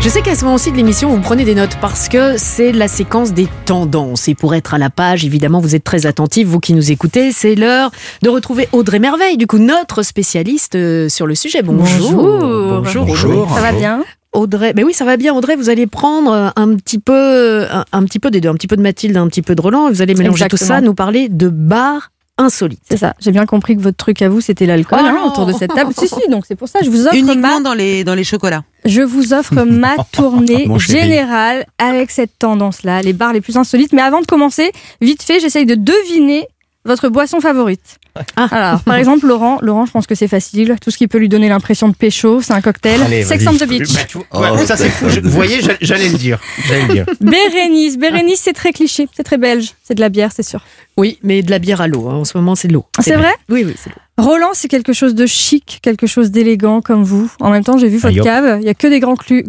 Je 0.03 0.09
sais 0.09 0.21
qu'à 0.21 0.35
ce 0.35 0.45
moment-ci 0.45 0.73
de 0.73 0.77
l'émission, 0.77 1.11
vous 1.11 1.21
prenez 1.21 1.45
des 1.45 1.55
notes 1.55 1.79
parce 1.81 2.09
que 2.09 2.37
c'est 2.37 2.73
la 2.73 2.89
séquence 2.89 3.33
des 3.33 3.47
tendances. 3.67 4.27
Et 4.27 4.35
pour 4.35 4.53
être 4.53 4.75
à 4.75 4.79
la 4.79 4.91
page, 4.91 5.25
évidemment, 5.25 5.61
vous 5.61 5.77
êtes 5.77 5.85
très 5.85 6.07
attentifs, 6.07 6.49
vous 6.49 6.59
qui 6.59 6.75
nous 6.75 6.91
écoutez. 6.91 7.31
C'est 7.31 7.55
l'heure 7.55 7.93
de 8.21 8.29
retrouver 8.29 8.69
Audrey 8.73 8.99
Merveille, 8.99 9.37
du 9.37 9.47
coup, 9.47 9.59
notre 9.59 10.03
spécialiste 10.03 10.75
euh, 10.75 11.09
sur 11.09 11.29
le 11.29 11.37
sujet. 11.37 11.63
Bonjour. 11.63 12.21
Bonjour. 12.21 13.07
Bonjour. 13.07 13.55
Ça 13.55 13.61
va 13.61 13.71
bien? 13.71 14.03
Audrey, 14.33 14.73
mais 14.75 14.83
oui, 14.83 14.93
ça 14.93 15.05
va 15.05 15.17
bien. 15.17 15.35
Audrey, 15.35 15.55
vous 15.55 15.69
allez 15.69 15.87
prendre 15.87 16.53
un 16.57 16.75
petit 16.75 16.99
peu, 16.99 17.67
un, 17.71 17.85
un 17.93 18.05
petit 18.05 18.19
peu 18.19 18.31
des 18.33 18.41
deux, 18.41 18.49
un 18.49 18.55
petit 18.55 18.67
peu 18.67 18.77
de 18.77 18.83
Mathilde, 18.83 19.17
un 19.17 19.29
petit 19.29 19.43
peu 19.43 19.55
de 19.55 19.61
Roland, 19.61 19.89
et 19.89 19.93
vous 19.93 20.03
allez 20.03 20.15
mélanger 20.15 20.49
tout 20.49 20.57
ça, 20.57 20.81
nous 20.81 20.95
parler 20.95 21.29
de 21.29 21.49
bar 21.49 22.11
insolite. 22.43 22.81
C'est 22.91 22.97
ça. 22.99 23.15
J'ai 23.21 23.31
bien 23.33 23.47
compris 23.47 23.77
que 23.77 23.81
votre 23.81 23.97
truc 23.97 24.21
à 24.23 24.29
vous, 24.29 24.41
c'était 24.41 24.67
l'alcool 24.67 24.99
Oh 25.03 25.07
hein, 25.07 25.23
autour 25.27 25.47
de 25.47 25.53
cette 25.53 25.75
table. 25.75 25.93
si, 25.99 26.09
si, 26.09 26.29
donc 26.31 26.45
c'est 26.47 26.57
pour 26.57 26.69
ça. 26.69 26.81
Je 26.85 26.91
vous 26.91 27.07
offre 27.07 27.15
Uniquement 27.17 27.59
ma, 27.59 27.61
dans 27.61 27.75
les, 27.75 28.05
dans 28.05 28.15
les 28.15 28.25
chocolats. 28.25 28.63
je 28.85 29.01
vous 29.03 29.33
offre 29.33 29.63
ma 29.65 29.95
tournée 30.13 30.67
générale 30.79 31.65
avec 31.79 32.11
cette 32.11 32.39
tendance-là, 32.39 33.03
les 33.03 33.13
bars 33.13 33.33
les 33.33 33.41
plus 33.41 33.57
insolites. 33.57 33.93
Mais 33.93 34.03
avant 34.03 34.21
de 34.21 34.27
commencer, 34.27 34.71
vite 35.01 35.23
fait, 35.23 35.41
j'essaye 35.41 35.67
de 35.67 35.75
deviner 35.75 36.47
votre 36.85 37.09
boisson 37.09 37.41
favorite. 37.41 37.99
Ah. 38.37 38.47
Alors, 38.51 38.81
par 38.81 38.97
exemple, 38.97 39.27
Laurent, 39.27 39.59
Laurent, 39.63 39.87
je 39.87 39.93
pense 39.93 40.07
que 40.07 40.15
c'est 40.15 40.29
facile. 40.29 40.77
Tout 40.83 40.91
ce 40.91 40.99
qui 40.99 41.07
peut 41.09 41.17
lui 41.17 41.31
donner 41.31 41.49
l'impression 41.49 41.89
de 41.89 41.95
pécho, 41.95 42.43
c'est 42.43 42.53
un 42.53 42.61
cocktail. 42.61 43.01
Allez, 43.03 43.23
Sex 43.23 43.47
on 43.47 43.55
the 43.55 43.67
beach. 43.67 43.95
Bah, 43.95 44.01
tu 44.07 44.19
vois, 44.31 44.41
ouais, 44.53 44.59
Oh, 44.61 44.67
ça 44.67 44.77
c'est 44.77 44.91
fou. 44.91 45.09
Je- 45.09 45.21
Vous 45.21 45.31
voyez, 45.31 45.63
j'a- 45.63 45.77
j'allais 45.81 46.09
le 46.11 46.19
dire. 46.19 46.39
J'allais 46.67 46.87
le 46.89 46.93
dire. 46.93 47.07
Bérénice, 47.23 47.97
Bérénice, 47.97 48.41
c'est 48.43 48.53
très 48.53 48.73
cliché, 48.73 49.09
c'est 49.17 49.23
très 49.23 49.39
belge, 49.39 49.73
c'est 49.83 49.95
de 49.95 50.01
la 50.01 50.11
bière, 50.11 50.31
c'est 50.35 50.43
sûr. 50.43 50.61
Oui, 50.97 51.19
mais 51.23 51.43
de 51.43 51.51
la 51.51 51.59
bière 51.59 51.81
à 51.81 51.87
l'eau. 51.89 52.09
hein. 52.09 52.15
En 52.17 52.25
ce 52.25 52.37
moment, 52.37 52.55
c'est 52.55 52.69
de 52.69 52.75
l'eau. 52.75 52.85
Ah, 52.99 53.03
c'est 53.03 53.17
vrai 53.17 53.33
Oui, 53.49 53.65
oui, 53.67 53.75
c'est 53.83 53.91
l'eau. 53.91 53.97
Roland, 54.19 54.51
c'est 54.53 54.69
quelque 54.69 54.93
chose 54.93 55.15
de 55.15 55.25
chic, 55.25 55.79
quelque 55.83 56.07
chose 56.07 56.31
d'élégant 56.31 56.83
comme 56.83 57.03
vous. 57.03 57.31
En 57.41 57.51
même 57.51 57.65
temps, 57.65 57.79
j'ai 57.79 57.89
vu 57.89 57.97
votre 57.97 58.23
cave. 58.23 58.59
Il 58.61 58.67
y 58.67 58.69
a 58.69 58.75
que 58.75 58.87
des 58.87 59.01
grands 59.01 59.17
crus 59.17 59.43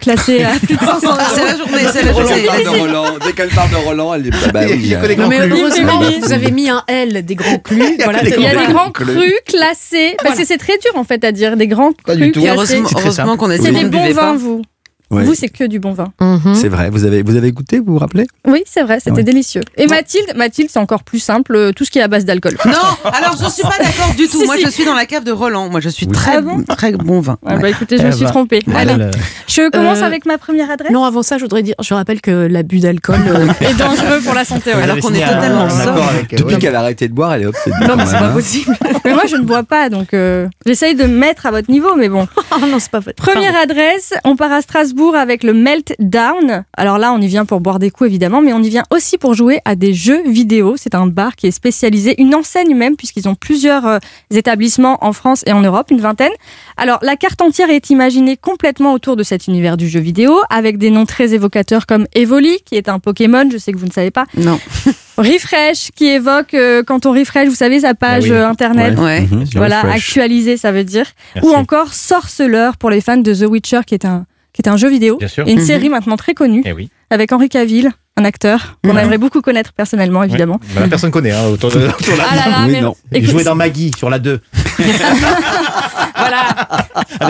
classés 0.00 0.44
à 0.44 0.50
plus 0.60 0.76
de 0.76 0.78
500 0.80 1.06
euros. 1.08 1.18
C'est 1.34 1.44
la 1.44 1.56
journée, 1.56 1.82
c'est 1.92 2.02
la 2.04 2.12
Roland 2.12 2.28
journée. 2.28 2.44
parle 2.46 2.62
de 2.62 2.68
Roland. 2.80 3.04
Dès 3.24 3.32
qu'elle 3.32 3.48
parle 3.48 3.70
de 3.70 3.76
Roland, 3.76 4.14
elle 4.14 4.26
est. 4.28 4.52
Bah 4.52 4.60
oui, 4.64 4.74
Il 4.76 4.86
y 4.86 4.94
a 4.94 5.00
que 5.00 5.06
des 5.08 5.16
grands 5.16 5.28
mais 5.28 5.38
crus. 5.38 5.52
heureusement, 5.60 6.00
vous 6.20 6.32
avez 6.32 6.50
mis 6.52 6.70
un 6.70 6.84
L 6.86 7.24
des 7.26 7.34
grands 7.34 7.58
crus. 7.64 7.82
voilà, 8.04 8.22
Il 8.22 8.40
y 8.40 8.46
a 8.46 8.66
des 8.66 8.72
grands 8.72 8.90
crus. 8.92 9.32
classés. 9.44 10.14
Parce 10.22 10.38
que 10.38 10.46
c'est 10.46 10.58
très 10.58 10.78
dur 10.78 10.92
en 10.94 11.04
fait 11.04 11.24
à 11.24 11.32
dire. 11.32 11.56
Des 11.56 11.66
grands 11.66 11.92
crus 11.92 12.32
classés. 12.32 12.80
heureusement, 12.94 13.36
qu'on 13.36 13.50
a 13.50 13.56
C'est 13.56 13.72
dit 13.72 13.82
des 13.82 13.88
bons 13.90 14.12
vins, 14.12 14.36
vous. 14.36 14.62
Ouais. 15.10 15.24
Vous, 15.24 15.34
c'est 15.34 15.48
que 15.48 15.64
du 15.64 15.78
bon 15.78 15.92
vin. 15.92 16.12
Mhm. 16.20 16.54
C'est 16.54 16.68
vrai, 16.68 16.90
vous 16.90 17.04
avez, 17.04 17.22
vous 17.22 17.36
avez 17.36 17.52
goûté, 17.52 17.78
vous 17.78 17.92
vous 17.94 17.98
rappelez? 17.98 18.26
Oui, 18.46 18.62
c'est 18.66 18.82
vrai, 18.82 18.98
c'était 18.98 19.16
Ouais. 19.16 19.22
délicieux. 19.22 19.62
Et 19.76 19.86
Mathilde, 19.86 20.32
Mathilde, 20.36 20.68
c'est 20.70 20.78
encore 20.78 21.02
plus 21.04 21.18
simple, 21.18 21.54
euh, 21.56 21.72
tout 21.72 21.84
ce 21.84 21.90
qui 21.90 21.98
est 21.98 22.02
à 22.02 22.08
base 22.08 22.24
d'alcool. 22.24 22.56
Non, 22.66 22.72
alors 23.12 23.36
je 23.42 23.48
suis 23.50 23.62
pas 23.62 23.78
d'accord 23.78 24.14
du 24.16 24.28
tout. 24.28 24.36
Si, 24.40 24.44
Moi, 24.46 24.56
si. 24.56 24.64
je 24.66 24.70
suis 24.70 24.84
dans 24.84 24.94
la 24.94 25.06
cave 25.06 25.24
de 25.24 25.32
Roland. 25.32 25.68
Moi, 25.70 25.80
je 25.80 25.88
suis 25.88 26.06
Oui. 26.06 26.12
très 26.12 26.36
Ah 26.36 26.40
bon 26.42 26.62
très 26.62 26.92
bon 26.92 27.20
vin. 27.20 27.38
Ah 27.46 27.54
Ouais. 27.54 27.62
bah 27.62 27.68
écoutez, 27.70 27.96
je 27.98 28.02
me 28.02 28.08
Eh 28.08 28.12
suis 28.12 28.24
ben, 28.24 28.30
trompée. 28.30 28.62
Voilà 28.66 28.92
Allez, 28.94 29.04
le- 29.04 29.10
je 29.46 29.70
commence 29.70 29.98
Euh, 29.98 30.04
avec 30.06 30.26
ma 30.26 30.36
première 30.38 30.70
adresse. 30.70 30.92
Non, 30.92 31.04
avant 31.04 31.22
ça, 31.22 31.38
je 31.38 31.42
voudrais 31.42 31.62
dire, 31.62 31.74
je 31.82 31.94
rappelle 31.94 32.20
que 32.20 32.46
l'abus 32.46 32.80
d'alcool. 32.80 33.16
euh, 33.28 33.46
Et 33.60 33.72
dangereux 33.74 34.20
pour 34.24 34.34
la 34.34 34.44
santé. 34.44 34.72
Alors 34.72 34.98
qu'on 34.98 35.14
est 35.14 35.20
totalement 35.20 35.68
sobre. 35.70 36.02
Depuis 36.30 36.58
qu'elle 36.58 36.76
a 36.76 36.80
arrêté 36.80 37.08
de 37.08 37.14
boire, 37.14 37.34
elle 37.34 37.42
est 37.42 37.46
obsédée. 37.46 37.76
Non, 37.88 37.96
mais 37.96 38.04
c'est 38.06 38.18
pas 38.18 38.26
hein. 38.28 38.32
possible. 38.34 38.76
Mais 39.04 39.12
moi, 39.12 39.22
je 39.28 39.36
ne 39.36 39.42
bois 39.42 39.62
pas, 39.62 39.88
donc 39.88 40.12
euh, 40.14 40.48
j'essaye 40.66 40.94
de 40.96 41.04
me 41.04 41.16
mettre 41.16 41.46
à 41.46 41.50
votre 41.52 41.70
niveau, 41.70 41.94
mais 41.96 42.08
bon. 42.08 42.26
Non, 42.60 42.78
c'est 42.80 42.90
pas 42.90 42.98
vrai. 43.00 43.12
Première 43.14 43.54
adresse, 43.56 44.12
on 44.24 44.34
part 44.36 44.50
à 44.52 44.60
Strasbourg 44.62 44.95
avec 45.14 45.42
le 45.44 45.52
Meltdown. 45.52 46.64
Alors 46.76 46.98
là, 46.98 47.12
on 47.12 47.20
y 47.20 47.26
vient 47.26 47.44
pour 47.44 47.60
boire 47.60 47.78
des 47.78 47.90
coups, 47.90 48.08
évidemment, 48.08 48.40
mais 48.40 48.52
on 48.52 48.62
y 48.62 48.68
vient 48.68 48.84
aussi 48.90 49.18
pour 49.18 49.34
jouer 49.34 49.60
à 49.64 49.74
des 49.76 49.92
jeux 49.94 50.22
vidéo. 50.28 50.74
C'est 50.78 50.94
un 50.94 51.06
bar 51.06 51.36
qui 51.36 51.46
est 51.46 51.50
spécialisé, 51.50 52.20
une 52.20 52.34
enseigne 52.34 52.74
même, 52.74 52.96
puisqu'ils 52.96 53.28
ont 53.28 53.34
plusieurs 53.34 53.86
euh, 53.86 53.98
établissements 54.30 54.98
en 55.04 55.12
France 55.12 55.42
et 55.46 55.52
en 55.52 55.60
Europe, 55.60 55.90
une 55.90 56.00
vingtaine. 56.00 56.32
Alors, 56.76 56.98
la 57.02 57.16
carte 57.16 57.40
entière 57.42 57.70
est 57.70 57.90
imaginée 57.90 58.36
complètement 58.36 58.92
autour 58.94 59.16
de 59.16 59.22
cet 59.22 59.46
univers 59.46 59.76
du 59.76 59.88
jeu 59.88 60.00
vidéo, 60.00 60.38
avec 60.50 60.78
des 60.78 60.90
noms 60.90 61.06
très 61.06 61.34
évocateurs 61.34 61.86
comme 61.86 62.06
Evoli, 62.14 62.58
qui 62.64 62.74
est 62.76 62.88
un 62.88 62.98
Pokémon, 62.98 63.48
je 63.52 63.58
sais 63.58 63.72
que 63.72 63.78
vous 63.78 63.86
ne 63.86 63.92
savez 63.92 64.10
pas. 64.10 64.24
Non. 64.36 64.58
Refresh, 65.18 65.90
qui 65.94 66.06
évoque, 66.08 66.52
euh, 66.54 66.82
quand 66.86 67.06
on 67.06 67.12
refresh, 67.12 67.48
vous 67.48 67.54
savez, 67.54 67.80
sa 67.80 67.94
page 67.94 68.24
Ah 68.26 68.28
oui. 68.28 68.32
euh, 68.32 68.48
internet. 68.48 68.98
Ouais. 68.98 69.22
Mhm. 69.22 69.44
Voilà, 69.54 69.80
Refresh. 69.82 69.96
actualisé, 70.10 70.56
ça 70.58 70.72
veut 70.72 70.84
dire. 70.84 71.06
Merci. 71.34 71.48
Ou 71.48 71.54
encore 71.54 71.94
Sorceleur 71.94 72.76
pour 72.76 72.90
les 72.90 73.00
fans 73.00 73.16
de 73.16 73.32
The 73.34 73.48
Witcher, 73.48 73.80
qui 73.86 73.94
est 73.94 74.04
un, 74.04 74.26
qui 74.56 74.62
est 74.62 74.68
un 74.68 74.76
jeu 74.76 74.88
vidéo. 74.88 75.18
Bien 75.18 75.28
sûr. 75.28 75.46
Et 75.46 75.52
une 75.52 75.60
Mhm. 75.60 75.64
série 75.66 75.88
maintenant 75.90 76.16
très 76.16 76.34
connue, 76.34 76.62
Eh 76.64 76.72
oui. 76.72 76.88
avec 77.10 77.30
Henri 77.32 77.48
Cavill, 77.48 77.92
un 78.16 78.24
acteur 78.24 78.78
qu'on 78.82 78.96
aimerait 78.96 79.18
beaucoup 79.18 79.42
connaître 79.42 79.72
personnellement, 79.74 80.22
évidemment. 80.22 80.58
Ouais. 80.74 80.80
Bah, 80.82 80.86
personne 80.88 81.10
connaît 81.10 81.30
hein, 81.32 81.44
autour 81.52 81.70
de, 81.70 81.86
autour 81.86 82.14
de 82.16 82.20
Ah 82.28 82.34
là 82.34 82.48
là, 82.50 82.56
Oui, 82.66 82.72
mais- 82.72 82.80
non. 82.80 82.96
Il 83.12 83.18
écoute, 83.18 83.30
jouait 83.30 83.44
dans 83.44 83.54
Maggie 83.54 83.90
sur 83.96 84.08
la 84.10 84.18
2. 84.18 84.40
voilà, 86.16 86.46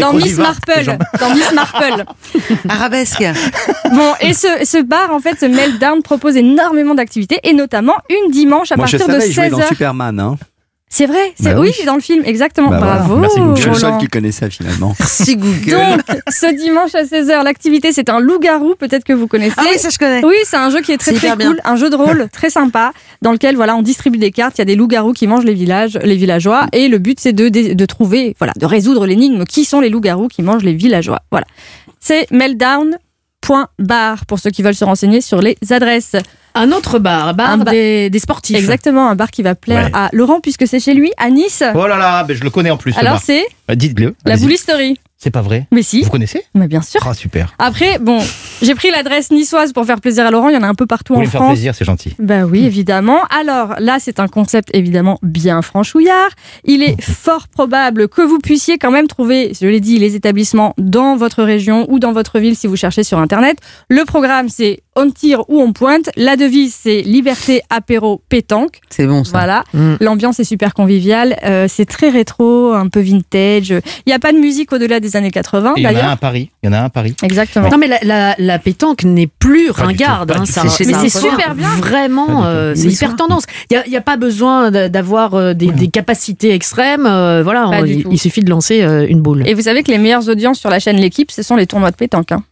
dans 0.00 0.12
Miss 0.12 0.36
Marple. 0.38 0.96
Dans 1.20 1.30
Miss 1.34 1.52
Marple. 1.52 2.04
Arabesque. 2.68 3.24
Bon, 3.92 4.12
et 4.20 4.32
ce, 4.32 4.46
ce 4.64 4.82
bar, 4.82 5.12
en 5.12 5.20
fait, 5.20 5.38
ce 5.40 5.46
Meltdown 5.46 6.02
propose 6.02 6.36
énormément 6.36 6.94
d'activités, 6.94 7.38
et 7.42 7.52
notamment 7.52 7.94
une 8.08 8.30
dimanche 8.30 8.72
à 8.72 8.76
Moi, 8.76 8.86
je 8.86 8.96
partir 8.96 9.08
de 9.08 9.12
savais, 9.20 9.28
il 9.28 9.34
jouait 9.34 9.50
dans 9.50 9.58
16h. 9.58 9.68
Superman. 9.68 10.20
Hein. 10.20 10.36
C'est 10.88 11.06
vrai, 11.06 11.34
c'est 11.38 11.52
Bah 11.52 11.60
oui, 11.60 11.68
oui. 11.68 11.74
c'est 11.76 11.84
dans 11.84 11.96
le 11.96 12.00
film, 12.00 12.22
exactement. 12.24 12.70
Bah 12.70 12.78
voilà. 12.78 12.94
Bravo. 12.98 13.16
Merci, 13.16 13.38
Google. 13.40 13.56
Je 13.56 13.60
suis 13.62 13.70
le 13.70 13.76
seul 13.76 13.98
qui 13.98 14.06
connaissait 14.06 14.48
finalement. 14.50 14.94
Si 15.04 15.36
Google. 15.36 15.70
Donc, 15.70 16.00
ce 16.28 16.54
dimanche 16.54 16.94
à 16.94 17.02
16h, 17.02 17.42
l'activité, 17.42 17.92
c'est 17.92 18.08
un 18.08 18.20
loup-garou, 18.20 18.76
peut-être 18.78 19.04
que 19.04 19.12
vous 19.12 19.26
connaissez. 19.26 19.54
ah 19.58 19.64
oui, 19.70 19.78
ça 19.78 19.90
je 19.90 19.98
connais. 19.98 20.24
Oui, 20.24 20.36
c'est 20.44 20.56
un 20.56 20.70
jeu 20.70 20.80
qui 20.80 20.92
est 20.92 20.96
très 20.96 21.12
très 21.12 21.34
bien. 21.36 21.48
cool, 21.50 21.60
un 21.64 21.76
jeu 21.76 21.90
de 21.90 21.96
rôle 21.96 22.28
très 22.32 22.50
sympa 22.50 22.92
dans 23.20 23.32
lequel 23.32 23.56
voilà, 23.56 23.74
on 23.76 23.82
distribue 23.82 24.18
des 24.18 24.30
cartes, 24.30 24.56
il 24.58 24.60
y 24.60 24.62
a 24.62 24.64
des 24.64 24.76
loups-garous 24.76 25.12
qui 25.12 25.26
mangent 25.26 25.44
les 25.44 25.54
villages, 25.54 25.98
les 26.02 26.16
villageois 26.16 26.66
et 26.72 26.88
le 26.88 26.98
but 26.98 27.18
c'est 27.20 27.32
de, 27.32 27.48
de, 27.48 27.72
de 27.74 27.86
trouver 27.86 28.34
voilà, 28.38 28.52
de 28.56 28.64
résoudre 28.66 29.06
l'énigme 29.06 29.44
qui 29.44 29.64
sont 29.64 29.80
les 29.80 29.88
loups-garous 29.90 30.28
qui 30.28 30.42
mangent 30.42 30.62
les 30.64 30.72
villageois? 30.74 31.20
Voilà. 31.32 31.46
C'est 32.00 32.30
meltdown.bar 33.48 34.26
pour 34.26 34.38
ceux 34.38 34.50
qui 34.50 34.62
veulent 34.62 34.74
se 34.74 34.84
renseigner 34.84 35.20
sur 35.20 35.40
les 35.40 35.56
adresses. 35.70 36.16
Un 36.54 36.72
autre 36.72 36.98
bar, 36.98 37.34
bar 37.34 37.50
Un 37.50 37.56
bar- 37.58 37.72
des, 37.74 38.08
des 38.08 38.18
sportifs. 38.18 38.56
Exactement, 38.56 39.08
un 39.10 39.14
bar 39.14 39.30
qui 39.30 39.42
va 39.42 39.54
plaire 39.54 39.86
Ouais. 39.86 39.90
à 39.92 40.08
Laurent 40.12 40.40
puisque 40.40 40.66
c'est 40.66 40.80
chez 40.80 40.94
lui 40.94 41.12
à 41.18 41.28
Nice. 41.30 41.62
Oh 41.74 41.86
là 41.86 41.98
là, 41.98 42.24
ben, 42.24 42.34
je 42.36 42.42
le 42.42 42.50
connais 42.50 42.70
en 42.70 42.78
plus. 42.78 42.96
Alors 42.96 43.14
bar. 43.14 43.22
c'est 43.22 43.44
Bah, 43.68 43.74
Dites-le. 43.74 44.14
la 44.24 44.36
boulisterie. 44.36 44.98
C'est 45.18 45.30
pas 45.30 45.42
vrai. 45.42 45.66
Mais 45.72 45.82
si, 45.82 46.02
Vous 46.02 46.10
connaissez 46.10 46.42
mais 46.54 46.66
bien 46.68 46.82
sûr. 46.82 47.00
Ah, 47.06 47.14
super. 47.14 47.54
Après, 47.58 47.98
bon, 47.98 48.18
j'ai 48.62 48.74
pris 48.74 48.90
l'adresse 48.90 49.30
niçoise 49.30 49.72
pour 49.72 49.84
faire 49.84 50.00
plaisir 50.00 50.26
à 50.26 50.30
Laurent, 50.30 50.48
il 50.48 50.54
y 50.54 50.56
en 50.56 50.62
a 50.62 50.68
un 50.68 50.74
peu 50.74 50.86
partout 50.86 51.12
Vous 51.12 51.18
en 51.18 51.20
voulez 51.20 51.26
me 51.26 51.30
faire 51.30 51.40
France. 51.40 51.52
plaisir, 51.52 51.74
c'est 51.74 51.84
gentil. 51.84 52.14
Bah 52.18 52.44
oui, 52.44 52.64
évidemment. 52.64 53.20
Alors 53.30 53.74
là, 53.78 53.98
c'est 53.98 54.20
un 54.20 54.28
concept 54.28 54.70
évidemment 54.74 55.18
bien 55.22 55.62
franchouillard. 55.62 56.30
Il 56.64 56.82
est 56.82 57.00
fort 57.02 57.48
probable 57.48 58.08
que 58.08 58.22
vous 58.22 58.38
puissiez 58.38 58.78
quand 58.78 58.90
même 58.90 59.06
trouver, 59.08 59.52
je 59.60 59.66
l'ai 59.66 59.80
dit, 59.80 59.98
les 59.98 60.14
établissements 60.16 60.74
dans 60.78 61.16
votre 61.16 61.42
région 61.42 61.86
ou 61.90 61.98
dans 61.98 62.12
votre 62.12 62.38
ville 62.38 62.56
si 62.56 62.66
vous 62.66 62.76
cherchez 62.76 63.04
sur 63.04 63.18
Internet. 63.18 63.58
Le 63.88 64.04
programme, 64.04 64.48
c'est 64.48 64.80
on 64.96 65.10
tire 65.10 65.40
ou 65.48 65.60
on 65.60 65.72
pointe. 65.72 66.10
La 66.16 66.36
devise, 66.36 66.74
c'est 66.74 67.02
liberté, 67.02 67.62
apéro, 67.70 68.22
pétanque. 68.28 68.80
C'est 68.90 69.06
bon 69.06 69.24
ça. 69.24 69.30
Voilà. 69.32 69.64
Mm. 69.74 69.94
L'ambiance 70.00 70.40
est 70.40 70.44
super 70.44 70.74
conviviale. 70.74 71.36
Euh, 71.44 71.66
c'est 71.68 71.84
très 71.86 72.08
rétro, 72.10 72.72
un 72.72 72.88
peu 72.88 73.00
vintage. 73.00 73.70
Il 73.70 74.08
n'y 74.08 74.12
a 74.12 74.18
pas 74.18 74.32
de 74.32 74.38
musique 74.38 74.72
au-delà 74.72 75.00
des 75.00 75.16
années 75.16 75.30
80 75.30 75.74
Et 75.76 75.80
il 75.80 75.84
y 75.84 75.86
en 75.88 75.94
a 75.96 76.02
un 76.04 76.10
à 76.12 76.16
Paris. 76.16 76.50
Il 76.62 76.66
y 76.66 76.68
en 76.70 76.72
a 76.72 76.80
un 76.80 76.84
à 76.86 76.90
Paris. 76.90 77.14
Exactement. 77.22 77.68
Non 77.68 77.78
mais 77.78 77.88
la, 77.88 77.98
la, 78.02 78.34
la 78.38 78.58
pétanque 78.58 79.04
n'est 79.04 79.26
plus 79.26 79.72
Pas 79.72 79.84
ringarde, 79.84 80.32
tout, 80.32 80.40
hein, 80.40 80.46
ça, 80.46 80.68
ça 80.68 80.84
Mais 80.86 80.94
c'est 81.08 81.18
super 81.20 81.54
bien. 81.54 81.68
Vraiment, 81.76 82.46
euh, 82.46 82.74
c'est 82.74 82.88
hyper 82.88 83.16
tendance. 83.16 83.44
Il 83.70 83.82
n'y 83.90 83.96
a, 83.96 84.00
pas 84.00 84.16
besoin 84.16 84.70
d'avoir 84.70 85.34
euh, 85.34 85.54
des, 85.54 85.68
des 85.70 85.88
capacités 85.88 86.52
extrêmes. 86.52 87.06
euh, 87.06 87.42
voilà, 87.42 87.68
on- 87.68 87.84
il, 87.84 88.18
suffit 88.18 88.42
de 88.42 88.50
lancer 88.50 88.82
euh, 88.82 89.06
une 89.08 89.20
boule. 89.20 89.42
Et 89.46 89.54
vous 89.54 89.62
savez 89.62 89.82
que 89.82 89.90
les 89.90 89.98
meilleures 89.98 90.28
audiences 90.28 90.58
sur 90.58 90.70
la 90.70 90.78
chaîne 90.78 90.96
L'équipe, 90.96 91.30
ce 91.30 91.42
sont 91.42 91.56
les 91.56 91.66
tournois 91.66 91.90
de 91.90 91.96
pétanque. 91.96 92.32
hein. 92.32 92.42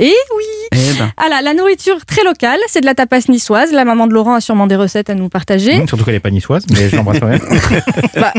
Et 0.00 0.14
oui 0.36 0.44
Eh 0.72 0.98
ben. 0.98 1.12
Ah 1.16 1.28
là, 1.28 1.40
la 1.42 1.54
nourriture 1.54 2.04
très 2.04 2.24
locale, 2.24 2.58
c'est 2.68 2.80
de 2.80 2.86
la 2.86 2.94
tapas 2.94 3.28
niçoise. 3.28 3.72
La 3.72 3.84
maman 3.84 4.06
de 4.06 4.12
Laurent 4.12 4.34
a 4.34 4.40
sûrement 4.40 4.66
des 4.66 4.76
recettes 4.76 5.10
à 5.10 5.14
nous 5.14 5.28
partager. 5.28 5.78
Mmh, 5.78 5.88
surtout 5.88 6.04
qu'elle 6.04 6.16
est 6.16 6.20
pas 6.20 6.30
niçoise, 6.30 6.64
mais 6.70 6.88
je 6.88 6.96
l'embrasse 6.96 7.20
quand 7.20 7.28
même. 7.28 7.40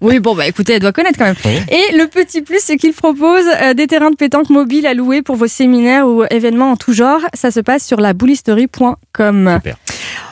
Oui, 0.00 0.20
bon, 0.20 0.34
bah 0.34 0.46
écoutez, 0.46 0.74
elle 0.74 0.80
doit 0.80 0.92
connaître 0.92 1.18
quand 1.18 1.24
même. 1.24 1.36
Oui. 1.44 1.58
Et 1.70 1.96
le 1.96 2.06
petit 2.06 2.42
plus, 2.42 2.60
c'est 2.60 2.76
qu'il 2.76 2.92
propose 2.92 3.46
euh, 3.62 3.72
des 3.72 3.86
terrains 3.86 4.10
de 4.10 4.16
pétanque 4.16 4.50
mobiles 4.50 4.86
à 4.86 4.92
louer 4.92 5.22
pour 5.22 5.36
vos 5.36 5.46
séminaires 5.46 6.06
ou 6.06 6.24
événements 6.28 6.72
en 6.72 6.76
tout 6.76 6.92
genre. 6.92 7.20
Ça 7.32 7.50
se 7.50 7.60
passe 7.60 7.84
sur 7.86 7.98
la 7.98 8.12
boulisterie.com. 8.12 9.52
Super. 9.56 9.76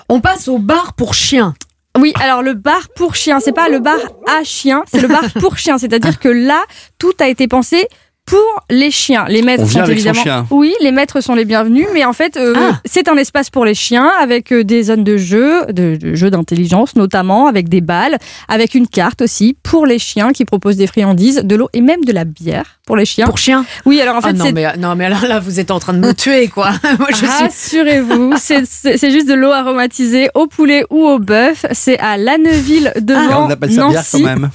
On 0.08 0.20
passe 0.20 0.48
au 0.48 0.58
bar 0.58 0.92
pour 0.92 1.14
chiens. 1.14 1.54
Oui, 1.98 2.12
alors 2.20 2.42
le 2.42 2.54
bar 2.54 2.88
pour 2.96 3.14
chiens, 3.14 3.38
c'est 3.40 3.52
pas 3.54 3.68
le 3.68 3.78
bar 3.78 3.98
à 4.26 4.42
chiens, 4.42 4.82
c'est 4.90 5.00
le 5.00 5.06
bar 5.08 5.22
pour 5.40 5.56
chiens. 5.56 5.78
C'est-à-dire 5.78 6.18
que 6.18 6.28
là, 6.28 6.62
tout 6.98 7.12
a 7.20 7.28
été 7.28 7.46
pensé 7.46 7.86
pour 8.26 8.38
les 8.70 8.90
chiens. 8.90 9.26
Les 9.28 9.42
maîtres 9.42 9.62
On 9.64 9.66
vient 9.66 9.84
sont 9.84 9.90
avec 9.90 9.98
son 10.00 10.06
évidemment. 10.10 10.22
chien. 10.22 10.46
Oui, 10.50 10.72
les 10.80 10.92
maîtres 10.92 11.20
sont 11.20 11.34
les 11.34 11.44
bienvenus, 11.44 11.86
mais 11.92 12.04
en 12.04 12.12
fait, 12.12 12.36
euh, 12.36 12.54
Ah. 12.56 12.80
c'est 12.84 13.08
un 13.08 13.16
espace 13.16 13.50
pour 13.50 13.64
les 13.64 13.74
chiens 13.74 14.10
avec 14.20 14.52
euh, 14.52 14.64
des 14.64 14.84
zones 14.84 15.04
de 15.04 15.16
jeu, 15.16 15.66
de, 15.66 15.96
de 15.96 16.14
jeux 16.14 16.30
d'intelligence 16.30 16.96
notamment, 16.96 17.46
avec 17.46 17.68
des 17.68 17.80
balles, 17.80 18.16
avec 18.48 18.74
une 18.74 18.86
carte 18.88 19.22
aussi 19.22 19.56
pour 19.62 19.84
les 19.86 19.98
chiens 19.98 20.32
qui 20.32 20.44
proposent 20.44 20.76
des 20.76 20.86
friandises, 20.86 21.42
de 21.44 21.54
l'eau 21.56 21.68
et 21.74 21.80
même 21.80 22.02
de 22.04 22.12
la 22.12 22.24
bière 22.24 22.80
pour 22.86 22.96
les 22.96 23.04
chiens. 23.04 23.26
Pour 23.26 23.38
chiens 23.38 23.64
Oui, 23.86 24.00
alors 24.00 24.16
en 24.16 24.20
fait, 24.20 24.28
Ah 24.30 24.32
non, 24.34 24.44
c'est 24.44 24.52
mais, 24.52 24.76
non, 24.76 24.94
mais 24.94 25.06
alors 25.06 25.22
là, 25.26 25.40
vous 25.40 25.58
êtes 25.60 25.70
en 25.70 25.78
train 25.78 25.94
de 25.94 25.98
me 25.98 26.12
tuer, 26.12 26.48
quoi. 26.48 26.70
Moi, 26.98 27.08
je 27.10 27.16
suis. 27.16 27.26
Rassurez-vous, 27.26 28.34
c'est- 28.38 28.64
c'est 28.66 29.10
juste 29.10 29.28
de 29.28 29.34
l'eau 29.34 29.52
aromatisée 29.52 30.28
au 30.34 30.46
poulet 30.46 30.84
ou 30.90 31.06
au 31.06 31.18
bœuf. 31.18 31.64
C'est 31.72 31.98
à 31.98 32.16
Lanneville 32.16 32.92
devant 33.00 33.20
Ah, 33.30 33.40
on 33.46 33.50
appelle 33.50 33.72
ça 33.72 33.88
bière 33.88 34.00
Nancy. 34.00 34.22
quand 34.22 34.28
même. 34.28 34.50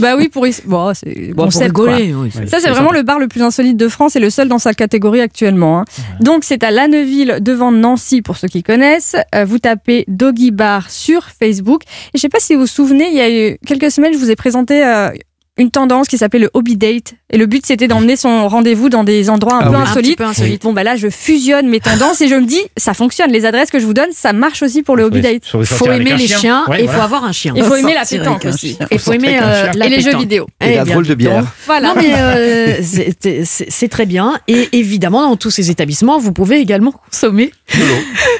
bah 0.00 0.16
oui, 0.16 0.28
pour 0.28 0.46
y- 0.46 0.54
bon, 0.64 0.92
c'est 0.94 1.32
Bon, 1.34 1.48
rigoler, 1.48 2.14
oui, 2.14 2.30
Ça, 2.32 2.58
c'est 2.60 2.68
vraiment 2.70 2.88
sympa. 2.88 2.96
le 2.98 3.02
bar 3.02 3.18
le 3.18 3.28
plus 3.28 3.42
insolite 3.42 3.76
de 3.76 3.88
France 3.88 4.16
et 4.16 4.20
le 4.20 4.30
seul 4.30 4.48
dans 4.48 4.58
sa 4.58 4.74
catégorie 4.74 5.20
actuellement. 5.20 5.80
hein. 5.80 5.84
Donc, 6.20 6.44
c'est 6.44 6.62
à 6.64 6.70
Lanneville 6.70 7.38
devant 7.40 7.70
Nancy 7.72 8.22
pour 8.22 8.36
ceux 8.36 8.48
qui 8.48 8.62
connaissent. 8.62 9.16
Euh, 9.34 9.44
vous 9.44 9.58
tapez 9.58 10.04
Doggy 10.08 10.50
Bar 10.50 10.90
sur 10.90 11.24
Facebook. 11.24 11.82
Et 12.14 12.18
je 12.18 12.20
sais 12.20 12.28
pas 12.28 12.40
si 12.40 12.54
vous 12.54 12.62
vous 12.62 12.66
souvenez, 12.66 13.08
il 13.08 13.14
y 13.16 13.20
a 13.20 13.30
eu 13.30 13.58
quelques 13.66 13.90
semaines, 13.90 14.12
je 14.12 14.18
vous 14.18 14.30
ai 14.30 14.36
présenté. 14.36 14.84
euh, 14.84 15.10
une 15.58 15.70
tendance 15.70 16.08
qui 16.08 16.16
s'appelait 16.18 16.38
le 16.40 16.50
hobby 16.54 16.76
date 16.76 17.14
et 17.30 17.36
le 17.36 17.46
but 17.46 17.66
c'était 17.66 17.88
d'emmener 17.88 18.16
son 18.16 18.48
rendez-vous 18.48 18.88
dans 18.88 19.04
des 19.04 19.28
endroits 19.28 19.56
un 19.56 19.60
Ah 19.60 19.64
peu 19.64 19.70
oui. 19.70 19.76
Un 19.76 19.80
petit 19.82 19.90
insolites. 19.90 20.18
peu 20.18 20.24
insolites. 20.24 20.62
Bon 20.62 20.72
bah 20.72 20.84
là 20.84 20.96
je 20.96 21.08
fusionne 21.10 21.68
mes 21.68 21.80
tendances 21.80 22.20
et 22.20 22.28
je 22.28 22.34
me 22.36 22.46
dis 22.46 22.60
ça 22.76 22.94
fonctionne 22.94 23.30
les 23.32 23.44
adresses 23.44 23.70
que 23.70 23.78
je 23.78 23.84
vous 23.86 23.92
donne 23.94 24.10
ça 24.12 24.32
marche 24.32 24.62
aussi 24.62 24.82
pour 24.82 24.96
le 24.96 25.02
hobby 25.04 25.20
date. 25.20 25.42
Faut 25.44 25.90
aimer 25.90 26.14
les 26.16 26.26
chiens 26.28 26.64
et 26.78 26.82
il 26.84 26.88
faut 26.88 27.00
avoir 27.00 27.24
un 27.24 27.32
chien. 27.32 27.52
Il 27.56 27.64
faut 27.64 27.74
aimer 27.76 27.94
la 27.94 28.04
pétanque 28.04 28.44
aussi. 28.46 28.78
Il 28.90 28.98
faut 28.98 29.12
aimer 29.12 29.38
euh, 29.42 29.70
la 29.74 29.86
et 29.86 29.88
les 29.90 30.00
jeux 30.00 30.16
vidéo. 30.16 30.46
Eh 30.60 30.72
Et 30.72 30.74
la 30.76 30.84
bien, 30.84 30.94
drôle 30.94 31.06
de 31.06 31.14
bière. 31.14 31.44
Voilà. 31.66 31.88
Non 31.88 32.00
mais 32.00 32.12
euh, 32.16 32.76
c'est- 32.82 33.88
très 33.88 34.06
bien 34.06 34.38
et 34.48 34.68
évidemment 34.72 35.22
dans 35.28 35.36
tous 35.36 35.50
ces 35.50 35.70
établissements 35.70 36.18
vous 36.18 36.32
pouvez 36.32 36.58
également 36.60 36.92
consommer 36.92 37.52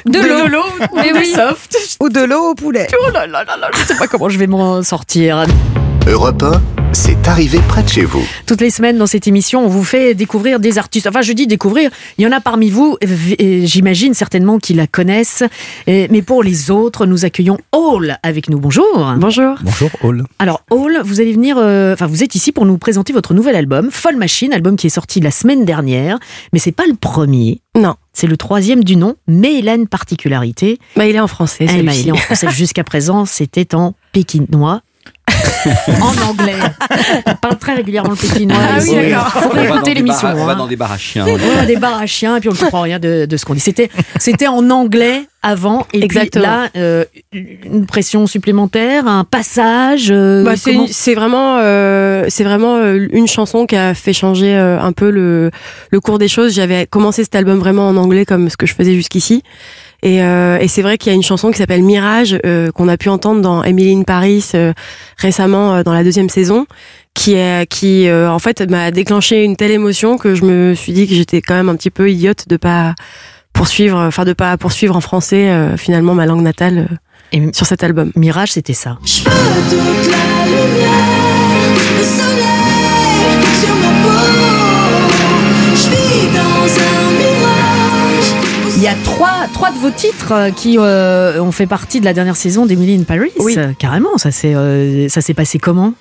De 0.05 0.19
l'eau. 0.19 0.45
de 0.45 0.49
l'eau 0.49 0.63
ou 0.93 1.01
du 1.01 1.13
oui. 1.13 1.25
soft. 1.33 1.75
Ou 1.99 2.09
de 2.09 2.21
l'eau 2.21 2.51
au 2.51 2.55
poulet. 2.55 2.87
Oh 3.05 3.11
là 3.11 3.27
là 3.27 3.43
là 3.43 3.57
là, 3.59 3.69
je 3.73 3.83
sais 3.85 3.95
pas 3.97 4.07
comment 4.07 4.29
je 4.29 4.37
vais 4.37 4.47
m'en 4.47 4.81
sortir. 4.83 5.45
Europe 6.09 6.41
1, 6.41 6.61
c'est 6.91 7.27
arrivé 7.27 7.59
près 7.67 7.83
de 7.83 7.87
chez 7.87 8.03
vous. 8.03 8.23
Toutes 8.47 8.61
les 8.61 8.71
semaines 8.71 8.97
dans 8.97 9.05
cette 9.05 9.27
émission, 9.27 9.63
on 9.63 9.67
vous 9.67 9.83
fait 9.83 10.15
découvrir 10.15 10.59
des 10.59 10.79
artistes. 10.79 11.05
Enfin, 11.05 11.21
je 11.21 11.33
dis 11.33 11.45
découvrir, 11.45 11.91
il 12.17 12.23
y 12.23 12.27
en 12.27 12.31
a 12.31 12.41
parmi 12.41 12.71
vous, 12.71 12.97
j'imagine 13.03 14.15
certainement 14.15 14.57
qui 14.57 14.73
la 14.73 14.87
connaissent. 14.87 15.43
Mais 15.85 16.23
pour 16.23 16.41
les 16.41 16.71
autres, 16.71 17.05
nous 17.05 17.25
accueillons 17.25 17.59
Hall 17.73 18.17
avec 18.23 18.49
nous. 18.49 18.59
Bonjour. 18.59 18.87
Bonjour. 19.17 19.55
Bonjour, 19.61 19.91
Hall. 20.01 20.23
Alors, 20.39 20.63
Hall, 20.71 20.99
vous 21.03 21.21
allez 21.21 21.33
venir, 21.33 21.57
euh, 21.59 21.93
enfin, 21.93 22.07
vous 22.07 22.23
êtes 22.23 22.33
ici 22.33 22.51
pour 22.51 22.65
nous 22.65 22.79
présenter 22.79 23.13
votre 23.13 23.35
nouvel 23.35 23.55
album, 23.55 23.89
Folle 23.91 24.17
Machine, 24.17 24.51
album 24.51 24.77
qui 24.77 24.87
est 24.87 24.91
sorti 24.91 25.19
la 25.19 25.31
semaine 25.31 25.63
dernière. 25.63 26.17
Mais 26.53 26.59
c'est 26.59 26.71
pas 26.71 26.87
le 26.87 26.95
premier. 26.95 27.61
Non. 27.75 27.93
C'est 28.13 28.27
le 28.27 28.35
troisième 28.35 28.83
du 28.83 28.95
nom, 28.95 29.15
mais 29.27 29.59
il 29.59 29.69
a 29.69 29.75
une 29.75 29.87
particularité. 29.87 30.79
Bah, 30.95 31.05
il 31.05 31.15
est 31.15 31.19
en 31.19 31.27
français. 31.27 31.65
Ben, 31.67 31.77
celui-ci. 31.77 32.01
il 32.01 32.07
est 32.07 32.11
en 32.13 32.15
français. 32.15 32.49
Jusqu'à 32.51 32.83
présent, 32.83 33.25
c'était 33.25 33.75
en 33.75 33.93
pékinois. 34.11 34.81
en 36.01 36.29
anglais. 36.29 36.55
On 37.25 37.35
parle 37.35 37.57
très 37.57 37.75
régulièrement 37.75 38.11
le 38.11 38.15
pékinois. 38.15 38.57
Ah 38.61 38.79
oui, 38.81 38.95
d'accord. 38.95 39.27
Faut 39.31 39.49
On 39.51 39.55
va 39.55 39.67
dans 39.67 39.75
écouter 39.75 39.93
des 39.93 39.95
l'émission. 40.01 40.27
bars- 40.29 40.37
On 40.37 40.45
va 40.45 40.51
hein. 40.53 40.55
dans 40.55 40.67
des 40.67 40.75
bars 40.75 40.91
à 40.91 40.97
chiens. 40.97 41.25
Ouais, 41.25 41.65
des 41.67 41.75
bars 41.77 41.99
à 41.99 42.05
chiens 42.05 42.37
et 42.37 42.39
puis 42.39 42.49
on 42.49 42.53
ne 42.53 42.57
comprend 42.57 42.81
rien 42.81 42.99
de, 42.99 43.25
de 43.25 43.37
ce 43.37 43.45
qu'on 43.45 43.53
dit. 43.53 43.59
C'était, 43.59 43.89
c'était 44.19 44.47
en 44.47 44.69
anglais 44.69 45.23
avant 45.41 45.87
et 45.93 46.03
Exactement. 46.03 46.43
puis 46.43 46.51
là 46.51 46.69
euh, 46.75 47.05
une 47.31 47.85
pression 47.85 48.27
supplémentaire, 48.27 49.07
un 49.07 49.23
passage. 49.23 50.07
euh, 50.11 50.43
Bah, 50.43 50.53
c'est 50.91 51.13
vraiment, 51.15 51.57
euh, 51.59 52.25
c'est 52.29 52.43
vraiment 52.43 52.77
une 52.93 53.27
chanson 53.27 53.65
qui 53.65 53.75
a 53.77 53.93
fait 53.93 54.11
changer 54.13 54.53
euh, 54.55 54.79
un 54.81 54.91
peu 54.91 55.09
le, 55.09 55.49
le 55.91 55.99
cours 56.01 56.19
des 56.19 56.27
choses. 56.27 56.53
J'avais 56.53 56.85
commencé 56.87 57.23
cet 57.23 57.35
album 57.35 57.59
vraiment 57.59 57.87
en 57.87 57.95
anglais 57.97 58.25
comme 58.25 58.49
ce 58.49 58.57
que 58.57 58.65
je 58.65 58.73
faisais 58.75 58.93
jusqu'ici. 58.95 59.43
Et, 60.01 60.23
euh, 60.23 60.57
et 60.59 60.67
c'est 60.67 60.81
vrai 60.81 60.97
qu'il 60.97 61.11
y 61.11 61.13
a 61.13 61.15
une 61.15 61.23
chanson 61.23 61.51
qui 61.51 61.57
s'appelle 61.57 61.83
Mirage 61.83 62.39
euh, 62.45 62.71
qu'on 62.71 62.87
a 62.87 62.95
pu 62.97 63.09
entendre 63.09 63.41
dans 63.41 63.63
Emily 63.63 63.93
in 63.95 64.03
Paris 64.03 64.45
euh, 64.55 64.71
récemment 65.17 65.75
euh, 65.75 65.83
dans 65.83 65.93
la 65.93 66.03
deuxième 66.05 66.29
saison, 66.29 66.67
qui 67.13 67.33
est 67.33 67.69
qui 67.69 68.07
euh, 68.07 68.31
en 68.31 68.39
fait 68.39 68.61
m'a 68.69 68.91
déclenché 68.91 69.43
une 69.43 69.57
telle 69.57 69.71
émotion 69.71 70.17
que 70.17 70.35
je 70.35 70.45
me 70.45 70.73
suis 70.73 70.93
dit 70.93 71.05
que 71.07 71.13
j'étais 71.13 71.41
quand 71.41 71.53
même 71.55 71.67
un 71.67 71.75
petit 71.75 71.89
peu 71.89 72.09
idiote 72.09 72.47
de 72.47 72.55
pas 72.55 72.95
poursuivre, 73.51 73.97
enfin 73.99 74.23
de 74.23 74.31
pas 74.33 74.55
poursuivre 74.57 74.95
en 74.95 75.01
français 75.01 75.49
euh, 75.49 75.75
finalement 75.75 76.13
ma 76.13 76.25
langue 76.25 76.43
natale 76.43 76.87
euh, 76.89 76.95
Et 77.33 77.53
sur 77.53 77.65
cet 77.65 77.83
album. 77.83 78.13
Mirage, 78.15 78.53
c'était 78.53 78.73
ça. 78.73 78.97
Je 79.03 79.23
veux 79.23 79.29
toute 79.69 80.11
la 80.11 80.45
lumière, 80.45 81.75
le 81.97 82.03
soleil 82.05 83.43
sur 83.59 83.75
ma 83.75 83.91
peau. 84.01 84.15
Je 85.75 85.89
vis 85.89 86.27
dans 86.33 86.83
un. 86.95 86.98
Il 88.81 88.83
y 88.83 88.87
a 88.87 88.93
trois, 89.03 89.47
trois 89.53 89.71
de 89.71 89.77
vos 89.77 89.89
titres 89.89 90.31
euh, 90.31 90.51
qui 90.51 90.77
euh, 90.79 91.41
ont 91.41 91.51
fait 91.51 91.65
partie 91.67 91.99
de 91.99 92.05
la 92.05 92.13
dernière 92.13 92.37
saison 92.37 92.65
d'Emily 92.65 92.95
in 93.01 93.03
Paris. 93.03 93.31
Oui. 93.39 93.55
Euh, 93.57 93.71
Carrément, 93.77 94.17
ça 94.17 94.31
s'est, 94.31 94.55
euh, 94.55 95.09
ça 95.09 95.19
s'est 95.19 95.33
passé 95.33 95.59
comment? 95.59 95.93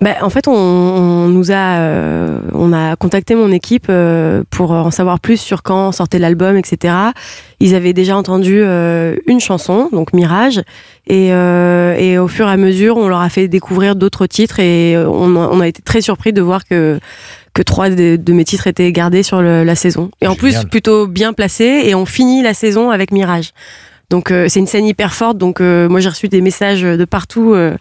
Bah, 0.00 0.10
en 0.22 0.30
fait, 0.30 0.46
on, 0.48 0.52
on 0.52 1.28
nous 1.28 1.50
a, 1.52 1.78
euh, 1.78 2.38
on 2.54 2.72
a 2.72 2.96
contacté 2.96 3.34
mon 3.36 3.50
équipe 3.52 3.86
euh, 3.88 4.42
pour 4.50 4.72
en 4.72 4.90
savoir 4.90 5.20
plus 5.20 5.36
sur 5.40 5.62
quand 5.62 5.92
sortait 5.92 6.18
l'album, 6.18 6.56
etc. 6.56 6.94
Ils 7.60 7.74
avaient 7.76 7.92
déjà 7.92 8.16
entendu 8.16 8.60
euh, 8.62 9.16
une 9.26 9.38
chanson, 9.40 9.88
donc 9.92 10.12
Mirage, 10.12 10.60
et, 11.08 11.28
et 11.28 12.18
au 12.18 12.28
fur 12.28 12.48
et 12.48 12.52
à 12.52 12.56
mesure, 12.56 12.96
on 12.96 13.08
leur 13.08 13.20
a 13.20 13.28
fait 13.28 13.48
découvrir 13.48 13.96
d'autres 13.96 14.26
titres 14.26 14.60
et 14.60 14.96
on, 14.96 15.34
a- 15.36 15.48
on 15.52 15.60
a 15.60 15.66
été 15.68 15.82
très 15.82 16.00
surpris 16.00 16.32
de 16.32 16.42
voir 16.42 16.64
que 16.66 17.00
que 17.58 17.62
trois 17.64 17.90
de, 17.90 18.14
de 18.16 18.32
mes 18.32 18.44
titres 18.44 18.68
étaient 18.68 18.92
gardés 18.92 19.24
sur 19.24 19.42
le- 19.42 19.64
la 19.64 19.74
saison. 19.74 20.10
Et 20.20 20.26
en 20.28 20.36
plus, 20.36 20.54
plutôt 20.70 21.08
bien 21.08 21.32
placés, 21.32 21.82
et 21.86 21.94
on 21.96 22.06
finit 22.06 22.40
la 22.42 22.54
saison 22.54 22.90
avec 22.90 23.10
Mirage. 23.10 23.50
Donc 24.10 24.30
euh, 24.30 24.46
c'est 24.48 24.60
une 24.60 24.66
scène 24.68 24.86
hyper 24.86 25.12
forte. 25.12 25.36
Donc 25.38 25.60
euh, 25.60 25.88
moi 25.88 25.98
j'ai 26.00 26.08
reçu 26.08 26.28
des 26.28 26.40
messages 26.40 26.82
de 26.82 27.04
partout 27.04 27.52
euh, 27.54 27.76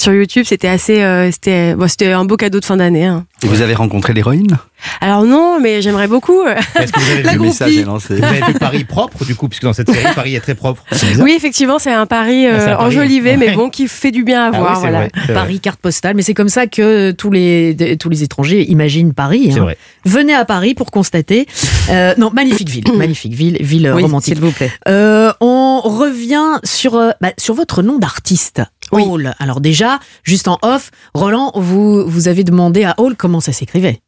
sur 0.00 0.12
YouTube. 0.12 0.44
C'était 0.46 0.68
assez, 0.68 1.02
euh, 1.02 1.30
c'était, 1.30 1.74
bon, 1.74 1.88
c'était 1.88 2.12
un 2.12 2.24
beau 2.24 2.36
cadeau 2.36 2.60
de 2.60 2.64
fin 2.64 2.76
d'année. 2.76 3.04
hein. 3.06 3.24
Et 3.42 3.46
vous 3.46 3.60
avez 3.62 3.74
rencontré 3.74 4.12
l'héroïne 4.12 4.58
Alors 5.00 5.24
non, 5.24 5.58
mais 5.60 5.80
j'aimerais 5.82 6.08
beaucoup. 6.08 6.42
Est-ce 6.44 6.92
que 6.92 7.00
vous 7.00 7.10
avez, 7.10 7.22
vu, 7.30 7.34
Le 7.34 7.38
message 7.40 7.76
est 7.76 7.84
lancé. 7.84 8.16
vous 8.16 8.24
avez 8.24 8.40
vu 8.42 8.54
Paris 8.54 8.84
propre, 8.84 9.24
du 9.24 9.34
coup, 9.34 9.48
puisque 9.48 9.62
dans 9.64 9.72
cette 9.72 9.90
série, 9.90 10.14
Paris 10.14 10.34
est 10.34 10.40
très 10.40 10.54
propre. 10.54 10.84
Oui, 11.20 11.32
effectivement, 11.36 11.78
c'est 11.78 11.92
un 11.92 12.06
pari 12.06 12.46
Ah, 12.46 12.50
euh, 12.54 12.66
pari. 12.76 12.84
enjolivé, 12.86 13.36
mais 13.36 13.50
bon, 13.54 13.70
qui 13.70 13.88
fait 13.88 14.10
du 14.10 14.24
bien 14.24 14.44
à 14.44 14.50
Ah 14.54 14.58
voir. 14.58 14.74
c'est 14.76 14.80
voilà. 14.80 14.98
vrai, 14.98 15.10
c'est 15.14 15.20
vrai. 15.24 15.34
Paris, 15.34 15.60
carte 15.60 15.80
postale. 15.80 16.16
Mais 16.16 16.22
c'est 16.22 16.34
comme 16.34 16.48
ça 16.48 16.66
que 16.66 17.12
tous 17.12 17.30
les, 17.30 17.96
tous 17.98 18.08
les 18.08 18.22
étrangers 18.22 18.70
imaginent 18.70 19.14
Paris. 19.14 19.50
C'est 19.52 19.58
hein. 19.60 19.62
vrai. 19.62 19.78
Venez 20.04 20.34
à 20.34 20.44
Paris 20.44 20.74
pour 20.74 20.90
constater. 20.90 21.46
Euh, 21.90 22.14
non, 22.18 22.30
magnifique 22.30 22.68
ville, 22.68 22.84
magnifique 22.96 23.32
ville, 23.34 23.56
ville 23.60 23.90
Oui, 23.94 24.02
romantique. 24.02 24.34
s'il 24.34 24.42
vous 24.44 24.52
plaît. 24.52 24.70
Euh, 24.88 25.32
on 25.40 25.80
revient 25.80 26.58
sur, 26.64 26.92
bah, 27.20 27.32
sur 27.38 27.54
votre 27.54 27.82
nom 27.82 27.98
d'artiste. 27.98 28.62
Oui. 28.92 29.04
Hall. 29.06 29.32
Alors 29.38 29.60
déjà, 29.60 29.98
juste 30.24 30.48
en 30.48 30.58
off, 30.62 30.90
Roland, 31.14 31.52
vous, 31.54 32.04
vous 32.08 32.28
avez 32.28 32.44
demandé 32.44 32.84
à 32.84 32.94
Hall 32.98 33.16
comment 33.16 33.40
ça 33.40 33.52
s'écrivait. 33.52 34.00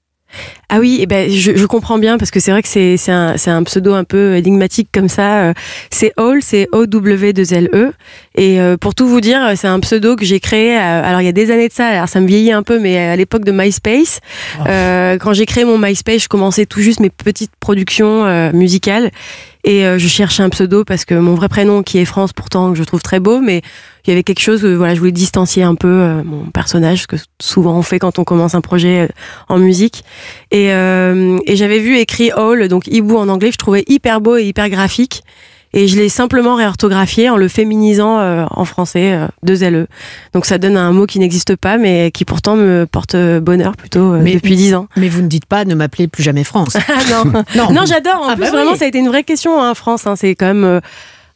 Ah 0.70 0.78
oui, 0.78 0.96
eh 1.02 1.04
ben, 1.06 1.30
je, 1.30 1.54
je 1.54 1.66
comprends 1.66 1.98
bien 1.98 2.16
parce 2.16 2.30
que 2.30 2.40
c'est 2.40 2.52
vrai 2.52 2.62
que 2.62 2.68
c'est 2.68 2.96
c'est 2.96 3.12
un, 3.12 3.36
c'est 3.36 3.50
un 3.50 3.62
pseudo 3.64 3.92
un 3.92 4.04
peu 4.04 4.36
énigmatique 4.36 4.88
comme 4.90 5.10
ça. 5.10 5.42
euh, 5.42 5.52
C'est 5.90 6.14
Hall, 6.16 6.40
c'est 6.42 6.68
O-W-2-L-E. 6.72 7.92
Et 8.36 8.58
euh, 8.58 8.78
pour 8.78 8.94
tout 8.94 9.06
vous 9.06 9.20
dire, 9.20 9.52
c'est 9.56 9.68
un 9.68 9.78
pseudo 9.80 10.16
que 10.16 10.24
j'ai 10.24 10.40
créé. 10.40 10.74
euh, 10.78 11.04
alors 11.04 11.20
il 11.20 11.24
y 11.26 11.28
a 11.28 11.32
des 11.32 11.50
années 11.50 11.68
de 11.68 11.72
ça, 11.74 11.86
alors 11.88 12.08
ça 12.08 12.18
me 12.20 12.26
vieillit 12.26 12.52
un 12.52 12.62
peu, 12.62 12.78
mais 12.78 12.96
à 12.96 13.14
l'époque 13.16 13.44
de 13.44 13.52
MySpace, 13.52 14.20
euh, 14.66 15.18
quand 15.18 15.34
j'ai 15.34 15.44
créé 15.44 15.66
mon 15.66 15.76
MySpace, 15.76 16.22
je 16.22 16.28
commençais 16.28 16.64
tout 16.64 16.80
juste 16.80 17.00
mes 17.00 17.10
petites 17.10 17.52
productions 17.60 18.24
euh, 18.24 18.52
musicales. 18.54 19.10
Et 19.64 19.86
euh, 19.86 19.98
je 19.98 20.08
cherchais 20.08 20.42
un 20.42 20.48
pseudo 20.48 20.84
parce 20.84 21.04
que 21.04 21.14
mon 21.14 21.34
vrai 21.34 21.48
prénom, 21.48 21.82
qui 21.82 21.98
est 21.98 22.04
France, 22.04 22.32
pourtant 22.32 22.72
que 22.72 22.78
je 22.78 22.82
trouve 22.82 23.02
très 23.02 23.20
beau, 23.20 23.40
mais 23.40 23.62
il 24.04 24.10
y 24.10 24.12
avait 24.12 24.24
quelque 24.24 24.40
chose, 24.40 24.64
euh, 24.64 24.74
voilà, 24.74 24.94
je 24.94 24.98
voulais 24.98 25.12
distancier 25.12 25.62
un 25.62 25.76
peu 25.76 25.88
euh, 25.88 26.24
mon 26.24 26.46
personnage, 26.46 27.02
ce 27.02 27.06
que 27.06 27.16
souvent 27.40 27.78
on 27.78 27.82
fait 27.82 28.00
quand 28.00 28.18
on 28.18 28.24
commence 28.24 28.56
un 28.56 28.60
projet 28.60 29.02
euh, 29.02 29.08
en 29.48 29.58
musique. 29.58 30.04
Et, 30.50 30.66
et 30.66 31.56
j'avais 31.56 31.78
vu 31.78 31.96
écrit 31.98 32.30
All, 32.32 32.68
donc 32.68 32.86
hibou 32.88 33.16
en 33.16 33.28
anglais, 33.28 33.48
que 33.48 33.54
je 33.54 33.58
trouvais 33.58 33.84
hyper 33.86 34.20
beau 34.20 34.36
et 34.36 34.44
hyper 34.44 34.68
graphique. 34.68 35.22
Et 35.74 35.88
je 35.88 35.96
l'ai 35.96 36.08
simplement 36.10 36.54
réorthographié 36.54 37.30
en 37.30 37.36
le 37.36 37.48
féminisant 37.48 38.18
euh, 38.20 38.44
en 38.50 38.64
français, 38.66 39.12
euh, 39.14 39.26
deux 39.42 39.58
LE. 39.68 39.86
Donc 40.34 40.44
ça 40.44 40.58
donne 40.58 40.76
un 40.76 40.92
mot 40.92 41.06
qui 41.06 41.18
n'existe 41.18 41.56
pas, 41.56 41.78
mais 41.78 42.10
qui 42.12 42.24
pourtant 42.26 42.56
me 42.56 42.84
porte 42.84 43.16
bonheur 43.40 43.74
plutôt 43.76 44.12
euh, 44.14 44.20
Mais- 44.22 44.34
depuis 44.34 44.54
dix 44.56 44.74
ans. 44.74 44.86
Mais 44.96 45.08
vous 45.08 45.22
ne 45.22 45.28
dites 45.28 45.46
pas 45.46 45.64
ne 45.64 45.74
m'appelez 45.74 46.08
plus 46.08 46.22
jamais 46.22 46.44
France. 46.44 46.76
Ah 46.88 47.00
non, 47.24 47.32
Non. 47.56 47.70
non, 47.72 47.86
j'adore. 47.86 48.20
En 48.22 48.28
Ah 48.30 48.34
plus, 48.36 48.44
bah 48.44 48.50
vraiment, 48.50 48.72
oui. 48.72 48.76
ça 48.78 48.84
a 48.84 48.88
été 48.88 48.98
une 48.98 49.08
vraie 49.08 49.24
question, 49.24 49.62
hein, 49.62 49.74
France. 49.74 50.06
hein. 50.06 50.14
c'est 50.16 50.34
quand 50.34 50.46
même 50.46 50.64
euh, 50.64 50.80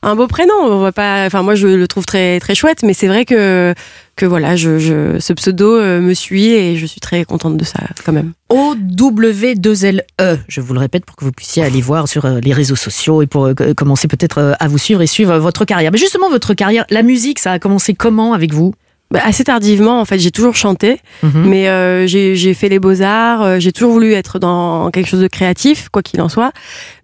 un 0.02 0.14
beau 0.16 0.26
prénom. 0.26 0.52
On 0.62 0.80
va 0.80 0.92
pas. 0.92 1.24
Enfin, 1.26 1.42
moi, 1.42 1.54
je 1.54 1.66
le 1.68 1.88
trouve 1.88 2.04
très 2.04 2.38
très 2.38 2.54
chouette, 2.54 2.82
mais 2.82 2.92
c'est 2.92 3.08
vrai 3.08 3.24
que 3.24 3.74
que 4.16 4.26
voilà, 4.26 4.56
je, 4.56 4.78
je 4.78 5.18
ce 5.20 5.32
pseudo 5.34 5.74
euh, 5.76 6.00
me 6.00 6.14
suit 6.14 6.46
et 6.46 6.76
je 6.76 6.86
suis 6.86 7.00
très 7.00 7.24
contente 7.24 7.56
de 7.56 7.64
ça 7.64 7.80
quand 8.04 8.12
même. 8.12 8.32
O-W-2-L-E. 8.48 10.02
E. 10.20 10.38
Je 10.48 10.60
vous 10.60 10.74
le 10.74 10.80
répète 10.80 11.04
pour 11.04 11.16
que 11.16 11.24
vous 11.24 11.32
puissiez 11.32 11.62
aller 11.62 11.80
voir 11.80 12.08
sur 12.08 12.24
euh, 12.24 12.40
les 12.40 12.52
réseaux 12.52 12.76
sociaux 12.76 13.22
et 13.22 13.26
pour 13.26 13.46
euh, 13.46 13.54
commencer 13.76 14.08
peut-être 14.08 14.56
à 14.58 14.68
vous 14.68 14.78
suivre 14.78 15.02
et 15.02 15.06
suivre 15.06 15.36
votre 15.38 15.64
carrière. 15.64 15.90
Mais 15.92 15.98
justement, 15.98 16.30
votre 16.30 16.54
carrière, 16.54 16.84
la 16.90 17.02
musique, 17.02 17.38
ça 17.38 17.52
a 17.52 17.58
commencé 17.58 17.94
comment 17.94 18.32
avec 18.32 18.52
vous? 18.52 18.72
Bah, 19.12 19.20
assez 19.24 19.44
tardivement, 19.44 20.00
en 20.00 20.04
fait, 20.04 20.18
j'ai 20.18 20.32
toujours 20.32 20.56
chanté, 20.56 21.00
Mhm. 21.22 21.44
mais 21.48 21.68
euh, 21.68 22.08
j'ai 22.08 22.34
j'ai 22.34 22.54
fait 22.54 22.68
les 22.68 22.80
beaux-arts, 22.80 23.40
euh, 23.42 23.56
j'ai 23.60 23.70
toujours 23.70 23.92
voulu 23.92 24.12
être 24.14 24.40
dans 24.40 24.90
quelque 24.90 25.06
chose 25.06 25.20
de 25.20 25.28
créatif, 25.28 25.88
quoi 25.90 26.02
qu'il 26.02 26.20
en 26.20 26.28
soit. 26.28 26.50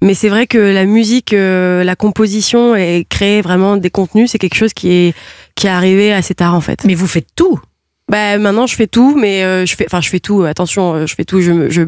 Mais 0.02 0.14
c'est 0.14 0.28
vrai 0.28 0.48
que 0.48 0.58
la 0.58 0.84
musique, 0.84 1.32
euh, 1.32 1.84
la 1.84 1.94
composition 1.94 2.74
et 2.74 3.06
créer 3.08 3.40
vraiment 3.40 3.76
des 3.76 3.90
contenus, 3.90 4.32
c'est 4.32 4.38
quelque 4.38 4.56
chose 4.56 4.72
qui 4.72 4.90
est, 4.90 5.14
qui 5.54 5.66
est 5.66 5.70
arrivé 5.70 6.12
assez 6.12 6.34
tard, 6.34 6.54
en 6.54 6.60
fait. 6.60 6.84
Mais 6.84 6.94
vous 6.94 7.06
faites 7.06 7.28
tout 7.34 7.60
bah, 8.08 8.36
maintenant, 8.36 8.66
je 8.66 8.74
fais 8.74 8.88
tout, 8.88 9.16
mais 9.18 9.42
euh, 9.42 9.64
je 9.64 9.74
fais, 9.74 9.86
enfin, 9.86 10.02
je 10.02 10.10
fais 10.10 10.20
tout. 10.20 10.42
Attention, 10.42 10.92
euh, 10.94 11.06
je 11.06 11.14
fais 11.14 11.24
tout. 11.24 11.40
Je, 11.40 11.70
je, 11.70 11.82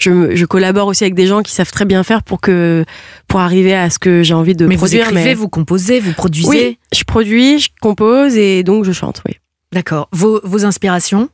je, 0.00 0.34
je 0.34 0.44
collabore 0.44 0.88
aussi 0.88 1.04
avec 1.04 1.14
des 1.14 1.28
gens 1.28 1.42
qui 1.42 1.52
savent 1.52 1.70
très 1.70 1.84
bien 1.84 2.02
faire 2.02 2.24
pour 2.24 2.40
que, 2.40 2.84
pour 3.28 3.38
arriver 3.38 3.74
à 3.76 3.88
ce 3.88 4.00
que 4.00 4.24
j'ai 4.24 4.34
envie 4.34 4.56
de 4.56 4.66
Mais 4.66 4.74
vous 4.74 4.86
produire. 4.86 5.08
écrivez, 5.08 5.34
vous 5.34 5.48
composez, 5.48 6.00
vous 6.00 6.14
produisez 6.14 6.48
Oui, 6.48 6.78
je 6.92 7.04
produis, 7.04 7.60
je 7.60 7.68
compose 7.80 8.36
et 8.36 8.64
donc 8.64 8.84
je 8.84 8.90
chante. 8.90 9.22
Oui. 9.28 9.36
D'accord. 9.72 10.08
Vos, 10.10 10.40
vos 10.42 10.64
inspirations 10.64 11.28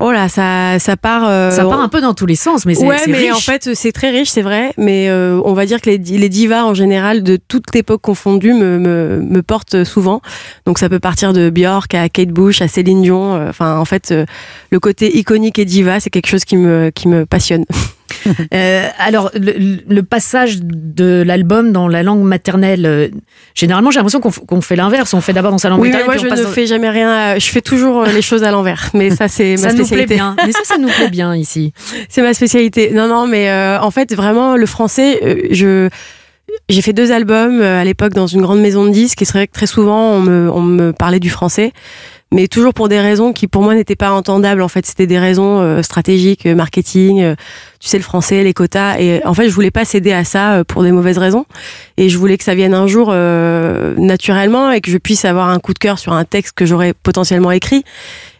Oh 0.00 0.12
là, 0.12 0.28
ça, 0.28 0.78
ça 0.78 0.96
part. 0.96 1.24
euh, 1.28 1.50
Ça 1.50 1.64
part 1.64 1.80
un 1.80 1.88
peu 1.88 2.00
dans 2.00 2.14
tous 2.14 2.26
les 2.26 2.36
sens, 2.36 2.66
mais 2.66 2.76
c'est 2.76 2.86
ouais, 2.86 2.98
mais 3.08 3.18
riche. 3.18 3.32
en 3.32 3.40
fait, 3.40 3.74
c'est 3.74 3.90
très 3.90 4.10
riche, 4.10 4.28
c'est 4.28 4.42
vrai. 4.42 4.72
Mais 4.78 5.08
euh, 5.08 5.40
on 5.44 5.54
va 5.54 5.66
dire 5.66 5.80
que 5.80 5.90
les, 5.90 5.98
les 5.98 6.28
divas 6.28 6.62
en 6.64 6.72
général, 6.72 7.24
de 7.24 7.36
toute 7.36 7.74
époque 7.74 8.00
confondue, 8.02 8.52
me, 8.54 8.78
me, 8.78 9.20
me 9.20 9.42
portent 9.42 9.82
souvent. 9.82 10.20
Donc 10.66 10.78
ça 10.78 10.88
peut 10.88 11.00
partir 11.00 11.32
de 11.32 11.50
Björk 11.50 11.92
à 11.94 12.08
Kate 12.08 12.28
Bush 12.28 12.62
à 12.62 12.68
Céline 12.68 13.02
Dion. 13.02 13.34
Euh, 13.34 13.48
Enfin, 13.48 13.78
en 13.78 13.84
fait, 13.84 14.12
euh, 14.12 14.24
le 14.70 14.78
côté 14.78 15.16
iconique 15.18 15.58
et 15.58 15.64
diva, 15.64 15.98
c'est 15.98 16.10
quelque 16.10 16.28
chose 16.28 16.44
qui 16.44 16.56
me, 16.56 16.90
qui 16.90 17.08
me 17.08 17.26
passionne. 17.26 17.64
Euh, 18.54 18.86
alors, 18.98 19.30
le, 19.34 19.78
le 19.88 20.02
passage 20.02 20.58
de 20.62 21.22
l'album 21.26 21.72
dans 21.72 21.86
la 21.88 22.02
langue 22.02 22.22
maternelle, 22.22 22.86
euh, 22.86 23.08
généralement, 23.54 23.90
j'ai 23.90 23.98
l'impression 23.98 24.20
qu'on 24.20 24.60
fait 24.60 24.76
l'inverse. 24.76 25.12
On 25.14 25.20
fait 25.20 25.32
d'abord 25.32 25.50
dans 25.50 25.58
sa 25.58 25.68
langue 25.68 25.80
Oui, 25.80 25.88
mais 25.88 25.98
maternelle. 25.98 26.20
moi, 26.20 26.36
je 26.36 26.40
ne 26.40 26.44
dans- 26.46 26.50
fais 26.50 26.66
jamais 26.66 26.88
rien. 26.88 27.10
à- 27.10 27.38
Je 27.38 27.46
fais 27.50 27.60
toujours 27.60 28.02
euh, 28.04 28.06
les 28.12 28.22
choses 28.22 28.42
à 28.44 28.50
l'envers. 28.50 28.88
Mais 28.94 29.10
ça, 29.10 29.28
c'est 29.28 29.52
ma 29.52 29.56
Ça 29.58 29.68
nous 29.68 29.74
plaît 29.76 29.84
spécialité. 29.84 30.14
bien. 30.14 30.36
Mais 30.46 30.52
ça, 30.52 30.60
ça 30.64 30.78
nous 30.78 30.88
plaît 30.88 31.10
bien 31.10 31.34
ici. 31.36 31.72
C'est 32.08 32.22
ma 32.22 32.32
spécialité. 32.34 32.90
Non, 32.92 33.06
non, 33.08 33.26
mais 33.26 33.50
euh, 33.50 33.78
en 33.80 33.90
fait, 33.90 34.14
vraiment, 34.14 34.56
le 34.56 34.66
français, 34.66 35.48
je. 35.50 35.88
J'ai 36.70 36.80
fait 36.82 36.94
deux 36.94 37.12
albums 37.12 37.60
à 37.60 37.84
l'époque 37.84 38.14
dans 38.14 38.26
une 38.26 38.40
grande 38.40 38.60
maison 38.60 38.86
de 38.86 38.90
disques 38.90 39.20
et 39.20 39.24
c'est 39.26 39.34
vrai 39.34 39.46
que 39.46 39.52
très 39.52 39.66
souvent 39.66 40.12
on 40.12 40.20
me, 40.20 40.50
on 40.50 40.60
me 40.62 40.92
parlait 40.92 41.20
du 41.20 41.28
français, 41.28 41.72
mais 42.30 42.46
toujours 42.46 42.74
pour 42.74 42.88
des 42.88 43.00
raisons 43.00 43.32
qui 43.32 43.46
pour 43.46 43.62
moi 43.62 43.74
n'étaient 43.74 43.96
pas 43.96 44.10
entendables. 44.10 44.60
En 44.60 44.68
fait, 44.68 44.84
c'était 44.84 45.06
des 45.06 45.18
raisons 45.18 45.60
euh, 45.60 45.80
stratégiques, 45.82 46.44
euh, 46.44 46.54
marketing, 46.54 47.22
euh, 47.22 47.34
tu 47.80 47.88
sais 47.88 47.96
le 47.96 48.02
français, 48.02 48.44
les 48.44 48.52
quotas. 48.52 48.98
Et 48.98 49.24
en 49.24 49.32
fait, 49.32 49.48
je 49.48 49.54
voulais 49.54 49.70
pas 49.70 49.84
céder 49.86 50.12
à 50.12 50.24
ça 50.24 50.62
pour 50.68 50.82
des 50.82 50.92
mauvaises 50.92 51.16
raisons. 51.18 51.46
Et 51.96 52.10
je 52.10 52.18
voulais 52.18 52.36
que 52.36 52.44
ça 52.44 52.54
vienne 52.54 52.74
un 52.74 52.86
jour 52.86 53.08
euh, 53.10 53.94
naturellement 53.96 54.70
et 54.70 54.80
que 54.82 54.90
je 54.90 54.98
puisse 54.98 55.24
avoir 55.24 55.48
un 55.48 55.58
coup 55.58 55.72
de 55.72 55.78
cœur 55.78 55.98
sur 55.98 56.12
un 56.12 56.24
texte 56.24 56.52
que 56.54 56.66
j'aurais 56.66 56.92
potentiellement 56.92 57.50
écrit. 57.50 57.82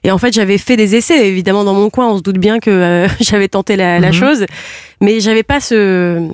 Et 0.05 0.11
en 0.11 0.18
fait, 0.18 0.32
j'avais 0.34 0.59
fait 0.59 0.76
des 0.76 0.95
essais, 0.95 1.26
évidemment, 1.26 1.64
dans 1.64 1.74
mon 1.74 1.89
coin. 1.89 2.09
On 2.09 2.18
se 2.18 2.22
doute 2.22 2.39
bien 2.39 2.59
que 2.61 2.70
euh, 2.70 3.09
j'avais 3.20 3.49
tenté 3.49 3.76
la, 3.76 3.99
la 4.01 4.09
Mhm. 4.09 4.12
chose, 4.14 4.47
mais 5.01 5.20
j'avais 5.20 5.43
pas 5.43 5.61
ce, 5.61 6.28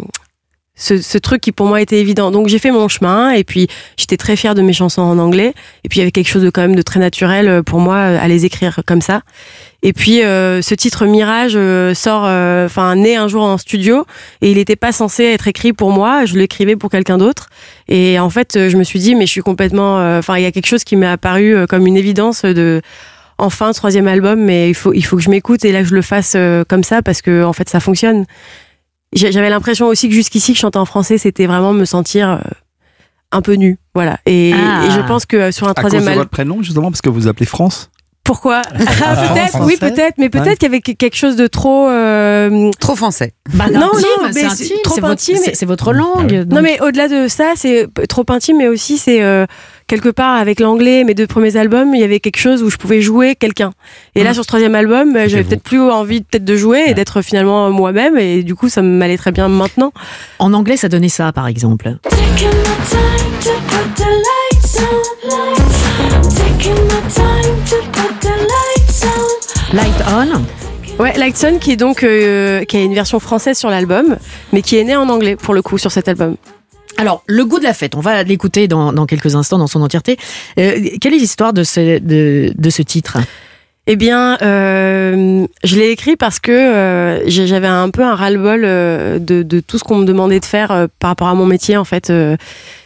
ce, 0.76 1.00
ce 1.00 1.18
truc 1.18 1.40
qui 1.40 1.52
pour 1.52 1.66
moi 1.66 1.80
était 1.80 2.00
évident. 2.00 2.30
Donc 2.30 2.48
j'ai 2.48 2.58
fait 2.58 2.72
mon 2.72 2.88
chemin 2.88 3.30
et 3.30 3.44
puis 3.44 3.68
j'étais 3.96 4.16
très 4.16 4.34
fière 4.34 4.54
de 4.54 4.62
mes 4.62 4.72
chansons 4.72 5.02
en 5.02 5.18
anglais. 5.18 5.54
Et 5.84 5.88
puis 5.88 5.98
il 5.98 6.00
y 6.00 6.02
avait 6.02 6.10
quelque 6.10 6.28
chose 6.28 6.42
de 6.42 6.50
quand 6.50 6.62
même 6.62 6.74
de 6.74 6.82
très 6.82 6.98
naturel 6.98 7.48
euh, 7.48 7.62
pour 7.62 7.78
moi 7.78 7.96
euh, 7.96 8.18
à 8.20 8.26
les 8.26 8.44
écrire 8.44 8.80
comme 8.86 9.00
ça. 9.00 9.22
Et 9.82 9.92
puis 9.92 10.22
euh, 10.22 10.62
ce 10.62 10.74
titre 10.74 11.06
Mirage 11.06 11.52
euh, 11.54 11.94
sort, 11.94 12.24
enfin 12.24 12.96
un 12.96 13.28
jour 13.28 13.44
en 13.44 13.58
studio 13.58 14.04
et 14.40 14.50
il 14.50 14.56
n'était 14.56 14.76
pas 14.76 14.92
censé 14.92 15.24
être 15.24 15.46
écrit 15.46 15.72
pour 15.72 15.92
moi. 15.92 16.24
Je 16.24 16.36
l'écrivais 16.36 16.74
pour 16.74 16.90
quelqu'un 16.90 17.18
d'autre. 17.18 17.48
Et 17.88 18.18
en 18.18 18.30
fait, 18.30 18.68
je 18.68 18.76
me 18.76 18.82
suis 18.82 18.98
dit 18.98 19.14
mais 19.14 19.26
je 19.26 19.30
suis 19.30 19.42
complètement, 19.42 19.96
enfin 20.18 20.36
il 20.38 20.42
y 20.42 20.46
a 20.46 20.52
quelque 20.52 20.66
chose 20.66 20.84
qui 20.84 20.96
m'est 20.96 21.06
apparu 21.06 21.66
comme 21.68 21.86
une 21.86 21.96
évidence 21.96 22.44
de 22.44 22.80
enfin 23.36 23.72
troisième 23.72 24.08
album, 24.08 24.40
mais 24.40 24.70
il 24.70 24.74
faut 24.74 24.92
il 24.92 25.02
faut 25.02 25.16
que 25.16 25.22
je 25.22 25.30
m'écoute 25.30 25.64
et 25.64 25.72
là 25.72 25.84
je 25.84 25.94
le 25.94 26.02
fasse 26.02 26.36
comme 26.68 26.82
ça 26.82 27.02
parce 27.02 27.20
que 27.20 27.44
en 27.44 27.52
fait 27.52 27.68
ça 27.68 27.78
fonctionne. 27.78 28.24
J'avais 29.14 29.50
l'impression 29.50 29.86
aussi 29.86 30.08
que 30.08 30.14
jusqu'ici 30.14 30.52
que 30.52 30.58
chanter 30.58 30.78
en 30.78 30.84
français, 30.84 31.18
c'était 31.18 31.46
vraiment 31.46 31.72
me 31.72 31.84
sentir 31.84 32.28
euh, 32.30 32.38
un 33.32 33.42
peu 33.42 33.54
nu, 33.54 33.78
voilà. 33.94 34.18
Et, 34.26 34.52
Ah. 34.54 34.84
et 34.86 34.90
je 34.90 35.00
pense 35.06 35.24
que 35.26 35.36
euh, 35.36 35.52
sur 35.52 35.66
un 35.68 35.70
À 35.70 35.74
cause 35.74 35.82
troisième 35.82 36.02
de 36.04 36.08
album, 36.08 36.20
votre 36.22 36.30
prénom, 36.30 36.62
justement, 36.62 36.90
parce 36.90 37.00
que 37.02 37.08
vous 37.10 37.26
appelez 37.28 37.46
France? 37.46 37.90
Pourquoi? 38.24 38.62
Ah, 38.74 38.74
Peut-être, 39.34 39.48
français. 39.50 39.64
oui, 39.66 39.76
peut-être, 39.78 40.14
mais 40.18 40.30
peut-être 40.30 40.46
Ouais. 40.46 40.56
qu'il 40.56 40.62
y 40.64 40.70
avait 40.72 40.80
que- 40.80 40.92
quelque 40.92 41.16
chose 41.16 41.36
de 41.36 41.46
trop 41.46 41.88
euh, 41.88 42.70
Trop 42.80 42.96
français. 42.96 43.34
Bah, 43.52 43.66
non, 43.70 43.80
non, 43.80 43.90
c'est 44.32 44.34
mais 44.34 44.44
intime, 44.44 44.76
trop 44.82 44.94
c'est 44.94 45.00
votre- 45.02 45.12
intime. 45.12 45.36
c'est- 45.52 45.66
votre 45.66 45.92
langue, 45.92 46.32
Non, 46.32 46.44
donc. 46.56 46.60
mais 46.62 46.80
au-delà 46.80 47.08
de 47.08 47.28
ça, 47.28 47.52
c'est 47.54 47.86
trop 48.08 48.24
intime, 48.30 48.56
mais 48.58 48.68
aussi 48.68 48.96
c'est 48.98 49.22
euh, 49.22 49.44
quelque 49.86 50.08
part 50.08 50.36
avec 50.36 50.60
l'anglais, 50.60 51.04
mes 51.04 51.14
deux 51.14 51.26
premiers 51.26 51.56
albums, 51.56 51.94
il 51.94 52.00
y 52.00 52.04
avait 52.04 52.20
quelque 52.20 52.38
chose 52.38 52.62
où 52.62 52.70
je 52.70 52.76
pouvais 52.76 53.00
jouer 53.00 53.34
quelqu'un. 53.34 53.72
Et 54.14 54.22
là, 54.22 54.30
Mhm. 54.30 54.34
sur 54.34 54.42
ce 54.44 54.48
troisième 54.48 54.74
album, 54.74 55.12
bah, 55.12 55.28
j'avais 55.28 55.44
peut-être 55.44 55.62
plus 55.62 55.80
envie 55.80 56.22
peut-être 56.22 56.44
de 56.44 56.56
jouer 56.56 56.84
et 56.88 56.94
d'être 56.94 57.22
finalement 57.22 57.70
moi-même, 57.70 58.16
et 58.18 58.42
du 58.42 58.54
coup, 58.54 58.68
ça 58.68 58.82
m'allait 58.82 59.18
très 59.18 59.32
bien 59.32 59.48
maintenant. 59.48 59.92
En 60.38 60.52
anglais, 60.52 60.76
ça 60.76 60.88
donnait 60.88 61.08
ça, 61.08 61.32
par 61.32 61.46
exemple. 61.46 61.96
Light 69.72 69.94
On. 70.08 71.02
Ouais, 71.02 71.12
Lightson 71.16 71.58
qui 71.60 71.72
est 71.72 71.76
donc 71.76 72.02
euh, 72.04 72.64
qui 72.64 72.76
a 72.76 72.80
une 72.82 72.94
version 72.94 73.18
française 73.18 73.58
sur 73.58 73.68
l'album, 73.68 74.16
mais 74.52 74.62
qui 74.62 74.76
est 74.78 74.84
né 74.84 74.94
en 74.94 75.08
anglais 75.08 75.34
pour 75.36 75.54
le 75.54 75.62
coup 75.62 75.76
sur 75.78 75.90
cet 75.90 76.08
album. 76.08 76.36
Alors, 76.96 77.22
le 77.26 77.44
goût 77.44 77.58
de 77.58 77.64
la 77.64 77.74
fête, 77.74 77.94
on 77.96 78.00
va 78.00 78.22
l'écouter 78.22 78.68
dans, 78.68 78.92
dans 78.92 79.06
quelques 79.06 79.34
instants 79.34 79.58
dans 79.58 79.66
son 79.66 79.82
entièreté. 79.82 80.16
Euh, 80.58 80.72
quelle 81.00 81.14
est 81.14 81.18
l'histoire 81.18 81.52
de 81.52 81.64
ce, 81.64 81.98
de, 81.98 82.52
de 82.56 82.70
ce 82.70 82.82
titre? 82.82 83.18
Eh 83.86 83.96
bien, 83.96 84.38
euh, 84.40 85.46
je 85.62 85.76
l'ai 85.76 85.90
écrit 85.90 86.16
parce 86.16 86.40
que 86.40 86.52
euh, 86.52 87.28
j'avais 87.28 87.66
un 87.66 87.90
peu 87.90 88.02
un 88.02 88.14
ras-le-bol 88.14 88.62
euh, 88.64 89.18
de, 89.18 89.42
de 89.42 89.60
tout 89.60 89.76
ce 89.78 89.84
qu'on 89.84 89.96
me 89.96 90.04
demandait 90.06 90.40
de 90.40 90.44
faire 90.46 90.70
euh, 90.70 90.86
par 91.00 91.10
rapport 91.10 91.28
à 91.28 91.34
mon 91.34 91.46
métier. 91.46 91.76
En 91.76 91.84
fait, 91.84 92.10
Euh, 92.10 92.36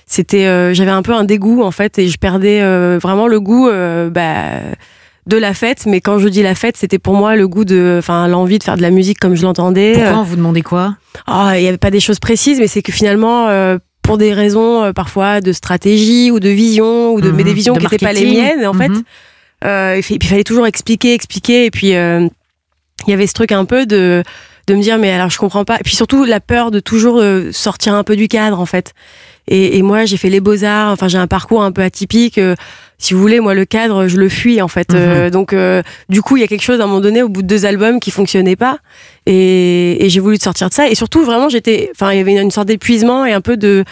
c'était, 0.06 0.46
euh, 0.46 0.72
j'avais 0.72 0.90
un 0.90 1.02
peu 1.02 1.12
un 1.12 1.24
dégoût 1.24 1.62
en 1.62 1.70
fait, 1.70 1.98
et 1.98 2.08
je 2.08 2.16
perdais 2.16 2.62
vraiment 2.98 3.28
le 3.28 3.40
goût. 3.40 3.68
bah, 4.10 4.60
de 5.26 5.36
la 5.36 5.52
fête, 5.52 5.84
mais 5.84 6.00
quand 6.00 6.18
je 6.18 6.28
dis 6.28 6.42
la 6.42 6.54
fête, 6.54 6.78
c'était 6.78 6.98
pour 6.98 7.12
moi 7.12 7.36
le 7.36 7.46
goût 7.46 7.66
de, 7.66 7.96
enfin, 7.98 8.26
l'envie 8.28 8.58
de 8.58 8.64
faire 8.64 8.78
de 8.78 8.82
la 8.82 8.88
musique 8.90 9.18
comme 9.20 9.34
je 9.34 9.42
l'entendais. 9.42 9.92
Pourquoi 9.92 10.20
on 10.20 10.22
vous 10.22 10.36
demandait 10.36 10.62
quoi? 10.62 10.96
Ah, 11.26 11.58
il 11.58 11.62
n'y 11.62 11.68
avait 11.68 11.76
pas 11.76 11.90
des 11.90 12.00
choses 12.00 12.18
précises, 12.18 12.58
mais 12.58 12.66
c'est 12.66 12.80
que 12.80 12.92
finalement, 12.92 13.46
euh, 13.48 13.76
pour 14.08 14.16
des 14.16 14.32
raisons 14.32 14.84
euh, 14.84 14.92
parfois 14.94 15.42
de 15.42 15.52
stratégie 15.52 16.30
ou 16.30 16.40
de 16.40 16.48
vision, 16.48 17.12
ou 17.12 17.20
de, 17.20 17.30
mais 17.30 17.44
des 17.44 17.50
Mhm. 17.50 17.56
visions 17.56 17.74
De 17.74 17.78
qui 17.80 17.84
n'étaient 17.84 17.98
pas 18.06 18.14
les 18.14 18.24
miennes, 18.24 18.66
en 18.66 18.72
fait, 18.72 18.88
Mhm. 18.88 19.02
euh, 19.66 19.94
il 19.98 20.02
fa- 20.02 20.14
il 20.14 20.26
fallait 20.26 20.44
toujours 20.44 20.66
expliquer, 20.66 21.12
expliquer, 21.12 21.66
et 21.66 21.70
puis 21.70 21.94
euh, 21.94 22.26
il 23.06 23.10
y 23.10 23.12
avait 23.12 23.26
ce 23.26 23.34
truc 23.34 23.52
un 23.52 23.66
peu 23.66 23.84
de 23.84 24.22
de 24.66 24.74
me 24.74 24.82
dire 24.82 24.98
mais 24.98 25.10
alors 25.12 25.30
je 25.30 25.38
comprends 25.38 25.64
pas 25.64 25.76
et 25.76 25.82
puis 25.82 25.94
surtout 25.96 26.24
la 26.24 26.40
peur 26.40 26.70
de 26.70 26.78
toujours 26.80 27.18
euh, 27.20 27.52
sortir 27.52 27.94
un 27.94 28.04
peu 28.04 28.16
du 28.16 28.28
cadre 28.28 28.60
en 28.60 28.66
fait 28.66 28.92
et, 29.46 29.78
et 29.78 29.82
moi 29.82 30.04
j'ai 30.04 30.18
fait 30.18 30.28
les 30.28 30.40
beaux 30.40 30.62
arts 30.62 30.90
enfin 30.92 31.08
j'ai 31.08 31.16
un 31.16 31.26
parcours 31.26 31.62
un 31.62 31.72
peu 31.72 31.80
atypique 31.82 32.36
euh, 32.36 32.54
si 32.98 33.14
vous 33.14 33.20
voulez 33.20 33.38
moi 33.38 33.54
le 33.54 33.64
cadre 33.64 34.08
je 34.08 34.16
le 34.16 34.28
fuis 34.28 34.60
en 34.60 34.68
fait. 34.68 34.92
Euh, 34.92 35.30
donc 35.30 35.52
euh, 35.52 35.82
du 36.08 36.20
coup 36.20 36.36
il 36.36 36.40
y 36.40 36.42
a 36.42 36.48
quelque 36.48 36.64
chose 36.64 36.80
à 36.80 36.84
un 36.84 36.86
moment 36.86 37.00
donné 37.00 37.22
au 37.22 37.28
bout 37.28 37.42
de 37.42 37.46
deux 37.46 37.64
albums 37.64 38.00
qui 38.00 38.10
fonctionnait 38.10 38.56
pas. 38.56 38.78
Et, 39.26 40.04
et 40.04 40.08
j'ai 40.10 40.20
voulu 40.20 40.36
sortir 40.36 40.68
de 40.68 40.74
ça. 40.74 40.88
Et 40.88 40.94
surtout 40.94 41.24
vraiment 41.24 41.48
j'étais 41.48 41.90
enfin 41.94 42.12
il 42.12 42.18
y 42.18 42.20
avait 42.20 42.32
une, 42.32 42.38
une 42.38 42.50
sorte 42.50 42.68
d'épuisement 42.68 43.24
et 43.24 43.32
un 43.32 43.40
peu 43.40 43.56
de 43.56 43.84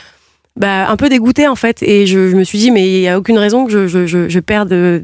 bah, 0.57 0.89
un 0.89 0.97
peu 0.97 1.09
dégoûté 1.09 1.47
en 1.47 1.55
fait. 1.55 1.83
Et 1.83 2.07
je, 2.07 2.31
je 2.31 2.37
me 2.37 2.43
suis 2.43 2.59
dit 2.59 2.71
mais 2.71 2.87
il 2.89 3.01
y 3.01 3.09
a 3.09 3.17
aucune 3.17 3.39
raison 3.39 3.65
que 3.65 3.71
je, 3.71 3.87
je, 3.87 4.07
je, 4.07 4.29
je 4.29 4.41
perde 4.41 4.73
euh, 4.73 5.01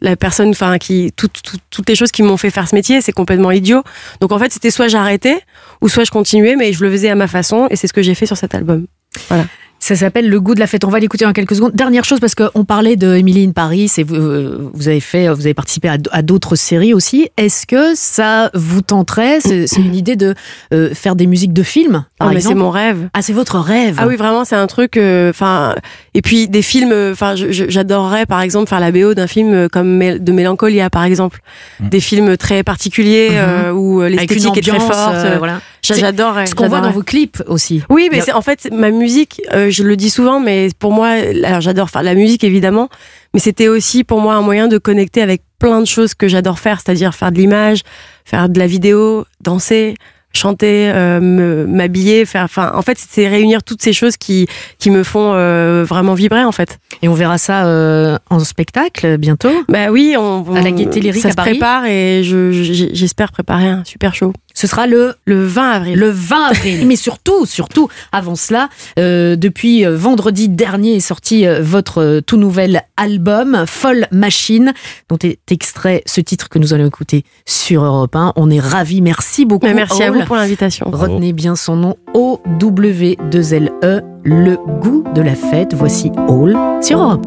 la 0.00 0.16
personne 0.16 0.48
enfin 0.48 0.78
qui 0.78 1.12
toutes 1.14 1.88
les 1.88 1.94
choses 1.94 2.10
qui 2.10 2.22
m'ont 2.22 2.38
fait 2.38 2.50
faire 2.50 2.68
ce 2.68 2.74
métier 2.74 3.02
c'est 3.02 3.12
complètement 3.12 3.50
idiot. 3.50 3.82
Donc 4.20 4.32
en 4.32 4.38
fait 4.38 4.50
c'était 4.50 4.70
soit 4.70 4.88
j'arrêtais 4.88 5.40
ou 5.82 5.88
soit 5.90 6.04
je 6.04 6.10
continuais 6.10 6.56
mais 6.56 6.72
je 6.72 6.82
le 6.82 6.90
faisais 6.90 7.10
à 7.10 7.14
ma 7.14 7.26
façon 7.26 7.68
et 7.70 7.76
c'est 7.76 7.86
ce 7.86 7.92
que 7.92 8.02
j'ai 8.02 8.14
fait 8.14 8.26
sur 8.26 8.38
cet 8.38 8.54
album. 8.54 8.86
Voilà 9.28 9.44
Ça 9.84 9.96
s'appelle 9.96 10.28
Le 10.28 10.40
goût 10.40 10.54
de 10.54 10.60
la 10.60 10.68
fête. 10.68 10.84
On 10.84 10.90
va 10.90 11.00
l'écouter 11.00 11.24
dans 11.24 11.32
quelques 11.32 11.56
secondes. 11.56 11.72
Dernière 11.74 12.04
chose, 12.04 12.20
parce 12.20 12.36
qu'on 12.36 12.64
parlait 12.64 12.94
de 12.94 13.16
Emily 13.16 13.44
in 13.44 13.50
Paris 13.50 13.90
et 13.98 14.04
vous, 14.04 14.14
euh, 14.14 14.70
vous 14.72 14.86
avez 14.86 15.00
fait, 15.00 15.26
vous 15.28 15.40
avez 15.40 15.54
participé 15.54 15.88
à, 15.88 16.22
d'autres 16.22 16.54
séries 16.54 16.94
aussi. 16.94 17.30
Est-ce 17.36 17.66
que 17.66 17.94
ça 17.96 18.48
vous 18.54 18.80
tenterait 18.80 19.40
C'est 19.40 19.66
une 19.78 19.96
idée 19.96 20.14
de 20.14 20.34
euh, 20.72 20.94
faire 20.94 21.16
des 21.16 21.26
musiques 21.26 21.52
de 21.52 21.64
films, 21.64 22.04
par 22.16 22.28
Ah, 22.28 22.30
mais 22.30 22.36
exemple 22.36 22.54
c'est 22.58 22.62
mon 22.62 22.70
rêve 22.70 23.08
Ah, 23.12 23.22
c'est 23.22 23.32
votre 23.32 23.58
rêve 23.58 23.96
Ah 23.98 24.06
oui, 24.06 24.14
vraiment, 24.14 24.44
c'est 24.44 24.54
un 24.54 24.68
truc. 24.68 24.96
Enfin, 24.96 25.74
et 26.14 26.22
puis 26.22 26.46
des 26.48 26.62
films. 26.62 26.94
Enfin, 27.10 27.34
je- 27.34 27.50
je- 27.50 27.64
j'adorerais, 27.68 28.24
par 28.26 28.40
exemple, 28.40 28.68
faire 28.68 28.78
la 28.80 28.92
BO 28.92 29.14
d'un 29.14 29.26
film 29.26 29.52
euh, 29.52 29.68
comme 29.68 29.98
de 29.98 30.32
Mélancolia, 30.32 30.90
par 30.90 31.02
exemple. 31.02 31.40
Des 31.80 31.98
films 32.00 32.36
très 32.36 32.62
particuliers 32.62 33.30
euh, 33.32 33.72
où 33.72 34.00
euh, 34.00 34.04
Mm. 34.04 34.12
Une 34.12 34.16
l'esthétique 34.18 34.58
est 34.58 34.60
très 34.70 34.78
forte. 34.78 35.14
euh, 35.16 35.34
voilà. 35.38 35.60
J'a- 35.84 35.94
C'est 35.94 36.00
J'adorerais. 36.00 36.46
Ce 36.46 36.54
qu'on 36.54 36.68
voit 36.68 36.80
dans 36.80 36.90
vos 36.92 37.02
clips 37.02 37.42
aussi. 37.48 37.82
Oui, 37.90 38.08
mais 38.12 38.20
a- 38.20 38.22
c'est 38.22 38.32
en 38.32 38.42
fait 38.42 38.68
ma 38.72 38.90
musique. 38.90 39.42
euh, 39.52 39.68
je 39.70 39.82
le 39.82 39.96
dis 39.96 40.10
souvent, 40.10 40.38
mais 40.38 40.68
pour 40.78 40.92
moi, 40.92 41.08
alors 41.44 41.60
j'adore 41.60 41.90
faire 41.90 42.02
la 42.04 42.14
musique 42.14 42.44
évidemment, 42.44 42.88
mais 43.34 43.40
c'était 43.40 43.66
aussi 43.68 44.04
pour 44.04 44.20
moi 44.20 44.34
un 44.34 44.42
moyen 44.42 44.68
de 44.68 44.78
connecter 44.78 45.22
avec 45.22 45.42
plein 45.58 45.80
de 45.80 45.86
choses 45.86 46.14
que 46.14 46.28
j'adore 46.28 46.58
faire, 46.60 46.80
c'est-à-dire 46.80 47.14
faire 47.14 47.32
de 47.32 47.38
l'image, 47.38 47.82
faire 48.24 48.48
de 48.48 48.58
la 48.60 48.66
vidéo, 48.68 49.24
danser, 49.40 49.94
chanter, 50.34 50.90
euh, 50.94 51.66
m'habiller, 51.66 52.24
faire. 52.24 52.44
Enfin, 52.44 52.72
en 52.74 52.80
fait, 52.82 52.96
c'est 52.98 53.28
réunir 53.28 53.62
toutes 53.62 53.82
ces 53.82 53.92
choses 53.92 54.16
qui 54.16 54.46
qui 54.78 54.90
me 54.90 55.02
font 55.02 55.32
euh, 55.34 55.84
vraiment 55.86 56.14
vibrer, 56.14 56.44
en 56.44 56.52
fait. 56.52 56.78
Et 57.02 57.08
on 57.08 57.14
verra 57.14 57.38
ça 57.38 57.66
euh, 57.66 58.16
en 58.30 58.38
spectacle 58.38 59.18
bientôt. 59.18 59.50
Bah 59.68 59.90
oui, 59.90 60.14
on, 60.18 60.54
À 60.54 60.62
la 60.62 60.70
Gaîté 60.70 61.00
Lyrique 61.00 61.22
ça 61.22 61.28
à 61.28 61.30
se 61.32 61.36
Paris. 61.36 61.50
prépare 61.50 61.84
et 61.86 62.22
je- 62.24 62.52
je- 62.52 62.88
j'espère 62.92 63.30
préparer 63.32 63.66
un 63.68 63.84
super 63.84 64.14
show. 64.14 64.32
Ce 64.62 64.68
sera 64.68 64.86
le 64.86 65.14
le 65.24 65.44
20 65.44 65.70
avril. 65.70 65.98
Le 65.98 66.08
20 66.08 66.44
avril. 66.50 66.80
Mais 66.86 66.94
surtout, 66.94 67.46
surtout, 67.46 67.88
avant 68.12 68.36
cela, 68.36 68.68
euh, 68.96 69.34
depuis 69.34 69.84
euh, 69.84 69.96
vendredi 69.96 70.48
dernier 70.48 70.94
est 70.94 71.00
sorti 71.00 71.48
euh, 71.48 71.60
votre 71.60 72.20
tout 72.24 72.36
nouvel 72.36 72.82
album, 72.96 73.64
Folle 73.66 74.06
Machine, 74.12 74.72
dont 75.08 75.18
est 75.24 75.50
extrait 75.50 76.04
ce 76.06 76.20
titre 76.20 76.48
que 76.48 76.60
nous 76.60 76.74
allons 76.74 76.86
écouter 76.86 77.24
sur 77.44 77.82
Europe 77.82 78.14
1. 78.14 78.34
On 78.36 78.50
est 78.50 78.60
ravis. 78.60 79.00
Merci 79.00 79.46
beaucoup. 79.46 79.66
Mais 79.66 79.74
merci 79.74 80.00
à 80.04 80.12
vous 80.12 80.22
pour 80.26 80.36
l'invitation. 80.36 80.88
Retenez 80.92 81.32
bien 81.32 81.56
son 81.56 81.74
nom, 81.74 81.96
O-W-2-L-E, 82.14 83.72
E, 83.82 84.00
le 84.22 84.58
goût 84.80 85.02
de 85.12 85.22
la 85.22 85.34
fête. 85.34 85.74
Voici 85.74 86.12
All 86.28 86.56
sur 86.80 87.02
Europe. 87.02 87.26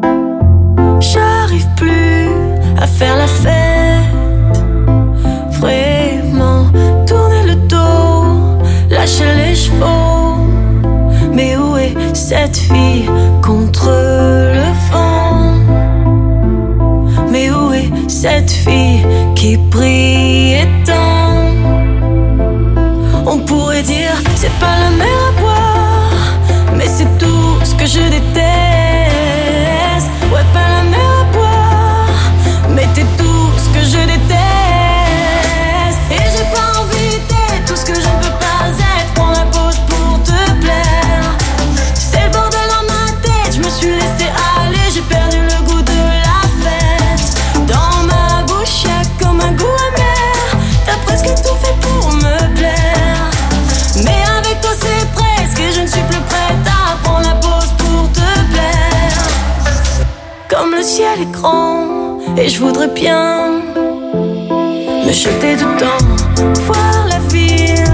J'arrive 1.00 1.66
plus 1.76 2.30
à 2.80 2.86
faire 2.86 3.18
la 3.18 3.26
fête. 3.26 3.75
Les 9.06 9.54
chevaux. 9.54 10.36
Mais 11.32 11.56
où 11.56 11.76
est 11.76 11.94
cette 12.14 12.56
fille 12.56 13.08
contre 13.42 13.88
le 13.88 14.68
vent? 14.90 15.54
Mais 17.30 17.50
où 17.50 17.72
est 17.72 17.90
cette 18.08 18.50
fille 18.50 19.04
qui 19.34 19.56
brille 19.56 20.66
tant? 20.84 21.52
On 23.26 23.38
pourrait 23.38 23.82
dire, 23.82 24.14
c'est 24.34 24.52
pas 24.58 24.76
la 24.82 24.90
mer 24.90 25.15
ciel 60.86 61.20
est 61.20 61.32
grand, 61.32 62.18
et 62.36 62.48
je 62.48 62.60
voudrais 62.60 62.86
bien 62.86 63.60
me 65.04 65.12
jeter 65.12 65.56
dedans, 65.56 66.06
voir 66.66 67.08
la 67.10 67.18
ville 67.34 67.92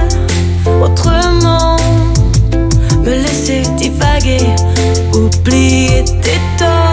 autrement, 0.84 1.76
me 3.02 3.14
laisser 3.24 3.62
divaguer, 3.78 4.46
oublier 5.14 6.04
tes 6.24 6.40
torts, 6.58 6.91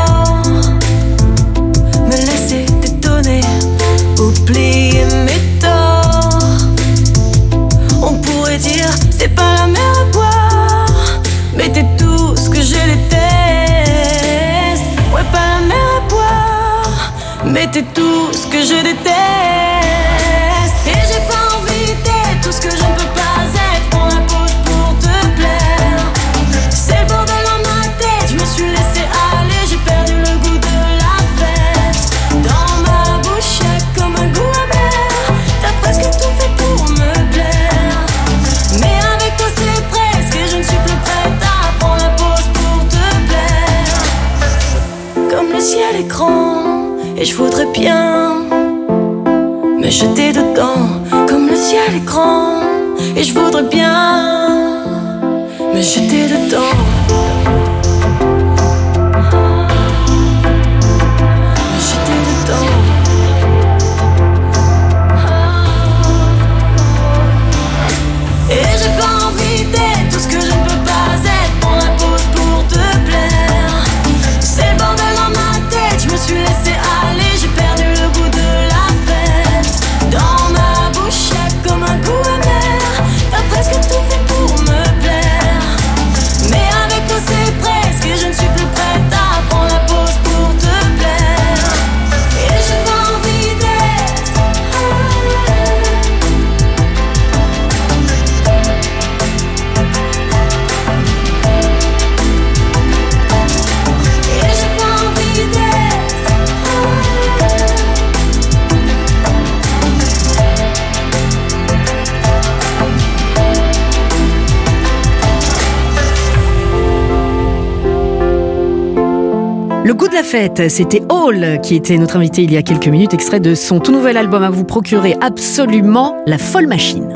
c'était 120.70 121.02
Hall 121.10 121.60
qui 121.64 121.76
était 121.76 121.98
notre 121.98 122.18
invité 122.18 122.44
il 122.44 122.54
y 122.54 122.58
a 122.58 122.62
quelques 122.62 122.88
minutes, 122.88 123.16
extrait 123.16 123.40
de 123.40 123.56
son 123.56 123.80
tout 123.80 123.92
nouvel 123.92 124.16
album 124.16 124.44
à 124.44 124.52
vous 124.52 124.64
procurer 124.64 125.16
absolument, 125.22 126.16
La 126.28 126.38
Folle 126.38 126.68
Machine. 126.68 127.12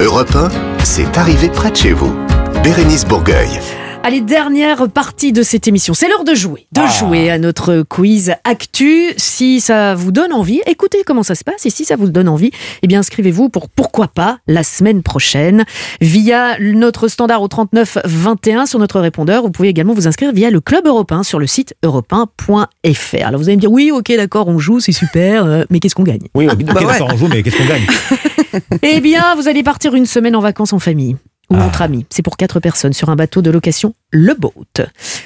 Europe 0.00 0.34
1, 0.34 0.48
c'est 0.84 1.18
arrivé 1.18 1.50
près 1.50 1.70
de 1.70 1.76
chez 1.76 1.92
vous. 1.92 2.14
Bérénice 2.64 3.04
Bourgueil. 3.04 3.60
Allez, 4.04 4.20
dernière 4.22 4.88
partie 4.88 5.32
de 5.32 5.42
cette 5.42 5.68
émission. 5.68 5.92
C'est 5.92 6.08
l'heure 6.08 6.24
de 6.24 6.34
jouer. 6.34 6.66
De 6.72 6.80
Ah. 6.82 6.86
jouer 6.86 7.30
à 7.30 7.36
notre 7.36 7.82
quiz 7.82 8.32
Actu. 8.44 9.08
Si 9.18 9.60
ça 9.60 9.94
vous 9.94 10.12
donne 10.12 10.32
envie, 10.32 10.62
écoutez 10.66 11.02
comment 11.04 11.22
ça 11.22 11.34
se 11.34 11.44
passe. 11.44 11.66
Et 11.66 11.70
si 11.70 11.84
ça 11.84 11.96
vous 11.96 12.08
donne 12.08 12.28
envie, 12.28 12.50
eh 12.82 12.86
bien, 12.86 13.00
inscrivez-vous 13.00 13.50
pour 13.50 13.68
pourquoi 13.68 14.08
pas 14.08 14.38
la 14.46 14.62
semaine 14.62 15.02
prochaine 15.02 15.64
via 16.00 16.58
notre 16.58 17.08
standard 17.08 17.42
au 17.42 17.48
39 17.48 17.98
21 18.04 18.64
sur 18.64 18.78
notre 18.78 18.98
répondeur. 19.00 19.42
Vous 19.42 19.50
pouvez 19.50 19.68
également 19.68 19.92
vous 19.92 20.06
inscrire 20.08 20.32
via 20.32 20.50
le 20.50 20.60
Club 20.62 20.86
Européen 20.86 21.22
sur 21.22 21.38
le 21.38 21.46
site 21.46 21.74
europe1.fr. 21.84 23.26
Alors, 23.26 23.38
vous 23.40 23.48
allez 23.48 23.56
me 23.56 23.60
dire, 23.60 23.72
oui, 23.72 23.90
ok, 23.92 24.10
d'accord, 24.16 24.48
on 24.48 24.58
joue, 24.58 24.80
c'est 24.80 24.92
super, 24.92 25.44
euh, 25.44 25.64
mais 25.68 25.80
qu'est-ce 25.80 25.94
qu'on 25.94 26.04
gagne? 26.04 26.28
Oui, 26.34 26.46
ok, 26.48 26.56
d'accord, 26.62 27.10
on 27.12 27.16
joue, 27.16 27.28
mais 27.28 27.42
qu'est-ce 27.42 27.56
qu'on 27.58 27.66
gagne? 27.66 27.86
Eh 28.82 29.00
bien, 29.00 29.34
vous 29.36 29.46
allez 29.46 29.62
partir 29.62 29.94
une 29.94 30.06
semaine 30.06 30.34
en 30.34 30.40
vacances 30.40 30.72
en 30.72 30.78
famille 30.78 31.16
ou 31.50 31.56
entre 31.56 31.82
amis. 31.82 32.06
C'est 32.10 32.22
pour 32.22 32.36
quatre 32.36 32.60
personnes 32.60 32.92
sur 32.92 33.08
un 33.08 33.16
bateau 33.16 33.42
de 33.42 33.50
location, 33.50 33.94
le 34.10 34.34
boat. 34.34 34.52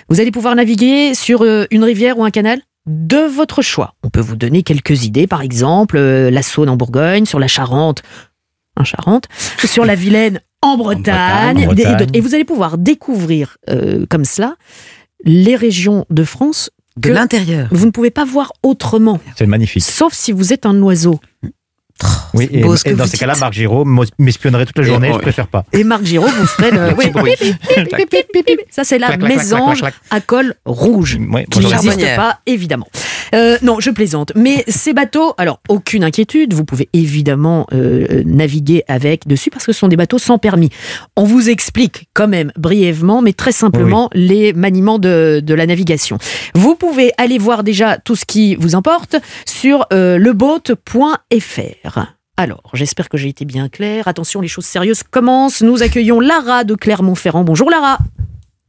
Vous 0.09 0.21
allez 0.21 0.31
pouvoir 0.31 0.55
naviguer 0.55 1.15
sur 1.15 1.43
euh, 1.43 1.65
une 1.71 1.85
rivière 1.85 2.19
ou 2.19 2.25
un 2.25 2.31
canal 2.31 2.61
de 2.87 3.19
votre 3.19 3.63
choix. 3.63 3.95
On 4.03 4.11
peut 4.11 4.21
vous 4.21 4.37
donner 4.37 4.63
quelques 4.63 5.05
idées, 5.05 5.27
par 5.27 5.43
exemple, 5.43 5.97
euh, 5.97 6.31
la 6.31 6.43
Saône 6.43 6.69
en 6.69 6.77
Bourgogne, 6.77 7.27
sur 7.27 7.39
la 7.39 7.49
Charente, 7.49 8.03
en 8.77 8.85
Charente, 8.85 9.27
sur 9.65 9.85
la 9.85 9.95
Vilaine 9.95 10.41
en 10.63 10.77
Bretagne. 10.77 11.65
en 11.69 11.73
Bretagne. 11.73 12.09
Et 12.15 12.21
vous 12.21 12.35
allez 12.35 12.45
pouvoir 12.45 12.79
découvrir 12.79 13.57
euh, 13.69 14.07
comme 14.09 14.25
cela 14.25 14.57
les 15.25 15.57
régions 15.57 16.05
de 16.11 16.25
France 16.25 16.71
De 16.97 17.09
que 17.09 17.15
l'intérieur. 17.15 17.69
Vous 17.71 17.87
ne 17.87 17.91
pouvez 17.91 18.11
pas 18.11 18.25
voir 18.25 18.53
autrement. 18.63 19.21
C'est 19.37 19.47
magnifique. 19.47 19.85
Sauf 19.85 20.15
si 20.15 20.33
vous 20.33 20.53
êtes 20.53 20.67
un 20.67 20.81
oiseau. 20.83 21.21
Oui, 22.35 22.49
et, 22.51 22.63
beau 22.63 22.77
ce 22.77 22.89
et 22.89 22.95
dans 22.95 23.07
ces 23.07 23.19
cas-là. 23.19 23.35
Marc 23.39 23.53
Giraud 23.53 23.85
m'espionnerait 24.19 24.67
toute 24.67 24.79
la 24.79 24.85
Et 24.85 24.87
journée, 24.89 25.11
on- 25.11 25.15
je 25.15 25.19
préfère 25.19 25.49
pas. 25.49 25.65
Et 25.73 25.85
Marc 25.85 26.05
Giraud 26.05 26.29
vous 26.29 26.47
ferait 26.47 26.71
le. 26.71 26.95
pip, 26.97 28.09
pip, 28.11 28.27
pip, 28.33 28.47
pip. 28.47 28.61
Ça, 28.71 28.85
c'est 28.85 28.99
la 28.99 29.09
Clac, 29.09 29.19
clac, 29.21 29.33
clac, 29.33 29.45
mésange 29.45 29.79
clac, 29.81 29.95
à 30.11 30.21
col 30.21 30.55
rouge. 30.65 31.19
Ouais, 31.31 31.45
qui 31.51 31.61
n'existe 31.61 32.17
pas, 32.17 32.39
évidemment. 32.47 32.87
Euh, 33.35 33.57
non, 33.63 33.81
je 33.81 33.91
plaisante. 33.91 34.33
Mais 34.37 34.63
ces 34.69 34.93
bateaux, 34.93 35.33
alors, 35.39 35.61
aucune 35.69 36.05
inquiétude, 36.05 36.53
vous 36.53 36.65
pouvez 36.65 36.89
évidemment 36.93 37.67
euh, 37.73 38.23
naviguer 38.27 38.85
avec 38.89 39.27
dessus 39.27 39.51
parce 39.51 39.65
que 39.65 39.73
ce 39.73 39.79
sont 39.79 39.89
des 39.89 39.97
bateaux 39.97 40.19
sans 40.19 40.39
permis. 40.39 40.69
On 41.17 41.25
vous 41.25 41.49
explique 41.49 42.09
quand 42.15 42.29
même 42.29 42.53
brièvement, 42.59 43.23
mais 43.23 43.33
très 43.33 43.53
simplement, 43.53 44.11
les 44.13 44.53
maniements 44.53 44.99
de, 44.99 45.41
de 45.43 45.55
la 45.55 45.67
navigation. 45.67 46.19
Vous 46.55 46.75
pouvez 46.75 47.13
aller 47.17 47.39
voir 47.39 47.63
déjà 47.65 47.97
tout 47.99 48.17
ce 48.17 48.25
qui 48.27 48.55
vous 48.57 48.75
importe 48.75 49.17
sur 49.47 49.87
euh, 49.93 50.19
leboat.fr. 50.19 51.92
Alors, 52.39 52.63
j'espère 52.73 53.09
que 53.11 53.19
j'ai 53.19 53.29
été 53.29 53.45
bien 53.45 53.69
clair. 53.69 54.09
Attention, 54.09 54.41
les 54.41 54.49
choses 54.49 54.65
sérieuses 54.65 55.03
commencent. 55.03 55.63
Nous 55.63 55.83
accueillons 55.83 56.19
Lara 56.19 56.65
de 56.65 56.75
Clermont-Ferrand. 56.75 57.45
Bonjour 57.45 57.71
Lara. 57.71 57.99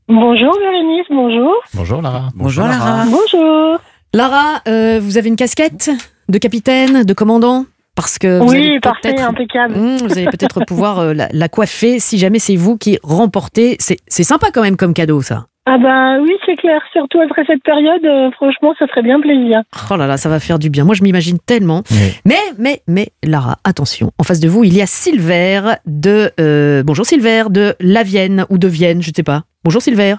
Bonjour 0.09 0.51
Bérénice, 0.59 1.05
bonjour. 1.09 1.53
Bonjour 1.73 2.01
Lara. 2.01 2.27
Bonjour 2.35 2.65
Lara. 2.67 3.05
Bonjour. 3.05 3.79
Lara, 4.13 4.61
euh, 4.67 4.99
vous 5.01 5.17
avez 5.17 5.29
une 5.29 5.37
casquette 5.37 5.89
de 6.29 6.37
capitaine, 6.37 7.03
de 7.03 7.13
commandant? 7.13 7.65
Parce 7.95 8.17
que 8.19 8.39
vous 8.39 8.49
Oui, 8.49 8.57
allez 8.57 8.79
parfait, 8.81 9.13
peut-être- 9.13 9.29
impeccable. 9.29 9.75
Mmh, 9.75 9.95
vous 9.97 10.11
allez 10.11 10.25
peut-être 10.25 10.65
pouvoir 10.65 10.99
euh, 10.99 11.13
la, 11.13 11.29
la 11.31 11.47
coiffer 11.47 11.99
si 11.99 12.17
jamais 12.17 12.39
c'est 12.39 12.55
vous 12.57 12.77
qui 12.77 12.99
remportez. 13.01 13.77
C'est 13.79 14.23
sympa 14.23 14.47
quand 14.53 14.61
même 14.61 14.77
comme 14.77 14.93
cadeau, 14.93 15.21
ça. 15.21 15.45
Ah 15.65 15.77
bah 15.77 16.17
oui, 16.21 16.31
c'est 16.45 16.57
clair. 16.57 16.81
Surtout 16.91 17.19
après 17.21 17.43
cette 17.47 17.63
période, 17.63 18.03
euh, 18.03 18.31
franchement, 18.31 18.73
ça 18.77 18.85
ferait 18.87 19.01
bien 19.01 19.21
plaisir. 19.21 19.61
Oh 19.89 19.95
là 19.95 20.07
là, 20.07 20.17
ça 20.17 20.27
va 20.27 20.39
faire 20.41 20.59
du 20.59 20.69
bien. 20.69 20.83
Moi, 20.83 20.93
je 20.93 21.03
m'imagine 21.03 21.37
tellement. 21.39 21.83
Oui. 21.89 21.97
Mais, 22.25 22.35
mais, 22.59 22.81
mais, 22.87 23.07
Lara, 23.23 23.57
attention. 23.63 24.11
En 24.17 24.23
face 24.23 24.41
de 24.41 24.49
vous, 24.49 24.65
il 24.65 24.75
y 24.75 24.81
a 24.81 24.85
Silver 24.85 25.61
de. 25.85 26.31
euh, 26.39 26.83
bonjour 26.83 27.05
Silver 27.05 27.43
de 27.49 27.75
La 27.79 28.03
Vienne 28.03 28.45
ou 28.49 28.57
de 28.57 28.67
Vienne, 28.67 29.01
je 29.01 29.09
ne 29.11 29.13
sais 29.15 29.23
pas. 29.23 29.43
Bonjour 29.63 29.81
Silver. 29.81 30.15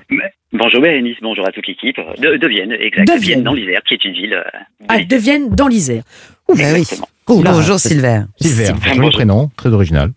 Bonjour 0.54 0.80
Bérénice, 0.80 1.16
bonjour 1.20 1.46
à 1.46 1.50
toute 1.52 1.66
l'équipe. 1.66 1.96
De, 2.18 2.36
de 2.36 2.48
Vienne, 2.48 2.72
exact. 2.80 3.12
De 3.12 3.20
Vienne. 3.20 3.42
Dans 3.42 3.52
l'Isère, 3.52 3.82
qui 3.86 3.94
est 3.94 4.04
une 4.04 4.12
ville. 4.14 4.34
euh, 4.34 4.58
Ah, 4.88 5.02
de 5.02 5.16
Vienne 5.16 5.50
dans 5.50 5.68
l'Isère. 5.68 6.04
Ouf. 6.48 6.58
Oui. 6.58 6.64
Exactement. 6.64 7.08
Oh 7.26 7.42
là. 7.42 7.52
Bonjour 7.52 7.78
Silver. 7.78 8.20
Silver, 8.40 8.64
Silver. 8.66 8.94
joli 8.94 9.10
prénom, 9.10 9.50
très 9.56 9.70
original. 9.74 10.10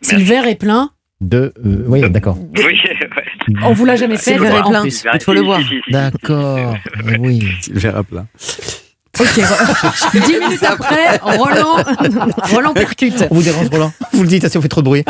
Silver 0.00 0.48
est 0.48 0.58
plein. 0.58 0.90
De, 1.20 1.52
euh, 1.64 1.84
oui, 1.86 2.08
d'accord. 2.10 2.36
Oui, 2.56 2.62
ouais. 2.64 3.54
On 3.62 3.72
vous 3.72 3.84
l'a 3.84 3.96
jamais 3.96 4.18
fait. 4.18 4.32
Est 4.34 4.50
en 4.50 4.68
plein. 4.68 4.82
plus. 4.82 5.04
Il 5.14 5.22
faut 5.22 5.32
le 5.32 5.42
voir. 5.42 5.60
D'accord. 5.88 6.76
Oui. 7.20 7.48
Silver 7.62 7.92
à 7.96 8.02
plein. 8.02 8.26
Ok. 9.18 9.40
Dix 10.26 10.38
minutes 10.38 10.62
après, 10.62 11.16
Roland, 11.22 11.76
Roland 12.52 12.74
percute. 12.74 13.24
On 13.30 13.36
vous 13.36 13.42
dérange 13.42 13.68
Roland 13.70 13.92
Vous 14.12 14.22
le 14.22 14.28
dites, 14.28 14.46
si 14.48 14.58
on 14.58 14.60
fait 14.60 14.68
trop 14.68 14.82
de 14.82 14.86
bruit. 14.86 15.04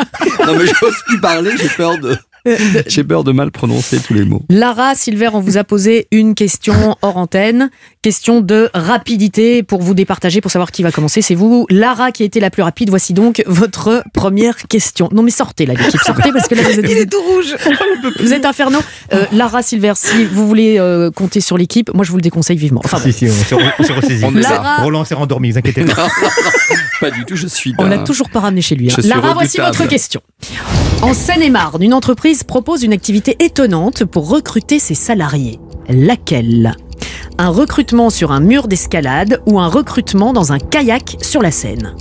Non 0.45 0.55
mais 0.57 0.65
j'ose 0.65 0.95
plus 1.07 1.19
parler, 1.19 1.51
j'ai 1.57 1.67
peur 1.67 1.97
de, 1.97 2.15
j'ai 2.87 3.03
peur 3.03 3.23
de 3.23 3.31
mal 3.31 3.51
prononcer 3.51 3.99
tous 3.99 4.13
les 4.13 4.23
mots. 4.25 4.41
Lara, 4.49 4.95
Silver, 4.95 5.29
on 5.33 5.39
vous 5.41 5.57
a 5.57 5.63
posé 5.63 6.07
une 6.11 6.35
question 6.35 6.95
hors 7.01 7.17
antenne. 7.17 7.69
Question 8.01 8.41
de 8.41 8.69
rapidité 8.73 9.63
pour 9.63 9.81
vous 9.81 9.93
départager, 9.93 10.39
pour 10.41 10.51
savoir 10.51 10.71
qui 10.71 10.81
va 10.83 10.91
commencer. 10.91 11.21
C'est 11.21 11.35
vous, 11.35 11.65
Lara, 11.69 12.11
qui 12.11 12.23
a 12.23 12.25
été 12.25 12.39
la 12.39 12.49
plus 12.49 12.63
rapide. 12.63 12.89
Voici 12.89 13.13
donc 13.13 13.43
votre 13.47 14.03
première 14.13 14.55
question. 14.67 15.09
Non 15.11 15.23
mais 15.23 15.31
sortez 15.31 15.65
là, 15.65 15.73
l'équipe, 15.73 15.99
sortez 16.01 16.31
parce 16.31 16.47
que 16.47 16.55
là 16.55 16.61
vous 16.63 16.79
êtes, 16.79 16.89
Il 16.89 16.97
est 16.97 17.05
tout 17.11 17.21
rouge. 17.21 17.55
vous 18.19 18.33
êtes 18.33 18.45
infernaux. 18.45 18.79
Euh, 19.13 19.25
Lara, 19.33 19.61
Silver, 19.61 19.93
si 19.95 20.25
vous 20.25 20.47
voulez 20.47 20.77
euh, 20.79 21.11
compter 21.11 21.41
sur 21.41 21.57
l'équipe, 21.57 21.93
moi 21.93 22.05
je 22.05 22.11
vous 22.11 22.17
le 22.17 22.21
déconseille 22.21 22.57
vivement. 22.57 22.81
Enfin, 22.85 22.99
Si, 22.99 23.11
si, 23.13 23.25
on 23.27 23.31
s'est 23.31 23.55
on 23.79 23.83
s'est 23.83 23.93
ressaisit. 23.93 24.25
On 24.25 24.35
est 24.35 24.41
là. 24.41 24.49
Lara- 24.49 24.83
Roland 24.83 25.03
s'est 25.05 25.15
rendormi, 25.15 25.51
vous 25.51 25.57
inquiétez 25.57 25.83
pas. 25.85 26.07
Pas 26.99 27.11
du 27.11 27.25
tout, 27.25 27.35
je 27.35 27.45
suis 27.47 27.73
On 27.77 27.85
l'a 27.85 27.99
toujours 27.99 28.29
pas 28.29 28.39
ramené 28.39 28.61
chez 28.61 28.75
lui. 28.75 28.89
hein. 28.91 28.95
Lara, 29.03 29.33
voici 29.33 29.57
votre 29.59 29.87
question. 29.87 30.19
En 31.03 31.13
Seine-et-Marne, 31.13 31.83
une 31.83 31.93
entreprise 31.93 32.36
propose 32.43 32.83
une 32.83 32.93
activité 32.93 33.35
étonnante 33.39 34.05
pour 34.05 34.29
recruter 34.29 34.79
ses 34.79 34.95
salariés. 34.95 35.59
Laquelle? 35.89 36.75
Un 37.37 37.49
recrutement 37.49 38.09
sur 38.09 38.31
un 38.31 38.39
mur 38.39 38.67
d'escalade 38.67 39.41
ou 39.45 39.59
un 39.59 39.67
recrutement 39.67 40.33
dans 40.33 40.51
un 40.51 40.59
kayak 40.59 41.17
sur 41.21 41.41
la 41.41 41.51
Seine? 41.51 41.95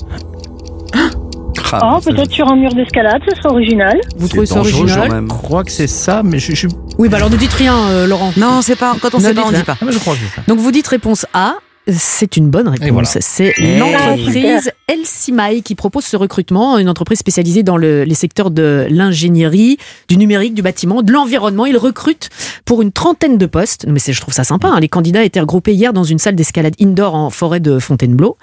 Ah, 1.72 1.96
oh, 1.96 2.00
peut-être 2.00 2.30
sur 2.30 2.48
un 2.48 2.56
mur 2.56 2.72
d'escalade, 2.74 3.20
ce 3.28 3.36
serait 3.36 3.48
original. 3.48 4.00
Vous 4.16 4.28
trouvez 4.28 4.46
ça 4.46 4.60
original? 4.60 5.10
Je 5.10 5.26
crois 5.28 5.64
que 5.64 5.72
c'est 5.72 5.86
ça, 5.86 6.22
mais 6.22 6.38
je, 6.38 6.54
suis. 6.54 6.68
Oui, 6.98 7.08
bah 7.08 7.16
alors 7.16 7.30
ne 7.30 7.36
dites 7.36 7.52
rien, 7.52 7.76
euh, 7.88 8.06
Laurent. 8.06 8.32
Non, 8.36 8.62
c'est 8.62 8.76
pas. 8.76 8.94
Quand 9.00 9.14
on 9.14 9.18
Ne 9.18 9.24
sait 9.24 9.34
pas, 9.34 9.42
on 9.44 9.50
dites 9.50 9.58
dit 9.58 9.64
pas. 9.64 9.76
Ah, 9.80 9.84
mais 9.84 9.92
je 9.92 9.98
crois 9.98 10.14
que 10.14 10.20
c'est 10.20 10.36
ça. 10.36 10.42
Donc 10.46 10.58
vous 10.58 10.70
dites 10.70 10.86
réponse 10.86 11.26
A. 11.34 11.54
C'est 11.88 12.36
une 12.36 12.50
bonne 12.50 12.68
réponse. 12.68 12.88
voilà. 12.90 13.08
C'est 13.20 13.52
l'entreprise 13.78 14.70
Elsimae 14.88 15.60
qui 15.64 15.74
propose 15.76 16.04
ce 16.04 16.16
recrutement, 16.16 16.78
une 16.78 16.88
entreprise 16.88 17.18
spécialisée 17.20 17.62
dans 17.62 17.76
le- 17.76 18.02
les 18.04 18.14
secteurs 18.14 18.50
de 18.50 18.86
l'ingénierie, 18.90 19.78
du 20.08 20.16
numérique, 20.16 20.54
du 20.54 20.62
bâtiment, 20.62 21.02
de 21.02 21.12
l'environnement. 21.12 21.64
Ils 21.66 21.76
recrutent 21.76 22.28
pour 22.64 22.82
une 22.82 22.90
trentaine 22.92 23.38
de 23.38 23.46
postes. 23.46 23.86
Mais 23.88 23.98
c'est- 24.00 24.12
je 24.12 24.20
trouve 24.20 24.34
ça 24.34 24.44
sympa. 24.44 24.68
hein. 24.68 24.80
Les 24.80 24.88
candidats 24.88 25.22
étaient 25.22 25.40
regroupés 25.40 25.74
hier 25.74 25.92
dans 25.92 26.04
une 26.04 26.18
salle 26.18 26.34
d'escalade 26.34 26.74
indoor 26.80 27.14
en 27.14 27.30
forêt 27.30 27.60
de 27.60 27.78
Fontainebleau. 27.78 28.36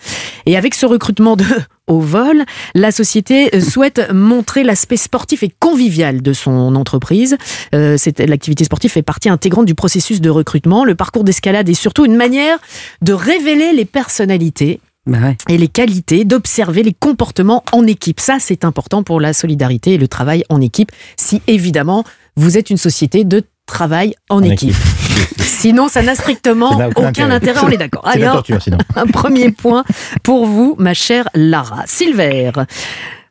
Et 0.45 0.55
avec 0.57 0.73
ce 0.73 0.85
recrutement 0.85 1.35
de 1.35 1.45
au 1.87 1.99
vol, 1.99 2.43
la 2.75 2.91
société 2.91 3.53
euh, 3.55 3.61
souhaite 3.61 4.11
montrer 4.13 4.63
l'aspect 4.63 4.97
sportif 4.97 5.43
et 5.43 5.51
convivial 5.59 6.21
de 6.21 6.33
son 6.33 6.75
entreprise. 6.75 7.37
Euh, 7.75 7.95
c'est- 7.97 8.19
L'activité 8.19 8.63
sportive 8.63 8.91
fait 8.91 9.01
partie 9.01 9.29
intégrante 9.29 9.65
du 9.65 9.75
processus 9.75 10.21
de 10.21 10.29
recrutement. 10.29 10.85
Le 10.85 10.95
parcours 10.95 11.23
d'escalade 11.23 11.67
est 11.69 11.73
surtout 11.73 12.05
une 12.05 12.15
manière 12.15 12.57
de 13.01 13.13
révéler 13.13 13.73
les 13.73 13.85
personnalités 13.85 14.79
Bah 15.05 15.17
ouais. 15.21 15.37
et 15.49 15.57
les 15.57 15.67
qualités, 15.67 16.23
d'observer 16.25 16.83
les 16.83 16.93
comportements 16.93 17.63
en 17.73 17.85
équipe. 17.85 18.19
Ça, 18.19 18.37
c'est 18.39 18.63
important 18.63 19.03
pour 19.03 19.19
la 19.19 19.33
solidarité 19.33 19.93
et 19.93 19.97
le 19.97 20.07
travail 20.07 20.43
en 20.49 20.61
équipe, 20.61 20.91
si 21.17 21.41
évidemment 21.47 22.05
vous 22.37 22.57
êtes 22.57 22.69
une 22.69 22.77
société 22.77 23.23
de 23.25 23.43
travail 23.65 24.13
en, 24.29 24.37
En 24.37 24.43
équipe. 24.43 24.75
Sinon, 25.37 25.87
ça 25.87 26.01
n'a 26.01 26.15
strictement 26.15 26.77
Ça 26.77 26.89
aucun, 26.89 27.09
aucun 27.09 27.31
intérêt, 27.31 27.59
on 27.63 27.69
est 27.69 27.77
d'accord. 27.77 28.07
C'est 28.11 28.19
torture, 28.19 28.61
sinon. 28.61 28.77
un 28.95 29.05
premier 29.05 29.51
point 29.51 29.83
pour 30.21 30.45
vous, 30.45 30.75
ma 30.77 30.93
chère 30.93 31.27
Lara. 31.33 31.83
Silver, 31.85 32.51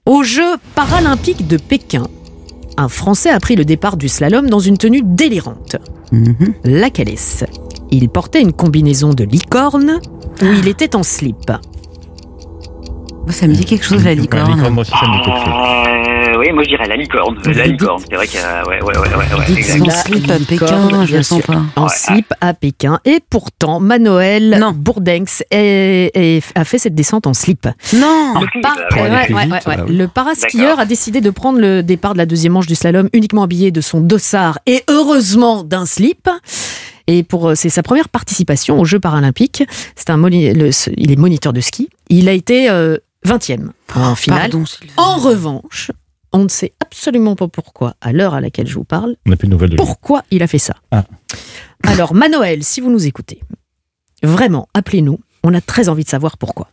aux 0.07 0.23
Jeux 0.23 0.57
paralympiques 0.75 1.47
de 1.47 1.57
Pékin, 1.57 2.07
un 2.77 2.89
Français 2.89 3.31
a 3.31 3.39
pris 3.39 3.55
le 3.55 3.65
départ 3.65 3.97
du 3.97 4.09
slalom 4.09 4.49
dans 4.49 4.59
une 4.59 4.79
tenue 4.79 5.03
délirante. 5.05 5.77
Laquelle 6.65 7.09
est-ce? 7.09 7.45
Il 7.91 8.09
portait 8.09 8.41
une 8.41 8.53
combinaison 8.53 9.11
de 9.11 9.25
licorne 9.25 10.01
ou 10.43 10.47
il 10.47 10.69
était 10.69 10.97
en 10.97 11.03
slip? 11.03 11.53
Ça 13.29 13.47
me 13.47 13.55
dit 13.55 13.65
quelque 13.65 13.85
chose, 13.85 14.05
la 14.05 14.15
licorne. 14.15 14.69
moi 14.71 14.83
aussi, 14.83 14.91
ça 14.91 15.07
me 15.07 15.17
dit 15.17 15.25
quelque 15.25 15.39
chose. 15.39 15.55
Euh, 16.35 16.39
oui, 16.39 16.53
moi 16.53 16.63
je 16.65 16.69
dirais 16.71 16.87
la 16.89 16.97
licorne. 16.97 17.39
Vous 17.45 17.51
La 17.53 17.67
licorne, 17.67 18.03
c'est 18.09 18.15
vrai 18.17 18.27
que. 18.27 18.37
euh, 18.37 18.63
Ouais, 18.67 18.83
ouais, 18.83 18.99
ouais, 18.99 19.09
ouais, 19.09 19.79
ouais, 19.79 19.87
la 19.87 19.91
slip 19.93 20.31
à 20.31 20.39
Pékin, 20.39 20.67
licorne, 20.89 21.07
je 21.07 21.17
le 21.17 21.23
sens 21.23 21.41
pas. 21.43 21.63
En 21.77 21.85
Ouais. 21.85 21.89
slip 21.95 22.33
à 22.41 22.53
Pékin. 22.53 22.99
Et 23.05 23.21
pourtant, 23.31 23.81
Non. 23.81 24.73
Bourdenx 24.75 25.43
est- 25.51 26.11
est- 26.15 26.43
a 26.55 26.65
fait 26.65 26.79
cette 26.79 26.95
descente 26.95 27.27
en 27.27 27.33
slip. 27.35 27.67
Non. 27.95 28.35
Le, 28.41 28.61
bah, 28.63 28.75
bah 29.65 30.07
paraskieur 30.09 30.79
a 30.79 30.85
décidé 30.87 31.21
de 31.21 31.31
prendre 31.31 31.59
le 31.61 31.83
départ 31.83 32.13
de 32.15 32.19
la 32.19 32.27
deuxième 32.27 32.53
manche 32.53 32.67
du 32.67 32.75
slalom 32.75 33.09
uniquement 33.13 33.45
habillé 33.45 33.71
de 33.71 33.81
son 33.81 34.01
dossard 34.01 34.59
et 34.67 34.83
heureusement 34.89 35.63
d'un 35.63 35.87
slip. 35.87 36.29
Et 37.09 37.23
pour 37.25 37.49
euh, 37.51 37.55
c'est 37.57 37.69
sa 37.69 37.83
première 37.83 38.09
participation 38.09 38.79
aux 38.81 38.85
Jeux 38.85 39.01
paralympiques. 39.01 39.65
C'est 39.97 40.11
un 40.11 40.17
moni- 40.17 40.53
le- 40.55 40.71
ce- 40.73 40.91
il 40.97 41.11
est 41.11 41.17
moniteur 41.17 41.53
de 41.53 41.61
ski. 41.61 41.89
Il 42.11 42.29
a 42.29 42.33
été 42.33 42.71
euh, 42.71 42.97
20e 43.27 43.71
en 43.95 44.15
finale. 44.15 44.51
Pardon, 44.51 44.67
Sylvain. 44.67 44.93
En 44.97 45.17
revanche, 45.17 45.91
on 46.33 46.45
ne 46.45 46.49
sait 46.49 46.73
absolument 46.81 47.37
pas 47.37 47.49
pourquoi, 47.49 47.95
à 48.01 48.13
l'heure 48.13 48.35
à 48.35 48.41
laquelle 48.41 48.67
je 48.67 48.75
vous 48.75 48.85
parle, 48.85 49.17
On 49.27 49.31
n'a 49.31 49.37
plus 49.37 49.47
de 49.49 49.53
nouvelles 49.53 49.71
de 49.71 49.75
lui. 49.75 49.85
pourquoi 49.85 50.23
il 50.31 50.43
a 50.43 50.47
fait 50.47 50.59
ça. 50.59 50.75
Ah. 50.91 51.05
Alors, 51.85 52.15
Manoël, 52.15 52.63
si 52.65 52.81
vous 52.81 52.91
nous 52.91 53.07
écoutez, 53.07 53.41
vraiment, 54.23 54.69
appelez-nous. 54.75 55.19
On 55.45 55.53
a 55.55 55.61
très 55.61 55.89
envie 55.89 56.05
de 56.05 56.09
savoir 56.09 56.39
pourquoi. 56.39 56.69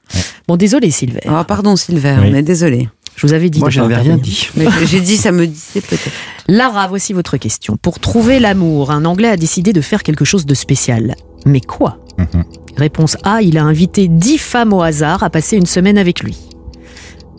Bon, 0.47 0.55
désolé, 0.55 0.91
Sylvain. 0.91 1.19
Ah, 1.27 1.43
pardon, 1.43 1.75
Sylvain, 1.75 2.21
Oui. 2.21 2.29
on 2.31 2.35
est 2.35 2.43
désolé. 2.43 2.87
Je 3.15 3.25
vous 3.27 3.33
avais 3.33 3.49
dit. 3.49 3.59
Moi, 3.59 3.69
n'avais 3.75 3.95
rien 3.97 4.17
dit. 4.17 4.47
Mais 4.55 4.67
j'ai 4.85 5.01
dit, 5.01 5.17
ça 5.17 5.31
me 5.31 5.45
disait 5.47 5.81
peut-être. 5.81 6.09
Lara, 6.47 6.87
voici 6.87 7.11
votre 7.13 7.35
question. 7.37 7.77
Pour 7.77 7.99
trouver 7.99 8.39
l'amour, 8.39 8.91
un 8.91 9.05
Anglais 9.05 9.27
a 9.29 9.37
décidé 9.37 9.73
de 9.73 9.81
faire 9.81 10.03
quelque 10.03 10.23
chose 10.23 10.45
de 10.45 10.53
spécial. 10.53 11.15
Mais 11.45 11.61
quoi? 11.61 11.97
Mhm. 12.17 12.43
Réponse 12.77 13.17
A, 13.23 13.41
il 13.41 13.57
a 13.57 13.63
invité 13.63 14.07
10 14.07 14.37
femmes 14.37 14.73
au 14.73 14.81
hasard 14.81 15.23
à 15.23 15.29
passer 15.29 15.57
une 15.57 15.65
semaine 15.65 15.97
avec 15.97 16.21
lui. 16.23 16.37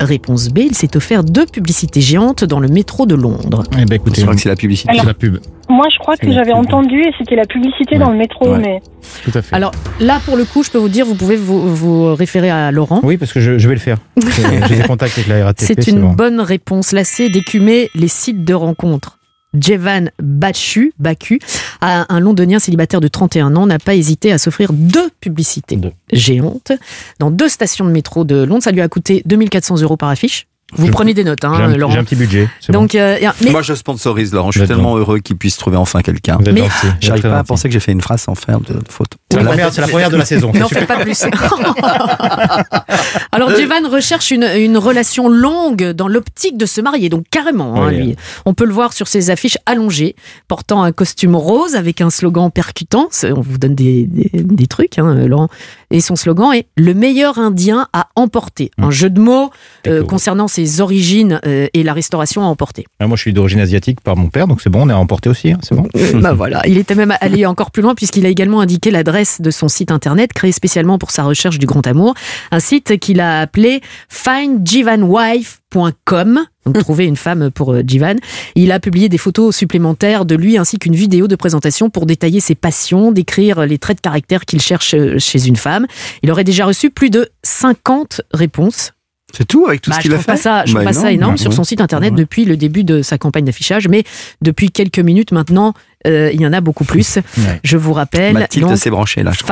Réponse 0.00 0.48
B, 0.48 0.60
il 0.60 0.74
s'est 0.74 0.96
offert 0.96 1.22
deux 1.24 1.44
publicités 1.44 2.00
géantes 2.00 2.42
dans 2.44 2.58
le 2.58 2.68
métro 2.68 3.04
de 3.04 3.14
Londres. 3.14 3.64
Eh 3.78 3.84
ben 3.84 3.96
écoutez, 3.96 4.20
Je 4.22 4.26
crois 4.26 4.34
que 4.34 4.40
c'est 4.40 4.48
la 4.48 4.56
publicité. 4.56 4.94
la 5.04 5.12
pub. 5.12 5.38
Moi, 5.68 5.86
je 5.92 5.98
crois 5.98 6.16
que 6.16 6.24
la 6.26 6.32
j'avais 6.32 6.52
entendu 6.54 6.98
et 7.02 7.10
c'était 7.18 7.36
la 7.36 7.44
publicité 7.44 7.98
dans 7.98 8.10
le 8.10 8.16
métro, 8.16 8.50
Ouais. 8.50 8.58
mais 8.58 8.80
Tout 9.24 9.30
à 9.38 9.42
fait. 9.42 9.54
Alors 9.54 9.72
là, 10.00 10.18
pour 10.24 10.36
le 10.38 10.44
coup, 10.46 10.62
je 10.62 10.70
peux 10.70 10.78
vous 10.78 10.88
dire, 10.88 11.04
vous 11.04 11.14
pouvez 11.16 11.36
vous, 11.36 11.74
vous 11.76 12.14
référer 12.14 12.48
à 12.50 12.70
Laurent. 12.72 13.00
oui, 13.02 13.18
parce 13.18 13.32
que 13.34 13.40
je, 13.40 13.58
je 13.58 13.68
vais 13.68 13.74
le 13.74 13.80
faire. 13.80 13.98
J'ai 14.68 14.76
des 14.76 14.82
contacts 14.84 15.18
avec 15.18 15.28
la 15.28 15.44
RATP. 15.44 15.60
C'est 15.66 15.86
une 15.88 16.00
bon. 16.00 16.12
bonne 16.12 16.40
réponse. 16.40 16.92
Lassé 16.92 17.28
d'écumer 17.28 17.90
les 17.94 18.08
sites 18.08 18.42
de 18.42 18.54
rencontres. 18.54 19.18
Jevan 19.58 20.10
Bachu, 20.22 20.92
Baku, 20.98 21.38
un 21.80 22.20
londonien 22.20 22.58
célibataire 22.58 23.00
de 23.00 23.08
31 23.08 23.56
ans, 23.56 23.66
n'a 23.66 23.78
pas 23.78 23.94
hésité 23.94 24.32
à 24.32 24.38
s'offrir 24.38 24.72
deux 24.72 25.10
publicités 25.20 25.78
géantes 26.12 26.72
dans 27.18 27.30
deux 27.30 27.48
stations 27.48 27.84
de 27.84 27.90
métro 27.90 28.24
de 28.24 28.42
Londres. 28.44 28.62
Ça 28.62 28.70
lui 28.70 28.80
a 28.80 28.88
coûté 28.88 29.22
2400 29.26 29.80
euros 29.82 29.96
par 29.96 30.08
affiche. 30.08 30.46
Vous 30.74 30.86
Je- 30.86 30.92
prenez 30.92 31.14
des 31.14 31.24
notes, 31.24 31.44
hein, 31.44 31.54
J'ai 31.56 31.62
un, 31.64 31.76
Laurent. 31.76 31.92
j'ai 31.94 31.98
un 31.98 32.04
petit 32.04 32.14
budget. 32.14 32.48
Donc, 32.68 32.94
euh, 32.94 33.16
mais- 33.42 33.50
Moi, 33.50 33.60
je 33.62 33.74
sponsorise 33.74 34.32
Laurent. 34.32 34.52
Je 34.52 34.60
suis 34.60 34.68
tellement 34.68 34.96
heureux 34.96 35.18
qu'il 35.18 35.36
puisse 35.36 35.56
trouver 35.56 35.76
enfin 35.76 36.00
quelqu'un. 36.00 36.38
Mais- 36.52 36.62
J'arrive 37.00 37.22
pas 37.24 37.38
à 37.40 37.44
penser 37.44 37.68
que 37.68 37.72
j'ai 37.72 37.80
fait 37.80 37.90
une 37.92 38.00
phrase 38.00 38.20
sans 38.22 38.36
faire 38.36 38.60
de 38.60 38.78
faute. 38.88 39.14
C'est 39.30 39.38
la 39.38 39.44
première- 39.44 39.72
c'est 39.72 39.80
la 39.80 39.88
première 39.88 40.10
de 40.10 40.16
la 40.16 40.24
saison. 40.32 40.52
N'en 40.52 40.68
faites 40.68 40.86
pas 40.86 40.98
plus. 40.98 41.24
Alors, 43.32 43.50
Jevan 43.50 43.86
recherche 43.86 44.30
une, 44.30 44.44
une 44.44 44.76
relation 44.76 45.28
longue 45.28 45.90
dans 45.92 46.08
l'optique 46.08 46.56
de 46.56 46.66
se 46.66 46.80
marier, 46.80 47.08
donc 47.08 47.24
carrément, 47.30 47.82
hein, 47.82 47.90
lui. 47.90 48.16
On 48.44 48.54
peut 48.54 48.64
le 48.64 48.72
voir 48.72 48.92
sur 48.92 49.08
ses 49.08 49.30
affiches 49.30 49.58
allongées, 49.66 50.14
portant 50.48 50.82
un 50.82 50.92
costume 50.92 51.36
rose 51.36 51.76
avec 51.76 52.00
un 52.00 52.10
slogan 52.10 52.50
percutant. 52.50 53.08
On 53.24 53.40
vous 53.40 53.58
donne 53.58 53.74
des, 53.74 54.06
des- 54.06 54.30
des 54.42 54.66
trucs, 54.66 54.98
hein, 54.98 55.14
Laurent. 55.26 55.48
Et 55.92 56.00
son 56.00 56.16
slogan 56.16 56.52
est 56.54 56.66
Le 56.76 56.94
meilleur 56.94 57.38
indien 57.38 57.88
à 57.92 58.08
emporter. 58.16 58.70
Un 58.78 58.90
jeu 58.90 59.10
de 59.10 59.20
mots 59.20 59.50
euh, 59.86 60.04
concernant 60.04 60.48
ses 60.48 60.80
origines 60.80 61.40
euh, 61.46 61.66
et 61.74 61.82
la 61.82 61.92
restauration 61.92 62.42
à 62.42 62.46
emporter. 62.46 62.84
Ah, 63.00 63.06
Moi, 63.08 63.16
je 63.16 63.22
suis 63.22 63.32
d'origine 63.32 63.60
asiatique 63.60 64.00
par 64.00 64.16
mon 64.16 64.28
père, 64.28 64.46
donc 64.46 64.60
c'est 64.60 64.70
bon, 64.70 64.86
on 64.86 64.88
est 64.88 64.92
à 64.92 64.98
emporter 64.98 65.28
aussi. 65.28 65.52
hein, 65.52 65.58
c'est 65.62 65.74
bon. 65.74 65.88
bah 66.20 66.32
voilà, 66.32 66.62
il 66.66 66.78
était 66.78 66.94
même 66.94 67.14
allé 67.20 67.44
encore 67.46 67.70
plus 67.70 67.82
loin 67.82 67.94
puisqu'il 67.94 68.24
a 68.26 68.28
également 68.28 68.60
indiqué 68.60 68.90
l'adresse 68.90 69.19
de 69.40 69.50
son 69.50 69.68
site 69.68 69.90
internet 69.90 70.32
créé 70.32 70.52
spécialement 70.52 70.96
pour 70.98 71.10
sa 71.10 71.22
recherche 71.24 71.58
du 71.58 71.66
grand 71.66 71.86
amour, 71.86 72.14
un 72.50 72.60
site 72.60 72.98
qu'il 72.98 73.20
a 73.20 73.40
appelé 73.40 73.80
findjivanwife.com. 74.08 76.40
Donc 76.66 76.78
trouver 76.78 77.06
une 77.06 77.16
femme 77.16 77.50
pour 77.50 77.72
euh, 77.72 77.82
Jivan. 77.86 78.16
Il 78.54 78.70
a 78.72 78.80
publié 78.80 79.08
des 79.08 79.16
photos 79.18 79.56
supplémentaires 79.56 80.24
de 80.26 80.34
lui 80.34 80.58
ainsi 80.58 80.78
qu'une 80.78 80.94
vidéo 80.94 81.26
de 81.26 81.36
présentation 81.36 81.88
pour 81.90 82.04
détailler 82.06 82.40
ses 82.40 82.54
passions, 82.54 83.12
décrire 83.12 83.64
les 83.66 83.78
traits 83.78 83.96
de 83.98 84.02
caractère 84.02 84.44
qu'il 84.44 84.60
cherche 84.60 84.94
euh, 84.94 85.18
chez 85.18 85.46
une 85.46 85.56
femme. 85.56 85.86
Il 86.22 86.30
aurait 86.30 86.44
déjà 86.44 86.66
reçu 86.66 86.90
plus 86.90 87.08
de 87.10 87.28
50 87.44 88.20
réponses 88.34 88.92
C'est 89.34 89.46
tout 89.46 89.64
avec 89.68 89.80
tout 89.80 89.90
bah, 89.90 89.96
ce 89.96 90.02
je 90.02 90.08
qu'il 90.08 90.14
a 90.14 90.18
fait 90.18 90.24
pas 90.26 90.36
ça, 90.36 90.64
je 90.66 90.72
trouve 90.72 90.84
Bah, 90.84 90.90
pas 90.90 90.98
ça 90.98 91.12
énorme. 91.12 91.38
sur 91.38 91.52
son 91.52 91.64
site 91.64 91.80
internet 91.80 92.14
depuis 92.14 92.44
le 92.44 92.56
début 92.58 92.84
de 92.84 93.00
sa 93.00 93.16
campagne 93.16 93.44
d'affichage, 93.46 93.88
mais 93.88 94.04
depuis 94.42 94.70
quelques 94.70 94.98
minutes 94.98 95.32
maintenant, 95.32 95.72
euh, 96.06 96.30
il 96.32 96.40
y 96.40 96.46
en 96.46 96.52
a 96.52 96.60
beaucoup 96.60 96.84
plus. 96.84 97.18
Je 97.62 97.76
vous 97.76 97.92
rappelle, 97.92 98.34
Mathilde 98.34 98.68
donc, 98.68 98.78
s'est 98.78 98.90
branchée 98.90 99.22
là, 99.22 99.32
je. 99.32 99.44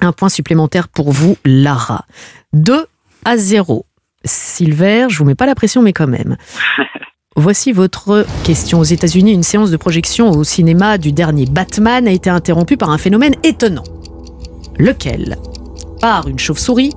Un 0.00 0.12
point 0.12 0.28
supplémentaire 0.28 0.88
pour 0.88 1.12
vous, 1.12 1.36
Lara. 1.44 2.04
2 2.52 2.86
à 3.24 3.36
0. 3.36 3.86
Silver, 4.24 5.06
je 5.08 5.18
vous 5.18 5.24
mets 5.24 5.34
pas 5.34 5.46
la 5.46 5.54
pression, 5.54 5.82
mais 5.82 5.92
quand 5.92 6.06
même. 6.06 6.36
Voici 7.36 7.72
votre 7.72 8.24
question. 8.44 8.80
Aux 8.80 8.84
États-Unis, 8.84 9.32
une 9.32 9.42
séance 9.42 9.70
de 9.70 9.76
projection 9.76 10.30
au 10.30 10.42
cinéma 10.42 10.96
du 10.96 11.12
dernier 11.12 11.44
Batman 11.44 12.08
a 12.08 12.10
été 12.10 12.30
interrompue 12.30 12.78
par 12.78 12.90
un 12.90 12.98
phénomène 12.98 13.34
étonnant. 13.42 13.84
Lequel? 14.78 15.36
Par 16.00 16.28
une 16.28 16.38
chauve-souris 16.38 16.92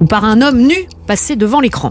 ou 0.00 0.06
par 0.06 0.24
un 0.24 0.40
homme 0.42 0.60
nu 0.60 0.74
passé 1.06 1.36
devant 1.36 1.60
l'écran? 1.60 1.90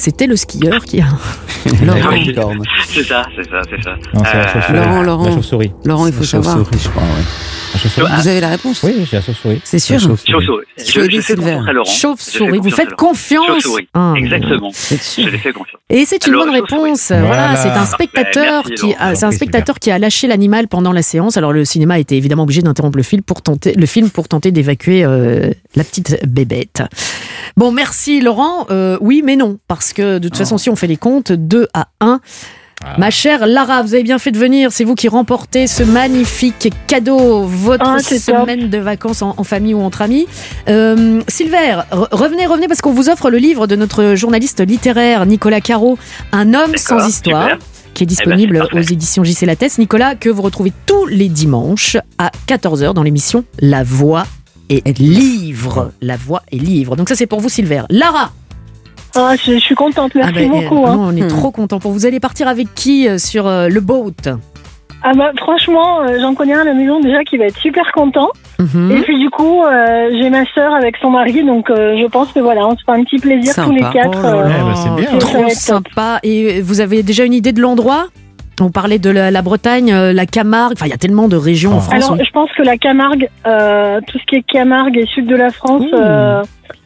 C'était 0.00 0.28
le 0.28 0.36
skieur 0.36 0.84
qui 0.84 1.00
a. 1.00 1.06
Laurent. 1.84 2.52
C'est 2.88 3.02
ça, 3.02 3.26
c'est 3.34 3.50
ça, 3.50 3.60
c'est 3.68 3.82
ça. 3.82 3.90
Non, 4.14 4.22
c'est 4.24 4.34
la 4.34 4.44
Euh, 4.44 4.52
chauve-souris. 4.52 4.76
Laurent, 4.78 5.02
Laurent. 5.02 5.24
La 5.24 5.30
chauve-souris. 5.32 5.72
Laurent, 5.84 6.06
il 6.06 6.12
faut 6.12 6.20
La 6.20 6.26
savoir. 6.26 6.56
chauve-souris, 6.56 6.80
je 6.84 6.88
crois, 6.88 7.02
ouais. 7.02 7.08
Chauve-souris. 7.76 8.06
Vous 8.20 8.28
avez 8.28 8.40
la 8.40 8.48
réponse 8.48 8.82
Oui, 8.82 8.94
j'ai 9.10 9.16
la 9.16 9.22
chauve-souris. 9.22 9.60
C'est 9.64 9.78
sûr 9.78 9.98
chauve-souris. 9.98 10.64
Je, 10.78 10.84
je 10.84 11.00
dit 11.06 11.20
fais 11.20 11.34
confiance 11.34 11.68
à 11.68 11.72
Laurent. 11.72 11.90
Chauve-souris, 11.90 12.58
vous 12.58 12.70
faites 12.70 12.94
confiance 12.94 13.46
Chauve-souris. 13.46 13.88
Ah, 13.94 14.14
Exactement. 14.16 14.70
sûr. 14.72 15.24
Je 15.24 15.28
l'ai 15.30 15.38
fait 15.38 15.52
confiance. 15.52 15.80
Et 15.90 16.04
c'est 16.06 16.26
une 16.26 16.34
Alors, 16.34 16.46
bonne 16.46 16.54
réponse. 16.54 17.08
Voilà, 17.08 17.26
Voilà. 17.26 17.56
c'est 17.56 17.68
un 17.70 17.86
spectateur 17.86 18.64
Merci, 18.66 18.74
qui, 18.74 18.82
Laurent. 18.92 18.96
a- 19.00 19.14
c'est 19.14 19.24
un 19.26 19.30
spectateur 19.32 19.78
qui 19.78 19.90
a 19.90 19.98
lâché 19.98 20.26
l'animal 20.26 20.68
pendant 20.68 20.92
la 20.92 21.02
séance. 21.02 21.36
Alors 21.36 21.52
le 21.52 21.64
cinéma 21.64 21.94
a 21.94 21.98
été 21.98 22.16
évidemment 22.16 22.44
obligé 22.44 22.62
d'interrompre 22.62 22.96
le 22.96 23.02
film 23.02 23.22
pour 23.22 23.42
tenter, 23.42 23.74
le 23.74 23.86
film 23.86 24.10
pour 24.10 24.28
tenter 24.28 24.50
d'évacuer 24.50 25.04
euh, 25.04 25.50
la 25.76 25.84
petite 25.84 26.18
bébête. 26.26 26.82
Bon, 27.56 27.72
merci 27.72 28.20
Laurent. 28.20 28.66
Euh, 28.70 28.98
oui, 29.00 29.22
mais 29.24 29.36
non, 29.36 29.58
parce 29.68 29.92
que 29.92 30.18
de 30.18 30.28
toute 30.28 30.36
Oh. 30.36 30.38
façon, 30.38 30.58
si 30.58 30.70
on 30.70 30.76
fait 30.76 30.86
les 30.86 30.96
comptes, 30.96 31.32
2 31.32 31.66
à 31.74 31.88
1. 32.00 32.20
Ah. 32.84 32.94
Ma 32.98 33.10
chère 33.10 33.46
Lara, 33.46 33.82
vous 33.82 33.94
avez 33.94 34.04
bien 34.04 34.18
fait 34.18 34.30
de 34.30 34.38
venir. 34.38 34.70
C'est 34.70 34.84
vous 34.84 34.94
qui 34.94 35.08
remportez 35.08 35.66
ce 35.66 35.82
magnifique 35.82 36.72
cadeau, 36.86 37.42
votre 37.42 37.84
Ah, 37.86 37.96
top. 37.96 38.18
semaine 38.18 38.70
de 38.70 38.78
vacances 38.78 39.20
en, 39.22 39.34
en 39.36 39.44
famille 39.44 39.74
ou 39.74 39.80
entre 39.80 40.02
amis. 40.02 40.26
Euh, 40.68 41.20
Silver, 41.26 41.80
re- 41.90 42.08
revenez, 42.12 42.46
revenez, 42.46 42.68
parce 42.68 42.80
qu'on 42.80 42.92
vous 42.92 43.08
offre 43.08 43.30
le 43.30 43.38
livre 43.38 43.66
de 43.66 43.74
notre 43.76 44.14
journaliste 44.14 44.60
littéraire 44.60 45.26
Nicolas 45.26 45.60
Caro, 45.60 45.98
Un 46.32 46.54
homme 46.54 46.76
sans 46.76 47.06
histoire. 47.08 47.42
super. 47.50 47.58
Qui 47.94 48.04
est 48.04 48.06
Eh 48.06 48.06
ben, 48.06 48.08
disponible 48.36 48.68
aux 48.72 48.80
éditions 48.80 49.24
JC 49.24 49.42
Lattès. 49.44 49.76
Nicolas, 49.78 50.14
que 50.14 50.28
vous 50.28 50.42
retrouvez 50.42 50.72
tous 50.86 51.06
les 51.06 51.28
dimanches 51.28 51.96
à 52.18 52.30
14h 52.46 52.94
dans 52.94 53.02
l'émission 53.02 53.44
La 53.58 53.82
Voix 53.82 54.24
et 54.68 54.82
Livre. 54.98 55.90
La 56.00 56.16
Voix 56.16 56.42
et 56.52 56.58
Livre. 56.58 56.94
Donc, 56.94 57.08
ça, 57.08 57.16
c'est 57.16 57.26
pour 57.26 57.40
vous, 57.40 57.48
Silver. 57.48 57.82
Lara, 57.90 58.30
Ah, 59.18 59.34
je, 59.36 59.52
je 59.54 59.58
suis 59.58 59.74
contente, 59.74 60.14
merci 60.14 60.32
ah 60.34 60.38
ben, 60.38 60.48
beaucoup. 60.50 60.84
euh, 60.84 60.88
hein. 60.90 60.96
on 60.98 61.16
est 61.16 61.22
Hmm. 61.22 61.28
trop 61.28 61.50
contents 61.50 61.80
pour 61.80 61.90
vous. 61.92 62.06
Allez 62.06 62.20
partir 62.20 62.46
avec 62.48 62.72
qui 62.74 63.08
euh, 63.08 63.18
sur 63.18 63.46
euh, 63.46 63.68
le 63.68 63.80
boat? 63.80 64.12
Ah 65.02 65.12
bah, 65.14 65.30
franchement, 65.36 66.00
euh, 66.02 66.18
j'en 66.20 66.34
connais 66.34 66.54
un 66.54 66.62
à 66.62 66.64
la 66.64 66.74
maison 66.74 66.98
déjà 67.00 67.22
qui 67.22 67.36
va 67.36 67.44
être 67.46 67.58
super 67.58 67.92
content. 67.92 68.28
Mhm. 68.58 68.90
Et 68.96 69.00
puis 69.02 69.18
du 69.20 69.30
coup, 69.30 69.62
euh, 69.64 70.08
j'ai 70.20 70.28
ma 70.30 70.44
sœur 70.54 70.74
avec 70.74 70.96
son 71.00 71.10
mari, 71.10 71.44
donc 71.44 71.70
euh, 71.70 71.96
je 72.00 72.06
pense 72.06 72.32
que 72.32 72.40
voilà, 72.40 72.66
on 72.66 72.76
se 72.76 72.82
fait 72.84 72.92
un 72.92 73.04
petit 73.04 73.18
plaisir 73.18 73.54
tous 73.54 73.70
les 73.70 73.80
quatre. 73.92 74.24
euh, 74.24 74.42
Eh 74.48 74.62
ben, 74.64 74.74
c'est 74.74 75.10
bien. 75.10 75.18
Trop 75.18 75.48
sympa. 75.50 76.18
Et 76.24 76.60
vous 76.62 76.80
avez 76.80 77.02
déjà 77.04 77.24
une 77.24 77.34
idée 77.34 77.52
de 77.52 77.60
l'endroit? 77.60 78.06
On 78.60 78.70
parlait 78.72 78.98
de 78.98 79.08
la, 79.10 79.30
la 79.30 79.40
Bretagne, 79.42 79.94
la 79.94 80.26
Camargue. 80.26 80.72
Enfin, 80.76 80.86
il 80.86 80.90
y 80.90 80.92
a 80.92 80.96
tellement 80.98 81.28
de 81.28 81.36
régions 81.36 81.74
en 81.76 81.80
France. 81.80 81.94
Alors, 82.10 82.16
je 82.24 82.30
pense 82.32 82.50
que 82.58 82.62
la 82.64 82.76
Camargue, 82.76 83.28
euh, 83.46 84.00
tout 84.08 84.18
ce 84.18 84.24
qui 84.26 84.34
est 84.34 84.42
Camargue 84.42 84.96
et 84.98 85.06
sud 85.06 85.26
de 85.26 85.36
la 85.36 85.50
France, 85.50 85.84
euh, 85.94 86.42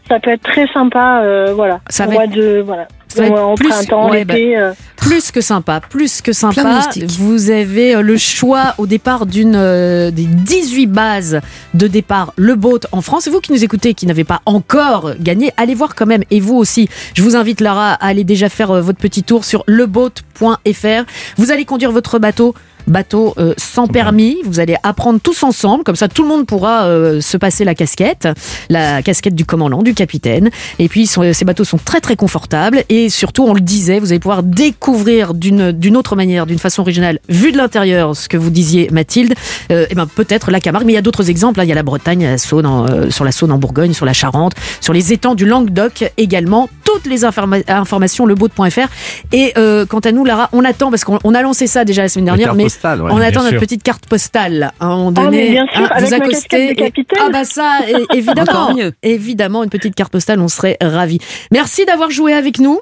ça 0.08 0.20
peut 0.20 0.30
être 0.30 0.42
très 0.42 0.66
sympa. 0.72 1.22
euh, 1.24 1.52
voilà. 1.54 1.80
Ça 1.88 2.06
va 2.06 2.24
être- 2.24 2.32
de 2.34 2.62
voilà. 2.64 2.86
ça 3.08 3.22
va 3.22 3.28
Au- 3.28 3.32
être 3.32 3.42
en 3.42 3.54
plus- 3.54 3.68
printemps, 3.68 4.10
ouais, 4.10 4.24
l'été. 4.24 4.54
bah, 4.56 4.60
euh. 4.60 4.72
Plus 4.96 5.32
que 5.32 5.40
sympa, 5.40 5.80
plus 5.80 6.20
que 6.22 6.30
Plein 6.30 6.50
de 6.50 6.54
sympa. 6.54 6.88
Vous 7.18 7.50
avez 7.50 7.96
euh, 7.96 8.02
le 8.02 8.16
choix 8.16 8.74
au 8.78 8.86
départ 8.86 9.26
d'une 9.26 9.56
euh, 9.56 10.12
des 10.12 10.26
18 10.26 10.86
bases 10.86 11.40
de 11.74 11.88
départ 11.88 12.32
le 12.36 12.54
boat 12.54 12.78
en 12.92 13.00
France. 13.02 13.26
Et 13.26 13.30
vous 13.30 13.40
qui 13.40 13.50
nous 13.52 13.64
écoutez, 13.64 13.94
qui 13.94 14.06
n'avez 14.06 14.22
pas 14.22 14.40
encore 14.46 15.14
gagné, 15.18 15.52
allez 15.56 15.74
voir 15.74 15.96
quand 15.96 16.06
même. 16.06 16.22
Et 16.30 16.38
vous 16.38 16.54
aussi, 16.56 16.88
je 17.14 17.22
vous 17.22 17.34
invite 17.34 17.60
Lara 17.60 17.94
à 17.94 18.06
aller 18.06 18.22
déjà 18.22 18.48
faire 18.48 18.72
votre 18.80 18.98
petit 18.98 19.24
tour 19.24 19.44
sur 19.44 19.64
leboat.fr. 19.66 21.04
Vous 21.36 21.50
allez 21.50 21.64
conduire 21.64 21.90
votre 21.92 22.18
bateau. 22.20 22.54
Bateau 22.86 23.34
euh, 23.38 23.54
sans 23.56 23.86
permis, 23.86 24.36
vous 24.44 24.60
allez 24.60 24.76
apprendre 24.82 25.20
tous 25.20 25.42
ensemble, 25.42 25.84
comme 25.84 25.96
ça 25.96 26.08
tout 26.08 26.22
le 26.22 26.28
monde 26.28 26.46
pourra 26.46 26.84
euh, 26.86 27.20
se 27.20 27.36
passer 27.36 27.64
la 27.64 27.74
casquette, 27.74 28.28
la 28.68 29.02
casquette 29.02 29.34
du 29.34 29.44
commandant, 29.44 29.82
du 29.82 29.94
capitaine. 29.94 30.50
Et 30.78 30.88
puis 30.88 31.06
sont- 31.06 31.32
ces 31.32 31.44
bateaux 31.44 31.64
sont 31.64 31.78
très 31.78 32.00
très 32.00 32.16
confortables 32.16 32.84
et 32.88 33.08
surtout, 33.10 33.44
on 33.44 33.54
le 33.54 33.60
disait, 33.60 33.98
vous 34.00 34.10
allez 34.12 34.18
pouvoir 34.20 34.42
découvrir 34.42 35.34
d'une 35.34 35.96
autre 35.96 36.16
manière, 36.16 36.46
d'une 36.46 36.58
façon 36.58 36.82
originale, 36.82 37.18
vu 37.28 37.52
de 37.52 37.56
l'intérieur, 37.56 38.16
ce 38.16 38.28
que 38.28 38.36
vous 38.36 38.50
disiez 38.50 38.88
Mathilde. 38.90 39.34
Euh, 39.70 39.86
et 39.90 39.94
ben 39.94 40.06
peut-être 40.06 40.50
la 40.50 40.60
Camargue, 40.60 40.86
mais 40.86 40.92
il 40.92 40.96
y 40.96 40.98
a 40.98 41.02
d'autres 41.02 41.30
exemples. 41.30 41.60
hein. 41.60 41.64
Il 41.64 41.68
y 41.68 41.72
a 41.72 41.76
la 41.76 41.82
Bretagne, 41.82 42.24
la 42.24 42.38
Saône, 42.38 42.66
en, 42.66 42.86
euh, 42.88 43.10
sur 43.10 43.24
la 43.24 43.32
Saône 43.32 43.52
en 43.52 43.58
Bourgogne, 43.58 43.92
sur 43.94 44.06
la 44.06 44.12
Charente, 44.12 44.52
sur 44.80 44.92
les 44.92 45.12
étangs 45.12 45.34
du 45.34 45.46
Languedoc 45.46 46.10
également. 46.18 46.68
Toutes 46.94 47.06
les 47.06 47.24
informa- 47.24 47.62
informations 47.68 48.26
leboat.fr. 48.26 48.88
Et 49.32 49.52
euh, 49.56 49.86
quant 49.86 50.00
à 50.00 50.12
nous, 50.12 50.24
Lara, 50.24 50.48
on 50.52 50.64
attend 50.64 50.90
parce 50.90 51.04
qu'on 51.04 51.18
on 51.24 51.34
a 51.34 51.42
lancé 51.42 51.66
ça 51.66 51.84
déjà 51.84 52.02
la 52.02 52.08
semaine 52.08 52.26
dernière, 52.26 52.54
mais 52.54 52.64
postale, 52.64 53.00
ouais, 53.02 53.10
on 53.12 53.18
attend 53.20 53.42
notre 53.42 53.58
petite 53.58 53.82
carte 53.82 54.06
postale 54.06 54.72
à 54.78 54.86
un 54.86 54.96
moment 54.96 55.12
Ah, 55.16 55.20
mais 55.30 55.38
donné. 55.46 55.50
bien 55.52 55.66
sûr, 55.72 55.82
hein, 55.84 55.88
avec 55.90 56.08
vous 56.08 56.14
accostez 56.14 56.74
et-. 56.78 56.92
Ah 57.18 57.28
bah 57.32 57.44
ça, 57.44 57.78
évidemment, 58.14 58.74
mieux. 58.74 58.92
évidemment, 59.02 59.62
une 59.64 59.70
petite 59.70 59.94
carte 59.94 60.12
postale, 60.12 60.40
on 60.40 60.48
serait 60.48 60.76
ravis. 60.82 61.18
Merci 61.50 61.84
d'avoir 61.86 62.10
joué 62.10 62.34
avec 62.34 62.58
nous. 62.58 62.78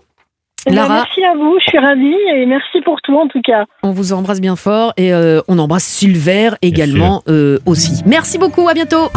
Eh 0.66 0.73
Lara, 0.74 0.95
merci 1.07 1.24
à 1.24 1.35
vous, 1.37 1.57
je 1.65 1.70
suis 1.70 1.78
ravie 1.78 2.15
et 2.37 2.45
merci 2.47 2.81
pour 2.85 3.01
tout 3.03 3.16
en 3.16 3.28
tout 3.28 3.41
cas. 3.43 3.65
on 3.82 3.93
vous 3.93 4.12
embrasse 4.12 4.41
bien 4.43 4.57
fort 4.57 4.93
et 4.99 5.12
euh, 5.15 5.41
on 5.49 5.59
embrasse 5.59 5.85
Silver 5.85 6.51
également 6.61 7.23
euh, 7.28 7.59
aussi. 7.65 8.03
Merci 8.05 8.37
beaucoup, 8.37 8.69
à 8.69 8.74
bientôt. 8.74 9.09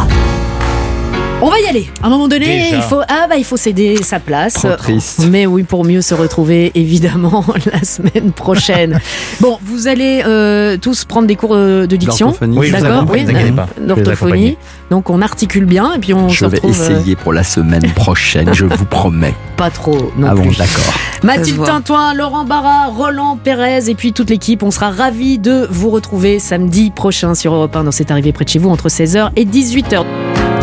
On 1.44 1.50
va 1.50 1.60
y 1.60 1.66
aller. 1.66 1.90
À 2.02 2.06
un 2.06 2.08
moment 2.08 2.26
donné, 2.26 2.46
Déjà. 2.46 2.76
il 2.76 2.82
faut 2.82 3.02
ah 3.06 3.26
bah 3.28 3.36
il 3.36 3.44
faut 3.44 3.58
céder 3.58 4.02
sa 4.02 4.18
place. 4.18 4.54
Trop 4.54 4.76
triste. 4.76 5.26
Mais 5.28 5.44
oui, 5.44 5.62
pour 5.62 5.84
mieux 5.84 6.00
se 6.00 6.14
retrouver 6.14 6.72
évidemment 6.74 7.44
la 7.72 7.84
semaine 7.84 8.32
prochaine. 8.32 8.98
bon, 9.40 9.58
vous 9.62 9.86
allez 9.86 10.22
euh, 10.24 10.78
tous 10.78 11.04
prendre 11.04 11.28
des 11.28 11.36
cours 11.36 11.54
euh, 11.54 11.86
de 11.86 11.96
diction, 11.96 12.28
D'orthophonie. 12.28 12.58
Oui, 12.58 12.70
d'accord 12.70 13.04
vais 13.04 13.24
les 13.24 13.52
d'orthophonie. 13.78 14.56
Donc 14.90 15.10
on 15.10 15.22
articule 15.22 15.64
bien 15.64 15.94
et 15.94 15.98
puis 15.98 16.12
on 16.14 16.28
Je 16.28 16.40
se 16.40 16.44
vais 16.46 16.56
retrouve 16.56 16.80
euh, 16.80 16.98
essayer 16.98 17.16
pour 17.16 17.32
la 17.32 17.42
semaine 17.42 17.82
prochaine, 17.94 18.52
je 18.52 18.66
vous 18.66 18.84
promets. 18.84 19.34
pas 19.56 19.70
trop 19.70 20.12
non 20.16 20.28
Ah 20.30 20.34
bon, 20.34 20.42
plus. 20.42 20.58
d'accord. 20.58 20.94
Mathilde. 21.22 21.64
Tintoin, 21.64 22.14
Laurent 22.14 22.44
Barra, 22.44 22.86
Roland 22.88 23.38
Pérez 23.42 23.88
et 23.88 23.94
puis 23.94 24.12
toute 24.12 24.28
l'équipe. 24.30 24.62
On 24.62 24.70
sera 24.70 24.90
ravis 24.90 25.38
de 25.38 25.66
vous 25.70 25.88
retrouver 25.90 26.38
samedi 26.38 26.90
prochain 26.90 27.34
sur 27.34 27.54
Europe 27.54 27.74
1 27.74 27.84
dans 27.84 27.92
cette 27.92 28.10
arrivée 28.10 28.32
près 28.32 28.44
de 28.44 28.50
chez 28.50 28.58
vous 28.58 28.68
entre 28.70 28.88
16h 28.88 29.30
et 29.36 29.44
18h. 29.46 30.04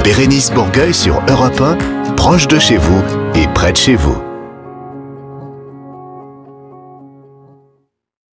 Bérénice 0.03 0.51
Bourgueil 0.51 0.93
sur 0.93 1.21
Europe 1.27 1.59
1, 1.61 2.13
proche 2.15 2.47
de 2.47 2.59
chez 2.59 2.77
vous 2.77 3.01
et 3.35 3.47
près 3.53 3.71
de 3.71 3.77
chez 3.77 3.95
vous. 3.95 4.15